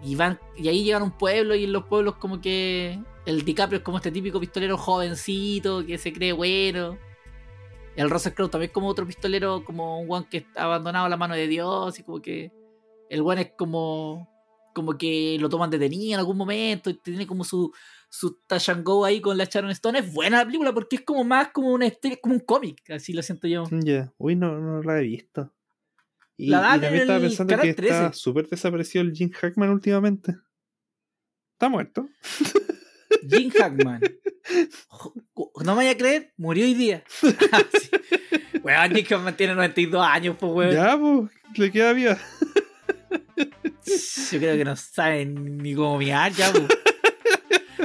Y 0.03 0.14
van 0.14 0.39
y 0.57 0.68
ahí 0.68 0.85
llegan 0.85 1.03
a 1.03 1.05
un 1.05 1.12
pueblo 1.12 1.55
y 1.55 1.64
en 1.64 1.72
los 1.72 1.85
pueblos 1.85 2.16
como 2.16 2.41
que 2.41 2.99
el 3.26 3.45
DiCaprio 3.45 3.78
es 3.78 3.85
como 3.85 3.99
este 3.99 4.11
típico 4.11 4.41
pistolero 4.41 4.78
jovencito 4.78 5.85
que 5.85 5.99
se 5.99 6.12
cree 6.12 6.33
bueno. 6.33 6.99
El 7.97 8.09
Russell 8.09 8.33
Crowe 8.33 8.49
también 8.49 8.70
es 8.70 8.74
como 8.74 8.89
otro 8.89 9.07
pistolero, 9.07 9.64
como 9.64 10.01
un 10.01 10.07
guan 10.07 10.24
que 10.24 10.39
está 10.39 10.64
abandonado 10.64 11.07
a 11.07 11.09
la 11.09 11.16
mano 11.16 11.35
de 11.35 11.49
Dios 11.49 11.99
y 11.99 12.03
como 12.03 12.22
que 12.22 12.51
el 13.11 13.22
guan 13.22 13.39
es 13.39 13.53
como 13.57 14.30
como 14.75 14.97
que 14.97 15.37
lo 15.41 15.49
toman 15.49 15.71
detenido 15.71 16.14
en 16.14 16.18
algún 16.18 16.37
momento 16.37 16.91
y 16.91 16.95
tiene 16.95 17.27
como 17.27 17.45
su 17.45 17.73
su 18.09 18.41
touch 18.47 18.71
and 18.71 18.85
go 18.85 19.05
ahí 19.05 19.21
con 19.21 19.39
la 19.39 19.45
Sharon 19.45 19.71
Stone. 19.71 20.01
Es 20.01 20.12
buena 20.12 20.39
la 20.39 20.45
película 20.45 20.75
porque 20.75 20.97
es 20.97 21.03
como 21.03 21.25
más 21.25 21.49
como 21.49 21.73
una 21.73 21.91
como 22.21 22.35
un 22.35 22.41
cómic, 22.41 22.83
así 22.91 23.12
lo 23.12 23.23
siento 23.23 23.47
yo. 23.47 23.64
Ya. 23.71 24.12
Uy, 24.18 24.37
no, 24.37 24.59
no 24.59 24.83
la 24.83 24.99
he 24.99 25.03
visto. 25.03 25.53
Y, 26.37 26.49
La 26.49 26.59
y 26.59 26.61
dan 26.61 26.81
también 26.81 26.95
en 26.95 27.01
estaba 27.03 27.21
pensando 27.21 27.59
que 27.59 27.68
está 27.71 27.83
13. 27.83 28.12
súper 28.14 28.49
desaparecido 28.49 29.05
el 29.05 29.12
Jim 29.12 29.31
Hackman 29.31 29.71
últimamente. 29.71 30.37
Está 31.53 31.68
muerto. 31.68 32.09
Jim 33.29 33.51
Hackman. 33.51 34.01
No 35.64 35.73
me 35.73 35.77
vaya 35.77 35.91
a 35.93 35.97
creer, 35.97 36.33
murió 36.37 36.64
hoy 36.64 36.75
día. 36.75 37.05
Sí. 37.81 37.91
Weón, 38.62 38.95
Jim 38.95 39.05
Hackman 39.07 39.37
tiene 39.37 39.55
92 39.55 40.07
años, 40.07 40.37
pues 40.39 40.53
weón. 40.53 40.73
Ya, 40.73 40.99
pues, 40.99 41.31
le 41.59 41.71
queda 41.71 41.93
vida. 41.93 42.18
Yo 44.32 44.38
creo 44.38 44.57
que 44.57 44.64
no 44.64 44.76
saben 44.76 45.59
ni 45.59 45.74
cómo 45.74 45.99
mirar 45.99 46.32
ya. 46.32 46.53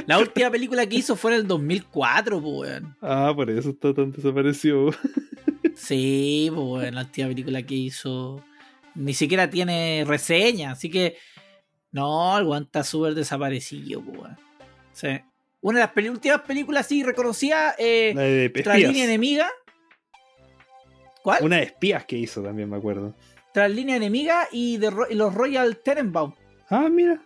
La 0.06 0.18
última 0.18 0.50
película 0.50 0.86
que 0.86 0.96
hizo 0.96 1.16
fue 1.16 1.32
en 1.32 1.40
el 1.40 1.46
2004, 1.46 2.40
pues 2.40 2.54
weón. 2.70 2.96
Ah, 3.00 3.32
por 3.34 3.50
eso 3.50 3.70
está 3.70 3.92
tan 3.92 4.12
desaparecido. 4.12 4.90
Sí, 5.74 6.46
pues 6.54 6.66
bueno, 6.66 6.90
la 6.96 7.00
última 7.02 7.28
película 7.28 7.62
que 7.62 7.74
hizo 7.74 8.42
ni 8.94 9.12
siquiera 9.14 9.50
tiene 9.50 10.04
reseña, 10.06 10.70
así 10.72 10.90
que 10.90 11.16
no, 11.92 12.38
el 12.38 12.62
está 12.62 12.84
súper 12.84 13.14
desaparecido, 13.14 14.02
pues 14.02 14.18
weón. 14.18 14.38
Sí. 14.92 15.08
Una 15.60 15.80
de 15.80 15.86
las 15.96 16.10
últimas 16.10 16.40
películas 16.42 16.86
sí 16.86 17.02
reconocida, 17.02 17.74
eh, 17.78 18.12
La 18.14 18.22
de 18.22 18.46
espías. 18.46 18.96
enemiga. 18.96 19.50
¿Cuál? 21.22 21.42
Una 21.44 21.56
de 21.56 21.64
espías 21.64 22.04
que 22.04 22.16
hizo 22.16 22.42
también, 22.42 22.70
me 22.70 22.76
acuerdo. 22.76 23.14
Tras 23.56 23.70
línea 23.70 23.96
enemiga 23.96 24.48
y, 24.52 24.76
de 24.76 24.90
Ro- 24.90 25.06
y 25.08 25.14
los 25.14 25.32
Royal 25.32 25.78
Tenenbaum. 25.78 26.34
Ah, 26.68 26.90
mira. 26.90 27.22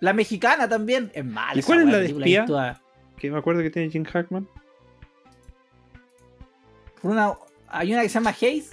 La 0.00 0.12
mexicana 0.12 0.68
también 0.68 1.12
es 1.14 1.24
mala. 1.24 1.60
¿Y 1.60 1.62
cuál 1.62 1.82
es 1.82 1.86
la 1.86 1.98
de 1.98 2.06
espía? 2.06 2.80
que 3.16 3.30
me 3.30 3.38
acuerdo 3.38 3.62
que 3.62 3.70
tiene 3.70 3.88
Jim 3.88 4.02
Hackman. 4.02 4.48
Una, 7.02 7.34
hay 7.68 7.92
una 7.92 8.02
que 8.02 8.08
se 8.08 8.14
llama 8.14 8.30
Haze. 8.30 8.66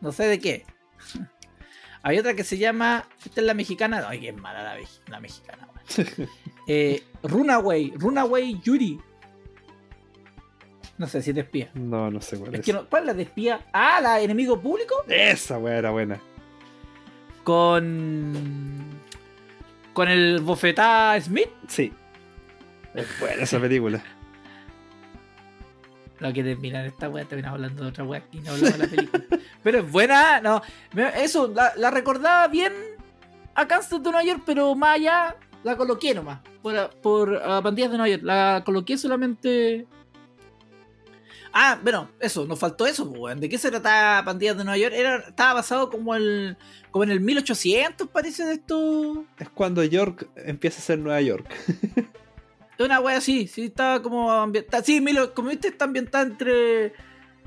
No 0.00 0.10
sé 0.10 0.24
de 0.24 0.38
qué. 0.38 0.64
Hay 2.02 2.18
otra 2.18 2.32
que 2.32 2.42
se 2.42 2.56
llama. 2.56 3.06
Esta 3.26 3.42
es 3.42 3.46
la 3.46 3.52
mexicana. 3.52 4.06
Ay, 4.08 4.20
qué 4.20 4.32
mala 4.32 4.74
la, 5.06 5.20
mexicana. 5.20 5.68
eh, 6.66 7.02
Runaway. 7.22 7.92
Runaway 7.96 8.58
Yuri. 8.62 8.98
No 10.98 11.06
sé 11.06 11.22
si 11.22 11.30
es 11.30 11.36
de 11.36 11.42
espía. 11.42 11.70
No, 11.74 12.10
no 12.10 12.20
sé 12.20 12.38
cuál 12.38 12.54
Es 12.54 12.60
es. 12.60 12.66
que 12.66 12.72
no- 12.72 12.86
¿Cuál 12.86 13.02
es 13.02 13.06
la 13.08 13.14
de 13.14 13.22
espía? 13.22 13.60
Ah, 13.72 14.00
la 14.00 14.16
de 14.16 14.24
enemigo 14.24 14.60
público. 14.60 14.94
Esa 15.08 15.58
weá 15.58 15.76
era 15.78 15.90
buena. 15.90 16.20
Con. 17.44 18.92
Con 19.92 20.08
el 20.08 20.40
bofetá 20.40 21.18
Smith. 21.20 21.48
Sí. 21.68 21.92
Es 22.94 23.06
buena 23.20 23.42
esa 23.42 23.58
película. 23.60 24.02
No 26.20 26.32
que 26.32 26.44
terminar 26.44 26.86
esta 26.86 27.08
weá, 27.08 27.24
terminamos 27.24 27.56
hablando 27.56 27.82
de 27.82 27.88
otra 27.88 28.04
weá 28.04 28.22
y 28.30 28.38
no 28.40 28.52
hablamos 28.52 28.78
de 28.78 28.78
la 28.84 28.86
película. 28.90 29.24
pero 29.62 29.78
es 29.80 29.90
buena, 29.90 30.40
no. 30.40 30.62
Eso, 31.16 31.48
la, 31.48 31.72
la 31.76 31.90
recordaba 31.90 32.46
bien 32.48 32.72
a 33.54 33.66
Kansas 33.66 33.90
de 34.02 34.10
Nueva 34.10 34.22
York, 34.24 34.42
pero 34.46 34.74
más 34.76 34.96
allá 34.96 35.34
la 35.64 35.76
coloqué 35.76 36.14
nomás. 36.14 36.38
Por, 36.62 36.90
por 37.02 37.42
ah, 37.44 37.60
Pandillas 37.62 37.90
de 37.90 37.96
Nueva 37.98 38.10
York. 38.14 38.22
La 38.24 38.62
coloqué 38.64 38.96
solamente. 38.96 39.86
Ah, 41.52 41.78
bueno, 41.82 42.08
eso, 42.18 42.46
nos 42.46 42.58
faltó 42.58 42.86
eso, 42.86 43.06
pues, 43.08 43.20
weón. 43.20 43.40
¿De 43.40 43.48
qué 43.48 43.58
se 43.58 43.70
trataba 43.70 44.24
Pandillas 44.24 44.56
de 44.56 44.64
Nueva 44.64 44.78
York? 44.78 44.94
Era, 44.96 45.16
estaba 45.16 45.54
basado 45.54 45.90
como 45.90 46.14
el. 46.14 46.56
como 46.90 47.04
en 47.04 47.10
el 47.10 47.20
1800, 47.20 48.08
parece, 48.08 48.44
de 48.46 48.54
esto. 48.54 49.24
Es 49.38 49.48
cuando 49.50 49.84
York 49.84 50.28
empieza 50.36 50.78
a 50.78 50.82
ser 50.82 50.98
Nueva 50.98 51.20
York. 51.20 51.46
Es 52.78 52.80
una 52.84 53.00
wea 53.00 53.18
así, 53.18 53.46
sí, 53.48 53.64
estaba 53.66 54.00
como 54.02 54.30
ambientada. 54.32 54.82
Sí, 54.82 55.00
mil- 55.00 55.32
como 55.34 55.50
viste, 55.50 55.68
está 55.68 55.84
ambientada 55.84 56.24
entre, 56.24 56.94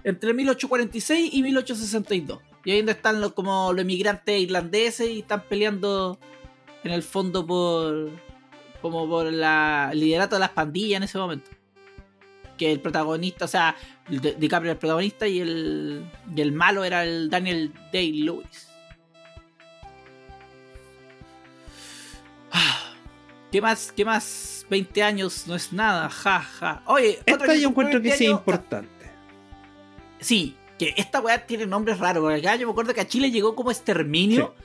entre 0.03 0.33
1846 0.33 1.33
y 1.33 1.41
1862. 1.43 2.39
Y 2.63 2.71
ahí 2.71 2.77
donde 2.77 2.91
están 2.93 3.21
los, 3.21 3.33
como 3.33 3.73
los 3.73 3.81
inmigrantes 3.83 4.39
irlandeses 4.39 5.09
y 5.09 5.19
están 5.19 5.43
peleando 5.49 6.19
en 6.83 6.91
el 6.91 7.01
fondo 7.03 7.45
por. 7.45 8.11
como 8.83 9.09
por 9.09 9.31
la, 9.33 9.89
el 9.91 9.99
liderato 9.99 10.35
de 10.35 10.41
las 10.41 10.49
pandillas 10.51 10.97
en 10.97 11.03
ese 11.03 11.17
momento. 11.17 11.49
Que 12.57 12.71
el 12.71 12.79
protagonista, 12.79 13.43
o 13.45 13.47
sea, 13.49 13.75
Di- 14.07 14.35
DiCaprio 14.37 14.71
el 14.73 14.77
protagonista 14.77 15.27
y 15.27 15.39
el, 15.39 16.05
y 16.35 16.41
el 16.41 16.51
malo 16.51 16.83
era 16.83 17.03
el 17.03 17.29
Daniel 17.29 17.73
Day-Lewis. 17.91 18.67
Ah, 22.51 22.93
¿Qué 23.51 23.61
más? 23.61 23.91
¿Qué 23.95 24.05
más? 24.05 24.65
20 24.69 25.03
años 25.03 25.45
no 25.47 25.55
es 25.55 25.71
nada, 25.73 26.09
ja, 26.09 26.39
ja. 26.41 26.81
Oye, 26.85 27.19
Esta 27.25 27.53
yo 27.55 27.69
encuentro 27.69 27.99
que 28.01 28.09
20 28.09 28.17
sí 28.17 28.23
es 28.25 28.29
años- 28.29 28.39
importante. 28.39 28.89
Sí, 30.19 30.55
que 30.79 30.93
esta 30.97 31.19
weá 31.21 31.45
tiene 31.45 31.65
nombres 31.65 31.99
raros. 31.99 32.21
Porque 32.23 32.39
acá 32.39 32.55
yo 32.55 32.65
me 32.67 32.71
acuerdo 32.71 32.93
que 32.93 33.01
a 33.01 33.07
Chile 33.07 33.31
llegó 33.31 33.55
como 33.55 33.71
exterminio. 33.71 34.55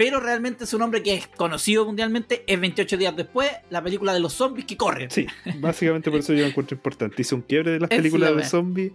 Pero 0.00 0.18
realmente 0.18 0.64
su 0.64 0.78
nombre 0.78 1.02
que 1.02 1.12
es 1.12 1.26
conocido 1.26 1.84
mundialmente 1.84 2.42
es 2.46 2.58
28 2.58 2.96
días 2.96 3.14
después, 3.14 3.50
la 3.68 3.82
película 3.82 4.14
de 4.14 4.20
los 4.20 4.32
zombies 4.32 4.64
que 4.64 4.74
corren. 4.74 5.10
Sí, 5.10 5.26
básicamente 5.60 6.10
por 6.10 6.20
eso 6.20 6.32
yo 6.32 6.40
lo 6.40 6.46
encuentro 6.46 6.74
importante. 6.74 7.20
Hizo 7.20 7.36
un 7.36 7.42
quiebre 7.42 7.72
de 7.72 7.80
las 7.80 7.90
Es 7.90 7.98
películas 7.98 8.30
la 8.30 8.36
de 8.38 8.44
zombies 8.44 8.92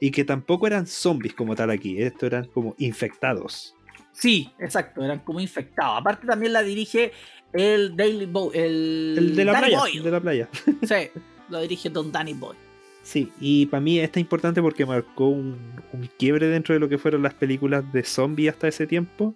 y 0.00 0.10
que 0.10 0.22
tampoco 0.22 0.66
eran 0.66 0.86
zombies 0.86 1.32
como 1.32 1.56
tal 1.56 1.70
aquí. 1.70 1.96
Esto 2.02 2.26
eran 2.26 2.44
como 2.44 2.74
infectados. 2.76 3.74
Sí, 4.12 4.52
exacto, 4.58 5.02
eran 5.02 5.20
como 5.20 5.40
infectados. 5.40 5.98
Aparte 5.98 6.26
también 6.26 6.52
la 6.52 6.62
dirige 6.62 7.12
el 7.54 7.96
Daily 7.96 8.26
Boy, 8.26 8.50
el, 8.52 9.14
El 9.16 9.36
de 9.36 9.44
la 9.46 9.52
Danny 9.52 9.66
playa. 9.68 9.78
Boyle. 9.78 10.02
de 10.02 10.10
la 10.10 10.20
playa. 10.20 10.48
Sí, 10.82 11.20
lo 11.48 11.62
dirige 11.62 11.88
Don 11.88 12.12
Danny 12.12 12.34
Boy. 12.34 12.54
Sí, 13.02 13.32
y 13.40 13.64
para 13.64 13.80
mí 13.80 13.98
esta 13.98 14.20
es 14.20 14.24
importante 14.24 14.60
porque 14.60 14.84
marcó 14.84 15.26
un, 15.26 15.56
un 15.94 16.10
quiebre 16.18 16.48
dentro 16.48 16.74
de 16.74 16.80
lo 16.80 16.90
que 16.90 16.98
fueron 16.98 17.22
las 17.22 17.32
películas 17.32 17.90
de 17.94 18.04
zombies 18.04 18.52
hasta 18.52 18.68
ese 18.68 18.86
tiempo. 18.86 19.34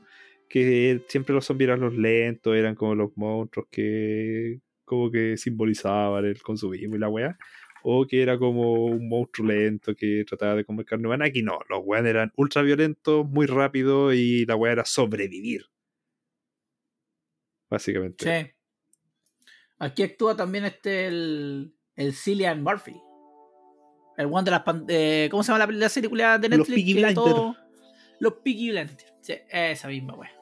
Que 0.48 1.02
siempre 1.08 1.34
los 1.34 1.44
zombies 1.44 1.68
eran 1.68 1.80
los 1.80 1.94
lentos, 1.94 2.56
eran 2.56 2.74
como 2.74 2.94
los 2.94 3.10
monstruos 3.16 3.68
que 3.70 4.60
como 4.84 5.10
que 5.10 5.36
simbolizaban 5.36 6.24
el 6.24 6.40
consumismo 6.42 6.96
y 6.96 6.98
la 6.98 7.08
weá. 7.10 7.36
o 7.82 8.06
que 8.06 8.22
era 8.22 8.38
como 8.38 8.86
un 8.86 9.08
monstruo 9.08 9.46
lento 9.48 9.94
que 9.94 10.24
trataba 10.26 10.56
de 10.56 10.64
comer 10.64 10.84
carne 10.86 11.06
humana. 11.06 11.26
Aquí 11.26 11.42
no, 11.42 11.58
los 11.68 11.80
weones 11.84 12.10
eran 12.10 12.32
ultra 12.36 12.62
violentos, 12.62 13.26
muy 13.28 13.46
rápidos 13.46 14.14
y 14.14 14.44
la 14.46 14.56
weá 14.56 14.72
era 14.72 14.84
sobrevivir. 14.84 15.66
Básicamente. 17.70 18.24
Sí. 18.24 18.50
Aquí 19.78 20.02
actúa 20.02 20.34
también 20.36 20.64
este 20.64 21.06
el, 21.06 21.74
el 21.96 22.12
Cillian 22.14 22.62
Murphy. 22.62 22.96
El 24.16 24.26
one 24.26 24.42
de 24.44 24.50
las 24.50 24.62
eh, 24.88 25.28
¿Cómo 25.30 25.42
se 25.44 25.52
llama 25.52 25.66
la, 25.66 25.72
la 25.72 26.08
culiada 26.08 26.38
de 26.38 26.48
Los 26.48 26.58
Netflix? 26.68 26.74
Peaky 26.76 26.94
Que 26.94 27.00
Blinders. 27.04 27.14
todo- 27.14 27.56
Los 28.18 28.32
Peaky 28.42 28.70
Blinders. 28.70 29.06
Sí, 29.20 29.34
esa 29.50 29.88
misma 29.88 30.14
wea. 30.14 30.32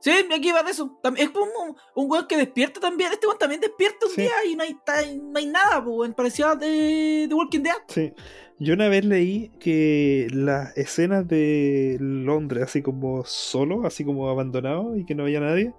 Sí, 0.00 0.10
aquí 0.34 0.50
va 0.50 0.62
de 0.62 0.70
eso. 0.70 0.98
Es 1.16 1.30
como 1.30 1.76
un, 1.94 2.10
weón 2.10 2.26
que 2.26 2.36
despierta 2.36 2.80
también. 2.80 3.12
Este 3.12 3.26
weón 3.26 3.38
también 3.38 3.60
despierta 3.60 4.06
un 4.06 4.12
Sí. 4.12 4.22
día 4.22 4.32
y 4.46 4.56
no 4.56 4.62
hay, 4.64 4.76
no 5.22 5.38
hay 5.38 5.46
nada, 5.46 5.78
weón. 5.80 6.14
Parecía 6.14 6.54
de, 6.54 7.26
de 7.28 7.34
Walking 7.34 7.60
Dead. 7.62 7.76
Sí. 7.88 8.12
Yo 8.58 8.74
una 8.74 8.88
vez 8.88 9.06
leí 9.06 9.50
que 9.58 10.26
las 10.32 10.76
escenas 10.76 11.26
de 11.26 11.96
Londres, 11.98 12.64
así 12.64 12.82
como 12.82 13.24
solo, 13.24 13.86
así 13.86 14.04
como 14.04 14.28
abandonado 14.28 14.96
y 14.98 15.06
que 15.06 15.14
no 15.14 15.22
había 15.22 15.40
nadie, 15.40 15.72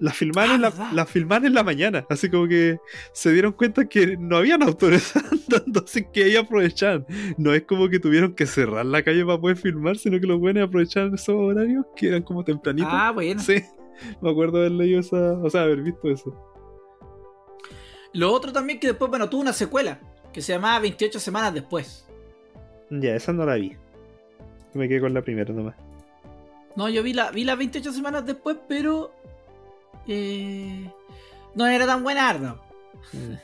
las 0.00 0.16
filmaron, 0.16 0.52
Ah, 0.52 0.54
en 0.54 0.78
la, 0.78 0.92
las 0.92 1.10
filmaron 1.10 1.46
en 1.46 1.54
la 1.54 1.62
mañana. 1.62 2.06
Así 2.08 2.30
como 2.30 2.46
que 2.48 2.78
se 3.12 3.32
dieron 3.32 3.52
cuenta 3.52 3.86
que 3.88 4.16
no 4.16 4.36
habían 4.36 4.62
autores 4.62 5.12
andando, 5.32 5.84
así 5.84 6.06
que 6.12 6.24
ahí 6.24 6.36
aprovechaban. 6.36 7.06
No 7.36 7.52
es 7.52 7.62
como 7.62 7.88
que 7.88 7.98
tuvieron 7.98 8.34
que 8.34 8.46
cerrar 8.46 8.86
la 8.86 9.02
calle 9.02 9.24
para 9.24 9.40
poder 9.40 9.56
filmar, 9.56 9.96
sino 9.96 10.20
que 10.20 10.26
los 10.26 10.38
buenos 10.38 10.68
aprovechaban 10.68 11.14
esos 11.14 11.34
horarios 11.34 11.84
que 11.96 12.08
eran 12.08 12.22
como 12.22 12.44
tempranitos. 12.44 12.92
Ah, 12.92 13.10
bueno. 13.12 13.40
Sí, 13.40 13.62
me 14.20 14.30
acuerdo 14.30 14.58
haber 14.58 14.72
leído 14.72 15.00
esa, 15.00 15.32
o 15.32 15.50
sea, 15.50 15.62
haber 15.62 15.82
visto 15.82 16.08
eso. 16.10 16.34
Lo 18.14 18.32
otro 18.32 18.52
también 18.52 18.80
que 18.80 18.86
después, 18.88 19.10
bueno, 19.10 19.28
tuvo 19.28 19.42
una 19.42 19.52
secuela 19.52 20.00
que 20.32 20.40
se 20.42 20.52
llamaba 20.52 20.78
28 20.80 21.20
semanas 21.20 21.52
después. 21.54 22.06
Ya, 22.90 23.14
esa 23.14 23.32
no 23.32 23.44
la 23.44 23.56
vi. 23.56 23.76
Me 24.74 24.88
quedé 24.88 25.00
con 25.00 25.12
la 25.12 25.22
primera 25.22 25.52
nomás. 25.52 25.74
No, 26.76 26.88
yo 26.88 27.02
vi 27.02 27.12
la, 27.12 27.30
vi 27.30 27.44
las 27.44 27.58
28 27.58 27.92
semanas 27.92 28.24
después, 28.24 28.56
pero. 28.68 29.12
Eh, 30.06 30.90
no 31.54 31.66
era 31.66 31.86
tan 31.86 32.02
buena 32.02 32.28
Arda. 32.28 32.60
Mm. 33.12 33.34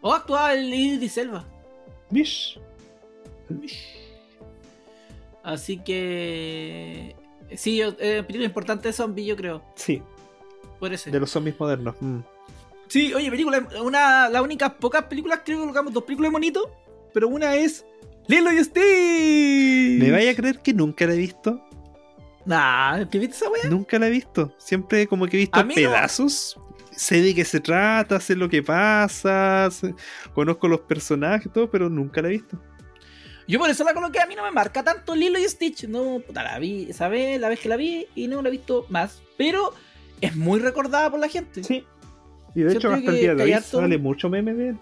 O 0.00 0.12
actuaba 0.12 0.52
el 0.54 0.72
Idris 0.72 1.16
Elba. 1.18 1.44
Mish. 2.10 2.58
Así 5.42 5.78
que. 5.78 7.16
Sí, 7.56 7.76
yo, 7.76 7.88
eh, 7.98 8.22
película 8.22 8.44
importante 8.46 8.88
de 8.88 8.92
zombie, 8.92 9.24
yo 9.26 9.36
creo. 9.36 9.62
Sí, 9.74 10.02
Por 10.78 10.92
ese. 10.92 11.10
de 11.10 11.20
los 11.20 11.30
zombies 11.30 11.58
modernos. 11.58 11.94
mm. 12.00 12.18
Sí, 12.88 13.12
oye, 13.14 13.30
película. 13.30 13.66
Una, 13.82 14.28
las 14.28 14.42
únicas 14.42 14.72
pocas 14.74 15.04
películas, 15.04 15.40
creo 15.44 15.58
que 15.58 15.62
colocamos 15.62 15.92
dos 15.94 16.04
películas 16.04 16.28
de 16.28 16.32
monito. 16.32 16.70
Pero 17.14 17.28
una 17.28 17.54
es. 17.56 17.84
Lilo 18.28 18.52
y 18.52 18.62
Stitch. 18.62 20.00
¿Me 20.02 20.10
vaya 20.10 20.30
a 20.30 20.34
creer 20.34 20.58
que 20.60 20.72
nunca 20.74 21.06
la 21.06 21.14
he 21.14 21.16
visto? 21.16 21.60
Nah, 22.44 23.04
¿qué 23.10 23.18
viste 23.18 23.36
esa 23.36 23.48
wea? 23.50 23.70
Nunca 23.70 23.98
la 23.98 24.08
he 24.08 24.10
visto. 24.10 24.54
Siempre 24.58 25.06
como 25.06 25.26
que 25.26 25.36
he 25.36 25.40
visto 25.40 25.66
pedazos. 25.68 26.58
Sé 26.90 27.22
de 27.22 27.34
qué 27.34 27.44
se 27.44 27.58
trata, 27.60 28.20
sé 28.20 28.36
lo 28.36 28.48
que 28.50 28.62
pasa, 28.62 29.68
sé- 29.70 29.94
conozco 30.34 30.68
los 30.68 30.80
personajes, 30.80 31.50
todo, 31.52 31.70
pero 31.70 31.88
nunca 31.88 32.20
la 32.20 32.28
he 32.28 32.32
visto. 32.32 32.60
Yo 33.48 33.58
por 33.58 33.70
eso 33.70 33.82
la 33.82 33.94
coloqué, 33.94 34.20
a 34.20 34.26
mí 34.26 34.34
no 34.34 34.42
me 34.44 34.50
marca 34.50 34.82
tanto 34.84 35.14
Lilo 35.14 35.38
y 35.38 35.44
Stitch. 35.44 35.84
No, 35.88 36.20
puta, 36.20 36.42
la 36.42 36.58
vi 36.58 36.88
esa 36.90 37.08
vez, 37.08 37.40
la 37.40 37.48
vez 37.48 37.60
que 37.60 37.68
la 37.68 37.76
vi 37.76 38.06
y 38.14 38.28
no 38.28 38.42
la 38.42 38.48
he 38.48 38.52
visto 38.52 38.86
más. 38.88 39.22
Pero 39.38 39.72
es 40.20 40.36
muy 40.36 40.60
recordada 40.60 41.10
por 41.10 41.18
la 41.18 41.28
gente. 41.28 41.64
Sí. 41.64 41.84
Y 42.54 42.60
de 42.62 42.74
hecho, 42.74 42.92
hasta 42.92 43.10
el 43.10 43.16
día 43.18 43.34
de 43.34 43.42
hoy 43.42 43.62
sale 43.62 43.96
mucho 43.98 44.28
meme 44.28 44.52
de 44.52 44.68
él. 44.70 44.78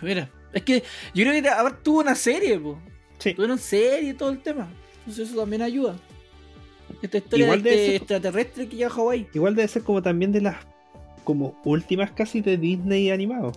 Mira, 0.00 0.30
es 0.52 0.62
que 0.62 0.82
yo 1.14 1.24
creo 1.24 1.42
que 1.42 1.48
a 1.48 1.62
ver, 1.62 1.74
tuvo 1.82 2.00
una 2.00 2.14
serie, 2.14 2.58
po. 2.58 2.80
Sí. 3.18 3.34
Tuvieron 3.34 3.58
serie 3.58 4.10
y 4.10 4.14
todo 4.14 4.30
el 4.30 4.42
tema. 4.42 4.68
Entonces 5.02 5.30
eso 5.30 5.40
también 5.40 5.62
ayuda. 5.62 5.96
Esta 7.00 7.18
historia 7.18 7.46
Igual 7.46 7.62
de 7.62 7.70
de 7.70 7.84
este 7.84 7.96
extraterrestre 7.96 8.68
que 8.68 8.76
llega 8.76 8.88
a 8.88 8.90
Hawái. 8.90 9.26
Igual 9.34 9.54
debe 9.54 9.68
ser 9.68 9.82
como 9.82 10.02
también 10.02 10.32
de 10.32 10.40
las 10.42 10.56
como 11.24 11.54
últimas 11.64 12.10
casi 12.12 12.40
de 12.40 12.56
Disney 12.56 13.10
animado. 13.10 13.52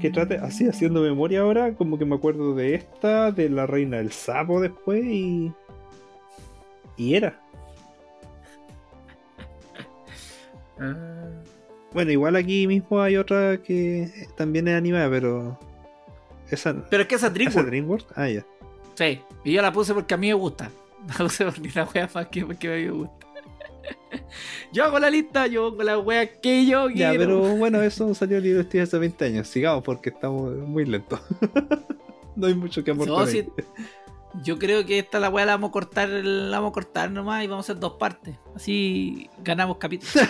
Que 0.00 0.10
trate 0.10 0.36
así, 0.36 0.68
haciendo 0.68 1.00
memoria 1.00 1.40
ahora, 1.40 1.74
como 1.74 1.98
que 1.98 2.04
me 2.04 2.14
acuerdo 2.14 2.54
de 2.54 2.74
esta, 2.74 3.32
de 3.32 3.48
la 3.48 3.66
reina 3.66 3.96
del 3.98 4.12
sapo 4.12 4.60
después 4.60 5.02
y. 5.04 5.52
Y 6.96 7.14
era. 7.14 7.40
Ah. 10.76 11.30
Bueno, 11.92 12.10
igual 12.10 12.34
aquí 12.34 12.66
mismo 12.66 13.00
hay 13.00 13.16
otra 13.16 13.62
que 13.62 14.10
también 14.36 14.66
es 14.66 14.76
animada, 14.76 15.08
pero. 15.08 15.56
Esa. 16.50 16.74
Pero 16.90 17.02
es 17.02 17.08
que 17.08 17.14
esa 17.14 17.26
¿Esa 17.26 17.34
DreamWorks. 17.34 17.66
DreamWorks? 17.66 18.06
Ah, 18.14 18.28
ya. 18.28 18.46
Sí. 18.94 19.20
Y 19.44 19.52
yo 19.52 19.62
la 19.62 19.72
puse 19.72 19.94
porque 19.94 20.14
a 20.14 20.16
mí 20.16 20.28
me 20.28 20.34
gusta. 20.34 20.70
La 21.08 21.16
puse 21.16 21.44
porque 21.44 21.70
la 21.74 21.84
wea 21.84 22.08
más 22.14 22.26
que 22.28 22.46
porque 22.46 22.72
a 22.72 22.76
mí 22.76 22.84
me 22.84 22.90
gusta. 22.90 23.26
yo 24.72 24.84
hago 24.84 24.98
la 24.98 25.10
lista, 25.10 25.46
yo 25.46 25.70
pongo 25.70 25.82
la 25.82 25.98
wea 25.98 26.40
que 26.40 26.64
yo 26.64 26.88
Ya, 26.88 27.12
pero 27.12 27.40
bueno, 27.56 27.82
eso 27.82 28.14
salió 28.14 28.40
Libro 28.40 28.64
de 28.64 28.80
hace 28.80 28.98
20 28.98 29.24
años. 29.24 29.48
Sigamos 29.48 29.84
porque 29.84 30.10
estamos 30.10 30.54
muy 30.56 30.86
lentos. 30.86 31.20
no 32.36 32.46
hay 32.46 32.54
mucho 32.54 32.82
que 32.82 32.92
aportar. 32.92 33.26
Sí, 33.26 33.46
yo 34.42 34.58
creo 34.58 34.84
que 34.84 34.98
esta 34.98 35.20
la 35.20 35.28
weá 35.28 35.46
la 35.46 35.52
vamos 35.52 35.68
a 35.68 35.72
cortar, 35.72 36.08
la 36.08 36.58
vamos 36.58 36.70
a 36.70 36.74
cortar 36.74 37.10
nomás 37.10 37.44
y 37.44 37.46
vamos 37.46 37.68
a 37.68 37.72
hacer 37.72 37.80
dos 37.80 37.94
partes. 37.94 38.36
Así 38.54 39.30
ganamos 39.42 39.76
capítulos. 39.76 40.28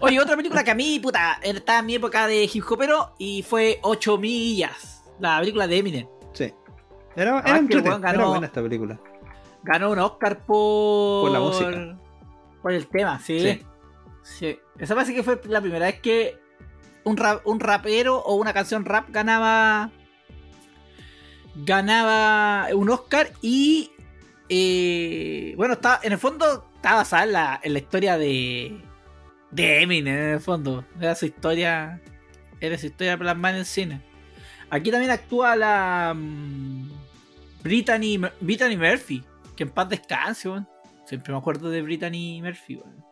Oye, 0.00 0.20
otra 0.20 0.36
película 0.36 0.62
que 0.62 0.72
a 0.72 0.74
mí, 0.74 0.98
puta, 1.00 1.38
estaba 1.42 1.78
en 1.78 1.86
mi 1.86 1.94
época 1.94 2.26
de 2.26 2.50
hip 2.52 2.64
hopero 2.68 3.14
y 3.18 3.42
fue 3.42 3.78
8 3.82 4.18
millas. 4.18 4.95
La 5.18 5.38
película 5.40 5.66
de 5.66 5.78
Eminem. 5.78 6.08
Sí. 6.32 6.52
Era, 7.14 7.38
Ah, 7.38 7.60
era, 7.68 7.98
ganó- 7.98 8.28
buena 8.28 8.46
esta 8.46 8.62
película. 8.62 9.00
Ganó 9.62 9.90
un 9.90 9.98
Oscar 9.98 10.38
por. 10.44 11.24
Por 11.24 11.30
la 11.32 11.40
música. 11.40 11.98
Por 12.62 12.72
el 12.72 12.86
tema, 12.88 13.18
sí. 13.20 13.40
Sí. 13.40 13.62
Sí. 14.22 14.58
Esa 14.78 14.94
parece 14.94 15.14
que 15.14 15.22
fue 15.22 15.40
la 15.44 15.60
primera 15.60 15.86
vez 15.86 16.00
que 16.00 16.38
un, 17.04 17.16
rap- 17.16 17.46
un 17.46 17.58
rapero 17.60 18.18
o 18.18 18.34
una 18.34 18.52
canción 18.52 18.84
rap 18.84 19.08
ganaba. 19.10 19.90
Ganaba 21.54 22.68
un 22.74 22.90
Oscar 22.90 23.30
y. 23.40 23.90
eh, 24.48 25.54
bueno, 25.56 25.74
está, 25.74 26.00
en 26.02 26.12
el 26.12 26.18
fondo 26.18 26.68
está 26.74 26.94
basada 26.96 27.24
en 27.24 27.32
la, 27.32 27.60
en 27.62 27.72
la 27.72 27.78
historia 27.78 28.18
de. 28.18 28.82
De 29.50 29.80
Eminem, 29.82 30.14
en 30.14 30.28
el 30.34 30.40
fondo. 30.40 30.84
Era 31.00 31.14
su 31.14 31.24
historia. 31.26 32.02
Era 32.60 32.76
su 32.76 32.86
historia 32.86 33.16
plasmada 33.16 33.54
en 33.54 33.60
el 33.60 33.66
cine. 33.66 34.02
Aquí 34.70 34.90
también 34.90 35.10
actúa 35.10 35.56
la. 35.56 36.14
mm, 36.16 36.88
Brittany, 37.62 38.18
Brittany 38.40 38.76
Murphy. 38.76 39.22
Que 39.56 39.62
en 39.64 39.70
paz 39.70 39.88
descanse, 39.88 40.48
weón. 40.48 40.66
Siempre 41.06 41.32
me 41.32 41.38
acuerdo 41.38 41.70
de 41.70 41.82
Brittany 41.82 42.40
Murphy, 42.42 42.76
weón. 42.76 43.04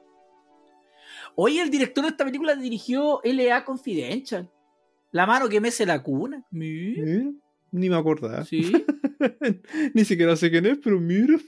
Oye, 1.36 1.62
el 1.62 1.70
director 1.70 2.04
de 2.04 2.10
esta 2.10 2.24
película 2.24 2.54
dirigió 2.54 3.20
L.A. 3.24 3.64
Confidential. 3.64 4.50
La 5.10 5.26
mano 5.26 5.48
que 5.48 5.60
mece 5.60 5.86
la 5.86 6.02
cuna. 6.02 6.44
Mira, 6.50 7.02
Eh, 7.06 7.32
Ni 7.72 7.88
me 7.88 7.96
acordaba. 7.96 8.44
sí, 8.44 8.72
Ni 9.94 10.04
siquiera 10.04 10.36
sé 10.36 10.50
quién 10.50 10.66
es, 10.66 10.78
pero 10.78 11.00
mira. 11.00 11.38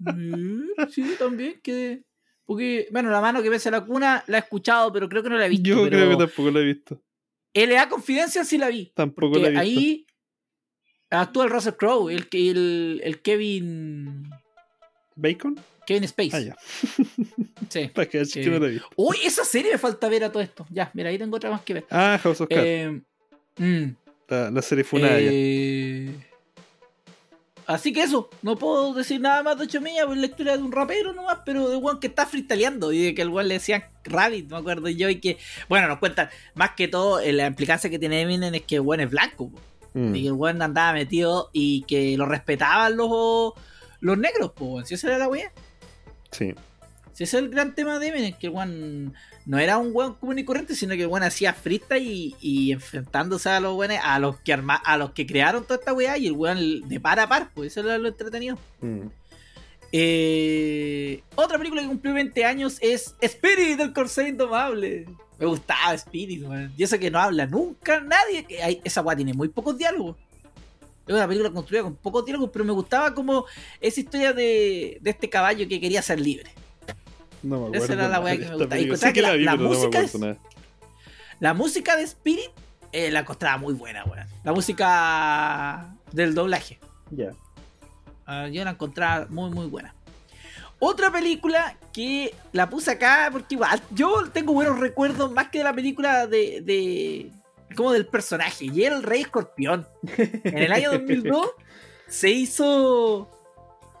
mira, 0.00 0.88
sí, 0.90 1.04
también. 1.18 1.60
Que... 1.62 2.04
Porque, 2.46 2.88
bueno, 2.92 3.10
la 3.10 3.20
mano 3.22 3.42
que 3.42 3.48
mece 3.50 3.70
la 3.70 3.84
cuna 3.84 4.22
la 4.26 4.36
he 4.36 4.40
escuchado, 4.40 4.92
pero 4.92 5.08
creo 5.08 5.22
que 5.22 5.30
no 5.30 5.38
la 5.38 5.46
he 5.46 5.48
visto. 5.48 5.66
Yo 5.68 5.76
pero 5.84 5.88
creo 5.96 6.10
que 6.10 6.16
tampoco 6.26 6.50
la 6.50 6.60
he 6.60 6.64
visto. 6.64 7.00
L.A. 7.54 7.88
Confidential 7.88 8.44
sí 8.44 8.58
la 8.58 8.68
vi. 8.68 8.92
Tampoco 8.94 9.32
Porque 9.34 9.40
la 9.50 9.60
he 9.62 9.64
visto. 9.64 9.80
ahí 9.80 10.06
actúa 11.10 11.44
el 11.44 11.50
Russell 11.50 11.74
Crowe, 11.74 12.10
el, 12.12 12.28
que- 12.28 12.50
el, 12.50 13.00
el 13.04 13.22
Kevin. 13.22 14.28
¿Bacon? 15.16 15.58
Kevin 15.86 16.04
Space. 16.04 16.36
Ah, 16.36 16.40
ya. 16.40 16.56
Sí. 17.70 17.88
Para 17.94 18.06
que 18.08 18.22
que 18.26 18.46
no 18.46 18.58
la 18.58 18.66
visto. 18.68 18.88
Uy, 18.96 19.16
esa 19.24 19.44
serie 19.44 19.72
me 19.72 19.78
falta 19.78 20.08
ver 20.08 20.24
a 20.24 20.30
todo 20.32 20.42
esto. 20.42 20.66
Ya, 20.70 20.90
mira, 20.94 21.08
ahí 21.10 21.18
tengo 21.18 21.36
otra 21.36 21.50
más 21.50 21.62
que 21.62 21.74
ver. 21.74 21.86
Ah, 21.90 22.18
House 22.22 22.40
of 22.42 22.48
Cards. 22.48 22.62
Eh, 22.64 23.00
mm, 23.58 23.84
la, 24.28 24.50
la 24.50 24.62
serie 24.62 24.84
Funada 24.84 25.18
ya. 25.20 25.30
eh, 25.32 26.10
Así 27.66 27.92
que 27.92 28.02
eso, 28.02 28.28
no 28.42 28.56
puedo 28.56 28.92
decir 28.94 29.20
nada 29.20 29.42
más 29.42 29.56
de 29.56 29.64
8 29.64 29.80
millas, 29.80 30.06
pues 30.06 30.18
la 30.18 30.26
historia 30.26 30.56
de 30.56 30.62
un 30.62 30.72
rapero 30.72 31.12
nomás, 31.12 31.38
pero 31.46 31.68
de 31.68 31.76
one 31.76 31.98
que 32.00 32.08
está 32.08 32.26
freestyleando 32.26 32.92
y 32.92 33.02
de 33.02 33.14
que 33.14 33.22
el 33.22 33.28
one 33.28 33.44
le 33.44 33.54
decían 33.54 33.84
Rabbit, 34.04 34.50
me 34.50 34.56
acuerdo 34.58 34.88
yo, 34.88 35.08
y 35.08 35.20
que, 35.20 35.38
bueno, 35.68 35.88
nos 35.88 35.98
cuentan, 35.98 36.28
más 36.54 36.72
que 36.72 36.88
todo, 36.88 37.20
eh, 37.20 37.32
la 37.32 37.46
implicancia 37.46 37.88
que 37.88 37.98
tiene 37.98 38.20
Eminem 38.20 38.54
es 38.54 38.62
que 38.62 38.76
el 38.76 38.82
one 38.84 39.04
es 39.04 39.10
blanco, 39.10 39.50
Mm. 39.94 40.14
y 40.16 40.22
que 40.22 40.26
el 40.26 40.34
one 40.36 40.64
andaba 40.64 40.92
metido 40.92 41.50
y 41.52 41.82
que 41.82 42.16
lo 42.16 42.26
respetaban 42.26 42.96
los, 42.96 43.52
los 44.00 44.18
negros, 44.18 44.50
pues, 44.54 44.88
si 44.88 44.94
esa 44.94 45.06
era 45.06 45.18
la 45.18 45.28
wea. 45.28 45.52
Sí. 46.32 46.52
Si 47.14 47.24
ese 47.24 47.38
es 47.38 47.42
el 47.44 47.48
gran 47.48 47.74
tema 47.74 47.98
de 47.98 48.08
Eminem, 48.08 48.34
que 48.38 48.48
el 48.48 48.52
one 48.54 49.12
no 49.46 49.58
era 49.58 49.78
un 49.78 49.90
weón 49.94 50.14
común 50.14 50.38
y 50.38 50.44
corriente, 50.44 50.74
sino 50.74 50.94
que 50.96 51.02
el 51.04 51.08
one 51.10 51.24
hacía 51.24 51.54
freestyle 51.54 52.02
y, 52.06 52.34
y 52.40 52.72
enfrentándose 52.72 53.48
a 53.48 53.60
los 53.60 53.74
weones, 53.76 54.00
a 54.02 54.18
los 54.18 54.38
que 54.40 54.52
arma, 54.52 54.74
a 54.74 54.96
los 54.98 55.12
que 55.12 55.26
crearon 55.26 55.62
toda 55.64 55.76
esta 55.78 55.92
weá, 55.92 56.18
y 56.18 56.26
el 56.26 56.32
weón 56.32 56.86
de 56.88 57.00
par 57.00 57.18
a 57.20 57.28
par, 57.28 57.50
pues 57.54 57.72
eso 57.72 57.80
era 57.88 57.96
lo 57.98 58.08
entretenido. 58.08 58.58
Mm. 58.80 59.06
Eh, 59.96 61.22
otra 61.36 61.56
película 61.56 61.80
que 61.82 61.86
cumplió 61.88 62.12
20 62.14 62.44
años 62.44 62.78
es 62.80 63.14
Spirit 63.20 63.78
del 63.78 63.92
Corsair 63.92 64.28
Indomable. 64.28 65.06
Me 65.38 65.46
gustaba 65.46 65.94
Spirit, 65.94 66.42
weón. 66.42 66.72
Y 66.76 66.82
eso 66.82 66.98
que 66.98 67.10
no 67.12 67.20
habla 67.20 67.46
nunca 67.46 68.00
nadie. 68.00 68.44
Que 68.44 68.60
hay- 68.62 68.80
esa 68.82 69.02
weá 69.02 69.14
tiene 69.14 69.34
muy 69.34 69.48
pocos 69.48 69.78
diálogos. 69.78 70.16
Es 71.06 71.14
una 71.14 71.28
película 71.28 71.50
construida 71.52 71.84
con 71.84 71.94
pocos 71.96 72.24
diálogos, 72.24 72.50
pero 72.52 72.64
me 72.64 72.72
gustaba 72.72 73.14
como 73.14 73.44
esa 73.80 74.00
historia 74.00 74.32
de, 74.32 74.98
de 75.00 75.10
este 75.10 75.28
caballo 75.30 75.68
que 75.68 75.80
quería 75.80 76.02
ser 76.02 76.18
libre. 76.18 76.50
No 77.44 77.60
me 77.60 77.66
acuerdo. 77.66 77.84
Esa 77.84 77.92
era 77.92 78.08
la 78.08 78.20
weá 78.20 78.36
que 78.36 78.46
me 78.48 78.56
gustaba. 78.56 78.78
Y 78.80 78.96
Sé 78.96 79.12
que 79.12 79.22
la 79.22 79.28
la- 79.30 79.36
vi, 79.36 79.44
la 79.44 79.50
pero 79.52 79.62
no 79.64 79.70
me 79.70 79.76
música 79.76 80.00
es-. 80.00 80.16
La 81.40 81.54
música 81.54 81.96
de 81.96 82.02
Spirit 82.04 82.50
eh, 82.92 83.10
la 83.10 83.20
encontraba 83.20 83.58
muy 83.58 83.74
buena, 83.74 84.04
weón. 84.04 84.26
La 84.44 84.52
música 84.52 85.94
del 86.12 86.34
doblaje. 86.34 86.78
Ya. 87.10 87.32
Ah, 88.26 88.48
yo 88.48 88.64
la 88.64 88.70
encontraba 88.70 89.26
muy, 89.28 89.50
muy 89.50 89.66
buena. 89.66 89.94
Otra 90.78 91.10
película 91.10 91.76
que 91.92 92.34
la 92.52 92.68
puse 92.68 92.90
acá 92.92 93.28
porque 93.32 93.54
igual 93.54 93.80
yo 93.90 94.28
tengo 94.32 94.52
buenos 94.52 94.78
recuerdos 94.80 95.30
más 95.32 95.48
que 95.48 95.58
de 95.58 95.64
la 95.64 95.72
película 95.74 96.26
de, 96.26 96.60
de 96.62 97.30
como 97.76 97.92
del 97.92 98.06
personaje 98.06 98.66
y 98.66 98.82
era 98.84 98.96
el 98.96 99.02
Rey 99.02 99.22
Escorpión. 99.22 99.86
En 100.16 100.58
el 100.58 100.72
año 100.72 100.92
2002 100.92 101.50
se 102.08 102.30
hizo 102.30 103.30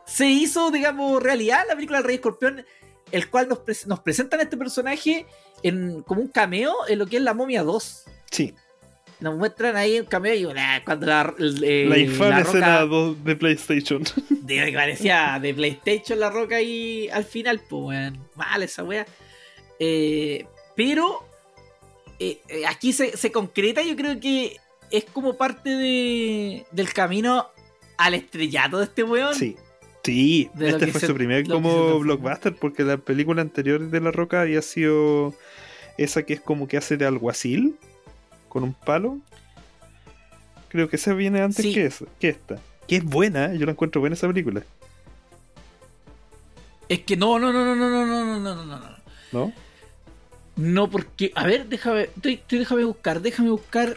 se 0.04 0.26
hizo 0.26 0.70
digamos 0.70 1.22
realidad 1.22 1.64
la 1.68 1.74
película 1.74 1.98
del 1.98 2.06
Rey 2.06 2.16
Escorpión, 2.16 2.64
el 3.12 3.28
cual 3.30 3.48
nos, 3.48 3.86
nos 3.86 4.00
presentan 4.00 4.40
a 4.40 4.44
este 4.44 4.56
personaje 4.56 5.26
en 5.62 6.02
como 6.02 6.20
un 6.20 6.28
cameo 6.28 6.74
en 6.88 6.98
lo 6.98 7.06
que 7.06 7.16
es 7.16 7.22
la 7.22 7.34
Momia 7.34 7.62
2. 7.62 8.04
Sí. 8.30 8.54
Nos 9.20 9.36
muestran 9.36 9.76
ahí 9.76 10.00
un 10.00 10.06
cameo 10.06 10.34
y 10.34 10.52
nah, 10.52 10.80
cuando 10.84 11.06
la, 11.06 11.34
eh, 11.38 11.86
la 11.88 11.98
infame 11.98 12.40
escena 12.42 12.80
Roca- 12.80 12.86
2 12.86 13.24
de 13.24 13.36
PlayStation. 13.36 14.02
de 14.28 14.64
que 14.66 14.72
parecía 14.72 15.38
de 15.40 15.54
PlayStation 15.54 16.18
la 16.20 16.30
roca 16.30 16.56
ahí 16.56 17.08
al 17.12 17.24
final, 17.24 17.60
pues 17.68 17.86
weón. 17.86 18.18
Mal 18.34 18.62
esa 18.62 18.82
wea. 18.84 19.06
Eh, 19.78 20.46
pero 20.76 21.24
eh, 22.18 22.40
aquí 22.68 22.92
se, 22.92 23.16
se 23.16 23.30
concreta, 23.32 23.82
yo 23.82 23.96
creo 23.96 24.18
que 24.20 24.58
es 24.90 25.04
como 25.06 25.36
parte 25.36 25.70
de, 25.70 26.66
del 26.72 26.92
camino 26.92 27.48
al 27.96 28.14
estrellato 28.14 28.78
de 28.78 28.84
este 28.84 29.02
weón. 29.04 29.34
Sí. 29.34 29.56
Sí, 30.04 30.50
De 30.54 30.68
este 30.68 30.86
fue 30.88 31.00
se- 31.00 31.06
su 31.06 31.14
primer 31.14 31.46
como 31.48 31.98
blockbuster 31.98 32.54
porque 32.54 32.82
la 32.84 32.98
película 32.98 33.40
anterior 33.40 33.80
de 33.88 34.00
La 34.00 34.10
Roca 34.10 34.42
había 34.42 34.60
sido 34.62 35.34
esa 35.96 36.24
que 36.24 36.34
es 36.34 36.40
como 36.40 36.68
que 36.68 36.76
hace 36.76 36.96
de 36.98 37.06
alguacil 37.06 37.76
con 38.50 38.62
un 38.64 38.74
palo. 38.74 39.18
Creo 40.68 40.88
que 40.90 40.96
esa 40.96 41.14
viene 41.14 41.40
antes 41.40 41.64
Sí. 41.64 41.72
que, 41.72 41.86
esa, 41.86 42.04
que 42.20 42.28
esta. 42.28 42.58
Que 42.86 42.96
es 42.96 43.04
buena, 43.04 43.46
¿eh? 43.54 43.58
yo 43.58 43.64
la 43.64 43.72
encuentro 43.72 44.00
buena 44.00 44.14
esa 44.14 44.26
película, 44.28 44.62
Es 46.88 47.00
que 47.00 47.16
no, 47.16 47.38
no, 47.38 47.50
no, 47.52 47.64
no, 47.64 47.74
no, 47.74 47.88
no, 47.88 48.06
no, 48.06 48.24
no, 48.24 48.40
no, 48.40 48.64
no, 48.64 48.78
no. 48.78 48.90
¿no? 49.32 49.52
No, 50.56 50.90
porque. 50.90 51.32
A 51.34 51.46
ver, 51.46 51.66
déjame. 51.66 52.02
Estoy, 52.02 52.34
estoy- 52.34 52.58
déjame 52.58 52.84
buscar, 52.84 53.20
déjame 53.22 53.50
buscar. 53.50 53.96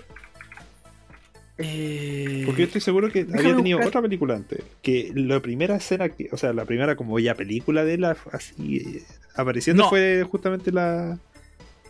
Eh, 1.60 2.44
Porque 2.46 2.62
yo 2.62 2.66
estoy 2.68 2.82
seguro 2.82 3.10
que 3.12 3.24
Déjame 3.26 3.40
había 3.42 3.56
tenido 3.58 3.78
buscar. 3.80 3.90
otra 3.90 4.02
película 4.04 4.36
antes. 4.36 4.64
Que 4.82 5.12
la 5.16 5.40
primera 5.42 5.76
escena, 5.78 6.10
que, 6.10 6.30
o 6.32 6.38
sea, 6.38 6.54
la 6.54 6.66
primera 6.66 6.96
como 6.96 7.18
ya 7.20 7.34
película 7.36 7.84
de 7.84 7.98
la 7.98 8.16
así 8.32 8.78
eh, 8.78 9.04
apareciendo 9.36 9.84
No. 9.84 9.90
fue 9.90 10.24
justamente 10.30 10.72
la, 10.72 11.18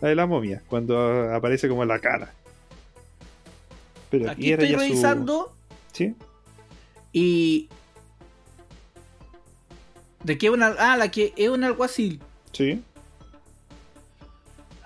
la 0.00 0.08
de 0.08 0.14
la 0.14 0.26
momia, 0.26 0.62
cuando 0.68 1.32
aparece 1.34 1.68
como 1.68 1.84
la 1.84 1.98
cara. 1.98 2.32
Pero 4.10 4.30
aquí, 4.30 4.52
aquí 4.52 4.52
era 4.52 4.62
estoy 4.62 4.72
ya 4.72 4.78
su- 4.78 4.84
revisando 4.88 5.56
¿Sí? 5.92 6.14
y. 7.12 7.68
¿De 10.24 10.38
qué 10.38 10.50
una.? 10.50 10.74
Ah, 10.78 10.96
la 10.96 11.10
que 11.10 11.32
es 11.36 11.48
un 11.48 11.62
alguacil. 11.64 12.20
Sí. 12.52 12.82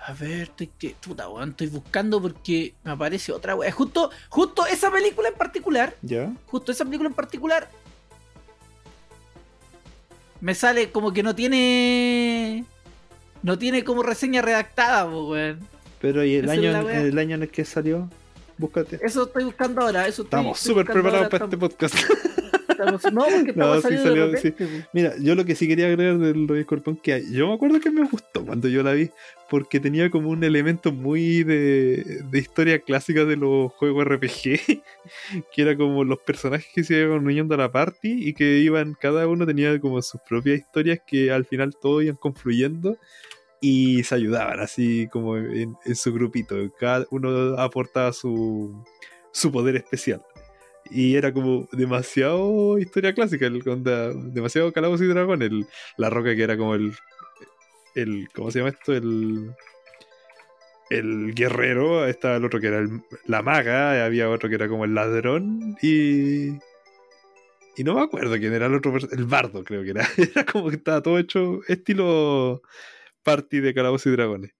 A 0.05 0.13
ver, 0.13 0.41
estoy 0.43 0.67
que. 0.77 0.95
Puta, 0.99 1.29
weón, 1.29 1.51
estoy 1.51 1.67
buscando 1.67 2.21
porque 2.21 2.73
me 2.83 2.91
aparece 2.91 3.31
otra 3.31 3.55
weá. 3.55 3.71
Justo, 3.71 4.09
justo 4.29 4.65
esa 4.65 4.91
película 4.91 5.29
en 5.29 5.35
particular. 5.35 5.95
¿Ya? 6.01 6.33
Justo 6.47 6.71
esa 6.71 6.83
película 6.83 7.09
en 7.09 7.15
particular. 7.15 7.69
Me 10.41 10.55
sale 10.55 10.91
como 10.91 11.13
que 11.13 11.23
no 11.23 11.33
tiene. 11.35 12.65
No 13.43 13.57
tiene 13.57 13.83
como 13.83 14.03
reseña 14.03 14.41
redactada, 14.41 15.05
weón. 15.05 15.59
Pero 16.01 16.23
¿y 16.25 16.35
el 16.35 16.45
Esa 16.45 16.53
año, 16.53 16.85
wea. 16.85 17.01
el 17.01 17.17
año 17.17 17.35
en 17.35 17.43
el 17.43 17.49
que 17.49 17.63
salió? 17.63 18.09
Búscate. 18.57 18.99
Eso 19.01 19.23
estoy 19.23 19.45
buscando 19.45 19.81
ahora. 19.81 20.01
Eso 20.07 20.23
estoy- 20.23 20.39
Estamos 20.39 20.59
súper 20.59 20.85
preparados 20.85 21.15
ahora, 21.25 21.29
para 21.29 21.45
este 21.45 21.57
podcast. 21.57 21.95
No, 23.11 23.25
porque 23.25 23.53
No, 23.55 23.75
sí 23.75 23.81
salió, 23.81 24.27
de 24.29 24.35
repente, 24.35 24.65
po. 24.65 24.87
Mira, 24.93 25.13
yo 25.19 25.35
lo 25.35 25.45
que 25.45 25.55
sí 25.55 25.67
quería 25.67 25.87
agregar 25.87 26.17
del 26.17 26.47
Rey 26.47 26.61
Escorpión, 26.61 26.95
que 26.97 27.13
hay- 27.13 27.31
yo 27.31 27.47
me 27.47 27.53
acuerdo 27.53 27.79
que 27.79 27.91
me 27.91 28.07
gustó 28.07 28.45
cuando 28.45 28.67
yo 28.67 28.83
la 28.83 28.93
vi, 28.93 29.09
porque 29.49 29.79
tenía 29.79 30.09
como 30.09 30.29
un 30.29 30.43
elemento 30.43 30.91
muy 30.91 31.43
de, 31.43 32.21
de 32.29 32.39
historia 32.39 32.79
clásica 32.79 33.25
de 33.25 33.35
los 33.37 33.71
juegos 33.73 34.05
RPG, 34.05 34.81
que 35.53 35.61
era 35.61 35.75
como 35.77 36.03
los 36.03 36.19
personajes 36.19 36.67
que 36.73 36.83
se 36.83 36.99
iban 37.01 37.25
uniendo 37.25 37.53
a 37.55 37.57
la 37.57 37.71
party 37.71 38.27
y 38.29 38.33
que 38.33 38.59
iban, 38.59 38.95
cada 38.99 39.27
uno 39.27 39.45
tenía 39.45 39.79
como 39.79 40.01
sus 40.01 40.21
propias 40.21 40.59
historias 40.59 40.99
que 41.05 41.31
al 41.31 41.45
final 41.45 41.75
todos 41.79 42.03
iban 42.03 42.15
confluyendo 42.15 42.97
y 43.61 44.03
se 44.03 44.15
ayudaban 44.15 44.59
así 44.59 45.07
como 45.09 45.37
en, 45.37 45.75
en 45.85 45.95
su 45.95 46.11
grupito, 46.13 46.55
cada 46.77 47.05
uno 47.11 47.55
aportaba 47.57 48.11
su, 48.11 48.83
su 49.31 49.51
poder 49.53 49.77
especial. 49.77 50.21
Y 50.93 51.15
era 51.15 51.33
como 51.33 51.67
demasiado 51.71 52.77
historia 52.77 53.13
clásica, 53.13 53.47
el, 53.47 53.63
demasiado 54.31 54.71
calabozos 54.71 55.05
y 55.05 55.09
dragón. 55.09 55.41
El, 55.41 55.65
la 55.97 56.09
roca 56.09 56.35
que 56.35 56.43
era 56.43 56.55
como 56.57 56.75
el, 56.75 56.93
el. 57.95 58.27
¿Cómo 58.33 58.51
se 58.51 58.59
llama 58.59 58.69
esto? 58.71 58.93
El. 58.93 59.51
El 60.89 61.33
guerrero. 61.33 62.05
Estaba 62.05 62.35
el 62.35 62.45
otro 62.45 62.59
que 62.59 62.67
era 62.67 62.79
el- 62.79 63.01
la 63.25 63.41
maga. 63.41 64.05
Había 64.05 64.29
otro 64.29 64.49
que 64.49 64.55
era 64.55 64.67
como 64.67 64.85
el 64.85 64.93
ladrón. 64.93 65.75
Y. 65.81 66.49
Y 67.75 67.83
no 67.83 67.95
me 67.95 68.01
acuerdo 68.01 68.37
quién 68.37 68.53
era 68.53 68.67
el 68.67 68.75
otro. 68.75 68.93
El 69.11 69.25
bardo, 69.25 69.63
creo 69.63 69.83
que 69.83 69.89
era. 69.91 70.07
Era 70.17 70.45
como 70.45 70.69
que 70.69 70.75
estaba 70.75 71.01
todo 71.01 71.17
hecho 71.17 71.61
estilo 71.67 72.61
party 73.23 73.61
de 73.61 73.73
calabozos 73.73 74.05
y 74.07 74.11
dragones. 74.11 74.51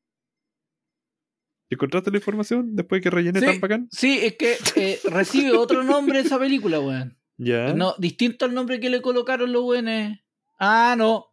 ¿Encontraste 1.73 2.11
la 2.11 2.17
información 2.17 2.75
después 2.75 2.99
de 2.99 3.03
que 3.03 3.09
rellené 3.09 3.39
Sí. 3.39 3.45
tan 3.45 3.59
bacán? 3.59 3.87
Sí, 3.91 4.19
es 4.23 4.35
que 4.37 4.57
eh, 4.75 4.99
recibe 5.05 5.55
otro 5.57 5.83
nombre 5.83 6.19
esa 6.19 6.39
película, 6.39 6.79
weón. 6.79 7.17
Ya. 7.37 7.73
No, 7.73 7.95
distinto 7.97 8.45
al 8.45 8.53
nombre 8.53 8.79
que 8.79 8.89
le 8.89 9.01
colocaron 9.01 9.51
los 9.51 9.63
weones. 9.63 10.19
Ah, 10.59 10.95
no. 10.97 11.27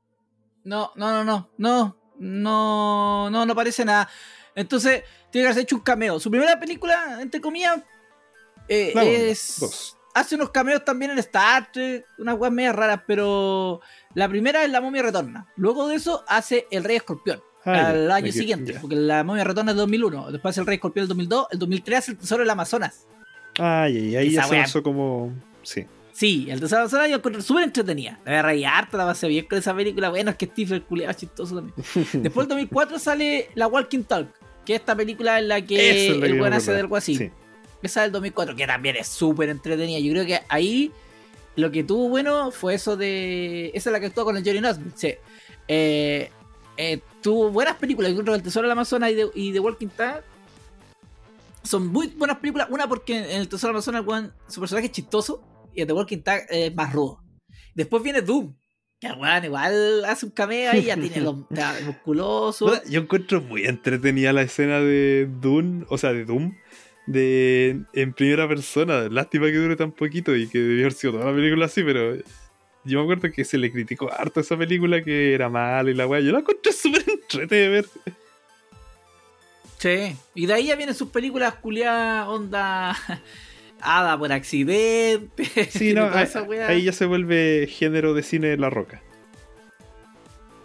No, 0.64 0.92
no, 0.96 1.12
no, 1.12 1.24
no. 1.24 1.50
No, 1.58 1.96
no, 2.18 3.30
no, 3.30 3.46
no 3.46 3.54
parece 3.54 3.84
nada. 3.84 4.08
Entonces, 4.54 5.04
tiene 5.30 5.44
que 5.44 5.46
haberse 5.46 5.60
hecho 5.62 5.76
un 5.76 5.82
cameo. 5.82 6.18
Su 6.20 6.30
primera 6.30 6.58
película, 6.58 7.18
entre 7.20 7.40
comillas, 7.40 7.80
eh, 8.68 8.92
es. 9.30 9.56
dos. 9.60 9.96
Hace 10.12 10.34
unos 10.34 10.50
cameos 10.50 10.84
también 10.84 11.12
en 11.12 11.18
Star 11.20 11.70
Trek, 11.72 12.04
unas 12.18 12.36
weas 12.36 12.52
medias 12.52 12.74
raras, 12.74 13.02
pero 13.06 13.80
la 14.14 14.28
primera 14.28 14.64
es 14.64 14.70
La 14.70 14.80
momia 14.80 15.02
retorna. 15.02 15.46
Luego 15.56 15.86
de 15.86 15.94
eso 15.94 16.24
hace 16.26 16.66
El 16.72 16.82
Rey 16.82 16.96
Escorpión. 16.96 17.40
Ah, 17.64 17.88
al 17.90 18.10
año 18.10 18.32
siguiente, 18.32 18.72
ya. 18.72 18.80
porque 18.80 18.96
la 18.96 19.22
momia 19.22 19.44
retorna 19.44 19.72
es 19.72 19.76
2001. 19.76 20.32
Después 20.32 20.56
El 20.56 20.66
Rey 20.66 20.76
Escorpión 20.76 21.02
el 21.02 21.08
2002. 21.08 21.46
El 21.50 21.58
2003 21.58 21.98
hace 21.98 22.10
El 22.12 22.18
Tesoro 22.18 22.42
del 22.42 22.50
Amazonas. 22.50 23.06
Ay, 23.58 23.96
ay, 23.96 24.16
ahí 24.16 24.30
ya 24.30 24.44
se 24.44 24.56
lanzó 24.56 24.82
como. 24.82 25.32
Sí. 25.62 25.84
Sí, 26.12 26.46
el 26.50 26.60
Tesoro 26.60 26.88
del 26.88 27.00
Amazonas 27.00 27.22
yo 27.22 27.40
súper 27.42 27.64
entretenida. 27.64 28.18
La 28.24 28.30
voy 28.30 28.38
a 28.38 28.42
reír 28.42 28.66
harto, 28.66 28.96
la 28.96 29.06
pasé 29.06 29.28
bien 29.28 29.46
con 29.46 29.58
esa 29.58 29.74
película. 29.74 30.08
Bueno, 30.08 30.30
es 30.30 30.36
que 30.36 30.46
Steve 30.46 30.76
el 30.76 30.82
culiado 30.84 31.10
es 31.10 31.18
chistoso 31.18 31.56
también. 31.56 31.74
Después 32.22 32.48
del 32.48 32.56
2004 32.56 32.98
sale 32.98 33.50
La 33.54 33.66
Walking 33.66 34.04
Talk, 34.04 34.28
que 34.64 34.74
es 34.74 34.80
esta 34.80 34.96
película 34.96 35.38
en 35.38 35.48
la 35.48 35.60
que 35.60 36.06
es 36.06 36.10
el 36.10 36.38
buen 36.38 36.52
hace 36.54 36.72
de 36.72 36.80
algo 36.80 36.96
así. 36.96 37.16
Sí. 37.16 37.30
Esa 37.82 38.02
del 38.02 38.12
2004, 38.12 38.56
que 38.56 38.66
también 38.66 38.96
es 38.96 39.08
súper 39.08 39.48
entretenida. 39.48 39.98
Yo 39.98 40.12
creo 40.12 40.26
que 40.26 40.40
ahí 40.48 40.92
lo 41.56 41.70
que 41.70 41.84
tuvo 41.84 42.08
bueno 42.08 42.50
fue 42.50 42.74
eso 42.74 42.96
de. 42.96 43.70
Esa 43.74 43.90
es 43.90 43.92
la 43.92 44.00
que 44.00 44.06
actuó 44.06 44.24
con 44.24 44.36
el 44.36 44.44
Jerry 44.44 44.60
Nesbitt. 44.60 44.96
Sí. 44.96 45.14
Eh, 45.68 46.30
eh, 46.76 47.00
tuvo 47.22 47.50
buenas 47.50 47.76
películas. 47.76 48.10
Yo 48.10 48.18
creo 48.18 48.32
que 48.32 48.38
El 48.38 48.42
Tesoro 48.42 48.66
del 48.66 48.72
Amazonas 48.72 49.10
y 49.10 49.14
The, 49.14 49.30
y 49.34 49.52
The 49.52 49.60
Walking 49.60 49.88
Tag 49.88 50.24
son 51.62 51.86
muy 51.88 52.08
buenas 52.08 52.38
películas. 52.38 52.68
Una 52.70 52.88
porque 52.88 53.18
en 53.18 53.40
El 53.40 53.48
Tesoro 53.48 53.68
del 53.72 53.76
Amazonas 53.76 54.06
weón, 54.06 54.32
su 54.48 54.60
personaje 54.60 54.86
es 54.86 54.92
chistoso 54.92 55.42
y 55.74 55.82
en 55.82 55.88
The 55.88 55.92
Walking 55.92 56.22
Tag 56.22 56.46
es 56.50 56.74
más 56.74 56.92
rudo. 56.92 57.22
Después 57.74 58.02
viene 58.02 58.22
Doom. 58.22 58.54
Que 59.00 59.12
weón 59.12 59.44
igual 59.44 60.04
hace 60.04 60.26
un 60.26 60.32
cameo 60.32 60.70
ahí, 60.70 60.84
ya 60.84 60.94
tiene 60.94 61.22
los 61.22 61.36
ya, 61.50 61.74
musculoso. 61.86 62.66
Puta, 62.66 62.82
Yo 62.84 63.00
encuentro 63.00 63.40
muy 63.40 63.64
entretenida 63.64 64.32
la 64.32 64.42
escena 64.42 64.80
de 64.80 65.26
Doom, 65.40 65.86
o 65.88 65.96
sea, 65.96 66.12
de 66.12 66.26
Doom, 66.26 66.54
de 67.06 67.80
en 67.94 68.12
primera 68.12 68.46
persona. 68.46 69.08
Lástima 69.08 69.46
que 69.46 69.54
dure 69.56 69.76
tan 69.76 69.92
poquito 69.92 70.36
y 70.36 70.48
que 70.48 70.58
debió 70.58 70.82
haber 70.82 70.92
sido 70.92 71.14
toda 71.14 71.24
la 71.30 71.34
película 71.34 71.64
así, 71.64 71.82
pero 71.82 72.14
yo 72.84 72.98
me 72.98 73.02
acuerdo 73.04 73.32
que 73.34 73.44
se 73.44 73.58
le 73.58 73.70
criticó 73.70 74.10
harto 74.12 74.40
a 74.40 74.42
esa 74.42 74.56
película 74.56 75.02
que 75.02 75.34
era 75.34 75.48
mala 75.48 75.90
y 75.90 75.94
la 75.94 76.06
weá. 76.06 76.20
Yo 76.20 76.32
la 76.32 76.40
encontré 76.40 76.72
súper 76.72 77.04
entrete 77.08 77.68
ver. 77.68 77.86
Sí, 79.78 80.16
y 80.34 80.46
de 80.46 80.52
ahí 80.52 80.66
ya 80.66 80.76
vienen 80.76 80.94
sus 80.94 81.08
películas 81.08 81.54
culiadas, 81.54 82.28
onda 82.28 82.94
Hada 83.80 84.18
por 84.18 84.30
accidente. 84.32 85.44
Sí, 85.70 85.94
no, 85.94 86.10
ahí, 86.10 86.24
esa 86.24 86.42
wea. 86.42 86.68
ahí 86.68 86.82
ya 86.82 86.92
se 86.92 87.06
vuelve 87.06 87.66
género 87.66 88.12
de 88.14 88.22
cine 88.22 88.48
de 88.48 88.56
la 88.58 88.68
roca. 88.70 89.02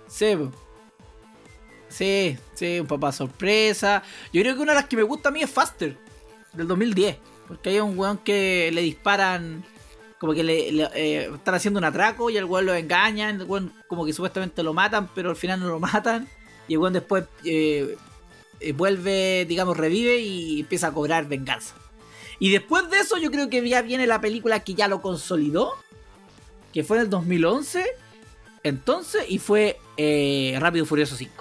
Sí, 0.07 0.35
sí, 1.89 2.37
sí, 2.53 2.79
un 2.79 2.87
papá 2.87 3.11
sorpresa. 3.11 4.03
Yo 4.33 4.41
creo 4.41 4.55
que 4.55 4.61
una 4.61 4.73
de 4.73 4.79
las 4.79 4.89
que 4.89 4.95
me 4.97 5.03
gusta 5.03 5.29
a 5.29 5.31
mí 5.31 5.41
es 5.41 5.49
Faster, 5.49 5.95
del 6.53 6.67
2010. 6.67 7.17
Porque 7.47 7.69
hay 7.69 7.79
un 7.79 7.97
weón 7.97 8.17
que 8.17 8.69
le 8.73 8.81
disparan, 8.81 9.63
como 10.25 10.33
que 10.33 10.43
le, 10.43 10.69
eh, 10.95 11.29
están 11.35 11.53
haciendo 11.53 11.77
un 11.77 11.83
atraco 11.83 12.31
y 12.31 12.37
el 12.37 12.45
weón 12.45 12.65
lo 12.65 12.73
engañan. 12.73 13.41
El 13.41 13.47
weón 13.47 13.71
como 13.85 14.07
que 14.07 14.11
supuestamente 14.11 14.63
lo 14.63 14.73
matan, 14.73 15.07
pero 15.13 15.29
al 15.29 15.35
final 15.35 15.59
no 15.59 15.67
lo 15.67 15.79
matan. 15.79 16.27
Y 16.67 16.73
el 16.73 16.79
weón 16.79 16.93
después 16.93 17.25
eh, 17.43 17.95
eh, 18.59 18.71
vuelve, 18.73 19.45
digamos, 19.47 19.77
revive 19.77 20.17
y 20.17 20.61
empieza 20.61 20.87
a 20.87 20.93
cobrar 20.93 21.27
venganza. 21.27 21.75
Y 22.39 22.51
después 22.51 22.89
de 22.89 23.01
eso 23.01 23.19
yo 23.19 23.29
creo 23.29 23.51
que 23.51 23.69
ya 23.69 23.83
viene 23.83 24.07
la 24.07 24.19
película 24.19 24.61
que 24.61 24.73
ya 24.73 24.87
lo 24.87 24.99
consolidó, 24.99 25.73
que 26.73 26.83
fue 26.83 26.97
en 26.97 27.03
el 27.03 27.09
2011, 27.11 27.85
entonces, 28.63 29.25
y 29.29 29.37
fue 29.37 29.77
Rápido 30.59 30.85
y 30.85 30.87
Furioso 30.87 31.15
5, 31.15 31.31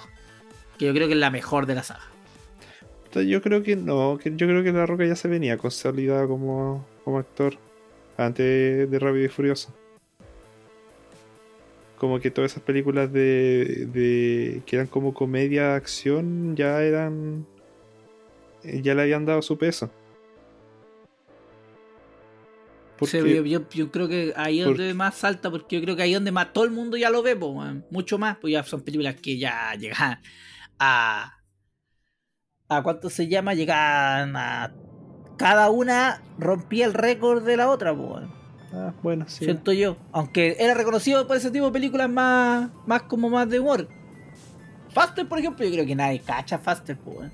que 0.79 0.85
yo 0.85 0.93
creo 0.93 1.09
que 1.09 1.15
es 1.15 1.19
la 1.19 1.31
mejor 1.31 1.65
de 1.65 1.75
la 1.75 1.83
saga. 1.83 2.05
Yo 3.15 3.41
creo 3.41 3.63
que 3.63 3.77
no, 3.77 4.21
yo 4.21 4.47
creo 4.47 4.63
que 4.63 4.73
La 4.73 4.87
Roca 4.87 5.07
ya 5.07 5.17
se 5.17 5.27
venía 5.27 5.57
consolidada 5.57 6.29
como, 6.29 6.87
como 7.03 7.19
actor 7.19 7.57
antes 8.17 8.91
de 8.91 8.99
Rápido 8.99 9.25
y 9.25 9.29
Furioso. 9.29 9.75
Como 11.99 12.21
que 12.21 12.31
todas 12.31 12.53
esas 12.53 12.63
películas 12.63 13.13
de, 13.13 13.87
de 13.93 14.63
que 14.67 14.77
eran 14.77 14.89
como 14.89 15.15
comedia, 15.15 15.75
acción, 15.75 16.55
ya 16.57 16.83
eran. 16.83 17.47
ya 18.63 18.95
le 18.95 19.03
habían 19.03 19.25
dado 19.25 19.41
su 19.43 19.57
peso. 19.57 19.91
Porque, 22.99 23.21
Sí, 23.23 23.35
yo, 23.35 23.45
yo- 23.45 23.69
yo 23.71 23.91
creo 23.91 24.09
que 24.09 24.33
ahí 24.37 24.61
es 24.61 24.67
donde 24.67 24.95
más 24.95 25.17
salta, 25.17 25.51
porque 25.51 25.77
yo 25.77 25.83
creo 25.83 25.97
que 25.97 26.03
ahí 26.03 26.13
es 26.13 26.17
donde 26.17 26.31
más 26.33 26.53
todo 26.53 26.65
el 26.65 26.71
mundo 26.71 26.97
ya 26.97 27.11
lo 27.11 27.23
ve, 27.23 27.35
po, 27.37 27.55
mucho 27.91 28.19
más, 28.19 28.39
pues 28.39 28.53
ya 28.53 28.63
son 28.63 28.83
películas 28.83 29.17
que 29.21 29.39
ya 29.39 29.75
llegan 29.75 30.21
a. 30.79 31.33
¿A 32.69 32.83
cuánto 32.83 33.11
se 33.11 33.29
llama? 33.29 33.55
Llegan 33.55 34.37
a. 34.37 34.73
Cada 35.37 35.71
una 35.71 36.23
rompía 36.39 36.87
el 36.87 36.95
récord 36.95 37.45
de 37.45 37.57
la 37.57 37.69
otra, 37.69 37.95
ah, 38.73 38.93
bueno, 39.03 39.25
sí. 39.29 39.45
siento 39.45 39.73
yo. 39.73 39.97
Aunque 40.13 40.57
era 40.59 40.75
reconocido 40.75 41.27
por 41.27 41.37
ese 41.37 41.51
tipo 41.51 41.67
de 41.67 41.73
películas 41.73 42.09
más, 42.09 42.71
más 42.87 43.03
como 43.03 43.29
más 43.31 43.49
de 43.49 43.61
humor. 43.61 43.89
Faster, 44.91 45.27
por 45.27 45.39
ejemplo, 45.39 45.65
yo 45.65 45.73
creo 45.73 45.87
que 45.87 45.97
nadie 45.97 46.21
cacha 46.21 46.59
Faster, 46.59 46.97
pues. 46.97 47.31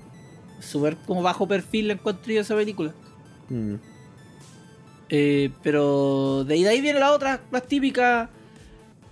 Súper 0.59 0.97
como 1.05 1.21
bajo 1.21 1.47
perfil 1.47 1.87
la 1.87 1.93
encontré 1.93 2.35
yo 2.35 2.41
esa 2.41 2.55
película. 2.55 2.93
Mm. 3.49 3.75
Eh, 5.09 5.51
pero 5.61 6.43
de 6.45 6.53
ahí, 6.53 6.63
de 6.63 6.69
ahí 6.69 6.81
viene 6.81 6.99
la 6.99 7.11
otra, 7.11 7.41
las 7.51 7.63
típicas. 7.67 8.29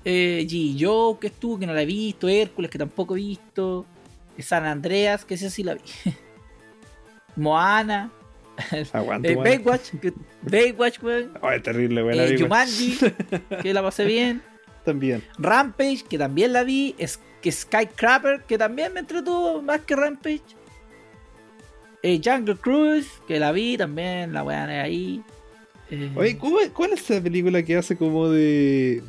Eh, 0.06 0.48
G. 0.50 0.78
Joe, 0.80 1.20
que 1.20 1.28
estuvo, 1.28 1.60
que 1.60 1.68
no 1.68 1.74
la 1.74 1.84
he 1.84 1.86
visto. 1.86 2.28
Hércules, 2.28 2.72
que 2.72 2.78
tampoco 2.78 3.16
he 3.16 3.20
visto. 3.20 3.86
San 4.40 4.66
Andreas, 4.66 5.26
que 5.26 5.34
esa 5.34 5.50
sí 5.50 5.64
la 5.64 5.76
vi. 5.76 5.82
Moana. 7.36 8.12
Aguanta, 8.94 9.28
Eh, 9.28 9.36
weón. 9.36 9.44
Baywatch, 9.44 9.90
que, 10.02 10.14
Baywatch, 10.44 11.02
weón. 11.04 11.32
Oh, 11.42 11.52
es 11.52 11.64
terrible, 11.64 12.02
buena 12.04 12.24
Eh. 12.26 12.38
Jumanji, 12.40 12.98
que 13.62 13.74
la 13.74 13.82
pasé 13.82 14.06
bien. 14.06 14.42
También. 14.86 15.24
Rampage, 15.38 16.04
que 16.10 16.18
también 16.18 16.54
la 16.54 16.64
vi. 16.64 16.96
Es, 16.98 17.20
que 17.42 17.52
Skycrapper, 17.52 18.44
que 18.44 18.58
también 18.58 18.92
me 18.94 19.00
entretuvo 19.02 19.62
más 19.62 19.82
que 19.82 19.96
Rampage. 19.96 20.42
Eh, 22.04 22.20
Jungle 22.24 22.56
Cruise, 22.56 23.08
que 23.28 23.40
la 23.40 23.52
vi 23.52 23.78
también, 23.78 24.34
la 24.34 24.44
weá 24.44 24.66
de 24.68 24.80
ahí. 24.80 25.24
Eh, 25.92 26.12
Oye, 26.16 26.38
¿cómo 26.38 26.60
es- 26.60 26.70
¿cuál 26.70 26.94
es 26.94 27.10
esa 27.10 27.22
película 27.22 27.62
que 27.64 27.76
hace 27.78 27.98
como 27.98 28.30
de. 28.30 29.02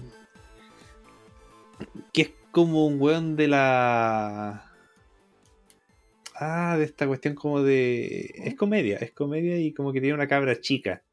que 2.13 2.23
es 2.23 2.31
como 2.51 2.87
un 2.87 3.01
weón 3.01 3.37
de 3.37 3.49
la. 3.49 4.70
Ah, 6.43 6.77
de 6.79 6.85
esta 6.85 7.07
cuestión 7.07 7.35
como 7.35 7.63
de. 7.63 8.33
Es 8.35 8.55
comedia, 8.55 8.97
es 8.97 9.13
comedia 9.13 9.59
y 9.59 9.75
como 9.75 9.93
que 9.93 10.01
tiene 10.01 10.15
una 10.15 10.27
cabra 10.27 10.59
chica. 10.59 11.05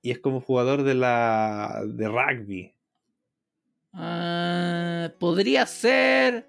Y 0.00 0.10
es 0.10 0.20
como 0.20 0.40
jugador 0.40 0.84
de 0.84 0.94
la. 0.94 1.82
de 1.86 2.08
rugby. 2.08 2.74
ah, 3.92 5.12
podría 5.18 5.66
ser. 5.66 6.48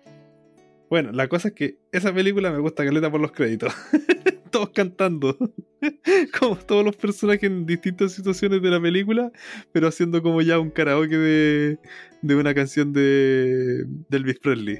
Bueno, 0.89 1.11
la 1.11 1.27
cosa 1.27 1.49
es 1.49 1.55
que 1.55 1.79
esa 1.91 2.13
película 2.13 2.51
me 2.51 2.59
gusta 2.59 2.85
caleta 2.85 3.11
por 3.11 3.19
los 3.19 3.33
créditos. 3.33 3.73
todos 4.49 4.69
cantando. 4.69 5.37
como 6.39 6.55
todos 6.57 6.83
los 6.83 6.95
personajes 6.95 7.43
en 7.43 7.65
distintas 7.65 8.13
situaciones 8.13 8.61
de 8.61 8.69
la 8.69 8.81
película, 8.81 9.31
pero 9.71 9.87
haciendo 9.87 10.21
como 10.21 10.41
ya 10.41 10.59
un 10.59 10.69
karaoke 10.69 11.17
de, 11.17 11.79
de 12.21 12.35
una 12.35 12.53
canción 12.53 12.93
de, 12.93 13.85
de 13.85 14.17
Elvis 14.17 14.39
Presley. 14.39 14.79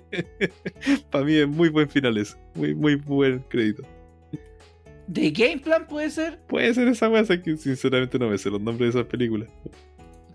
Para 1.10 1.24
mí 1.24 1.34
es 1.34 1.48
muy 1.48 1.68
buen 1.68 1.88
final 1.88 2.16
eso. 2.18 2.36
Muy, 2.54 2.74
muy 2.74 2.96
buen 2.96 3.40
crédito. 3.48 3.82
¿De 5.06 5.30
Game 5.30 5.58
Plan 5.58 5.86
puede 5.86 6.10
ser? 6.10 6.40
Puede 6.48 6.74
ser 6.74 6.88
esa 6.88 7.08
wea, 7.08 7.24
sé 7.24 7.40
que 7.40 7.56
sinceramente 7.56 8.18
no 8.18 8.28
me 8.28 8.38
sé 8.38 8.50
los 8.50 8.60
nombres 8.60 8.92
de 8.92 9.00
esas 9.00 9.10
películas. 9.10 9.48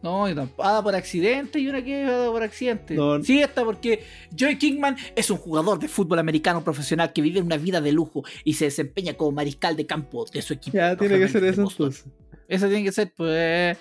No, 0.04 0.28
yo 0.28 0.34
tampoco. 0.36 0.84
Por 0.84 0.96
accidente 0.96 1.60
y 1.60 1.68
una 1.68 1.84
que 1.84 2.04
Ada 2.06 2.32
por 2.32 2.42
accidente. 2.42 2.96
No. 2.96 3.24
Sí, 3.24 3.42
esta 3.42 3.64
porque 3.64 4.04
Joey 4.38 4.58
Kingman 4.58 4.96
es 5.16 5.30
un 5.30 5.38
jugador 5.38 5.78
de 5.80 5.88
fútbol 5.88 6.18
americano 6.20 6.64
profesional 6.64 7.14
que 7.14 7.22
vive 7.22 7.40
una 7.42 7.58
vida 7.58 7.82
de 7.82 7.92
lujo 7.92 8.24
y 8.44 8.54
se 8.56 8.66
desempeña 8.66 9.14
como 9.14 9.32
mariscal 9.32 9.76
de 9.76 9.86
campo 9.86 10.26
de 10.34 10.42
su 10.42 10.54
equipo. 10.54 10.78
Ya, 10.78 10.96
tiene 10.98 11.20
que 11.20 11.28
ser 11.28 11.44
eso 11.44 11.62
entonces. 11.62 12.06
Esa 12.48 12.68
tiene 12.68 12.84
que 12.84 12.92
ser, 12.92 13.14
pues. 13.16 13.78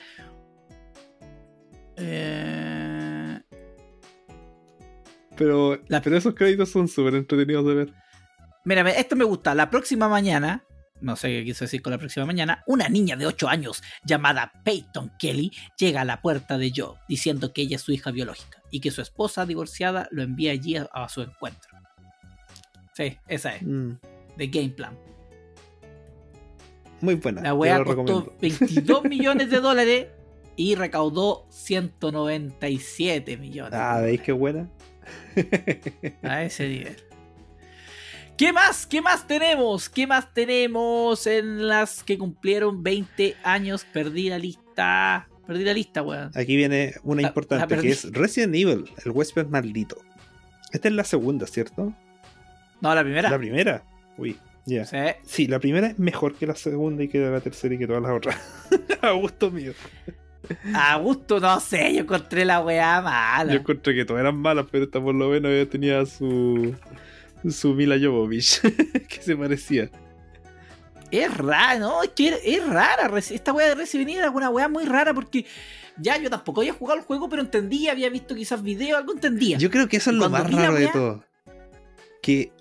Eh, 1.96 3.40
Pero, 5.36 5.80
La- 5.88 6.02
pero 6.02 6.16
esos 6.16 6.34
créditos 6.34 6.68
son 6.68 6.86
súper 6.86 7.14
entretenidos 7.14 7.64
de 7.66 7.74
ver. 7.74 7.92
Mira, 8.64 8.88
esto 8.90 9.16
me 9.16 9.24
gusta. 9.24 9.54
La 9.54 9.70
próxima 9.70 10.06
mañana, 10.08 10.62
no 11.00 11.16
sé 11.16 11.28
qué 11.28 11.44
quiso 11.44 11.64
decir 11.64 11.82
con 11.82 11.90
la 11.92 11.98
próxima 11.98 12.26
mañana, 12.26 12.62
una 12.66 12.88
niña 12.88 13.16
de 13.16 13.26
8 13.26 13.48
años 13.48 13.82
llamada 14.04 14.52
Peyton 14.64 15.12
Kelly 15.18 15.52
llega 15.78 16.02
a 16.02 16.04
la 16.04 16.20
puerta 16.20 16.58
de 16.58 16.72
Joe 16.74 16.96
diciendo 17.08 17.52
que 17.52 17.62
ella 17.62 17.76
es 17.76 17.82
su 17.82 17.92
hija 17.92 18.10
biológica 18.10 18.62
y 18.70 18.80
que 18.80 18.90
su 18.90 19.02
esposa 19.02 19.46
divorciada 19.46 20.08
lo 20.10 20.22
envía 20.22 20.52
allí 20.52 20.76
a, 20.76 20.88
a 20.92 21.08
su 21.08 21.22
encuentro. 21.22 21.70
Sí, 22.94 23.16
esa 23.28 23.56
es, 23.56 23.62
Mm, 23.62 23.92
de 24.36 24.46
Game 24.48 24.70
Plan. 24.70 24.96
Muy 27.00 27.14
buena. 27.14 27.40
La 27.42 27.50
lo 27.50 27.58
costó 27.84 27.84
recomiendo. 27.84 28.36
22 28.40 29.04
millones 29.04 29.50
de 29.50 29.60
dólares 29.60 30.06
y 30.56 30.74
recaudó 30.74 31.46
197 31.50 33.36
millones. 33.38 33.72
Ah, 33.74 34.00
¿veis 34.00 34.20
qué 34.20 34.32
buena? 34.32 34.68
A 36.22 36.42
ese 36.42 36.68
nivel. 36.68 36.96
¿Qué 38.40 38.54
más? 38.54 38.86
¿Qué 38.86 39.02
más 39.02 39.26
tenemos? 39.26 39.90
¿Qué 39.90 40.06
más 40.06 40.32
tenemos 40.32 41.26
en 41.26 41.68
las 41.68 42.02
que 42.02 42.16
cumplieron 42.16 42.82
20 42.82 43.36
años? 43.44 43.84
Perdí 43.84 44.30
la 44.30 44.38
lista. 44.38 45.28
Perdí 45.46 45.62
la 45.62 45.74
lista, 45.74 46.00
weón. 46.00 46.30
Aquí 46.34 46.56
viene 46.56 46.94
una 47.02 47.20
La- 47.20 47.28
importante 47.28 47.76
la 47.76 47.82
que 47.82 47.90
es 47.90 48.10
Resident 48.10 48.54
Evil, 48.54 48.90
el 49.04 49.10
huésped 49.10 49.44
maldito. 49.48 49.98
Esta 50.72 50.88
es 50.88 50.94
la 50.94 51.04
segunda, 51.04 51.46
¿cierto? 51.46 51.92
No, 52.80 52.94
la 52.94 53.02
primera. 53.02 53.28
La 53.28 53.36
primera. 53.36 53.84
Uy, 54.16 54.38
ya. 54.64 54.86
Sí. 54.86 54.96
Sí, 55.22 55.46
la 55.46 55.58
primera 55.58 55.88
es 55.88 55.98
mejor 55.98 56.34
que 56.34 56.46
la 56.46 56.54
segunda 56.54 57.02
y 57.04 57.08
que 57.08 57.18
la 57.18 57.42
tercera 57.42 57.74
y 57.74 57.78
que 57.78 57.86
todas 57.86 58.00
las 58.00 58.12
otras. 58.12 58.36
A 59.02 59.10
gusto 59.10 59.50
mío. 59.50 59.74
A 60.74 60.96
gusto, 60.96 61.40
no 61.40 61.60
sé, 61.60 61.92
yo 61.92 62.00
encontré 62.00 62.46
la 62.46 62.60
weá 62.62 63.02
mala. 63.02 63.52
Yo 63.52 63.58
encontré 63.60 63.94
que 63.94 64.06
todas 64.06 64.22
eran 64.22 64.38
malas, 64.38 64.64
pero 64.72 64.84
esta 64.84 64.98
por 64.98 65.14
lo 65.14 65.28
menos 65.28 65.52
ya 65.54 65.70
tenía 65.70 66.06
su. 66.06 66.74
Su 67.48 67.74
Mila 67.74 67.96
Jovovich, 68.00 68.60
que 69.08 69.22
se 69.22 69.36
parecía. 69.36 69.90
Es 71.10 71.36
rara, 71.36 71.78
¿no? 71.78 72.02
Es 72.02 72.10
que 72.10 72.28
es- 72.28 72.40
es 72.44 72.66
rara. 72.68 73.10
Esta 73.18 73.52
weá 73.52 73.68
de 73.68 73.74
Resident 73.74 74.10
era 74.10 74.30
una 74.30 74.48
weá 74.50 74.68
muy 74.68 74.84
rara 74.84 75.12
porque 75.12 75.44
ya 75.96 76.16
yo 76.18 76.30
tampoco 76.30 76.60
había 76.60 76.72
jugado 76.72 77.00
el 77.00 77.04
juego, 77.04 77.28
pero 77.28 77.42
entendía, 77.42 77.92
había 77.92 78.08
visto 78.10 78.34
quizás 78.34 78.62
videos, 78.62 78.98
algo 78.98 79.12
entendía. 79.12 79.58
Yo 79.58 79.70
creo 79.70 79.88
que 79.88 79.96
eso 79.96 80.10
es 80.10 80.16
lo 80.16 80.30
más 80.30 80.50
raro 80.52 80.74
de 80.74 80.88
todo. 80.88 81.24
Que 82.22 82.52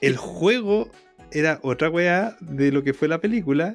el 0.00 0.16
juego 0.16 0.90
era 1.30 1.58
otra 1.62 1.90
weá 1.90 2.36
de 2.40 2.72
lo 2.72 2.82
que 2.82 2.94
fue 2.94 3.06
la 3.08 3.20
película. 3.20 3.74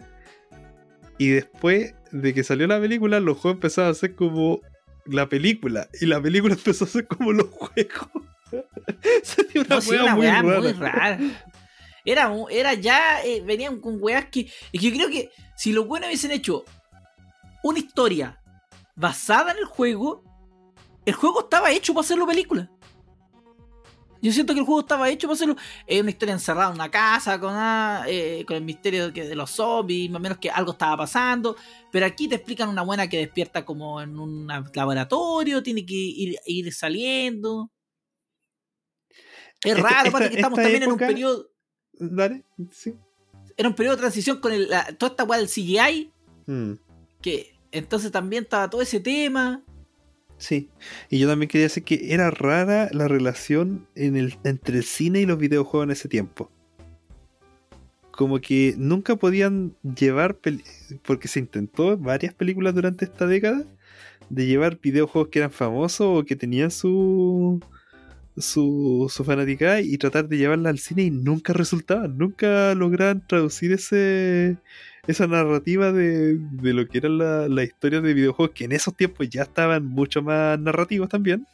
Y 1.18 1.30
después 1.30 1.94
de 2.12 2.34
que 2.34 2.44
salió 2.44 2.68
la 2.68 2.80
película, 2.80 3.20
los 3.20 3.38
juegos 3.38 3.58
empezaron 3.58 3.92
a 3.92 3.94
ser 3.94 4.16
como 4.16 4.60
la 5.06 5.30
película. 5.30 5.88
Y 6.02 6.08
la 6.08 6.20
película 6.22 6.54
empezó 6.58 6.86
a 6.86 6.88
ser 6.88 7.06
como 7.08 7.32
los 7.32 7.48
juegos. 7.50 8.10
Sería 9.24 9.62
una 9.62 9.76
No, 9.76 9.82
sí, 9.82 9.96
una 9.96 10.16
muy 10.16 10.28
rara. 10.28 10.44
muy 10.44 10.74
rara. 10.74 11.20
Era, 12.06 12.32
era 12.52 12.74
ya, 12.76 13.24
eh, 13.24 13.42
venían 13.42 13.80
con 13.82 13.98
weas 14.02 14.26
que. 14.26 14.42
Es 14.72 14.80
que 14.80 14.92
yo 14.92 14.96
creo 14.96 15.10
que 15.10 15.32
si 15.56 15.74
los 15.74 15.88
buenos 15.88 16.08
hubiesen 16.08 16.32
hecho 16.32 16.64
una 17.64 17.80
historia 17.80 18.40
basada 18.96 19.52
en 19.52 19.58
el 19.58 19.66
juego, 19.66 20.24
el 21.06 21.14
juego 21.16 21.42
estaba 21.42 21.72
hecho 21.72 21.94
para 21.94 22.06
hacerlo 22.06 22.28
película. 22.28 22.70
Yo 24.22 24.32
siento 24.32 24.54
que 24.54 24.60
el 24.60 24.66
juego 24.66 24.82
estaba 24.82 25.10
hecho 25.10 25.28
para 25.28 25.36
hacerlo. 25.36 25.56
Es 25.86 26.02
una 26.02 26.10
historia 26.10 26.34
encerrada 26.34 26.70
en 26.70 26.76
una 26.76 26.90
casa 26.90 27.40
con, 27.40 27.54
ah, 27.54 28.06
eh, 28.08 28.44
con 28.48 28.58
el 28.58 28.64
misterio 28.64 29.12
de, 29.12 29.28
de 29.28 29.36
los 29.36 29.52
zombies, 29.52 30.10
más 30.10 30.20
o 30.20 30.24
menos 30.24 30.38
que 30.40 30.50
algo 30.50 30.72
estaba 30.72 30.98
pasando. 30.98 31.56
Pero 31.92 32.06
aquí 32.06 32.28
te 32.28 32.36
explican 32.36 32.70
una 32.70 32.82
buena 32.82 33.08
que 33.08 33.18
despierta 33.18 33.66
como 33.66 34.02
en 34.02 34.18
un 34.18 34.48
laboratorio, 34.74 35.62
tiene 35.62 35.86
que 35.86 35.94
ir, 35.94 36.38
ir 36.46 36.74
saliendo. 36.74 37.72
Es 39.70 39.80
raro, 39.80 40.08
esta- 40.08 40.20
que 40.30 40.36
estamos 40.36 40.60
esta 40.60 40.64
también 40.64 40.84
en 40.84 40.92
un 40.92 40.98
periodo. 40.98 41.50
Dale, 41.94 42.44
sí. 42.72 42.94
Era 43.58 43.70
un 43.70 43.76
periodo 43.76 43.96
de 43.96 44.02
transición 44.02 44.40
con 44.40 44.52
el- 44.52 44.70
la- 44.70 44.86
toda 44.98 45.12
esta 45.12 45.24
weá 45.24 45.40
del 45.40 45.48
CGI. 45.50 46.12
Mm, 46.48 46.74
Que 47.22 47.56
entonces 47.72 48.12
también 48.12 48.44
estaba 48.44 48.70
todo 48.70 48.82
ese 48.82 49.00
tema. 49.00 49.64
sí. 50.38 50.70
Y 51.10 51.20
yo 51.20 51.28
también 51.28 51.48
quería 51.50 51.66
decir 51.66 51.84
que 51.84 52.14
era 52.14 52.30
rara 52.32 52.90
la 52.92 53.08
relación 53.08 53.88
en 53.96 54.16
el, 54.18 54.38
entre 54.44 54.78
el 54.78 54.84
cine 54.84 55.22
y 55.22 55.26
los 55.26 55.38
videojuegos 55.40 55.86
en 55.86 55.92
ese 55.92 56.10
tiempo. 56.10 56.52
Como 58.12 58.40
que 58.40 58.76
nunca 58.78 59.16
podían 59.18 59.76
llevar, 59.84 60.38
porque 61.04 61.28
se 61.28 61.40
intentó 61.40 61.98
varias 61.98 62.34
películas 62.34 62.74
durante 62.74 63.06
esta 63.06 63.28
década, 63.28 63.64
de 64.30 64.46
llevar 64.46 64.80
videojuegos 64.80 65.30
que 65.30 65.40
eran 65.40 65.52
famosos 65.52 66.08
o 66.22 66.26
que 66.26 66.36
tenían 66.36 66.72
su, 66.72 67.60
su, 68.38 69.08
su 69.10 69.24
fanaticada 69.24 69.82
y 69.82 69.98
tratar 69.98 70.28
de 70.28 70.38
llevarla 70.38 70.70
al 70.70 70.80
cine 70.80 71.04
y 71.04 71.12
nunca 71.12 71.54
resultaban, 71.54 72.18
nunca 72.18 72.74
lograban 72.76 73.26
traducir 73.26 73.72
ese, 73.72 74.58
esa 75.08 75.28
narrativa 75.28 75.92
de, 75.92 76.38
de 76.38 76.74
lo 76.74 76.88
que 76.88 76.98
eran 76.98 77.18
la- 77.18 77.48
las 77.48 77.66
historias 77.66 78.04
de 78.04 78.14
videojuegos 78.14 78.54
que 78.56 78.66
en 78.66 78.74
esos 78.74 78.96
tiempos 78.96 79.30
ya 79.30 79.44
estaban 79.44 79.86
mucho 79.86 80.22
más 80.22 80.60
narrativos 80.60 81.10
también. 81.10 81.48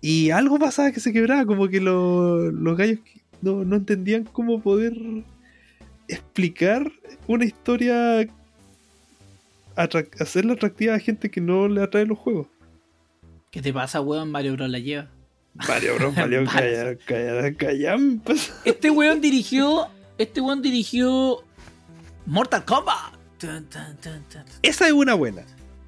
Y 0.00 0.30
algo 0.30 0.58
pasaba 0.58 0.92
que 0.92 1.00
se 1.00 1.12
quebraba, 1.12 1.44
como 1.44 1.68
que 1.68 1.80
lo- 1.80 2.50
los 2.50 2.76
gallos 2.76 3.00
no, 3.42 3.64
no 3.64 3.76
entendían 3.76 4.24
cómo 4.24 4.62
poder 4.62 4.94
explicar 6.08 6.90
una 7.26 7.44
historia, 7.44 8.26
hacerla 9.76 10.54
atractiva 10.54 10.94
a 10.94 10.98
gente 10.98 11.30
que 11.30 11.40
no 11.40 11.68
le 11.68 11.82
atrae 11.82 12.06
los 12.06 12.18
juegos. 12.18 12.46
¿Qué 13.50 13.60
te 13.62 13.72
pasa, 13.72 14.00
weón? 14.00 14.30
Mario 14.30 14.52
Bros 14.52 14.70
la 14.70 14.78
lleva. 14.78 15.08
Mario 15.54 15.96
Bros. 15.96 16.14
Mario 16.16 16.44
calla- 16.44 16.96
calla- 17.04 17.54
callampas. 17.56 18.52
Este 18.64 18.90
weón 18.90 19.20
dirigió. 19.20 19.88
Este 20.18 20.40
weón 20.40 20.62
dirigió. 20.62 21.42
Mortal 22.26 22.64
Kombat. 22.64 23.14
Esa 24.62 24.86
es 24.86 24.92
una 24.92 25.14
buena. 25.14 25.42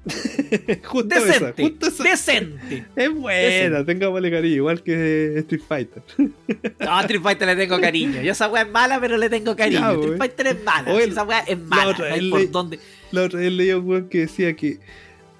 justo 0.83 1.15
esa, 1.15 1.25
Decente. 1.25 1.63
justo 1.63 1.87
esa. 1.87 2.03
Decente. 2.03 2.85
Es 2.97 3.09
buena, 3.13 3.85
tengámosle 3.85 4.29
cariño, 4.31 4.55
igual 4.55 4.83
que 4.83 5.37
Street 5.39 5.61
Fighter. 5.65 6.03
No, 6.17 6.91
a 6.97 7.01
Street 7.03 7.21
Fighter 7.21 7.47
le 7.47 7.55
tengo 7.55 7.79
cariño. 7.79 8.21
Yo 8.21 8.33
esa 8.33 8.49
weá 8.49 8.63
es 8.63 8.69
mala, 8.69 8.99
pero 8.99 9.15
le 9.15 9.29
tengo 9.29 9.55
cariño. 9.55 9.79
Ya, 9.79 9.91
Street. 9.93 10.17
Fighter 10.17 10.47
es 10.47 10.63
mala. 10.63 10.93
Oye, 10.93 11.05
esa 11.05 11.23
weá 11.23 11.39
es 11.47 11.57
mala. 11.57 11.87
otra 11.91 12.09
no 12.09 12.15
hay 12.15 12.29
por 12.29 12.39
le- 12.41 12.47
dónde. 12.47 12.79
La 13.11 13.21
otra 13.21 13.39
vez 13.39 13.53
leí 13.53 13.71
un 13.71 13.87
weón 13.87 14.09
que 14.09 14.19
decía 14.21 14.53
que 14.57 14.79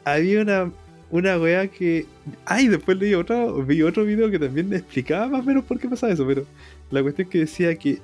había 0.06 0.42
una, 0.42 0.72
una 1.14 1.38
weá 1.38 1.68
que. 1.68 2.06
Ay, 2.46 2.68
después 2.68 2.98
leí 2.98 3.14
otra, 3.14 3.46
vi 3.66 3.82
otro 3.84 4.04
video 4.04 4.30
que 4.32 4.40
también 4.40 4.74
explicaba 4.74 5.28
más 5.28 5.42
o 5.42 5.44
menos 5.44 5.64
por 5.64 5.80
qué 5.80 5.88
pasaba 5.88 6.12
eso, 6.12 6.26
pero 6.26 6.46
la 6.92 7.02
cuestión 7.04 7.28
es 7.28 7.32
que 7.32 7.40
decía 7.40 7.76
que 7.76 8.00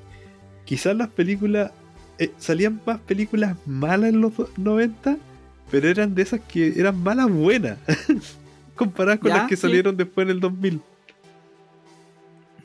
quizás 0.65 0.95
las 0.95 1.09
películas. 1.09 1.71
eh, 2.19 2.31
salían 2.37 2.81
más 2.85 2.99
películas 2.99 3.55
malas 3.65 4.09
en 4.09 4.21
los 4.21 4.35
do- 4.37 4.49
90, 4.57 5.17
pero 5.71 5.87
eran 5.89 6.13
de 6.15 6.21
esas 6.21 6.41
que 6.41 6.73
eran 6.79 7.01
malas 7.01 7.29
buenas. 7.31 7.77
comparadas 8.75 9.19
con 9.19 9.29
Ya, 9.29 9.37
las 9.39 9.47
que 9.49 9.55
sí. 9.55 9.61
salieron 9.63 9.95
después 9.97 10.25
en 10.25 10.31
el 10.31 10.39
2000. 10.39 10.81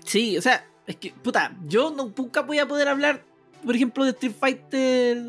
Sí, 0.04 0.36
o 0.36 0.42
sea, 0.42 0.64
es 0.86 0.96
que, 0.96 1.12
puta, 1.22 1.56
yo 1.66 1.90
no- 1.90 2.12
nunca 2.16 2.42
voy 2.42 2.58
a 2.58 2.66
poder 2.68 2.88
hablar, 2.88 3.22
por 3.64 3.74
ejemplo, 3.74 4.04
de 4.04 4.10
Street 4.10 4.34
Fighter. 4.38 5.22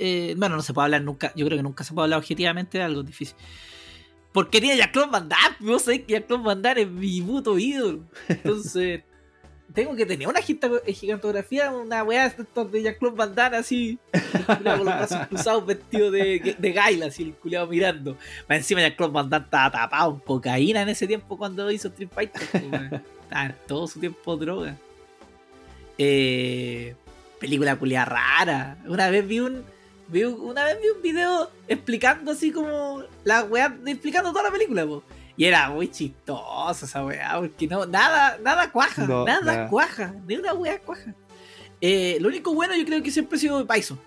eh, 0.00 0.34
bueno, 0.36 0.54
no 0.56 0.62
se 0.62 0.72
puede 0.72 0.84
hablar 0.86 1.02
nunca. 1.02 1.32
Yo 1.34 1.44
creo 1.46 1.56
que 1.58 1.62
nunca 1.62 1.82
se 1.82 1.92
puede 1.92 2.04
hablar 2.04 2.18
objetivamente 2.20 2.78
de 2.78 2.84
algo 2.84 3.02
difícil. 3.02 3.36
Porque 4.32 4.60
tiene 4.60 4.76
Jean-Claude 4.76 5.10
Van 5.10 5.28
Damme. 5.28 5.56
Vos 5.60 5.82
sabés 5.82 6.00
que 6.00 6.12
Jean-Claude 6.14 6.44
Van 6.44 6.62
Damme 6.62 6.82
es 6.82 6.88
mi 6.90 7.20
puto 7.22 7.58
ídolo. 7.58 8.00
Entonces, 8.28 9.02
tengo 9.74 9.94
que 9.96 10.06
tener 10.06 10.28
una 10.28 10.40
gita- 10.42 10.70
gigantografía, 10.86 11.70
una 11.70 12.02
weá 12.04 12.28
de 12.28 12.82
Jean-Claude 12.82 13.16
Van 13.16 13.34
Damme 13.34 13.56
así, 13.56 13.98
con 14.46 14.62
los 14.62 14.80
brazos 14.84 15.26
cruzados, 15.28 15.66
vestido 15.66 16.10
de, 16.10 16.56
de 16.58 16.72
gaila, 16.72 17.06
así 17.06 17.22
el 17.24 17.34
culiado 17.34 17.66
mirando. 17.66 18.16
Más 18.48 18.58
encima 18.58 18.80
Jean-Claude 18.82 19.12
Van 19.12 19.30
Damme 19.30 19.44
estaba 19.46 19.70
tapado 19.70 20.12
en 20.14 20.20
cocaína 20.20 20.82
en 20.82 20.88
ese 20.90 21.06
tiempo 21.06 21.36
cuando 21.38 21.70
hizo 21.70 21.88
Street 21.88 22.10
Fighter. 22.14 22.42
Estaba 23.22 23.46
en 23.46 23.54
todo 23.66 23.86
su 23.88 23.98
tiempo 23.98 24.36
droga. 24.36 24.76
Eh, 25.96 26.94
película 27.40 27.76
culiada 27.76 28.04
rara. 28.06 28.78
Una 28.86 29.10
vez 29.10 29.26
vi 29.26 29.40
un. 29.40 29.64
Vi 30.08 30.24
un- 30.24 30.40
una 30.40 30.64
vez 30.64 30.78
vi 30.80 30.88
un 30.88 31.02
video 31.02 31.50
explicando 31.66 32.32
así 32.32 32.50
como 32.50 33.02
la 33.24 33.44
weá, 33.44 33.76
explicando 33.86 34.30
toda 34.30 34.44
la 34.44 34.50
película, 34.50 34.86
po. 34.86 35.02
Y 35.36 35.44
era 35.44 35.70
muy 35.70 35.88
chistosa 35.90 36.86
esa 36.86 37.04
weá, 37.04 37.36
porque 37.38 37.66
no, 37.68 37.86
nada, 37.86 38.38
nada 38.42 38.72
cuaja, 38.72 39.06
No, 39.06 39.24
nada, 39.24 39.40
nada. 39.42 39.68
cuaja, 39.68 40.14
ni 40.26 40.36
una 40.36 40.52
weá 40.54 40.80
cuaja. 40.80 41.14
Eh, 41.80 42.18
lo 42.20 42.28
único 42.28 42.52
bueno 42.54 42.74
yo 42.76 42.84
creo 42.84 43.02
que 43.02 43.10
siempre 43.10 43.36
ha 43.36 43.40
sido 43.40 43.64
Bison. 43.64 44.00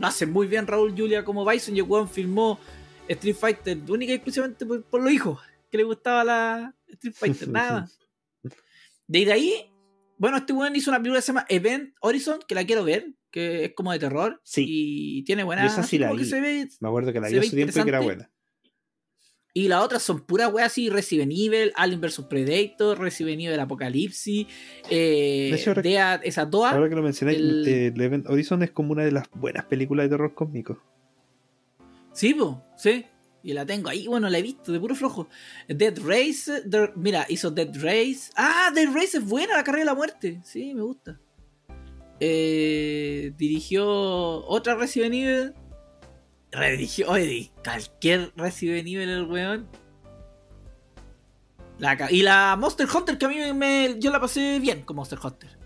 Lo 0.00 0.06
hace 0.06 0.26
muy 0.26 0.46
bien 0.46 0.66
Raúl 0.66 0.94
Julia 0.96 1.24
como 1.24 1.44
Bison 1.44 1.76
y 1.76 1.80
el 1.80 1.84
weón 1.84 2.08
filmó 2.08 2.58
Street 3.06 3.36
Fighter 3.36 3.78
única 3.88 4.12
y 4.12 4.16
exclusivamente 4.16 4.64
por, 4.66 4.82
por 4.82 5.00
los 5.02 5.12
hijos 5.12 5.38
que 5.70 5.76
le 5.76 5.84
gustaba 5.84 6.24
la 6.24 6.74
Street 6.88 7.14
Fighter, 7.14 7.48
nada 7.48 7.80
más. 7.82 7.98
De 9.06 9.32
ahí, 9.32 9.70
bueno, 10.18 10.36
este 10.38 10.52
weón 10.52 10.74
hizo 10.76 10.90
una 10.90 10.98
película 10.98 11.18
que 11.18 11.22
se 11.22 11.28
llama 11.32 11.46
Event 11.48 11.94
Horizon, 12.00 12.38
que 12.46 12.54
la 12.54 12.64
quiero 12.64 12.84
ver, 12.84 13.12
que 13.30 13.66
es 13.66 13.72
como 13.74 13.92
de 13.92 13.98
terror. 13.98 14.40
Sí. 14.44 14.64
Y 14.68 15.22
tiene 15.24 15.44
buena. 15.44 15.62
Yo 15.62 15.68
esa 15.68 15.82
sí 15.82 15.98
la 15.98 16.12
vi. 16.12 16.24
se 16.24 16.40
ve- 16.40 16.68
Me 16.80 16.88
acuerdo 16.88 17.12
que 17.12 17.20
la 17.20 17.28
vi 17.28 17.38
hace 17.38 17.50
tiempo 17.56 17.78
y 17.78 17.82
que 17.82 17.88
era 17.88 18.00
buena. 18.00 18.30
Y 19.54 19.66
las 19.68 19.82
otras 19.82 20.02
son 20.02 20.20
puras 20.26 20.52
weas 20.52 20.66
así: 20.68 20.88
Resident 20.90 21.32
Evil, 21.34 21.72
Alien 21.74 22.00
vs 22.00 22.26
Predator, 22.28 22.98
Resident 23.00 23.40
Evil 23.40 23.58
Apocalipsis, 23.58 24.46
eh, 24.90 25.48
De 25.50 25.56
hecho, 25.56 25.74
Dead, 25.74 26.20
esas 26.22 26.48
todas. 26.50 26.74
Ahora 26.74 26.88
que 26.88 26.94
lo 26.94 27.06
el- 27.08 27.66
el 27.66 28.00
Event 28.00 28.28
Horizon 28.28 28.62
es 28.62 28.70
como 28.70 28.92
una 28.92 29.04
de 29.04 29.10
las 29.12 29.28
buenas 29.34 29.64
películas 29.64 30.04
de 30.04 30.10
terror 30.10 30.34
cósmico. 30.34 30.80
Sí, 32.12 32.34
po, 32.34 32.62
sí. 32.76 33.04
Y 33.48 33.54
la 33.54 33.64
tengo 33.64 33.88
ahí, 33.88 34.06
bueno, 34.06 34.28
la 34.28 34.36
he 34.36 34.42
visto, 34.42 34.72
de 34.72 34.78
puro 34.78 34.94
flojo. 34.94 35.26
Dead 35.68 35.98
Race, 36.04 36.64
The- 36.68 36.92
mira, 36.96 37.24
hizo 37.30 37.50
Dead 37.50 37.70
Race. 37.76 38.30
Ah, 38.36 38.70
Dead 38.74 38.92
Race 38.92 39.16
es 39.16 39.24
buena, 39.24 39.56
la 39.56 39.64
carrera 39.64 39.84
de 39.84 39.86
la 39.86 39.94
muerte. 39.94 40.38
Sí, 40.44 40.74
me 40.74 40.82
gusta. 40.82 41.18
Eh, 42.20 43.32
dirigió 43.38 43.86
otra 43.88 44.74
Resident 44.74 45.14
Evil. 45.14 45.54
Redirigió, 46.52 47.08
oye, 47.08 47.50
cualquier 47.64 48.34
Resident 48.36 48.86
Evil 48.86 49.08
el 49.08 49.24
weón. 49.24 49.66
La 51.78 51.96
y 52.10 52.20
la 52.20 52.54
Monster 52.60 52.86
Hunter, 52.94 53.16
que 53.16 53.24
a 53.24 53.28
mí 53.30 53.36
me, 53.54 53.96
yo 53.98 54.10
la 54.10 54.20
pasé 54.20 54.58
bien 54.60 54.82
con 54.82 54.96
Monster 54.96 55.18
Hunter. 55.24 55.56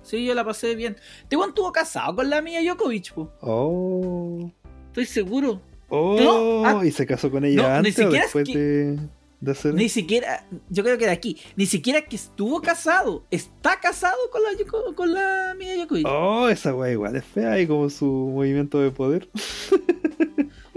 Sí, 0.00 0.24
yo 0.24 0.32
la 0.32 0.46
pasé 0.46 0.74
bien. 0.76 0.96
Este 1.24 1.36
weón 1.36 1.50
estuvo 1.50 1.70
casado 1.72 2.16
con 2.16 2.30
la 2.30 2.40
mía 2.40 2.62
Djokovic, 2.62 3.12
po. 3.12 3.30
Oh. 3.42 4.50
Estoy 4.86 5.04
seguro. 5.04 5.60
Oh. 5.88 6.18
No, 6.20 6.64
ah. 6.80 6.84
¿Y 6.86 6.90
se 6.90 7.06
casó 7.06 7.30
con 7.30 7.44
ella 7.44 7.62
No, 7.62 7.68
ni 7.82 7.88
antes 7.88 7.98
o 7.98 8.10
después 8.10 8.48
que- 8.48 8.58
de, 8.58 8.98
de 9.40 9.52
hacer? 9.52 9.74
Ni 9.74 9.88
siquiera, 9.88 10.44
yo 10.70 10.82
creo 10.82 10.96
que 10.98 11.04
de 11.06 11.12
aquí, 11.12 11.40
ni 11.56 11.66
siquiera 11.66 12.02
que 12.02 12.16
estuvo 12.16 12.60
casado, 12.62 13.24
está 13.30 13.78
casado 13.80 14.16
con 14.32 14.42
la, 14.42 14.50
con 14.94 15.12
la 15.14 15.54
Mia. 15.58 15.86
Oh, 16.06 16.48
esa 16.48 16.74
weá 16.74 16.92
igual 16.92 17.14
es 17.16 17.24
fea 17.24 17.60
y 17.60 17.66
como 17.66 17.88
su 17.90 18.06
movimiento 18.06 18.80
de 18.80 18.90
poder. 18.90 19.28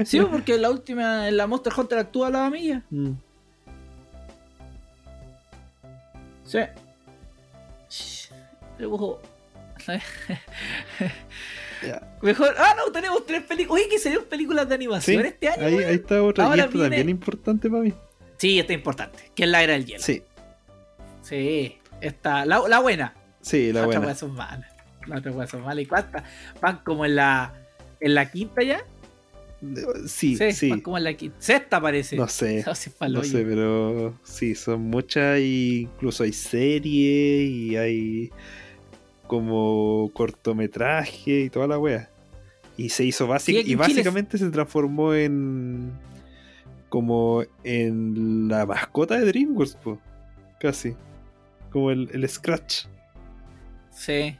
Sí, 0.05 0.19
porque 0.21 0.55
en 0.55 0.61
la 0.61 0.69
última, 0.69 1.27
en 1.27 1.37
la 1.37 1.47
Monster 1.47 1.73
Hunter 1.75 1.97
actúa 1.99 2.29
la 2.29 2.49
Mia. 2.49 2.83
Mm. 2.91 3.11
Sí. 6.43 6.59
Shh, 7.89 8.29
Mejor. 12.21 12.55
Ah, 12.57 12.75
no, 12.77 12.91
tenemos 12.91 13.25
tres 13.25 13.43
películas. 13.43 13.81
Oye, 13.81 13.89
que 13.89 13.99
salieron 13.99 14.25
películas 14.25 14.67
de 14.67 14.75
Sí, 14.75 14.75
animación 14.75 15.25
este 15.25 15.47
año. 15.49 15.65
ahí, 15.65 15.75
ahí 15.83 15.95
está 15.95 16.21
otra. 16.23 16.45
Ahora 16.45 16.57
y 16.57 16.59
esta 16.61 16.71
viene- 16.73 16.83
también 16.89 17.09
importante 17.09 17.69
para 17.69 17.83
mí. 17.83 17.93
Sí, 18.37 18.59
está 18.59 18.73
importante. 18.73 19.31
Que 19.35 19.43
es 19.43 19.49
la 19.49 19.63
era 19.63 19.73
del 19.73 19.85
hielo. 19.85 20.03
Sí, 20.03 20.23
Sí, 21.21 21.77
está. 22.01 22.45
La, 22.45 22.61
la 22.67 22.79
buena. 22.79 23.13
sí, 23.41 23.67
la 23.73 23.81
Las 23.81 23.87
otras 23.87 24.01
buena. 24.03 24.15
son 24.15 24.31
malas. 24.33 24.71
Las 25.07 25.19
otras 25.19 25.35
weas 25.35 25.49
son 25.49 25.61
malas. 25.61 25.83
¿Y 25.83 25.85
cuántas? 25.87 26.23
Van 26.61 26.77
como 26.83 27.05
en 27.05 27.15
la. 27.15 27.53
En 27.99 28.13
la 28.15 28.29
quinta 28.31 28.61
ya. 28.63 28.83
Sí, 30.07 30.37
sí. 30.53 30.69
Van 30.69 30.81
como 30.81 30.97
en 30.97 31.03
la 31.05 31.13
quinta. 31.15 31.35
Sexta 31.39 31.81
parece. 31.81 32.15
No 32.15 32.27
sé. 32.27 32.63
No, 32.67 32.75
sí, 32.75 32.89
pa'l 32.91 33.13
No 33.13 33.23
sé, 33.23 33.43
pero 33.43 34.13
sí, 34.23 34.53
son 34.55 34.81
muchas 34.81 35.39
y 35.39 35.81
incluso 35.93 36.23
hay 36.23 36.33
series 36.33 37.49
y 37.49 37.75
hay 37.77 38.31
como 39.27 40.09
cortometraje 40.13 41.41
y 41.41 41.49
toda 41.49 41.67
la 41.67 41.77
wea. 41.77 42.09
Y 42.77 42.89
se 42.89 43.03
hizo 43.03 43.31
aquí 43.33 43.57
y 43.57 43.75
básicamente 43.75 44.37
se 44.37 44.49
transformó 44.49 45.13
en 45.13 45.91
como 46.89 47.43
en 47.63 48.47
la 48.47 48.65
mascota 48.65 49.19
de 49.19 49.25
DreamWorks, 49.25 49.75
po. 49.75 49.99
casi. 50.59 50.95
Como 51.71 51.91
el, 51.91 52.09
el 52.13 52.27
Scratch. 52.29 52.85
Sí. 53.91 54.37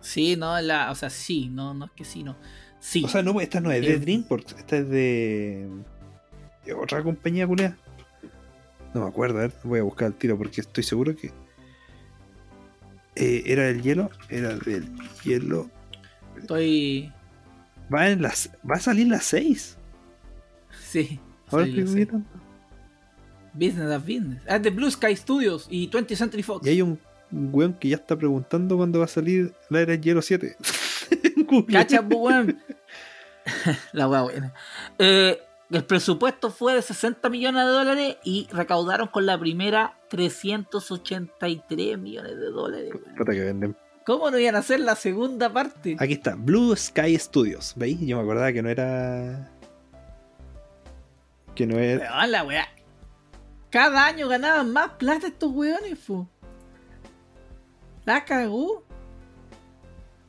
Sí, 0.00 0.36
no, 0.36 0.60
la, 0.60 0.90
o 0.90 0.94
sea, 0.94 1.08
sí, 1.10 1.48
no, 1.48 1.72
no 1.74 1.86
es 1.86 1.90
que 1.92 2.04
sí, 2.04 2.22
no. 2.22 2.36
Sí. 2.78 3.02
O 3.04 3.08
sea, 3.08 3.22
no, 3.22 3.40
esta 3.40 3.60
no 3.60 3.70
es 3.72 3.80
de 3.80 3.94
Eh. 3.94 3.98
DreamWorks, 3.98 4.52
esta 4.58 4.76
es 4.78 4.88
de. 4.88 5.68
de 6.64 6.74
otra 6.74 7.02
compañía 7.02 7.46
culiada. 7.46 7.76
No 8.92 9.02
me 9.02 9.08
acuerdo, 9.08 9.38
a 9.38 9.42
ver, 9.42 9.52
voy 9.64 9.80
a 9.80 9.82
buscar 9.82 10.08
el 10.08 10.14
tiro 10.14 10.36
porque 10.36 10.60
estoy 10.60 10.84
seguro 10.84 11.16
que. 11.16 11.30
Eh, 13.16 13.42
¿Era 13.46 13.64
del 13.64 13.82
hielo? 13.82 14.10
Era 14.28 14.54
del 14.54 14.86
hielo. 15.24 15.70
Estoy. 16.38 17.12
Va, 17.92 18.08
en 18.10 18.22
las, 18.22 18.50
va 18.68 18.76
a 18.76 18.80
salir 18.80 19.08
las 19.08 19.24
6. 19.24 19.78
Sí. 20.88 21.20
Ahora 21.50 21.66
estoy. 21.66 22.08
Business 23.54 23.96
of 23.96 24.02
Business. 24.02 24.42
Ah, 24.48 24.58
de 24.58 24.70
Blue 24.70 24.90
Sky 24.90 25.16
Studios 25.16 25.66
y 25.70 25.88
20th 25.90 26.16
Century 26.16 26.42
Fox. 26.42 26.66
Y 26.66 26.70
hay 26.70 26.82
un 26.82 26.98
weón 27.30 27.74
que 27.74 27.88
ya 27.88 27.96
está 27.96 28.16
preguntando 28.16 28.76
cuándo 28.76 28.98
va 28.98 29.06
a 29.06 29.08
salir 29.08 29.54
la 29.70 29.80
era 29.80 29.92
del 29.92 30.00
hielo 30.00 30.22
7. 30.22 30.56
En 31.08 31.46
Google. 31.46 31.72
Cacha, 31.72 32.00
weón. 32.00 32.58
La 33.92 34.08
wea 34.08 34.22
buena. 34.22 34.54
Eh, 34.98 35.38
el 35.70 35.84
presupuesto 35.84 36.50
fue 36.50 36.74
de 36.74 36.82
60 36.82 37.28
millones 37.28 37.64
de 37.64 37.70
dólares 37.70 38.16
y 38.24 38.48
recaudaron 38.50 39.08
con 39.08 39.26
la 39.26 39.38
primera 39.38 39.95
383 40.08 41.98
millones 41.98 42.36
de 42.38 42.46
dólares. 42.50 42.90
weón. 42.92 43.16
Puta 43.16 43.32
que 43.32 43.40
venden. 43.40 43.76
¿Cómo 44.04 44.30
no 44.30 44.38
iban 44.38 44.54
a 44.54 44.58
hacer 44.58 44.80
la 44.80 44.94
segunda 44.94 45.52
parte? 45.52 45.96
Aquí 45.98 46.12
está, 46.12 46.36
Blue 46.36 46.76
Sky 46.76 47.18
Studios. 47.18 47.72
¿Veis? 47.76 47.98
Yo 48.00 48.16
me 48.16 48.22
acordaba 48.22 48.52
que 48.52 48.62
no 48.62 48.68
era. 48.68 49.50
Que 51.54 51.66
no 51.66 51.78
era. 51.78 52.10
Weón, 52.18 52.30
la 52.30 52.44
wea. 52.44 52.68
Cada 53.70 54.06
año 54.06 54.28
ganaban 54.28 54.72
más 54.72 54.90
plata 54.92 55.26
estos 55.26 55.50
weones, 55.50 55.98
fu. 55.98 56.26
La 58.04 58.24
cagó. 58.24 58.84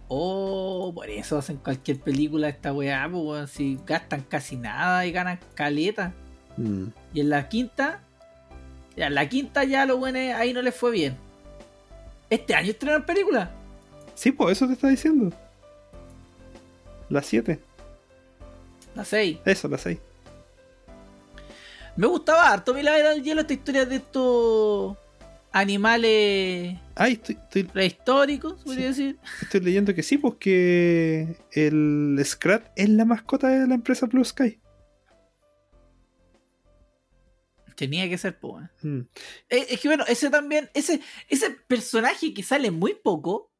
Oh, 0.07 0.91
por 0.95 1.09
eso 1.09 1.37
hacen 1.37 1.57
cualquier 1.57 1.99
película 1.99 2.49
esta 2.49 2.73
weá, 2.73 3.07
pues. 3.11 3.51
Si 3.51 3.79
gastan 3.85 4.21
casi 4.21 4.55
nada 4.55 5.05
y 5.05 5.11
ganan 5.11 5.39
caleta. 5.53 6.13
Mm. 6.57 6.85
Y 7.13 7.21
en 7.21 7.29
la 7.29 7.47
quinta, 7.47 8.01
ya 8.97 9.09
la 9.09 9.29
quinta 9.29 9.63
ya 9.63 9.85
los 9.85 9.97
buenos 9.99 10.35
ahí 10.35 10.51
no 10.51 10.61
les 10.61 10.75
fue 10.75 10.91
bien. 10.91 11.15
Este 12.29 12.55
año 12.55 12.71
estrenan 12.71 13.05
película. 13.05 13.51
Sí, 14.15 14.31
pues 14.31 14.57
eso 14.57 14.67
te 14.67 14.73
está 14.73 14.87
diciendo. 14.87 15.31
Las 17.09 17.27
7. 17.27 17.59
La 18.95 19.05
6. 19.05 19.37
Eso, 19.45 19.67
las 19.67 19.81
6. 19.81 19.99
Me 21.95 22.07
gustaba 22.07 22.51
harto 22.51 22.73
mi 22.73 22.83
la 22.83 22.97
era 22.97 23.11
del 23.11 23.23
hielo 23.23 23.41
esta 23.41 23.53
historia 23.53 23.85
de 23.85 23.95
estos 23.95 24.97
animales 25.51 26.77
Ay, 26.95 27.13
estoy, 27.13 27.35
estoy, 27.35 27.63
prehistóricos, 27.63 28.61
podría 28.63 28.87
decir. 28.87 29.17
estoy 29.41 29.61
leyendo 29.61 29.93
que 29.93 30.03
sí, 30.03 30.17
porque 30.17 31.37
el 31.51 32.19
Scrat 32.23 32.63
es 32.75 32.89
la 32.89 33.05
mascota 33.05 33.47
de 33.47 33.67
la 33.67 33.75
empresa 33.75 34.07
Blue 34.07 34.25
Sky. 34.25 34.59
Tenía 37.77 38.09
que 38.09 38.17
ser, 38.17 38.39
po. 38.39 38.59
Mm. 38.81 39.01
Eh, 39.49 39.67
Es 39.69 39.79
que 39.79 39.87
bueno, 39.87 40.03
ese 40.07 40.31
también, 40.31 40.67
ese, 40.73 40.99
ese 41.29 41.51
personaje 41.51 42.33
que 42.33 42.41
sale 42.41 42.71
muy 42.71 42.95
poco, 42.95 43.51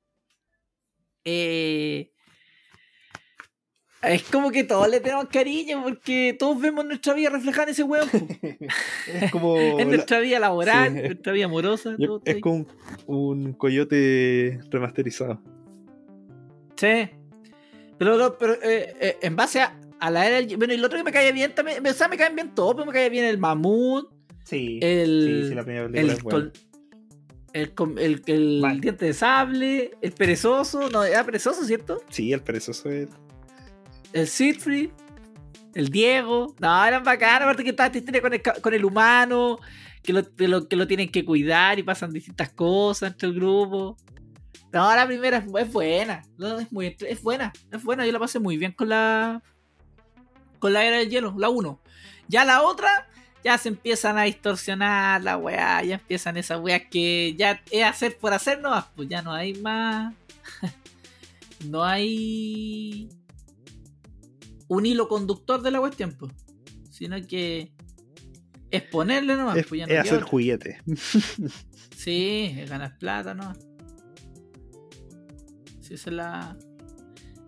eh, 1.24 2.12
es 4.02 4.24
como 4.24 4.50
que 4.52 4.64
todos 4.64 4.90
le 4.90 5.00
tenemos 5.02 5.28
cariño 5.28 5.84
porque 5.84 6.36
todos 6.38 6.60
vemos 6.60 6.84
nuestra 6.86 7.14
vida 7.14 7.30
reflejada 7.30 7.64
en 7.66 7.70
ese 7.70 7.84
po. 7.84 8.10
Es 9.14 9.32
como. 9.32 9.56
en 9.80 9.90
nuestra 9.90 10.20
vida 10.20 10.40
laboral, 10.40 10.94
sí. 10.96 11.02
nuestra 11.02 11.34
vida 11.34 11.46
amorosa. 11.46 11.96
yo- 12.00 12.08
todo 12.08 12.18
está 12.20 12.32
es 12.32 12.42
como 12.42 12.66
un, 13.06 13.28
un 13.46 13.54
coyote 13.54 14.60
remasterizado. 14.72 15.42
Sí. 16.76 17.10
Pero, 18.00 18.38
eh, 18.64 18.96
eh, 19.00 19.18
en 19.22 19.36
base 19.36 19.62
a, 19.62 19.80
a 20.00 20.12
la 20.12 20.28
era 20.28 20.36
del 20.38 20.58
Bueno, 20.58 20.74
y 20.74 20.78
lo 20.78 20.88
otro 20.88 20.98
que 20.98 21.04
me 21.04 21.12
cae 21.12 21.32
bien 21.32 21.54
también. 21.56 21.86
O 21.86 21.94
sea, 21.94 22.08
me 22.08 22.18
caen 22.18 22.36
bien 22.36 22.54
todos, 22.56 22.76
pero 22.76 22.86
me 22.86 22.94
cae 22.94 23.10
bien 23.10 23.26
el 23.26 23.38
mamut, 23.38 24.10
Sí. 24.44 24.80
el. 24.82 25.50
primera 25.54 25.62
el, 27.54 27.74
con- 27.74 27.98
el, 27.98 28.22
el, 28.28 28.36
el 28.36 28.62
Vale. 28.62 28.80
diente 28.82 29.06
de 29.06 29.14
sable, 29.14 29.92
el 30.02 30.12
perezoso, 30.12 30.90
no, 30.90 31.04
era 31.04 31.24
perezoso, 31.24 31.64
¿cierto? 31.66 32.02
Sí, 32.10 32.32
el 32.32 32.42
perezoso 32.42 32.90
es. 32.90 33.10
El 34.14 34.28
Siegfried, 34.28 34.90
el 35.74 35.90
Diego, 35.90 36.56
no, 36.60 36.86
eran 36.86 37.04
bacanas, 37.04 37.42
aparte 37.44 37.64
que 37.64 37.72
estaba 37.72 37.88
esta 37.88 37.98
historia 37.98 38.22
con 38.22 38.34
el, 38.34 38.42
con 38.42 38.74
el 38.74 38.86
humano, 38.86 39.58
que 40.04 40.14
lo, 40.14 40.36
que 40.36 40.48
lo, 40.48 40.68
que 40.68 40.76
lo 40.76 40.88
tienen 40.88 41.10
que 41.10 41.26
cuidar 41.26 41.80
y 41.80 41.84
pasan 41.84 42.12
distintas 42.14 42.50
cosas 42.52 43.12
entre 43.14 43.30
el 43.30 43.34
grupo. 43.36 43.98
No, 44.72 44.94
la 44.96 45.08
primera 45.08 45.38
es, 45.38 45.46
es 45.60 45.74
buena, 45.74 46.22
no, 46.38 46.60
es, 46.60 46.72
muy, 46.72 46.96
es 47.00 47.22
buena, 47.24 47.54
es 47.72 47.84
buena, 47.84 48.06
yo 48.06 48.12
la 48.12 48.20
pasé 48.20 48.40
muy 48.40 48.58
bien 48.58 48.74
con 48.74 48.90
la 48.90 49.42
con 50.60 50.74
la 50.74 50.86
era 50.86 50.98
del 50.98 51.10
hielo, 51.10 51.34
la 51.38 51.50
1. 51.50 51.80
Ya 52.28 52.46
la 52.46 52.64
otra, 52.64 53.08
ya 53.44 53.58
se 53.58 53.70
empiezan 53.70 54.18
a 54.18 54.24
distorsionar 54.24 55.24
la 55.24 55.38
weá, 55.38 55.84
ya 55.84 55.96
empiezan 55.96 56.38
esas 56.38 56.60
weas 56.60 56.84
que 56.90 57.36
ya 57.38 57.64
es 57.72 57.84
hacer 57.86 58.18
por 58.18 58.34
hacer 58.34 58.62
nomás, 58.62 58.86
pues 58.96 59.08
ya 59.10 59.22
no 59.22 59.34
hay 59.34 59.54
más. 59.56 60.14
no 61.66 61.84
hay 61.84 63.10
un 64.68 64.86
hilo 64.86 65.08
conductor 65.08 65.62
de 65.62 65.72
la 65.72 65.80
cuestión, 65.80 66.14
pues. 66.18 66.34
Sino 66.92 67.16
que 67.28 67.72
es 68.72 68.82
ponerle 68.84 69.36
nomás, 69.36 69.58
es, 69.58 69.68
pues 69.68 69.80
ya 69.80 69.88
no 69.88 69.94
es 69.94 70.00
hacer 70.00 70.16
otra. 70.16 70.28
juguete. 70.28 70.82
Sí, 71.96 72.56
es 72.58 72.70
ganar 72.70 72.98
plata, 73.00 73.34
¿no? 73.34 73.54
Sí, 75.82 75.96
esa 75.96 76.10
es 76.10 76.16
la. 76.16 76.58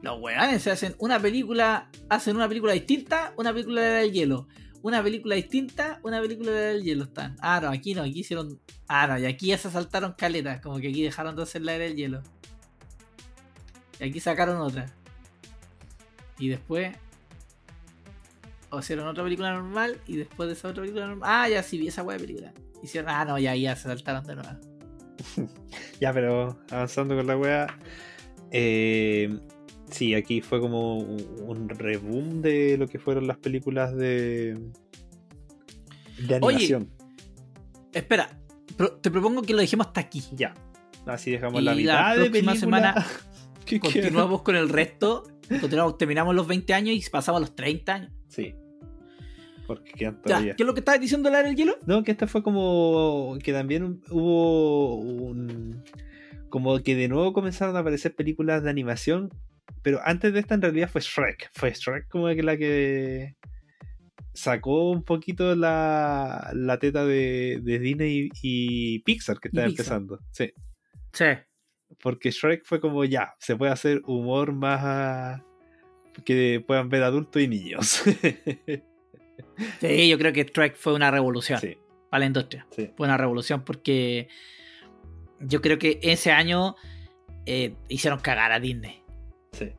Los 0.02 0.20
weones 0.22 0.64
se 0.64 0.72
hacen 0.72 0.96
una 1.00 1.20
película, 1.20 1.90
hacen 2.08 2.36
una 2.36 2.48
película 2.48 2.74
distinta, 2.74 3.34
una 3.38 3.52
película 3.52 3.82
de 3.82 3.90
la 3.90 3.96
del 3.98 4.12
hielo. 4.12 4.48
Una 4.82 5.04
película 5.04 5.36
distinta, 5.36 6.00
una 6.04 6.22
película 6.22 6.52
de 6.52 6.58
la 6.58 6.68
del 6.68 6.84
hielo 6.84 7.04
están. 7.04 7.36
Ah, 7.42 7.60
no, 7.62 7.70
aquí 7.70 7.94
no, 7.94 8.04
aquí 8.04 8.20
hicieron. 8.20 8.62
Ah, 8.88 9.08
no, 9.08 9.20
y 9.20 9.26
aquí 9.26 9.48
ya 9.48 9.58
se 9.58 9.70
saltaron 9.70 10.14
caletas, 10.14 10.62
como 10.62 10.80
que 10.80 10.88
aquí 10.88 11.04
dejaron 11.04 11.36
de 11.36 11.44
hacer 11.44 11.64
la 11.64 11.74
era 11.74 11.84
del 11.84 11.98
hielo. 11.98 12.22
Y 14.00 14.06
aquí 14.06 14.20
sacaron 14.22 14.62
otra. 14.62 14.86
Y 16.38 16.48
después. 16.48 16.96
O 18.70 18.80
hicieron 18.80 19.08
otra 19.08 19.24
película 19.24 19.52
normal 19.52 20.00
y 20.08 20.16
después 20.16 20.48
de 20.48 20.54
esa 20.54 20.70
otra 20.70 20.82
película 20.82 21.08
normal. 21.08 21.30
Ah, 21.30 21.50
ya 21.50 21.62
sí 21.62 21.78
vi 21.78 21.88
esa 21.88 22.04
de 22.04 22.20
película. 22.20 22.54
Hicieron. 22.82 23.10
Ah, 23.10 23.26
no, 23.26 23.38
ya, 23.38 23.54
ya 23.56 23.76
se 23.76 23.84
saltaron 23.84 24.26
de 24.26 24.36
nuevo. 24.36 24.50
Ya, 26.00 26.14
pero 26.14 26.58
avanzando 26.72 27.14
con 27.18 27.28
la 27.28 27.36
wea. 27.36 27.68
Eh, 28.52 29.38
sí, 29.90 30.14
aquí 30.14 30.42
fue 30.42 30.60
como 30.60 30.98
un 31.00 31.70
reboom 31.70 32.42
de 32.42 32.78
lo 32.78 32.88
que 32.88 33.00
fueron 33.00 33.28
las 33.28 33.38
películas 33.38 33.96
de. 33.96 34.58
de 36.28 36.40
Oye, 36.42 36.56
animación. 36.56 36.90
Espera, 37.94 38.40
te 39.02 39.12
propongo 39.12 39.42
que 39.42 39.54
lo 39.54 39.60
dejemos 39.60 39.88
hasta 39.88 40.02
aquí. 40.02 40.24
Ya. 40.34 40.54
Así 41.06 41.32
dejamos 41.32 41.62
Y 41.62 41.66
la 41.66 41.72
la 41.72 41.78
mitad 41.78 42.16
de 42.18 42.30
próxima 42.30 42.52
película. 42.54 42.56
semana. 42.56 43.06
Continuamos 43.82 44.42
con 44.42 44.56
el 44.56 44.70
resto. 44.70 45.24
Continuamos, 45.62 45.98
terminamos 45.98 46.36
los 46.36 46.48
20 46.48 46.74
años 46.74 46.96
y 46.96 47.10
pasamos 47.10 47.38
a 47.38 47.42
los 47.42 47.56
30 47.56 47.94
años. 47.94 48.12
Sí. 48.28 48.54
Porque 49.66 49.92
quedan 49.94 50.16
Ya, 50.16 50.22
todavía. 50.22 50.56
¿Qué 50.56 50.64
es 50.64 50.68
lo 50.68 50.74
que 50.74 50.80
estabas 50.82 51.02
diciendo 51.02 51.30
la 51.30 51.44
del 51.44 51.56
hielo? 51.56 51.78
No, 51.86 52.04
que 52.04 52.12
esta 52.12 52.28
fue 52.28 52.44
como 52.44 53.38
que 53.44 53.54
también 53.54 54.02
hubo 54.10 54.96
un 54.96 55.84
como 56.50 56.80
que 56.82 56.96
de 56.96 57.08
nuevo 57.08 57.32
comenzaron 57.34 57.76
a 57.76 57.80
aparecer 57.80 58.16
películas 58.16 58.64
de 58.64 58.70
animación, 58.72 59.30
pero 59.82 60.00
antes 60.04 60.34
de 60.34 60.40
esta 60.40 60.56
en 60.56 60.62
realidad 60.62 60.90
fue 60.90 61.02
Shrek, 61.02 61.50
fue 61.54 61.72
Shrek 61.72 62.08
como 62.10 62.28
que 62.28 62.44
la 62.44 62.58
que 62.58 63.36
sacó 64.34 64.90
un 64.92 65.04
poquito 65.04 65.56
la, 65.56 66.52
la 66.54 66.78
teta 66.80 67.06
de, 67.06 67.60
de 67.62 67.80
Disney 67.80 68.30
y, 68.42 68.96
y 68.96 69.00
Pixar 69.00 69.40
que 69.40 69.50
Pixar. 69.50 69.70
empezando, 69.70 70.20
sí, 70.32 70.52
Sí. 71.14 71.26
porque 72.02 72.32
Shrek 72.32 72.64
fue 72.66 72.80
como 72.80 73.04
ya, 73.06 73.34
se 73.40 73.56
puede 73.56 73.72
hacer 73.72 74.02
humor 74.06 74.54
más 74.54 75.42
que 76.26 76.64
puedan 76.66 76.90
ver 76.90 77.04
adultos 77.04 77.42
y 77.42 77.48
niños. 77.48 78.04
Sí, 79.80 80.10
yo 80.10 80.18
creo 80.18 80.32
que 80.34 80.46
Trek 80.46 80.76
fue 80.76 80.94
una 80.94 81.12
revolución 81.12 81.60
sí, 81.60 81.78
para 82.10 82.20
la 82.20 82.26
industria. 82.26 82.66
sí. 82.72 82.92
Fue 82.96 83.08
una 83.08 83.18
revolución 83.18 83.64
porque 83.64 84.28
yo 85.40 85.62
creo 85.62 85.78
que 85.80 86.00
ese 86.02 86.32
año 86.32 86.76
eh, 87.46 87.74
hicieron 87.88 88.20
cagar 88.20 88.52
a 88.52 88.60
Disney. 88.60 88.99
Sí. 89.52 89.72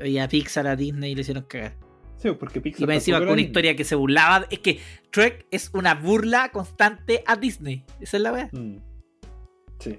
Y 0.00 0.18
a 0.18 0.28
Pixar, 0.28 0.66
a 0.66 0.76
Disney 0.76 1.14
le 1.14 1.20
hicieron 1.20 1.44
cagar. 1.44 1.74
Sí, 2.16 2.30
porque 2.38 2.60
Pixar 2.60 2.82
Y 2.82 2.86
más 2.86 2.96
encima 2.96 3.18
con 3.18 3.30
una 3.30 3.40
historia 3.40 3.76
que 3.76 3.84
se 3.84 3.94
burlaba. 3.94 4.46
Es 4.50 4.58
que 4.60 4.78
Trek 5.10 5.46
es 5.50 5.70
una 5.72 5.94
burla 5.94 6.50
constante 6.50 7.22
a 7.26 7.36
Disney. 7.36 7.84
Esa 8.00 8.16
es 8.18 8.22
la 8.22 8.30
verdad. 8.30 8.52
Mm. 8.52 8.76
Sí. 9.78 9.98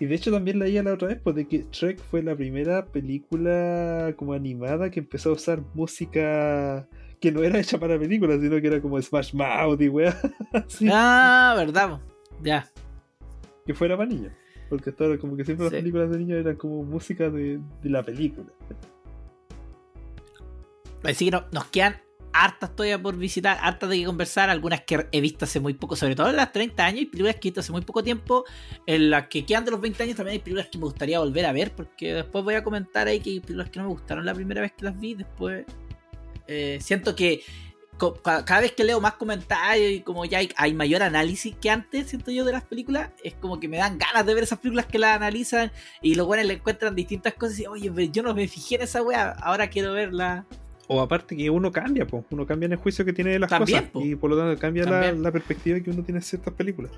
Y 0.00 0.06
de 0.06 0.14
hecho 0.14 0.32
también 0.32 0.58
leía 0.58 0.82
la 0.82 0.94
otra 0.94 1.08
vez 1.08 1.20
pues, 1.22 1.36
de 1.36 1.46
que 1.46 1.66
Shrek 1.70 2.00
fue 2.00 2.22
la 2.22 2.34
primera 2.34 2.86
película 2.86 4.14
como 4.16 4.32
animada 4.32 4.90
que 4.90 5.00
empezó 5.00 5.30
a 5.30 5.34
usar 5.34 5.62
música 5.74 6.88
que 7.20 7.30
no 7.30 7.42
era 7.42 7.60
hecha 7.60 7.78
para 7.78 7.98
películas, 7.98 8.40
sino 8.40 8.58
que 8.60 8.66
era 8.66 8.80
como 8.80 9.00
Smash 9.00 9.34
Mouth 9.34 9.80
y 9.82 9.88
weá. 9.88 10.16
así, 10.52 10.88
Ah, 10.92 11.54
verdad, 11.56 12.00
ya. 12.42 12.66
que 13.66 13.74
fuera 13.74 13.96
para 13.96 14.08
niños. 14.08 14.32
Porque 14.70 14.88
hasta 14.90 15.04
ahora 15.04 15.18
como 15.18 15.36
que 15.36 15.44
siempre 15.44 15.66
Sí. 15.68 15.72
las 15.74 15.80
películas 15.82 16.10
de 16.10 16.18
niños 16.18 16.38
eran 16.38 16.56
como 16.56 16.82
música 16.84 17.28
de, 17.28 17.58
de 17.82 17.90
la 17.90 18.02
película. 18.02 18.46
Así 21.02 21.26
que 21.26 21.30
no- 21.32 21.44
nos 21.52 21.64
quedan 21.66 21.96
hartas 22.32 22.76
todavía 22.76 23.00
por 23.02 23.16
visitar, 23.16 23.58
hartas 23.60 23.90
de 23.90 23.98
que 23.98 24.04
conversar, 24.04 24.50
algunas 24.50 24.82
que 24.82 25.06
he 25.10 25.20
visto 25.20 25.44
hace 25.46 25.58
muy 25.58 25.74
poco, 25.74 25.96
sobre 25.96 26.14
todo 26.14 26.28
en 26.30 26.36
las 26.36 26.52
30 26.52 26.86
años, 26.86 27.02
y 27.02 27.06
películas 27.06 27.34
que 27.36 27.48
he 27.48 27.50
visto 27.50 27.60
hace 27.60 27.72
muy 27.72 27.80
poco 27.80 28.04
tiempo, 28.04 28.44
en 28.86 29.10
las 29.10 29.26
que 29.26 29.44
quedan 29.44 29.64
de 29.64 29.72
los 29.72 29.80
20 29.80 30.00
años 30.04 30.16
también 30.16 30.34
hay 30.34 30.38
películas 30.38 30.68
que 30.70 30.78
me 30.78 30.84
gustaría 30.84 31.18
volver 31.18 31.44
a 31.46 31.52
ver, 31.52 31.72
porque 31.74 32.14
después 32.14 32.44
voy 32.44 32.54
a 32.54 32.62
comentar 32.62 33.08
ahí 33.08 33.18
que 33.18 33.30
hay 33.30 33.40
películas 33.40 33.70
que 33.70 33.80
no 33.80 33.86
me 33.86 33.90
gustaron 33.90 34.24
la 34.24 34.34
primera 34.34 34.60
vez 34.60 34.72
que 34.72 34.84
las 34.84 34.98
vi, 35.00 35.14
después 35.14 35.64
eh, 36.46 36.78
siento 36.80 37.16
que 37.16 37.42
cada 38.22 38.60
vez 38.60 38.72
que 38.72 38.84
leo 38.84 39.00
más 39.00 39.14
comentarios 39.14 39.92
y 39.92 40.00
como 40.00 40.24
ya 40.24 40.38
hay, 40.38 40.50
hay 40.56 40.74
mayor 40.74 41.02
análisis 41.02 41.54
que 41.60 41.70
antes, 41.70 42.08
siento 42.08 42.30
yo, 42.30 42.44
de 42.44 42.52
las 42.52 42.64
películas, 42.64 43.10
es 43.22 43.34
como 43.34 43.60
que 43.60 43.68
me 43.68 43.76
dan 43.76 43.98
ganas 43.98 44.24
de 44.24 44.34
ver 44.34 44.44
esas 44.44 44.58
películas 44.58 44.86
que 44.86 44.98
las 44.98 45.16
analizan 45.16 45.70
y 46.02 46.14
los 46.14 46.26
buenos 46.26 46.46
le 46.46 46.54
encuentran 46.54 46.94
distintas 46.94 47.34
cosas 47.34 47.60
y 47.60 47.66
oye, 47.66 48.10
yo 48.10 48.22
no 48.22 48.34
me 48.34 48.48
fijé 48.48 48.76
en 48.76 48.82
esa 48.82 49.02
wea, 49.02 49.30
ahora 49.40 49.68
quiero 49.68 49.92
verla. 49.92 50.46
O 50.88 51.00
aparte 51.00 51.36
que 51.36 51.50
uno 51.50 51.70
cambia, 51.70 52.06
pues, 52.06 52.24
uno 52.30 52.46
cambia 52.46 52.66
en 52.66 52.72
el 52.72 52.78
juicio 52.78 53.04
que 53.04 53.12
tiene 53.12 53.30
de 53.30 53.38
las 53.38 53.50
También, 53.50 53.80
cosas. 53.80 53.92
po. 53.92 54.00
Y 54.00 54.16
por 54.16 54.30
lo 54.30 54.36
tanto 54.36 54.60
cambia 54.60 54.84
la, 54.84 55.12
la 55.12 55.30
perspectiva 55.30 55.78
que 55.78 55.90
uno 55.90 56.02
tiene 56.02 56.18
de 56.18 56.26
ciertas 56.26 56.52
películas. 56.54 56.90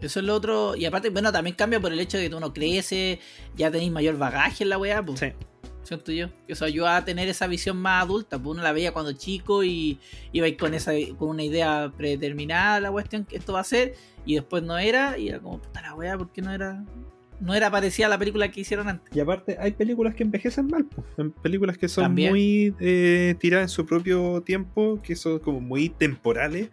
Eso 0.00 0.20
es 0.20 0.26
lo 0.26 0.34
otro. 0.34 0.76
Y 0.76 0.84
aparte, 0.84 1.08
bueno, 1.10 1.32
también 1.32 1.56
cambia 1.56 1.80
por 1.80 1.92
el 1.92 1.98
hecho 1.98 2.18
de 2.18 2.28
que 2.28 2.34
uno 2.36 2.52
crece, 2.52 3.18
ya 3.56 3.70
tenéis 3.70 3.90
mayor 3.90 4.18
bagaje 4.18 4.64
en 4.64 4.70
la 4.70 4.78
weá, 4.78 5.02
pues. 5.04 5.20
Siento 5.84 6.12
yo. 6.12 6.28
Que 6.46 6.54
Eso 6.54 6.64
ayuda 6.64 6.96
a 6.96 7.04
tener 7.04 7.28
esa 7.28 7.46
visión 7.46 7.76
más 7.76 8.02
adulta. 8.02 8.38
Pues 8.38 8.54
uno 8.54 8.62
la 8.62 8.72
veía 8.72 8.92
cuando 8.92 9.12
chico 9.12 9.62
y 9.62 10.00
iba 10.32 10.46
con 10.58 10.74
esa 10.74 10.92
con 11.18 11.28
una 11.28 11.44
idea 11.44 11.92
predeterminada 11.96 12.80
la 12.80 12.90
cuestión 12.90 13.24
que 13.24 13.36
esto 13.36 13.52
va 13.52 13.60
a 13.60 13.64
ser. 13.64 13.94
Y 14.24 14.34
después 14.34 14.62
no 14.62 14.76
era. 14.78 15.18
Y 15.18 15.28
era 15.28 15.38
como, 15.38 15.60
puta 15.60 15.82
la 15.82 15.94
weá, 15.94 16.16
¿por 16.18 16.32
qué 16.32 16.42
no 16.42 16.52
era? 16.52 16.82
No 17.40 17.54
era 17.54 17.70
parecida 17.70 18.06
a 18.06 18.08
la 18.08 18.18
película 18.18 18.50
que 18.50 18.60
hicieron 18.60 18.88
antes. 18.88 19.14
Y 19.14 19.20
aparte, 19.20 19.56
hay 19.60 19.72
películas 19.72 20.14
que 20.14 20.22
envejecen 20.22 20.66
mal, 20.68 20.86
po. 20.86 21.04
En 21.18 21.32
películas 21.32 21.76
que 21.76 21.88
son 21.88 22.04
También. 22.04 22.30
muy 22.30 22.74
eh, 22.80 23.34
tiradas 23.38 23.64
en 23.64 23.68
su 23.68 23.84
propio 23.84 24.40
tiempo, 24.40 25.00
que 25.02 25.14
son 25.16 25.40
como 25.40 25.60
muy 25.60 25.90
temporales, 25.90 26.70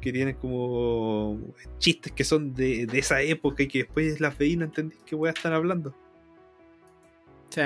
que 0.00 0.12
tienen 0.12 0.36
como 0.36 1.38
chistes 1.78 2.12
que 2.12 2.24
son 2.24 2.54
de, 2.54 2.86
de 2.86 2.98
esa 2.98 3.20
época 3.20 3.64
y 3.64 3.68
que 3.68 3.78
después 3.80 4.20
las 4.20 4.38
veí 4.38 4.52
y 4.52 4.56
no 4.56 4.64
entendí 4.64 4.96
qué 5.04 5.14
weá 5.14 5.32
están 5.32 5.52
hablando. 5.52 5.94
Sí. 7.50 7.62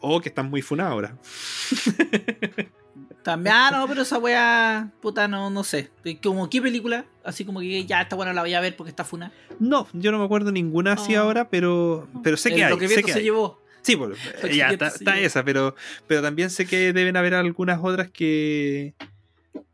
O 0.00 0.20
que 0.20 0.28
están 0.28 0.50
muy 0.50 0.62
funadas 0.62 0.92
ahora. 0.92 1.16
También, 3.22 3.54
ah, 3.56 3.70
no, 3.72 3.88
pero 3.88 4.02
esa 4.02 4.18
weá, 4.18 4.92
puta, 5.00 5.26
no, 5.26 5.50
no 5.50 5.64
sé. 5.64 5.90
Como, 6.22 6.48
¿qué 6.48 6.62
película? 6.62 7.06
Así 7.24 7.44
como 7.44 7.58
que 7.60 7.84
ya 7.84 8.00
esta 8.02 8.14
buena 8.14 8.32
la 8.32 8.42
voy 8.42 8.54
a 8.54 8.60
ver 8.60 8.76
porque 8.76 8.90
está 8.90 9.04
funa. 9.04 9.32
No, 9.58 9.88
yo 9.94 10.12
no 10.12 10.18
me 10.18 10.24
acuerdo 10.24 10.52
ninguna 10.52 10.92
así 10.92 11.14
No. 11.14 11.22
ahora, 11.22 11.48
pero, 11.48 12.08
pero 12.22 12.36
sé 12.36 12.50
que 12.50 12.56
El- 12.58 12.64
hay. 12.64 12.70
Lo 12.70 12.78
que 12.78 12.88
sé 12.88 13.02
que 13.02 13.12
se 13.12 13.18
hay. 13.18 13.24
llevó. 13.24 13.60
Sí, 13.82 13.96
pues, 13.96 14.16
que 14.42 14.56
ya 14.56 14.70
está, 14.70 14.88
está 14.88 15.18
esa, 15.18 15.44
pero, 15.44 15.74
pero 16.06 16.20
también 16.22 16.50
sé 16.50 16.66
que 16.66 16.92
deben 16.92 17.16
haber 17.16 17.34
algunas 17.34 17.80
otras 17.82 18.10
que, 18.10 18.94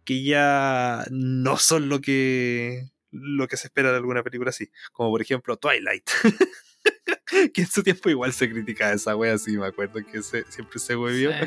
que 0.05 0.23
ya 0.23 1.05
no 1.11 1.57
son 1.59 1.89
lo 1.89 2.01
que, 2.01 2.90
lo 3.11 3.49
que 3.49 3.57
se 3.57 3.66
espera 3.69 3.90
de 3.90 3.97
alguna 3.99 4.23
película 4.23 4.51
así. 4.51 4.70
Como 4.93 5.11
por 5.11 5.20
ejemplo 5.23 5.57
Twilight. 5.59 6.09
que 7.54 7.62
en 7.62 7.66
su 7.66 7.82
tiempo 7.82 8.10
igual 8.10 8.32
se 8.32 8.50
criticaba 8.50 8.92
esa 8.92 9.16
wea 9.16 9.34
así, 9.34 9.56
me 9.56 9.66
acuerdo 9.66 10.00
que 10.04 10.22
se- 10.22 10.44
siempre 10.48 10.78
se 10.78 10.96
huevió. 10.96 11.30
Sí. 11.32 11.38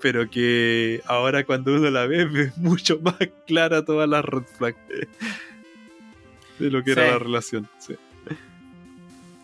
Pero 0.00 0.28
que 0.30 1.00
ahora 1.06 1.44
cuando 1.44 1.74
uno 1.74 1.90
la 1.90 2.06
ve, 2.06 2.24
ve 2.32 2.52
mucho 2.56 2.98
más 3.00 3.16
clara 3.46 3.84
todas 3.84 4.08
las 4.08 4.24
red 4.24 4.42
flags 4.58 4.78
de 6.58 6.70
lo 6.70 6.82
que 6.84 6.94
Sí. 6.94 7.00
era 7.00 7.12
la 7.12 7.18
relación. 7.18 7.68
sí. 7.78 7.96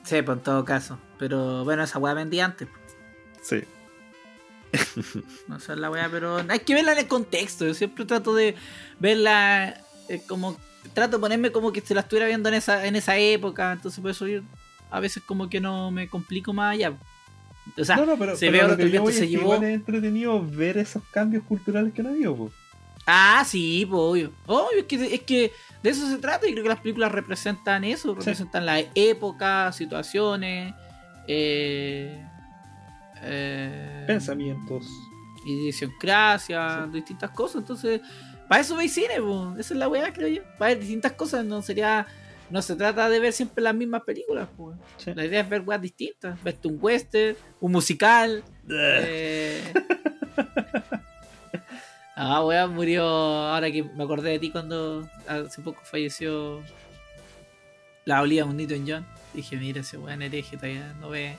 Sí, 0.05 0.23
pues 0.23 0.39
en 0.39 0.43
todo 0.44 0.65
caso. 0.65 0.98
Pero 1.19 1.65
bueno, 1.65 1.82
esa 1.82 1.98
weá 1.98 2.15
vendía 2.15 2.47
antes. 2.47 2.66
Sí. 3.43 3.62
No 5.48 5.59
sé 5.60 5.77
la 5.77 5.90
weá, 5.90 6.09
pero 6.10 6.43
hay 6.48 6.60
que 6.60 6.74
verla 6.74 6.93
en 6.93 6.98
el 6.98 7.09
contexto. 7.09 7.66
Yo 7.66 7.74
siempre 7.74 8.05
trato 8.05 8.35
de 8.35 8.55
verla 8.98 9.82
eh, 10.09 10.23
como. 10.27 10.59
Trato 10.94 11.16
de 11.19 11.20
ponerme 11.20 11.52
como 11.52 11.73
que 11.73 11.81
se 11.82 11.94
la 11.94 12.01
estuviera 12.01 12.27
viendo 12.27 12.48
en 12.48 12.55
esa, 12.55 12.86
en 12.86 12.97
esa 12.97 13.16
época. 13.19 13.73
Entonces, 13.73 14.01
por 14.01 14.10
eso 14.10 14.27
yo 14.27 14.40
a 14.90 15.01
veces 15.01 15.23
como 15.24 15.48
que 15.48 15.60
no 15.60 15.90
me 15.90 16.09
complico 16.09 16.52
más 16.52 16.74
allá. 16.74 16.93
O 17.77 17.85
sea, 17.85 17.97
no, 17.97 18.06
no, 18.06 18.16
pero, 18.16 18.35
se 18.36 18.51
pero 18.51 18.69
ve 18.69 18.77
que 18.77 18.85
que 18.85 18.90
yo 18.90 19.02
voy 19.02 19.12
se 19.12 19.19
es 19.20 19.24
que 19.27 19.31
llevó. 19.31 19.43
igual 19.55 19.65
es 19.65 19.74
entretenido 19.74 20.43
ver 20.44 20.78
esos 20.78 21.02
cambios 21.10 21.44
culturales 21.44 21.93
que 21.93 22.02
no 22.02 22.09
ha 22.09 22.12
habido. 22.12 22.35
po. 22.36 22.51
Ah, 23.06 23.43
sí, 23.47 23.86
pues 23.89 23.98
obvio. 24.01 24.32
Obvio, 24.47 24.81
es 24.81 24.85
que, 24.85 25.15
es 25.15 25.23
que 25.23 25.52
de 25.82 25.90
eso 25.90 26.06
se 26.09 26.19
trata 26.19 26.47
y 26.47 26.52
creo 26.52 26.62
que 26.62 26.69
las 26.69 26.81
películas 26.81 27.10
representan 27.12 27.85
eso, 27.85 28.15
representan 28.15 28.66
la 28.66 28.81
época, 28.94 29.73
situaciones, 29.73 30.74
eh, 31.27 32.23
eh, 33.23 34.05
Pensamientos. 34.06 34.86
idiosincrasia, 35.47 36.89
distintas 36.93 37.31
cosas. 37.31 37.56
Entonces, 37.62 38.01
para 38.48 38.60
eso 38.60 38.77
veis 38.77 38.93
cine, 38.93 39.20
po. 39.20 39.55
esa 39.59 39.74
es 39.74 39.78
la 39.78 39.89
weá, 39.89 40.12
creo 40.12 40.28
yo. 40.28 40.43
Para 40.59 40.70
ver 40.70 40.81
distintas 40.81 41.12
cosas, 41.12 41.44
no 41.44 41.62
sería. 41.62 42.06
No 42.51 42.62
se 42.62 42.77
trata 42.77 43.09
de 43.11 43.20
ver 43.20 43.33
siempre 43.33 43.62
las 43.62 43.75
mismas 43.75 44.03
películas. 44.03 44.49
Sí. 44.97 45.12
La 45.15 45.25
idea 45.25 45.41
es 45.43 45.49
ver 45.49 45.62
weas 45.62 45.83
distintas. 45.83 46.43
Verte 46.43 46.69
un 46.69 46.79
western, 46.81 47.37
un 47.61 47.73
musical. 47.73 48.43
eh. 48.70 49.62
Ah, 52.20 52.45
weón, 52.45 52.75
murió. 52.75 53.05
Ahora 53.07 53.70
que 53.70 53.85
me 53.85 54.03
acordé 54.03 54.31
de 54.31 54.39
ti 54.41 54.51
cuando 54.51 55.09
hace 55.29 55.62
poco 55.62 55.81
falleció 55.85 56.61
la 58.05 58.20
Olivia 58.23 58.45
Newton 58.45 58.85
John. 58.89 59.07
Dije, 59.35 59.57
mira, 59.57 59.83
ese 59.83 59.99
weón 59.99 60.23
hereje 60.23 60.57
todavía 60.57 60.95
no 61.01 61.11
ve. 61.11 61.37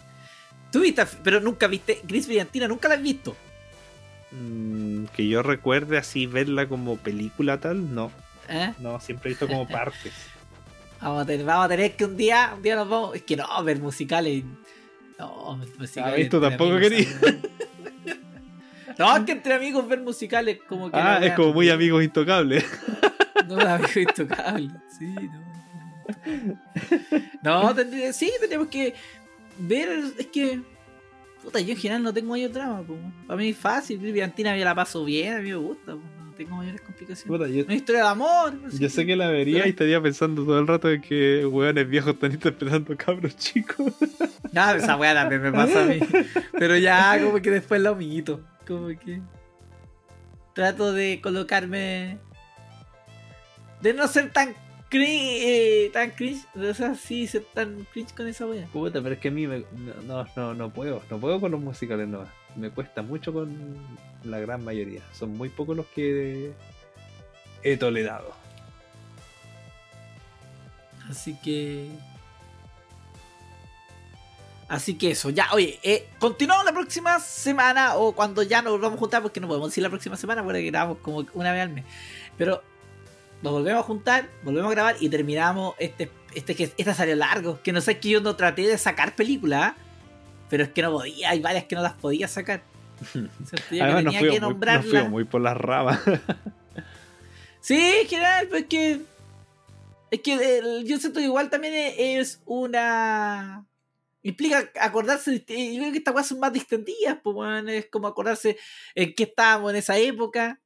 Tú 0.72 0.80
viste, 0.80 1.04
pero 1.22 1.42
nunca 1.42 1.68
viste. 1.68 2.00
Gris 2.04 2.28
Brillantina, 2.28 2.66
nunca 2.70 2.88
la 2.88 2.96
has 2.96 3.02
visto. 3.02 3.36
Mm, 4.32 5.06
que 5.08 5.28
yo 5.28 5.44
recuerde 5.44 5.98
así 5.98 6.28
verla 6.28 6.70
como 6.70 6.96
película 6.96 7.60
tal, 7.60 7.94
no. 7.94 8.10
¿Eh? 8.48 8.74
No, 8.80 9.02
siempre 9.02 9.30
he 9.30 9.34
visto 9.34 9.48
como 9.50 9.68
partes. 9.68 10.14
Vamos 11.02 11.24
a, 11.24 11.26
tener, 11.26 11.46
vamos 11.46 11.66
a 11.66 11.70
tener 11.70 11.96
que 11.96 12.06
un 12.06 12.18
día, 12.18 12.52
un 12.56 12.62
día 12.62 12.76
nos 12.76 12.90
vamos. 12.90 13.16
Es 13.16 13.24
que 13.24 13.38
no, 13.38 13.64
ver 13.64 13.80
musicales. 13.80 14.44
No, 15.18 15.58
musicales. 15.78 16.28
Ah. 16.28 16.30
Tú 16.30 16.42
tampoco 16.42 16.72
amigos, 16.76 16.90
querías. 16.90 17.16
No, 18.98 19.16
es 19.16 19.24
que 19.24 19.32
entre 19.32 19.54
amigos 19.54 19.88
ver 19.88 20.02
musicales 20.02 20.60
como 20.68 20.92
que. 20.92 20.98
Ah, 20.98 21.20
es 21.24 21.34
como 21.34 21.54
muy 21.54 21.70
amigos 21.70 22.04
intocables. 22.04 22.66
No, 23.48 23.60
amigo 23.62 24.00
intocable. 24.02 24.70
Sí, 24.98 25.06
no. 27.42 27.64
No, 27.64 27.74
tendría- 27.76 28.14
sí, 28.14 28.32
tendríamos 28.40 28.68
que 28.68 28.94
ver. 29.58 30.04
Es 30.18 30.28
que. 30.28 30.62
Puta, 31.42 31.60
yo 31.62 31.72
en 31.72 31.78
general 31.78 32.04
no 32.04 32.14
tengo 32.14 32.32
mayor 32.32 32.52
drama. 32.52 32.82
po. 32.84 32.98
Para 33.26 33.38
mí 33.38 33.50
es 33.50 33.58
fácil. 33.58 33.98
Brillantina 33.98 34.52
me 34.52 34.60
la 34.64 34.76
paso 34.76 35.06
bien, 35.06 35.34
a 35.34 35.40
mí 35.40 35.50
me 35.50 35.56
gusta. 35.56 35.94
po. 35.94 36.02
No 36.40 36.46
tengo 36.46 36.58
mayores 36.58 36.82
complicaciones. 36.82 37.28
Puta, 37.38 37.50
yo, 37.50 37.66
Una 37.66 37.76
historia 37.76 38.04
de 38.04 38.08
amor. 38.08 38.54
así 38.66 38.80
yo 38.80 38.90
sé 38.90 39.06
que 39.06 39.16
la 39.18 39.28
vería 39.28 39.66
y 39.66 39.70
estaría 39.72 40.02
pensando 40.02 40.46
todo 40.46 40.58
el 40.60 40.68
rato 40.68 40.88
de 40.88 41.02
que 41.02 41.46
hueones 41.46 41.90
viejos 41.90 42.14
están 42.14 42.32
interpretando 42.32 42.96
cabros 42.98 43.36
chicos. 43.38 43.94
No, 44.52 44.72
esa 44.72 44.96
weá 44.98 45.14
también 45.14 45.44
me 45.44 45.52
pasa 45.52 45.84
a 45.84 45.86
mí. 45.86 46.00
Pero 46.58 46.76
ya, 46.78 47.20
como 47.22 47.40
que 47.40 47.52
después 47.52 47.80
lo 47.82 47.92
omito. 47.92 48.42
Como 48.68 48.88
que. 48.88 49.22
Trato 50.56 50.92
de 50.92 51.20
colocarme. 51.22 52.18
De 53.82 53.94
no 53.94 54.08
ser 54.08 54.32
tan 54.32 54.56
cringe. 54.90 55.42
eh, 55.44 55.90
tan 55.94 56.10
cringe. 56.12 56.44
O 56.56 56.74
sea, 56.74 56.96
sí, 56.96 57.28
ser 57.28 57.44
tan 57.54 57.86
cringe 57.94 58.14
con 58.16 58.28
esa 58.28 58.48
weá. 58.48 58.66
Puta, 58.74 59.02
pero 59.04 59.14
es 59.16 59.20
que 59.22 59.28
a 59.28 59.32
mí 59.32 59.46
me- 59.46 59.66
no, 60.08 60.26
no, 60.36 60.54
no 60.56 60.70
puedo. 60.72 61.04
No 61.12 61.20
puedo 61.20 61.40
con 61.40 61.52
los 61.52 61.62
musicales, 61.62 62.08
no. 62.08 62.24
Me 62.56 62.70
cuesta 62.72 63.02
mucho 63.02 63.32
con 63.34 63.78
la 64.24 64.40
gran 64.40 64.64
mayoría. 64.64 65.02
Son 65.14 65.38
muy 65.38 65.50
pocos 65.50 65.78
los 65.78 65.86
que 65.88 66.52
he 67.64 67.78
tolerado. 67.78 68.34
Así 71.10 71.36
que. 71.44 71.90
Así 74.68 75.00
que 75.00 75.12
eso, 75.12 75.32
ya, 75.32 75.48
oye, 75.54 75.80
eh, 75.82 76.08
continuamos 76.20 76.64
la 76.64 76.72
próxima 76.72 77.20
semana 77.20 77.96
o 77.96 78.12
cuando 78.12 78.44
ya 78.44 78.62
nos 78.62 78.74
volvamos 78.74 78.98
a 78.98 79.00
juntar, 79.00 79.24
porque 79.24 79.40
no 79.40 79.48
podemos 79.48 79.72
decir 79.72 79.82
la 79.82 79.90
próxima 79.90 80.16
semana 80.16 80.44
porque 80.44 80.62
grabamos 80.62 81.00
como 81.00 81.26
una 81.34 81.52
vez 81.52 81.64
al 81.64 81.70
mes. 81.70 81.86
Pero 82.38 82.62
nos 83.42 83.52
volvemos 83.52 83.80
a 83.82 83.84
juntar, 83.84 84.30
volvemos 84.44 84.70
a 84.70 84.76
grabar 84.76 84.96
y 85.00 85.10
terminamos 85.10 85.74
este, 85.80 86.12
este 86.36 86.54
que 86.54 86.72
esta 86.78 86.94
salió 86.94 87.16
largo. 87.16 87.60
Que 87.64 87.72
no 87.72 87.82
sé, 87.82 88.00
que 88.00 88.10
yo 88.10 88.22
no 88.22 88.36
traté 88.36 88.68
de 88.68 88.78
sacar 88.78 89.16
películas, 89.16 89.74
pero 90.50 90.64
es 90.64 90.70
que 90.70 90.82
no 90.82 90.92
podía, 90.92 91.30
hay 91.30 91.40
varias 91.40 91.66
que 91.66 91.76
no 91.76 91.82
las 91.82 91.94
podía 91.94 92.28
sacar. 92.28 92.62
Además, 93.14 94.04
nos 94.04 94.14
tenía 94.14 94.20
fuimos, 94.20 94.22
que 94.22 94.28
muy, 94.28 94.40
nos 94.40 94.50
nombrarlas. 94.50 94.86
fuimos 94.86 95.10
muy 95.10 95.24
por 95.26 95.42
las 95.42 95.58
ramas. 95.58 96.00
Sí, 97.62 97.76
en 98.02 98.08
general, 98.08 98.48
pues 98.48 98.66
que. 98.66 99.02
Es 100.12 100.22
que 100.22 100.58
el- 100.60 100.86
yo 100.88 100.98
siento 100.98 101.20
que 101.20 101.26
igual 101.26 101.50
también 101.50 101.74
es 101.98 102.42
una. 102.46 103.66
implica 104.24 104.72
acordarse, 104.80 105.40
yo 105.40 105.46
creo 105.46 105.92
que 105.92 105.98
estas 105.98 106.16
weas 106.16 106.28
son 106.28 106.40
más 106.40 106.54
distendidas, 106.54 107.18
pues 107.22 107.36
weón, 107.36 107.70
es 107.70 107.88
como 107.88 108.08
acordarse 108.08 108.58
en 108.96 109.14
qué 109.14 109.24
estábamos 109.24 109.72
en 109.72 109.78
esa 109.78 109.98
época, 109.98 110.60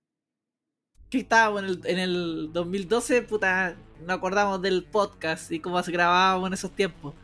que 1.09 1.17
estábamos 1.19 1.63
en 1.63 1.69
el, 1.69 1.81
en 1.85 1.99
el 1.99 2.49
2012, 2.53 3.23
puta, 3.23 3.75
no 4.05 4.13
acordamos 4.13 4.61
del 4.61 4.83
podcast 4.85 5.51
y 5.51 5.59
cómo 5.59 5.81
se 5.83 5.91
grabábamos 5.91 6.47
en 6.47 6.53
esos 6.53 6.71
tiempos. 6.75 7.15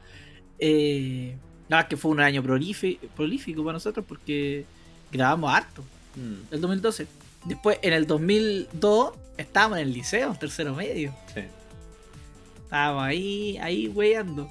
Eh, 0.58 1.38
nada, 1.70 1.88
que 1.88 1.96
fue 1.98 2.12
un 2.12 2.20
año 2.20 2.44
prolífico, 2.44 3.08
prolífico 3.16 3.64
para 3.64 3.74
nosotros 3.74 4.06
porque 4.08 4.66
grabamos 5.12 5.54
harto, 5.54 5.84
Mm, 6.16 6.54
el 6.54 6.60
2012. 6.62 7.08
Después, 7.46 7.78
en 7.84 7.94
el 7.94 8.08
2002, 8.08 9.14
estábamos 9.38 9.78
en 9.78 9.88
el 9.88 9.94
liceo, 9.94 10.36
tercero 10.40 10.74
medio. 10.76 11.14
sí. 11.34 11.42
Estábamos 12.64 13.04
ahí, 13.04 13.58
ahí 13.60 13.88
weyando. 13.88 14.50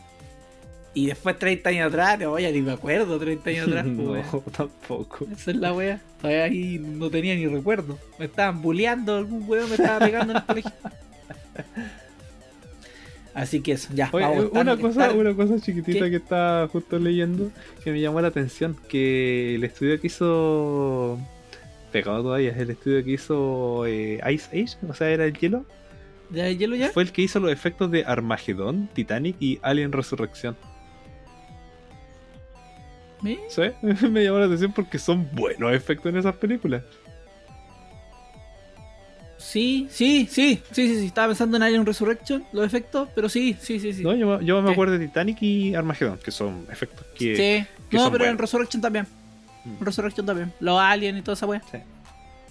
Y 0.94 1.06
después 1.06 1.38
30 1.38 1.68
años 1.70 1.88
atrás, 1.88 2.18
no, 2.18 2.38
ya 2.38 2.50
ni 2.50 2.62
me 2.62 2.72
acuerdo 2.72 3.18
30 3.18 3.50
años 3.50 3.68
atrás, 3.68 3.84
pues, 3.96 3.96
no, 3.96 4.10
weón. 4.12 4.42
tampoco. 4.56 5.26
Esa 5.32 5.50
es 5.50 5.56
la 5.56 5.72
wea. 5.72 6.00
Todavía 6.20 6.44
ahí 6.44 6.78
no 6.78 7.10
tenía 7.10 7.34
ni 7.34 7.46
recuerdo. 7.46 7.98
Me 8.18 8.24
estaban 8.26 8.62
bulleando, 8.62 9.16
algún 9.16 9.44
weón 9.48 9.68
me 9.68 9.74
estaba 9.76 9.98
pegando 10.04 10.32
en 10.32 10.36
el 10.38 10.44
colegio. 10.44 10.72
Así 13.38 13.60
que 13.60 13.72
eso, 13.72 13.90
ya. 13.94 14.10
Oye, 14.12 14.24
vamos, 14.24 14.50
una 14.50 14.76
cosa, 14.76 15.12
una 15.12 15.32
cosa 15.32 15.60
chiquitita 15.60 16.06
¿Qué? 16.06 16.10
que 16.10 16.16
estaba 16.16 16.66
justo 16.66 16.98
leyendo 16.98 17.52
que 17.84 17.92
me 17.92 18.00
llamó 18.00 18.20
la 18.20 18.28
atención, 18.28 18.76
que 18.88 19.54
el 19.54 19.62
estudio 19.62 20.00
que 20.00 20.08
hizo 20.08 21.20
pegado 21.92 22.24
todavía, 22.24 22.50
el 22.50 22.70
estudio 22.70 23.04
que 23.04 23.12
hizo 23.12 23.86
eh, 23.86 24.20
Ice 24.32 24.48
Age, 24.48 24.76
o 24.88 24.92
sea, 24.92 25.10
era 25.10 25.24
el 25.24 25.34
hielo, 25.34 25.64
¿Ya 26.30 26.48
el 26.48 26.58
hielo 26.58 26.74
ya? 26.74 26.90
fue 26.90 27.04
el 27.04 27.12
que 27.12 27.22
hizo 27.22 27.38
los 27.38 27.52
efectos 27.52 27.92
de 27.92 28.04
Armagedón, 28.04 28.88
Titanic 28.92 29.36
y 29.38 29.60
Alien 29.62 29.92
Resurrección. 29.92 30.56
¿Eh? 33.24 33.38
¿Sí? 33.48 33.62
me 34.08 34.24
llamó 34.24 34.40
la 34.40 34.46
atención 34.46 34.72
porque 34.72 34.98
son 34.98 35.28
buenos 35.32 35.72
efectos 35.72 36.10
en 36.10 36.18
esas 36.18 36.34
películas. 36.34 36.82
Sí, 39.38 39.86
sí, 39.90 40.28
sí, 40.30 40.60
sí, 40.72 40.88
sí, 40.88 40.98
sí. 41.00 41.06
Estaba 41.06 41.28
pensando 41.28 41.56
en 41.56 41.62
Alien 41.62 41.86
Resurrection, 41.86 42.44
los 42.52 42.66
efectos, 42.66 43.08
pero 43.14 43.28
sí, 43.28 43.56
sí, 43.60 43.78
sí, 43.78 43.92
sí. 43.92 44.02
No, 44.02 44.14
yo, 44.14 44.40
yo 44.40 44.60
me 44.60 44.68
Sí. 44.68 44.72
acuerdo 44.72 44.98
de 44.98 45.06
Titanic 45.06 45.40
y 45.42 45.74
Armagedón, 45.74 46.18
que 46.18 46.30
son 46.32 46.66
efectos 46.70 47.06
que... 47.14 47.36
Sí. 47.36 47.66
que 47.88 47.96
No, 47.96 48.02
son 48.04 48.12
pero 48.12 48.24
en 48.24 48.30
buenos. 48.30 48.40
Resurrection 48.40 48.82
también. 48.82 49.06
Mm. 49.64 49.70
En 49.78 49.86
Resurrection 49.86 50.26
también. 50.26 50.52
Los 50.60 50.80
aliens 50.80 51.18
y 51.18 51.22
toda 51.22 51.34
esa 51.34 51.46
wea. 51.46 51.62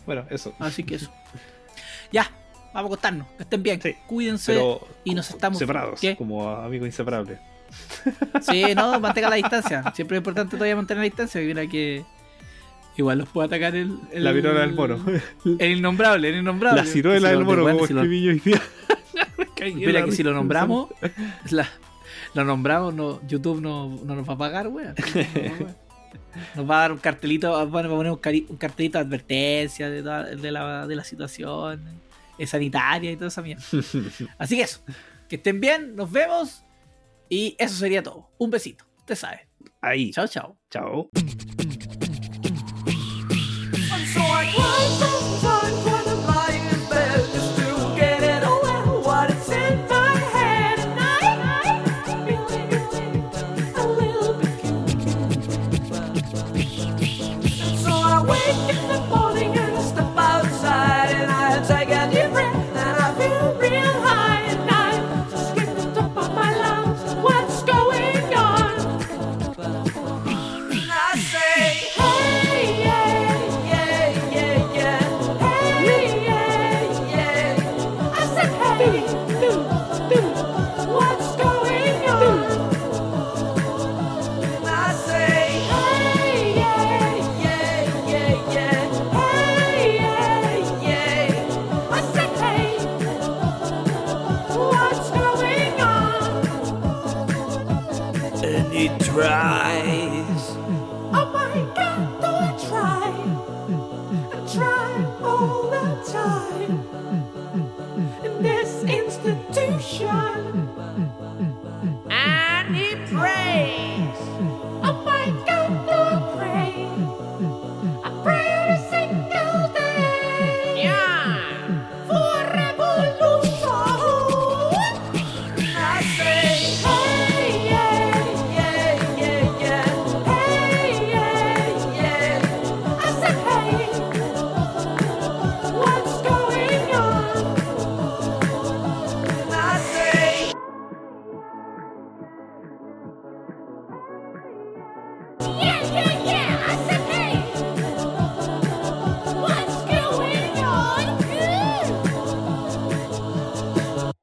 Bueno, 0.05 0.25
eso. 0.29 0.53
Así 0.59 0.83
que 0.83 0.95
eso. 0.95 1.11
Ya, 2.11 2.31
vamos 2.73 2.75
a 2.75 2.79
acostarnos. 2.93 3.27
Que 3.35 3.43
estén 3.43 3.61
bien. 3.61 3.81
Sí, 3.81 3.93
Cuídense. 4.07 4.53
Pero 4.53 4.87
y 5.03 5.13
nos 5.13 5.29
estamos 5.29 5.59
separados, 5.59 5.99
¿Qué? 5.99 6.15
como 6.15 6.49
amigos 6.49 6.87
inseparables. 6.87 7.37
Sí, 8.41 8.63
no, 8.75 8.97
mantenga 9.01 9.29
la 9.29 9.35
distancia. 9.35 9.83
Siempre 9.93 10.15
es 10.15 10.21
importante 10.21 10.55
todavía 10.55 10.77
mantener 10.77 10.99
la 11.01 11.03
distancia. 11.03 11.41
que 11.41 11.47
Mira 11.47 11.67
que 11.67 12.05
igual 13.01 13.19
los 13.19 13.29
puede 13.29 13.47
atacar 13.47 13.75
el, 13.75 13.97
el- 14.11 14.23
La 14.23 14.31
viruela 14.31 14.61
del 14.61 14.73
mono. 14.73 15.03
El 15.59 15.71
innombrable, 15.77 16.29
el 16.29 16.35
innombrable. 16.37 16.81
La 16.81 16.87
ciruela 16.87 17.29
del 17.29 17.43
mono, 17.43 17.63
como 17.63 17.85
escribí 17.85 18.21
yo 18.23 18.31
hoy 18.31 18.39
día. 18.39 18.61
Mira 19.75 20.03
que 20.05 20.11
si 20.11 20.23
lo 20.23 20.33
nombramos, 20.33 20.89
la- 21.51 21.69
lo 22.33 22.43
nombramos, 22.43 22.93
no, 22.93 23.21
YouTube 23.27 23.61
no, 23.61 23.89
no 24.03 24.15
nos 24.15 24.27
va 24.29 24.33
a 24.33 24.37
pagar, 24.37 24.67
weón. 24.67 24.93
Nos 26.55 26.69
va 26.69 26.77
a 26.77 26.81
dar 26.81 26.91
un 26.91 26.97
cartelito, 26.99 27.49
bueno, 27.67 27.89
va 27.89 27.95
a 27.95 27.97
poner 27.97 28.11
un, 28.11 28.19
cari- 28.19 28.45
un 28.47 28.57
cartelito 28.57 28.97
de 28.99 29.05
advertencia 29.05 29.89
de, 29.89 30.01
toda- 30.03 30.23
de 30.25 30.51
la, 30.51 30.85
de 30.87 30.95
la 30.95 31.03
situación 31.03 31.81
eh, 32.37 32.45
sanitaria 32.45 33.11
y 33.11 33.15
toda 33.15 33.29
esa 33.29 33.41
mierda. 33.41 33.63
Así 34.37 34.55
que 34.55 34.61
eso, 34.63 34.81
que 35.27 35.37
estén 35.37 35.59
bien, 35.59 35.95
nos 35.95 36.11
vemos 36.11 36.63
y 37.29 37.55
eso 37.57 37.75
sería 37.75 38.03
todo. 38.03 38.29
Un 38.37 38.51
besito, 38.51 38.85
usted 38.99 39.15
sabe. 39.15 39.47
Ahí. 39.81 40.11
Chao, 40.11 40.27
chao. 40.27 40.57
Chao. 40.69 41.09
What? 44.45 45.26